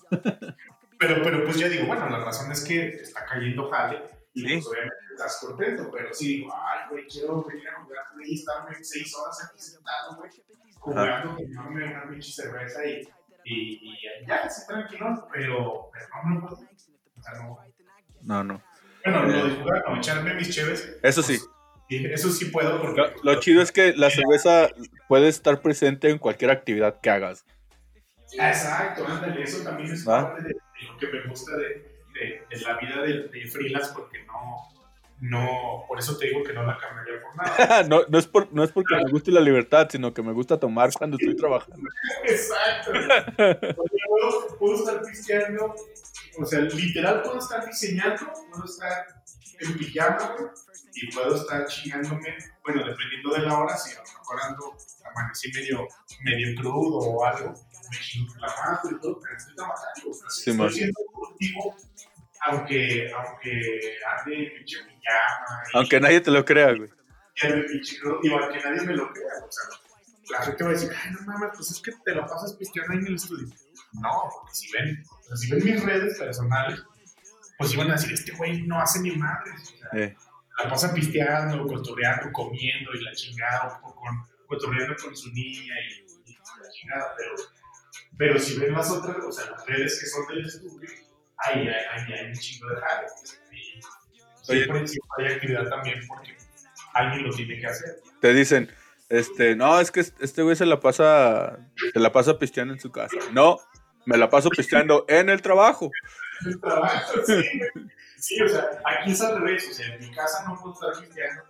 Pero, 0.99 1.23
pero 1.23 1.45
pues 1.45 1.57
ya 1.57 1.69
digo, 1.69 1.87
bueno, 1.87 2.09
la 2.11 2.25
razón 2.25 2.51
es 2.51 2.65
que 2.65 2.89
está 2.89 3.25
cayendo 3.27 3.71
jale 3.71 4.03
y 4.35 4.41
Sí. 4.41 4.55
pues 4.55 4.67
obviamente 4.67 4.97
estás 5.13 5.39
contento, 5.41 5.91
pero 5.93 6.13
sí 6.13 6.39
digo, 6.39 6.53
ay, 6.53 6.89
güey, 6.91 7.07
quiero 7.07 7.45
venir 7.45 7.69
a 7.69 7.81
jugar 7.85 8.05
Play 8.13 8.31
y 8.33 8.35
estarme 8.35 8.75
seis 8.83 9.15
horas 9.15 9.49
aquí 9.49 9.61
sentado, 9.61 10.17
güey, 10.17 10.31
jugando, 10.81 11.37
tomándome 11.37 11.85
una 11.95 12.09
pinche 12.09 12.33
cerveza 12.33 12.85
y, 12.85 13.09
y, 13.45 13.79
y 13.93 14.27
ya, 14.27 14.35
así 14.39 14.67
tranquilo, 14.67 15.29
pero, 15.33 15.91
pero 15.93 16.07
no, 16.25 16.35
no 16.35 16.41
puedo. 16.41 16.57
O 16.57 17.23
sea, 17.23 17.35
no. 17.35 17.59
No, 18.29 18.45
no. 18.45 18.63
Bueno, 19.05 19.23
lo 19.25 19.45
de 19.47 19.51
jugar, 19.57 19.85
no, 19.89 19.97
echarme 19.97 20.35
mis 20.35 20.51
cheves, 20.55 20.99
Eso 21.03 21.23
sí. 21.23 21.39
eso 21.89 22.31
sí 22.31 22.45
puedo 22.47 22.79
porque... 22.83 23.01
Lo, 23.01 23.33
lo 23.33 23.41
chido 23.41 23.63
es 23.63 23.73
que 23.73 23.95
la 23.95 24.11
cerveza 24.11 24.69
puede 25.09 25.29
estar 25.29 25.63
presente 25.63 26.11
en 26.11 26.19
cualquier 26.19 26.51
actividad 26.51 27.01
que 27.01 27.09
hagas. 27.09 27.47
Exacto, 28.35 29.07
ándale, 29.09 29.43
eso 29.43 29.65
también 29.65 29.91
es 29.91 30.07
¿Va? 30.07 30.35
parte 30.35 30.49
de, 30.49 30.55
lo 30.87 30.99
que 30.99 31.07
me 31.07 31.27
gusta 31.27 31.57
de, 31.57 31.65
de- 32.13 32.47
de 32.51 32.61
la 32.61 32.77
vida 32.79 33.01
de, 33.03 33.29
de 33.29 33.47
freelance 33.49 33.93
porque 33.95 34.19
no, 34.27 34.69
no, 35.23 35.85
por 35.89 35.99
eso 35.99 36.19
te 36.19 36.27
digo 36.27 36.43
que 36.43 36.53
no 36.53 36.65
la 36.65 36.77
cambiaría 36.77 37.23
por 37.23 37.35
nada. 37.35 37.83
no, 37.89 38.03
no, 38.11 38.19
es 38.19 38.27
por, 38.27 38.53
no 38.53 38.63
es 38.63 38.71
porque 38.73 38.95
me 38.97 39.11
guste 39.11 39.31
la 39.33 39.41
libertad, 39.41 39.89
sino 39.91 40.13
que 40.13 40.23
me 40.23 40.33
gusta 40.33 40.61
tomar 40.61 40.91
cuando 40.93 41.17
estoy 41.17 41.35
trabajando. 41.35 41.89
Exacto. 42.25 42.93
Puedo, 44.07 44.59
puedo 44.59 44.75
estar 44.75 45.01
pisteando, 45.03 45.75
o 46.41 46.45
sea, 46.45 46.61
literal 46.61 47.23
puedo 47.23 47.39
estar 47.39 47.67
diseñando, 47.67 48.33
puedo 48.51 48.65
estar 48.65 49.23
en 49.61 49.79
pijama, 49.79 50.37
y 50.95 51.13
puedo 51.13 51.37
estar 51.37 51.67
chingándome, 51.67 52.37
bueno, 52.65 52.85
dependiendo 52.85 53.35
de 53.35 53.41
la 53.41 53.59
hora, 53.59 53.77
si 53.77 53.95
a 53.95 53.99
lo 53.99 54.05
mejor 54.05 54.41
ando, 54.43 54.77
amanecí 55.11 55.53
medio, 55.53 55.87
medio 56.23 56.61
crudo 56.61 56.99
o 56.99 57.25
algo, 57.25 57.55
me 57.91 57.99
chingo 57.99 58.35
la 58.37 58.49
mano 58.49 58.81
y 58.97 59.01
todo, 59.01 59.21
pero 59.21 59.37
estoy 59.37 59.55
trabajando. 59.55 60.13
Sí, 60.31 60.51
estoy 60.51 60.73
siendo 60.73 61.01
productivo, 61.13 61.77
aunque, 62.41 63.11
aunque 63.13 63.97
ande 64.19 64.53
pinche 64.57 64.79
pijama. 64.79 65.63
Aunque 65.75 66.01
nadie 66.01 66.21
te 66.21 66.31
lo 66.31 66.45
crea, 66.45 66.75
güey. 66.75 66.91
Y 67.37 67.47
ande 67.47 67.63
pinche 67.65 67.99
crudo, 68.01 68.21
y 68.23 68.33
aunque 68.33 68.61
nadie 68.61 68.83
me 68.83 68.95
lo 68.95 69.13
crea, 69.13 69.45
o 69.47 69.53
sea, 69.53 69.79
la 70.31 70.45
gente 70.45 70.65
va 70.65 70.71
a 70.71 70.73
decir, 70.73 70.91
ay, 71.03 71.11
no 71.13 71.21
mames, 71.23 71.51
pues 71.55 71.71
es 71.71 71.81
que 71.81 71.93
te 72.05 72.15
lo 72.15 72.27
pasas 72.27 72.55
pisteando 72.55 72.93
ahí 72.93 72.99
en 72.99 73.07
el 73.07 73.15
estudio. 73.15 73.49
No, 73.93 74.29
porque 74.35 74.55
si 74.55 74.71
ven, 74.73 75.03
o 75.31 75.37
sea, 75.37 75.37
si 75.37 75.51
ven 75.51 75.65
mis 75.65 75.85
redes 75.85 76.19
personales, 76.19 76.83
pues 77.59 77.75
iban 77.75 77.91
a 77.91 77.95
decir, 77.95 78.13
este 78.13 78.33
güey 78.33 78.63
no 78.63 78.81
hace 78.81 79.01
ni 79.01 79.11
madres. 79.13 79.75
O 79.75 79.79
sea, 79.79 80.01
eh 80.01 80.17
la 80.59 80.71
pasa 80.71 80.93
pisteando, 80.93 81.67
cotorreando, 81.67 82.33
comiendo 82.33 82.93
y 82.95 83.05
la 83.05 83.13
chingada, 83.13 83.81
o 83.83 83.95
con, 83.95 84.27
cotorreando 84.47 84.97
con 85.03 85.17
su 85.17 85.33
niña 85.33 85.75
y, 85.89 86.33
la 86.33 86.71
chingada, 86.71 87.15
pero, 87.17 87.35
pero 88.17 88.39
si 88.39 88.59
ven 88.59 88.73
las 88.73 88.91
otras, 88.91 89.17
o 89.25 89.31
sea, 89.31 89.51
las 89.51 89.67
redes 89.67 90.01
que 90.01 90.07
son 90.07 90.27
del 90.27 90.45
estudio, 90.45 90.89
ahí 91.37 91.69
hay, 91.69 92.13
hay, 92.13 92.27
un 92.27 92.35
chingo 92.35 92.69
de 92.71 92.81
jales. 92.81 93.41
Siempre, 94.43 94.89
siempre 94.89 95.27
hay 95.27 95.35
actividad 95.35 95.69
también 95.69 96.01
porque 96.09 96.37
alguien 96.95 97.25
lo 97.25 97.35
tiene 97.35 97.61
que 97.61 97.67
hacer. 97.67 98.01
Te 98.21 98.33
dicen, 98.33 98.69
este, 99.09 99.55
no, 99.55 99.79
es 99.81 99.91
que 99.91 100.01
este 100.01 100.43
güey 100.43 100.57
se 100.57 100.67
la 100.67 100.81
pasa, 100.81 101.59
se 101.93 102.01
la 102.01 102.11
pasa 102.11 102.39
pisteando 102.39 102.75
en 102.75 102.81
su 102.81 102.91
casa. 102.91 103.17
No, 103.33 103.59
me 104.09 104.17
la 104.17 104.31
paso 104.31 104.49
pisteando 104.49 105.05
en 105.07 105.29
el 105.29 105.43
trabajo. 105.43 105.91
En 106.41 106.53
el 106.53 106.61
trabajo, 106.61 107.21
sí. 107.27 107.43
Sí, 108.17 108.41
o 108.41 108.49
sea, 108.49 108.65
aquí 108.85 109.13
es 109.13 109.21
al 109.21 109.41
revés, 109.41 109.69
o 109.71 109.75
sea, 109.75 109.95
en 109.95 110.01
mi 110.01 110.11
casa 110.11 110.45
no 110.49 110.59
puedo 110.59 110.73
estar 110.73 110.93
cristiano, 110.93 111.43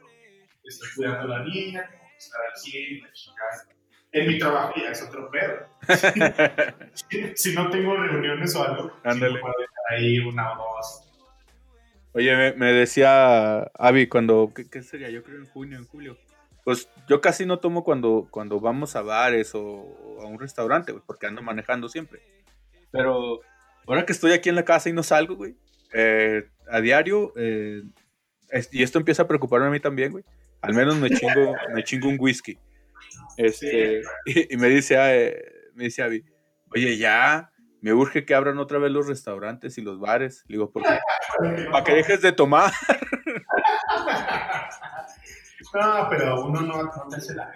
estoy 0.65 0.89
cuidando 0.97 1.35
a 1.35 1.39
la 1.39 1.45
niña, 1.45 1.89
tengo 1.89 2.05
que 2.11 2.19
estar 2.19 2.41
al 2.41 2.57
100, 2.61 3.03
la 3.03 3.13
chingada. 3.13 3.65
En 4.11 4.29
mi 4.29 4.39
trabajo 4.39 4.75
ya 4.77 4.91
es 4.91 5.03
otro 5.03 5.31
perro. 5.31 5.69
si, 7.37 7.55
no 7.55 7.71
tengo 7.71 7.97
reuniones 7.97 8.55
o 8.57 8.65
algo, 8.65 8.93
Ándale. 9.05 9.39
puedo 9.39 9.55
estar 9.61 9.97
ahí 9.97 10.19
una 10.19 10.53
o 10.53 10.77
dos. 10.77 11.05
Oye, 12.13 12.55
me, 12.55 12.73
decía 12.73 13.61
Avi 13.79 14.09
cuando, 14.09 14.53
¿qué, 14.53 14.83
sería? 14.83 15.11
Yo 15.11 15.23
creo 15.23 15.39
en 15.39 15.47
junio, 15.47 15.79
en 15.79 15.87
julio. 15.87 16.19
Pues 16.69 16.86
yo 17.09 17.23
casi 17.23 17.47
no 17.47 17.61
tomo 17.61 17.82
cuando, 17.82 18.28
cuando 18.31 18.61
vamos 18.61 18.95
a 18.95 19.01
bares 19.01 19.55
o, 19.55 20.20
a 20.20 20.27
un 20.27 20.39
restaurante, 20.39 20.93
güey, 20.93 21.03
porque 21.07 21.27
ando 21.27 21.40
manejando 21.40 21.89
siempre. 21.89 22.20
Pero 22.90 23.40
ahora 23.86 24.05
que 24.05 24.12
estoy 24.12 24.32
aquí 24.32 24.51
en 24.51 24.55
la 24.55 24.66
casa 24.66 24.90
y 24.90 24.93
no 24.93 25.03
salgo, 25.03 25.35
güey, 25.35 25.57
eh, 25.95 26.47
a 26.70 26.82
diario, 26.82 27.32
eh, 27.36 27.85
y 28.70 28.82
esto 28.82 28.99
empieza 28.99 29.23
a 29.23 29.27
preocuparme 29.27 29.69
a 29.69 29.70
mí 29.70 29.81
también, 29.81 30.12
güey. 30.12 30.24
Al 30.61 30.74
menos 30.74 30.99
me 30.99 31.09
chingo, 31.09 31.55
me 31.74 31.82
chingo 31.85 32.07
un 32.07 32.19
whisky. 32.20 32.59
Este, 33.39 34.03
y, 34.27 34.55
me 34.59 34.69
dice, 34.69 34.97
eh, 34.99 35.43
me 35.73 35.85
dice 35.85 36.03
Abby, 36.03 36.23
oye, 36.74 36.99
ya, 36.99 37.51
me 37.81 37.95
urge 37.95 38.27
que 38.27 38.35
abran 38.35 38.59
otra 38.59 38.78
vez 38.78 38.93
los 38.93 39.07
restaurantes 39.07 39.78
y 39.78 39.81
los 39.81 40.01
bares. 40.01 40.45
Le 40.49 40.57
digo, 40.57 40.70
¿por 40.70 40.82
qué? 40.82 40.99
Para 41.73 41.82
que 41.82 41.95
dejes 41.95 42.20
de 42.20 42.32
tomar. 42.32 42.70
no, 45.74 46.07
pero 46.09 46.45
uno 46.45 46.61
no, 46.61 46.82
no 46.82 47.16
hace 47.16 47.35
la 47.35 47.53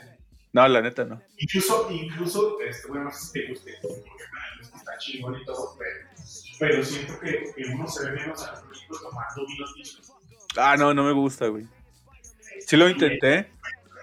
No, 0.53 0.69
la 0.69 0.81
neta 0.81 1.05
no. 1.05 1.21
Incluso, 1.39 1.89
incluso, 1.91 2.61
este, 2.61 2.89
bueno, 2.89 3.05
no 3.05 3.13
sé 3.13 3.27
si 3.27 3.33
te 3.33 3.49
guste, 3.49 3.79
porque 3.83 4.03
está 4.77 4.99
chingón 4.99 5.41
y 5.41 5.45
todo, 5.45 5.77
pero 5.79 6.13
pero 6.59 6.85
siento 6.85 7.19
que, 7.19 7.53
que 7.57 7.65
uno 7.75 7.89
se 7.89 8.05
ve 8.05 8.21
menos 8.21 8.41
alcohólico 8.47 8.99
tomando 9.01 9.47
vinos 9.49 9.75
tintos. 9.75 10.13
Ah, 10.57 10.77
no, 10.79 10.95
no 10.95 11.03
me 11.03 11.13
gusta, 11.13 11.49
güey. 11.49 11.67
Sí 12.67 12.77
lo 12.77 12.89
intenté. 12.89 13.51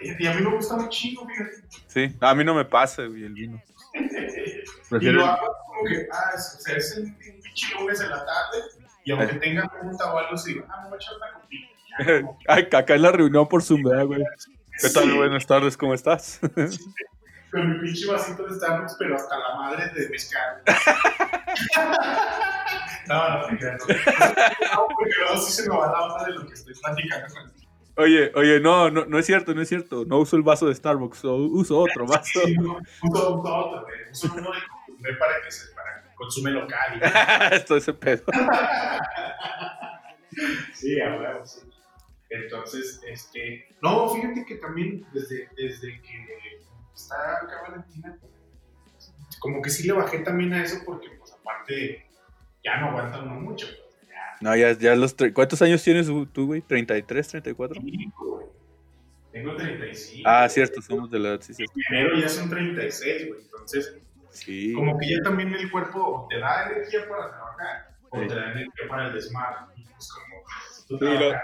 Y 0.02 0.28
a 0.28 0.34
mí 0.34 0.42
me 0.42 0.56
gusta 0.56 0.76
un 0.76 0.90
chingo, 0.90 1.26
fíjate. 1.26 1.64
Sí, 1.88 2.16
a 2.20 2.36
mí 2.36 2.44
no 2.44 2.54
me 2.56 2.66
pasa, 2.66 3.06
güey, 3.06 3.24
el 3.24 3.34
vino. 3.34 3.62
y 5.00 5.06
lo 5.06 5.26
hago 5.26 5.56
como 5.68 5.86
que, 5.86 6.08
ah, 6.12 6.32
o 6.36 6.40
sea, 6.40 6.76
es 6.76 6.98
un 6.98 7.14
pinche 7.16 7.74
lunes 7.76 8.02
en 8.02 8.10
la 8.10 8.26
tarde, 8.26 8.64
y 9.04 9.12
aunque 9.12 9.36
eh. 9.36 9.40
tenga 9.40 9.68
punta 9.68 10.14
o 10.14 10.18
algo, 10.18 10.38
se 10.38 10.50
digo, 10.50 10.66
ah, 10.70 10.82
me 10.84 10.90
voy 10.90 10.98
a 10.98 11.02
echar 11.02 11.16
una 11.16 11.34
copita. 11.34 11.68
Ay, 12.48 12.68
acá 12.72 12.96
es 12.96 13.02
la 13.02 13.12
reunión 13.12 13.48
por 13.48 13.64
Zoom, 13.64 13.82
güey? 13.82 14.24
¿Qué 14.82 14.90
tal? 14.90 15.14
Buenas 15.14 15.46
tardes, 15.46 15.76
¿cómo 15.76 15.94
estás? 15.94 16.40
con 17.52 17.72
mi 17.72 17.80
pinche 17.80 18.06
vasito 18.06 18.46
de 18.46 18.54
Starbucks, 18.56 18.96
pero 19.00 19.16
hasta 19.16 19.36
la 19.38 19.56
madre 19.56 19.90
de 19.94 20.10
mezcal. 20.10 20.62
no, 23.08 23.30
no, 23.30 23.42
no, 23.42 23.50
no, 23.50 23.58
porque 23.58 25.16
luego 25.20 25.38
sí 25.38 25.52
se 25.52 25.68
me 25.68 25.76
va 25.76 25.92
la 25.92 26.02
onda 26.02 26.26
de 26.26 26.34
lo 26.34 26.46
que 26.46 26.54
estoy 26.54 26.76
platicando 26.76 27.34
con 27.34 27.52
Oye, 27.96 28.32
oye, 28.36 28.60
no, 28.62 28.90
no, 28.90 29.06
no 29.06 29.20
es 29.20 29.26
cierto, 29.26 29.54
no 29.54 29.62
es 29.62 29.68
cierto. 29.68 30.06
No 30.06 30.20
uso 30.20 30.38
el 30.38 30.42
vaso 30.42 30.68
de 30.68 30.76
Starbucks, 30.76 31.22
uso 31.26 31.80
otro 31.80 32.06
vaso. 32.06 32.40
Sí, 32.46 32.56
no, 32.56 32.80
uso, 33.04 33.42
otro, 33.42 33.86
Uso 34.12 34.34
uno 34.38 34.52
de 35.00 35.14
para 35.16 35.42
que 35.44 35.52
se 35.52 35.74
para 35.74 36.06
consume 36.16 36.52
local. 36.52 37.02
Esto 37.52 37.60
es 37.76 37.84
ese 37.84 37.94
pedo. 37.94 38.24
sí, 40.74 41.02
a 41.02 41.10
ver, 41.18 41.46
sí. 41.46 41.60
Entonces, 42.30 43.02
este. 43.08 43.76
No, 43.82 44.10
fíjate 44.10 44.46
que 44.46 44.56
también 44.56 45.06
desde, 45.14 45.50
desde 45.56 46.02
que 46.02 46.60
está 46.94 47.38
acá 47.38 47.64
Valentina, 47.68 48.18
como 49.40 49.62
que 49.62 49.70
sí 49.70 49.88
le 49.88 49.94
bajé 49.94 50.20
también 50.20 50.54
a 50.54 50.64
eso 50.64 50.82
porque, 50.86 51.10
pues, 51.18 51.34
aparte, 51.34 52.06
ya 52.64 52.78
no 52.80 52.90
aguanta 52.90 53.22
uno 53.22 53.36
mucho. 53.36 53.68
Pues, 53.68 53.90
no, 54.42 54.56
ya, 54.56 54.72
ya 54.74 54.96
los... 54.96 55.16
¿Cuántos 55.34 55.62
años 55.62 55.84
tienes 55.84 56.08
tú, 56.08 56.46
güey? 56.46 56.62
¿33, 56.62 57.30
34? 57.30 57.82
Sí, 57.82 58.12
güey. 58.18 58.46
Tengo 59.32 59.56
35. 59.56 60.30
Ah, 60.30 60.48
cierto, 60.50 60.82
somos 60.82 61.12
de 61.12 61.20
la 61.20 61.30
edad, 61.30 61.42
sí, 61.42 61.54
sí. 61.54 61.66
Primero 61.74 62.16
ya 62.20 62.30
son 62.30 62.50
36, 62.50 63.28
güey. 63.28 63.42
Entonces, 63.42 63.98
sí. 64.32 64.74
como 64.74 64.98
que 64.98 65.10
ya 65.10 65.22
también 65.24 65.54
el 65.54 65.70
cuerpo 65.70 66.28
te 66.30 66.40
da 66.40 66.72
energía 66.72 67.08
para 67.08 67.30
trabajar 67.30 67.96
o 68.10 68.20
te 68.20 68.36
da 68.36 68.52
energía 68.52 68.88
para 68.88 69.08
el 69.08 69.14
desmadre. 69.14 69.58
Pues 69.76 70.12
como 70.14 70.44
tú 70.88 70.98
trabajas, 70.98 71.44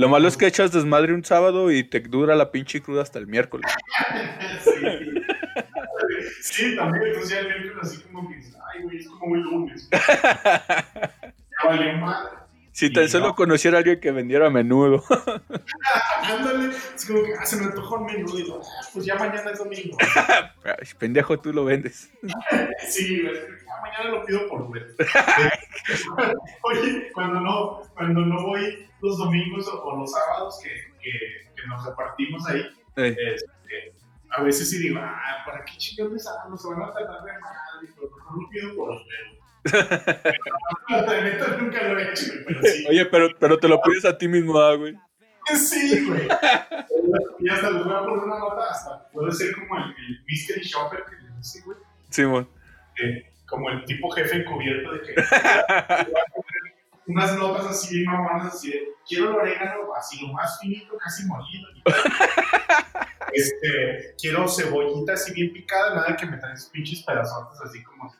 lo 0.00 0.08
malo 0.08 0.28
es 0.28 0.36
que 0.38 0.46
echas 0.46 0.72
desmadre 0.72 1.12
un 1.12 1.22
sábado 1.22 1.70
y 1.70 1.84
te 1.84 2.00
dura 2.00 2.34
la 2.34 2.50
pinche 2.50 2.80
cruda 2.80 3.02
hasta 3.02 3.18
el 3.18 3.26
miércoles. 3.26 3.70
sí. 4.64 4.70
sí, 6.40 6.76
también. 6.76 7.08
Entonces 7.08 7.30
ya 7.30 7.40
el 7.40 7.48
miércoles 7.48 7.78
así 7.82 8.00
como 8.04 8.26
que, 8.30 8.36
ay, 8.36 8.82
güey, 8.82 8.96
es 8.96 9.08
como 9.08 9.34
el 9.34 9.42
lunes. 9.42 9.90
ya 9.92 11.68
valió 11.68 11.92
mal. 11.98 12.30
Si 12.80 12.90
tan 12.90 13.10
solo 13.10 13.34
conociera 13.34 13.76
a 13.76 13.80
alguien 13.80 14.00
que 14.00 14.10
vendiera 14.10 14.48
menudo. 14.48 15.04
Ándale, 16.22 16.74
es 16.96 17.04
como 17.04 17.22
que 17.22 17.34
ah, 17.34 17.44
se 17.44 17.58
me 17.58 17.66
antojó 17.66 17.96
un 17.96 18.06
menudo 18.06 18.38
y 18.38 18.42
digo, 18.42 18.62
ah, 18.64 18.88
pues 18.94 19.04
ya 19.04 19.16
mañana 19.16 19.50
es 19.50 19.58
domingo. 19.58 19.98
pendejo, 20.98 21.38
tú 21.38 21.52
lo 21.52 21.66
vendes. 21.66 22.10
sí, 22.88 23.20
güey, 23.20 23.38
mañana 23.82 24.16
lo 24.16 24.24
pido 24.24 24.48
por 24.48 24.62
Uber. 24.62 24.96
Oye, 26.62 27.12
cuando 27.12 27.40
no, 27.40 27.82
cuando 27.92 28.22
no 28.22 28.46
voy 28.46 28.88
los 29.02 29.18
domingos 29.18 29.68
o, 29.68 29.96
los 29.98 30.10
sábados 30.10 30.58
que, 30.62 30.70
que, 31.02 31.66
nos 31.68 31.84
repartimos 31.84 32.48
ahí, 32.48 32.62
este, 32.96 33.92
a 34.30 34.42
veces 34.42 34.70
sí 34.70 34.78
digo, 34.78 35.00
ah, 35.02 35.42
¿para 35.44 35.66
qué 35.66 35.76
chingados 35.76 36.14
me 36.14 36.18
Se 36.18 36.68
van 36.68 36.82
a 36.82 36.92
tardar 36.94 37.24
de 37.24 37.32
madre, 37.40 37.92
pero 37.94 38.10
mejor 38.16 38.42
lo 38.42 38.48
pido 38.48 38.74
por 38.74 38.94
La 38.94 39.39
neta 39.64 41.56
nunca 41.58 41.82
lo 41.88 41.98
he 41.98 42.10
hecho, 42.10 42.24
pero 42.46 42.62
sí. 42.62 42.86
Oye, 42.88 43.06
pero, 43.06 43.28
pero 43.38 43.58
te 43.58 43.68
lo 43.68 43.80
pides 43.82 44.04
a 44.04 44.16
ti 44.16 44.28
mismo, 44.28 44.58
ah, 44.58 44.74
güey. 44.76 44.96
Sí, 45.54 46.06
güey. 46.06 46.28
y 47.40 47.48
hasta 47.48 47.70
les 47.70 47.84
voy 47.84 47.94
a 47.94 48.00
poner 48.00 48.18
una 48.24 48.38
nota, 48.38 48.70
hasta 48.70 49.08
puede 49.10 49.32
ser 49.32 49.54
como 49.54 49.76
el, 49.76 49.82
el 49.84 50.24
mystery 50.26 50.62
shopper 50.62 51.04
que 51.04 51.16
le 51.16 51.36
dice, 51.36 51.62
güey. 51.64 51.78
Sí, 52.08 52.24
güey. 52.24 52.46
como 53.46 53.70
el 53.70 53.84
tipo 53.84 54.10
jefe 54.10 54.36
encubierto 54.36 54.92
de 54.92 55.00
que 55.02 55.14
unas 57.06 57.36
notas 57.36 57.66
así 57.66 57.96
bien 57.96 58.10
mamadas, 58.10 58.54
así 58.54 58.70
de, 58.70 58.88
quiero 59.06 59.30
el 59.30 59.36
orégano 59.36 59.94
así 59.96 60.20
lo 60.20 60.32
más 60.32 60.58
finito, 60.60 60.96
casi 60.96 61.24
molido. 61.26 61.68
este, 63.32 64.14
quiero 64.20 64.48
cebollita 64.48 65.14
así 65.14 65.32
bien 65.32 65.52
picada, 65.52 65.94
nada 65.94 66.16
que 66.16 66.26
me 66.26 66.36
traes 66.36 66.66
pinches 66.66 67.02
pedazotes 67.02 67.60
así 67.60 67.82
como 67.82 68.14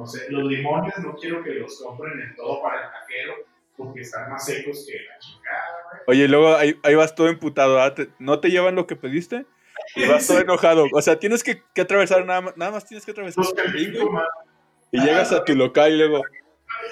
no 0.00 0.06
sé, 0.06 0.30
los 0.30 0.44
limones 0.44 0.94
no 0.98 1.14
quiero 1.14 1.44
que 1.44 1.50
los 1.50 1.78
compren 1.82 2.18
en 2.20 2.34
todo 2.34 2.62
para 2.62 2.86
el 2.86 2.90
cajero, 2.90 3.34
porque 3.76 4.00
están 4.00 4.30
más 4.30 4.44
secos 4.46 4.86
que 4.86 4.94
la 4.94 5.18
chingada, 5.18 6.02
Oye, 6.06 6.26
luego 6.26 6.56
ahí, 6.56 6.78
ahí 6.82 6.94
vas 6.94 7.14
todo 7.14 7.28
emputado, 7.28 7.78
¿ah? 7.80 7.94
¿no 8.18 8.40
te 8.40 8.50
llevan 8.50 8.76
lo 8.76 8.86
que 8.86 8.96
pediste? 8.96 9.44
Y 9.96 10.08
vas 10.08 10.26
todo 10.26 10.38
enojado. 10.40 10.86
O 10.92 11.02
sea, 11.02 11.18
tienes 11.18 11.44
que, 11.44 11.62
que 11.74 11.82
atravesar 11.82 12.24
nada 12.24 12.40
más, 12.40 12.56
nada 12.56 12.72
más 12.72 12.86
tienes 12.86 13.04
que 13.04 13.12
atravesar. 13.12 13.44
Y 14.92 15.00
llegas 15.00 15.32
a 15.32 15.44
tu 15.44 15.54
local 15.54 15.92
y 15.92 15.98
luego, 15.98 16.22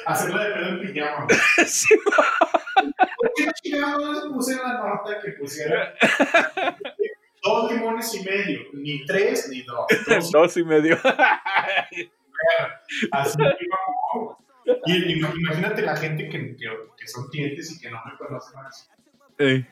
Hacerla 0.05 0.45
de 0.45 0.55
pedo 0.55 0.69
en 0.69 0.81
pijama. 0.81 1.27
¿Por 3.17 3.33
qué 3.35 3.47
chingados 3.63 4.05
no 4.05 4.13
les 4.13 4.23
puse 4.33 4.53
en 4.53 4.59
la 4.59 4.75
nota 4.75 5.19
que 5.21 5.33
pusiera 5.33 5.95
dos 7.43 7.73
limones 7.73 8.15
y 8.15 8.25
medio? 8.25 8.61
Ni 8.75 9.05
tres 9.07 9.49
ni 9.51 9.63
dos. 9.63 9.87
Dos, 10.07 10.31
dos 10.33 10.57
y 10.57 10.65
medio. 10.65 10.99
Así 13.13 13.39
que 13.39 14.73
Y, 14.87 15.13
y, 15.13 15.19
imagínate 15.19 15.83
la 15.83 15.97
gente 15.97 16.29
que, 16.29 16.57
que, 16.57 16.67
que, 16.97 17.09
son 17.09 17.29
clientes 17.29 17.73
y 17.73 17.81
que 17.81 17.91
no 17.91 18.01
me 18.05 18.17
conocen 18.19 18.61
más. 18.61 18.91
Hey. 19.39 19.67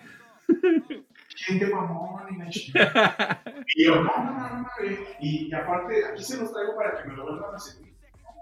Gente 1.36 1.66
mamón 1.66 2.34
y 2.34 2.38
la. 2.38 3.43
Y 3.74 3.84
yo, 3.84 3.97
no, 3.97 4.05
no, 4.05 4.32
no, 4.32 4.60
no, 4.60 4.68
y, 5.20 5.48
y 5.48 5.55
aparte, 5.55 6.05
aquí 6.06 6.22
se 6.22 6.38
los 6.38 6.52
traigo 6.52 6.76
para 6.76 7.02
que 7.02 7.09
me 7.09 7.16
lo 7.16 7.24
vuelvan 7.24 7.55
a 7.55 7.59
servir. 7.59 7.94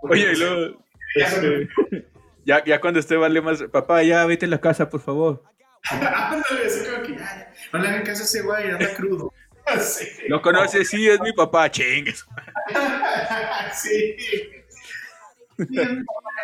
Oye, 0.02 0.32
y 0.32 0.36
luego. 0.36 0.84
Este, 1.14 1.68
ya, 2.44 2.64
ya 2.64 2.80
cuando 2.80 3.00
esté 3.00 3.16
vale 3.16 3.40
más, 3.40 3.62
papá, 3.64 4.02
ya 4.02 4.24
vete 4.26 4.46
a 4.46 4.48
la 4.48 4.60
casa, 4.60 4.88
por 4.88 5.00
favor. 5.00 5.42
Ándale, 5.90 6.66
así 6.66 6.84
como 6.88 7.02
que 7.02 7.16
ya, 7.16 7.52
no 7.72 7.78
le 7.80 7.88
hagan 7.88 8.04
caso 8.04 8.22
a 8.22 8.24
ese 8.24 8.42
güey, 8.42 8.70
anda 8.70 8.94
crudo. 8.94 9.32
Sí. 9.80 10.06
¿Lo 10.28 10.42
conoces? 10.42 10.88
Sí, 10.88 11.08
es 11.08 11.20
mi 11.20 11.32
papá, 11.32 11.70
chingues. 11.70 12.26
sí. 13.74 14.16
No, 15.56 15.66
ya 15.66 15.84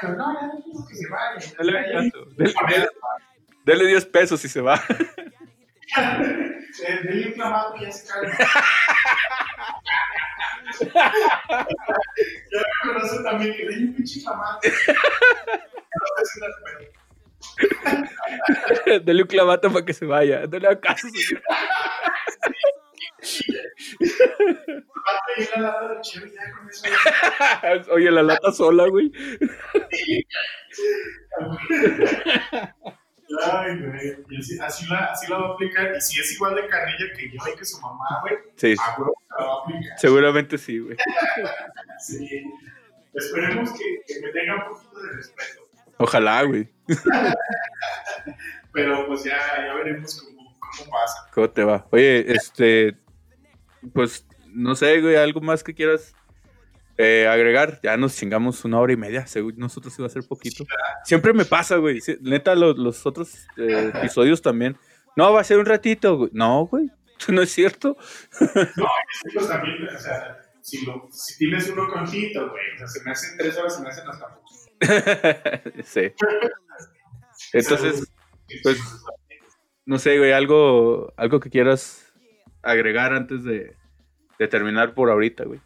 no 0.08 0.86
que 0.88 0.94
se 0.94 1.08
vaya. 1.08 1.52
Dale, 1.58 2.12
dale, 2.36 2.88
dale 3.64 3.86
10 3.86 4.06
pesos 4.06 4.44
y 4.44 4.48
se 4.48 4.60
va. 4.60 4.80
Dele 7.02 7.26
un 7.26 7.34
ya 7.80 7.90
se 7.90 8.06
calma. 8.06 8.30
ya 10.94 11.02
me 12.52 12.62
conoce 12.92 13.18
también 13.24 13.56
que 13.56 13.64
dele 13.64 13.86
un 13.86 13.94
pinche 13.94 14.22
clamato. 14.22 14.68
Dale 19.04 19.22
un 19.22 19.28
clamato 19.28 19.72
para 19.72 19.84
que 19.84 19.92
se 19.92 20.06
vaya. 20.06 20.46
Dale 20.46 20.68
a 20.68 20.80
caso, 20.80 21.08
señor. 21.08 21.42
Oye, 27.90 28.10
la 28.10 28.22
lata 28.22 28.52
sola, 28.52 28.86
güey. 28.88 29.12
Ay, 33.42 33.78
güey. 33.78 34.38
así, 34.38 34.58
así, 34.60 34.86
la, 34.88 35.06
así 35.06 35.30
la 35.30 35.38
va 35.38 35.48
a 35.48 35.52
aplicar. 35.52 35.96
Y 35.96 36.00
si 36.00 36.20
es 36.20 36.32
igual 36.32 36.56
de 36.56 36.66
carrilla 36.66 37.12
que 37.16 37.30
yo 37.30 37.38
y 37.52 37.56
que 37.56 37.64
su 37.64 37.80
mamá, 37.80 38.04
güey, 38.22 38.34
sí. 38.56 38.74
seguro 38.76 39.14
la 39.38 39.44
va 39.44 39.52
a 39.52 39.62
aplicar. 39.62 39.98
Seguramente 39.98 40.58
sí, 40.58 40.78
güey. 40.78 40.96
sí. 41.98 42.44
Esperemos 43.14 43.72
que, 43.72 44.02
que, 44.06 44.20
me 44.20 44.30
tenga 44.32 44.56
un 44.56 44.64
poquito 44.72 45.00
de 45.00 45.12
respeto. 45.16 45.68
Ojalá, 45.98 46.42
güey. 46.44 46.68
Pero 48.72 49.06
pues 49.06 49.24
ya, 49.24 49.36
ya 49.66 49.74
veremos 49.74 50.22
cómo, 50.22 50.58
cómo 50.58 50.90
pasa. 50.90 51.28
¿Cómo 51.34 51.50
te 51.50 51.64
va? 51.64 51.86
Oye, 51.90 52.32
este. 52.32 52.96
Pues 53.92 54.26
no 54.52 54.74
sé, 54.74 55.00
güey, 55.00 55.16
algo 55.16 55.40
más 55.40 55.62
que 55.62 55.74
quieras 55.74 56.14
eh, 57.02 57.26
agregar, 57.26 57.80
ya 57.82 57.96
nos 57.96 58.14
chingamos 58.14 58.62
una 58.66 58.78
hora 58.78 58.92
y 58.92 58.96
media, 58.96 59.26
según 59.26 59.54
nosotros 59.56 59.98
iba 59.98 60.06
a 60.06 60.10
ser 60.10 60.22
poquito. 60.28 60.66
Siempre 61.04 61.32
me 61.32 61.46
pasa, 61.46 61.76
güey. 61.76 62.00
Neta, 62.20 62.54
los, 62.54 63.06
otros 63.06 63.46
eh, 63.56 63.90
episodios 63.94 64.42
también. 64.42 64.76
No, 65.16 65.32
va 65.32 65.40
a 65.40 65.44
ser 65.44 65.58
un 65.58 65.64
ratito, 65.64 66.16
güey. 66.18 66.30
No, 66.32 66.66
güey. 66.66 66.90
No 67.28 67.42
es 67.42 67.52
cierto. 67.52 67.96
no, 68.76 68.86
pues 69.34 69.48
también, 69.48 69.88
o 69.94 69.98
sea, 69.98 70.38
si, 70.62 70.84
lo, 70.86 71.08
si 71.10 71.38
tienes 71.38 71.68
uno 71.68 71.86
con 71.88 72.04
güey, 72.04 72.34
o 72.34 72.78
sea, 72.78 72.86
se 72.86 73.02
me 73.04 73.10
hacen 73.10 73.36
tres 73.36 73.58
horas, 73.58 73.76
se 73.76 73.82
me 73.82 73.88
hacen 73.88 74.08
hasta 74.08 74.26
poco. 74.28 74.50
sí. 75.84 76.12
Entonces, 77.52 78.12
pues, 78.62 78.78
no 79.84 79.98
sé, 79.98 80.18
güey, 80.18 80.32
algo, 80.32 81.12
algo 81.16 81.40
que 81.40 81.50
quieras 81.50 82.09
agregar 82.62 83.12
antes 83.12 83.44
de, 83.44 83.76
de 84.38 84.48
terminar 84.48 84.94
por 84.94 85.10
ahorita, 85.10 85.44
güey. 85.44 85.60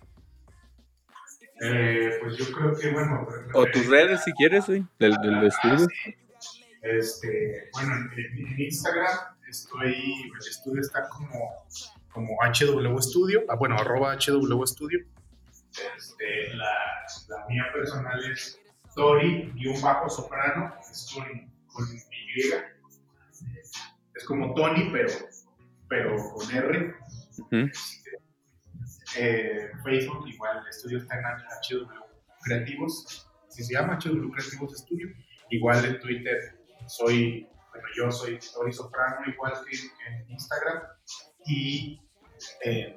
Eh, 1.60 2.18
pues 2.20 2.36
yo 2.36 2.52
creo 2.52 2.74
que, 2.74 2.90
bueno. 2.90 3.26
O 3.54 3.66
tus 3.66 3.86
redes, 3.86 4.24
si 4.24 4.32
quieres, 4.32 4.66
güey, 4.66 4.84
del, 4.98 5.14
del 5.22 5.34
ah, 5.34 5.46
estudio. 5.46 5.86
Este, 6.82 7.70
bueno, 7.72 7.94
en, 7.94 8.60
Instagram 8.60 9.16
estoy, 9.48 9.94
el 9.94 10.48
estudio 10.48 10.80
está 10.80 11.08
como, 11.08 11.66
como 12.12 12.36
HW 12.42 12.98
Studio, 13.00 13.44
ah, 13.48 13.54
bueno, 13.54 13.76
arroba 13.76 14.16
HW 14.16 14.66
Studio. 14.66 15.00
Este, 15.96 16.54
la, 16.54 16.74
la 17.28 17.46
mía 17.48 17.64
personal 17.72 18.30
es 18.30 18.60
Tori, 18.94 19.52
un 19.66 19.82
bajo 19.82 20.08
soprano, 20.08 20.74
es 20.90 21.10
con, 21.14 21.24
con 21.66 21.84
Y. 21.94 22.52
Es 24.14 24.24
como 24.24 24.54
Tony, 24.54 24.90
pero, 24.92 25.08
pero 25.88 26.16
con 26.34 26.50
R. 26.50 26.94
Eh, 29.16 29.70
Facebook, 29.84 30.26
igual 30.28 30.58
el 30.58 30.68
estudio 30.68 30.98
está 30.98 31.16
en 31.16 31.24
HW 31.24 31.86
Creativos, 32.42 33.30
si 33.48 33.62
se 33.62 33.74
llama 33.74 33.98
HW 33.98 34.30
Creativos 34.32 34.76
Studio. 34.78 35.08
Igual 35.50 35.84
en 35.84 36.00
Twitter 36.00 36.58
soy, 36.86 37.48
bueno, 37.70 37.86
yo 37.96 38.10
soy 38.10 38.38
Tori 38.52 38.72
Soprano, 38.72 39.24
igual 39.26 39.52
que 39.64 39.76
en 40.08 40.30
Instagram. 40.30 40.82
Y 41.46 42.00
en 42.62 42.96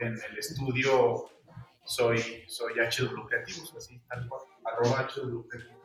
el 0.00 0.38
estudio 0.38 1.30
soy, 1.84 2.44
soy 2.48 2.72
HW 2.74 3.26
Creativos, 3.28 3.74
así, 3.76 4.00
tal 4.08 4.28
cual, 4.28 4.42
arroba 4.64 5.08
HW 5.08 5.46
Creativos. 5.48 5.80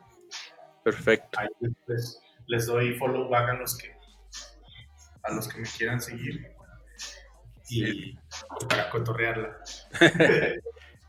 Perfecto. 0.82 1.38
Ahí 1.38 1.48
les, 1.86 2.20
les 2.46 2.66
doy 2.66 2.94
follow 2.98 3.28
back 3.28 3.50
a 3.50 3.54
los 3.54 3.76
que 3.78 3.95
a 5.26 5.32
los 5.34 5.48
que 5.48 5.60
me 5.60 5.68
quieran 5.68 6.00
seguir 6.00 6.46
y 7.68 8.16
para 8.68 8.90
cotorrearla. 8.90 9.56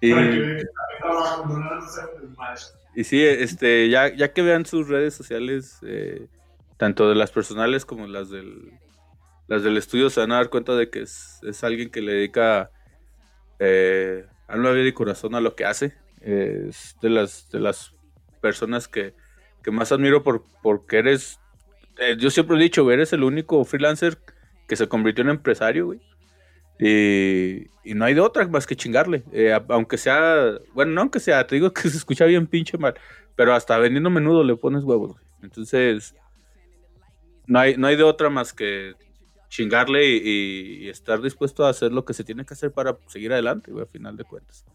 y, 0.01 0.11
y 2.95 3.03
sí, 3.03 3.23
este, 3.23 3.89
ya, 3.89 4.13
ya 4.13 4.33
que 4.33 4.41
vean 4.41 4.65
sus 4.65 4.87
redes 4.87 5.13
sociales, 5.13 5.77
eh, 5.83 6.27
tanto 6.77 7.09
de 7.09 7.15
las 7.15 7.31
personales 7.31 7.85
como 7.85 8.07
las 8.07 8.29
del, 8.29 8.73
las 9.47 9.63
del 9.63 9.77
estudio, 9.77 10.09
se 10.09 10.21
van 10.21 10.31
a 10.31 10.35
dar 10.37 10.49
cuenta 10.49 10.75
de 10.75 10.89
que 10.89 11.01
es, 11.01 11.39
es 11.43 11.63
alguien 11.63 11.89
que 11.89 12.01
le 12.01 12.13
dedica 12.13 12.71
eh, 13.59 14.25
alma, 14.47 14.71
vida 14.71 14.87
y 14.87 14.93
corazón 14.93 15.35
a 15.35 15.41
lo 15.41 15.55
que 15.55 15.65
hace. 15.65 15.93
es 16.21 16.95
de 17.01 17.09
las, 17.09 17.49
de 17.51 17.59
las 17.59 17.93
personas 18.41 18.87
que, 18.87 19.13
que 19.63 19.71
más 19.71 19.91
admiro 19.91 20.23
por, 20.23 20.43
porque 20.63 20.97
eres, 20.97 21.39
eh, 21.99 22.15
yo 22.17 22.29
siempre 22.29 22.57
he 22.57 22.61
dicho, 22.61 22.89
eres 22.91 23.13
el 23.13 23.23
único 23.23 23.63
freelancer 23.65 24.17
que 24.67 24.75
se 24.75 24.87
convirtió 24.87 25.23
en 25.23 25.31
empresario, 25.31 25.87
güey. 25.87 25.99
Y, 26.79 27.93
no 27.95 28.05
hay 28.05 28.13
de 28.13 28.21
otra 28.21 28.47
más 28.47 28.67
que 28.67 28.75
chingarle. 28.75 29.23
Eh, 29.31 29.57
aunque 29.69 29.97
sea, 29.97 30.59
bueno, 30.73 30.91
no 30.91 31.01
aunque 31.01 31.19
sea, 31.19 31.47
te 31.47 31.55
digo 31.55 31.73
que 31.73 31.81
se 31.89 31.97
escucha 31.97 32.25
bien 32.25 32.47
pinche 32.47 32.77
mal, 32.77 32.93
pero 33.35 33.53
hasta 33.53 33.77
vendiendo 33.77 34.09
menudo 34.09 34.43
le 34.43 34.55
pones 34.55 34.83
huevos. 34.83 35.15
Entonces, 35.41 36.15
no 37.47 37.59
hay, 37.59 37.77
no 37.77 37.87
hay 37.87 37.95
de 37.95 38.03
otra 38.03 38.29
más 38.29 38.53
que 38.53 38.93
chingarle 39.49 40.05
y, 40.05 40.89
estar 40.89 41.21
dispuesto 41.21 41.65
a 41.65 41.69
hacer 41.69 41.91
lo 41.91 42.05
que 42.05 42.13
se 42.13 42.23
tiene 42.23 42.45
que 42.45 42.53
hacer 42.53 42.71
para 42.71 42.97
seguir 43.07 43.31
adelante, 43.31 43.71
güey, 43.71 43.83
a 43.83 43.87
final 43.87 44.17
de 44.17 44.23
cuentas. 44.23 44.65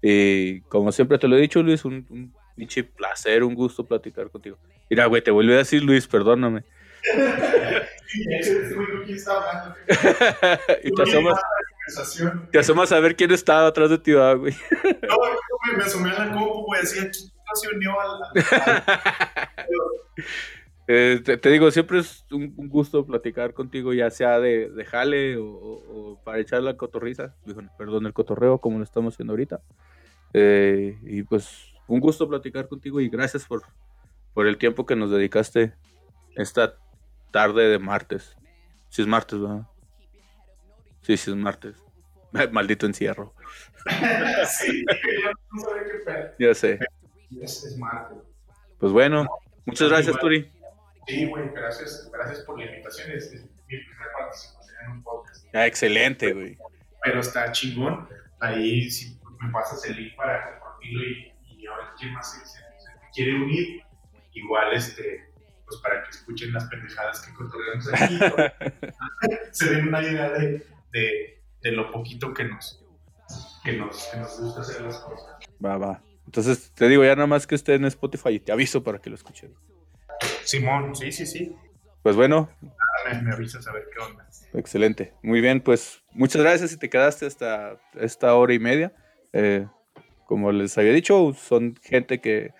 Y 0.00 0.60
como 0.62 0.92
siempre 0.92 1.18
te 1.18 1.28
lo 1.28 1.36
he 1.36 1.40
dicho, 1.40 1.62
Luis, 1.62 1.84
un, 1.84 2.06
un 2.10 2.32
pinche 2.54 2.84
placer, 2.84 3.42
un 3.42 3.54
gusto 3.54 3.84
platicar 3.84 4.30
contigo. 4.30 4.58
Mira, 4.90 5.06
güey, 5.06 5.22
te 5.22 5.30
volví 5.30 5.52
a 5.52 5.58
decir 5.58 5.82
Luis, 5.82 6.06
perdóname. 6.06 6.64
y 10.82 10.90
te 10.94 11.02
asomas, 11.02 11.40
te 12.50 12.58
asomas 12.58 12.92
a 12.92 13.00
ver 13.00 13.14
quién 13.16 13.30
está 13.30 13.66
atrás 13.66 13.90
de 13.90 13.98
ti, 13.98 14.12
güey. 14.12 14.54
No, 15.08 15.76
me 15.76 15.84
asomé 15.84 16.10
a 16.10 16.26
la 16.26 16.32
compu, 16.32 16.64
güey, 16.66 16.82
así 16.82 16.98
se 17.54 17.74
unió 17.74 17.92
al... 18.00 18.20
eh, 20.88 21.20
te, 21.24 21.50
digo, 21.50 21.70
siempre 21.70 22.00
es 22.00 22.24
un, 22.30 22.54
gusto 22.68 23.06
platicar 23.06 23.54
contigo, 23.54 23.92
ya 23.92 24.10
sea 24.10 24.40
de, 24.40 24.70
de 24.70 24.84
jale 24.84 25.36
o, 25.38 26.20
para 26.24 26.38
echar 26.38 26.62
la 26.62 26.76
cotorriza, 26.76 27.34
perdón, 27.78 28.06
el 28.06 28.12
cotorreo, 28.12 28.58
como 28.58 28.78
lo 28.78 28.84
estamos 28.84 29.14
haciendo 29.14 29.32
ahorita. 29.32 29.60
Eh, 30.32 30.98
y 31.02 31.22
pues, 31.22 31.73
un 31.86 32.00
gusto 32.00 32.28
platicar 32.28 32.68
contigo 32.68 33.00
y 33.00 33.08
gracias 33.08 33.44
por, 33.44 33.62
por 34.32 34.46
el 34.46 34.58
tiempo 34.58 34.86
que 34.86 34.96
nos 34.96 35.10
dedicaste 35.10 35.74
esta 36.36 36.76
tarde 37.30 37.68
de 37.68 37.78
martes. 37.78 38.36
Si 38.88 39.02
es 39.02 39.08
martes, 39.08 39.40
¿verdad? 39.40 39.66
Sí, 41.02 41.16
sí 41.16 41.30
es 41.30 41.36
martes. 41.36 41.76
Maldito 42.52 42.86
encierro. 42.86 43.34
sí, 44.46 44.84
ya 46.38 46.54
sé. 46.54 46.78
Es, 47.40 47.76
martes. 47.78 48.18
Pues 48.78 48.92
bueno, 48.92 49.26
muchas 49.66 49.88
gracias, 49.88 50.18
Turi. 50.18 50.50
Sí, 51.06 51.26
güey, 51.26 51.50
gracias, 51.50 52.10
gracias 52.12 52.40
por 52.40 52.58
la 52.58 52.66
invitación. 52.66 53.10
Es, 53.12 53.32
mi 53.32 53.78
primera 53.78 54.10
participación 54.18 54.76
en 54.84 54.90
un 54.92 55.02
podcast. 55.02 55.46
Ah, 55.54 55.66
excelente, 55.66 56.32
güey. 56.32 56.58
Pero 57.02 57.20
está 57.20 57.52
chingón. 57.52 58.08
Ahí 58.40 58.90
si 58.90 59.18
me 59.40 59.50
pasas 59.50 59.84
el 59.86 59.96
link 59.96 60.16
para 60.16 60.58
compartirlo 60.58 61.02
y, 61.02 61.33
y 61.64 61.66
ahora 61.66 61.94
quién 61.98 62.12
más 62.12 62.30
se, 62.32 62.60
quiere 63.12 63.34
unir, 63.34 63.82
igual 64.32 64.72
este 64.74 65.32
pues 65.66 65.80
para 65.80 66.02
que 66.02 66.10
escuchen 66.10 66.52
las 66.52 66.66
pendejadas 66.66 67.22
que 67.22 67.32
cotorreamos 67.32 67.88
aquí, 67.94 68.18
se 69.50 69.70
den 69.70 69.88
una 69.88 70.02
idea 70.02 70.30
de, 70.30 70.66
de, 70.92 71.42
de, 71.62 71.72
lo 71.72 71.90
poquito 71.90 72.34
que 72.34 72.44
nos, 72.44 72.84
que 73.64 73.72
nos, 73.72 74.04
que 74.08 74.18
nos 74.18 74.40
gusta 74.40 74.60
hacer 74.60 74.82
las 74.82 74.98
cosas. 74.98 75.36
Va, 75.64 75.78
va. 75.78 76.02
Entonces 76.26 76.70
te 76.72 76.86
digo 76.86 77.02
ya 77.02 77.14
nada 77.14 77.26
más 77.26 77.46
que 77.46 77.54
esté 77.54 77.74
en 77.74 77.86
Spotify 77.86 78.30
y 78.30 78.40
te 78.40 78.52
aviso 78.52 78.84
para 78.84 78.98
que 78.98 79.08
lo 79.08 79.16
escuchen. 79.16 79.54
Simón, 80.42 80.94
sí, 80.94 81.10
sí, 81.10 81.24
sí. 81.24 81.56
Pues 82.02 82.14
bueno. 82.14 82.50
Me, 83.06 83.22
me 83.22 83.32
avisas 83.32 83.66
a 83.66 83.72
ver 83.72 83.88
qué 83.90 84.02
onda. 84.02 84.28
Excelente. 84.52 85.14
Muy 85.22 85.40
bien, 85.40 85.62
pues 85.62 86.02
muchas 86.12 86.42
gracias 86.42 86.72
si 86.72 86.76
te 86.76 86.90
quedaste 86.90 87.24
hasta 87.24 87.80
esta 87.94 88.34
hora 88.34 88.52
y 88.52 88.58
media. 88.58 88.92
Eh, 89.32 89.66
como 90.34 90.50
les 90.50 90.76
había 90.78 90.92
dicho, 90.92 91.32
son 91.32 91.76
gente 91.80 92.20
que 92.20 92.50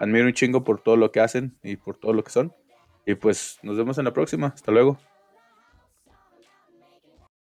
admiro 0.00 0.26
un 0.26 0.32
chingo 0.32 0.64
por 0.64 0.82
todo 0.82 0.96
lo 0.96 1.12
que 1.12 1.20
hacen 1.20 1.56
y 1.62 1.76
por 1.76 1.96
todo 1.96 2.12
lo 2.12 2.24
que 2.24 2.32
son. 2.32 2.52
Y 3.06 3.14
pues 3.14 3.60
nos 3.62 3.76
vemos 3.76 3.98
en 3.98 4.04
la 4.06 4.12
próxima. 4.12 4.48
Hasta 4.48 4.72
luego. 4.72 4.98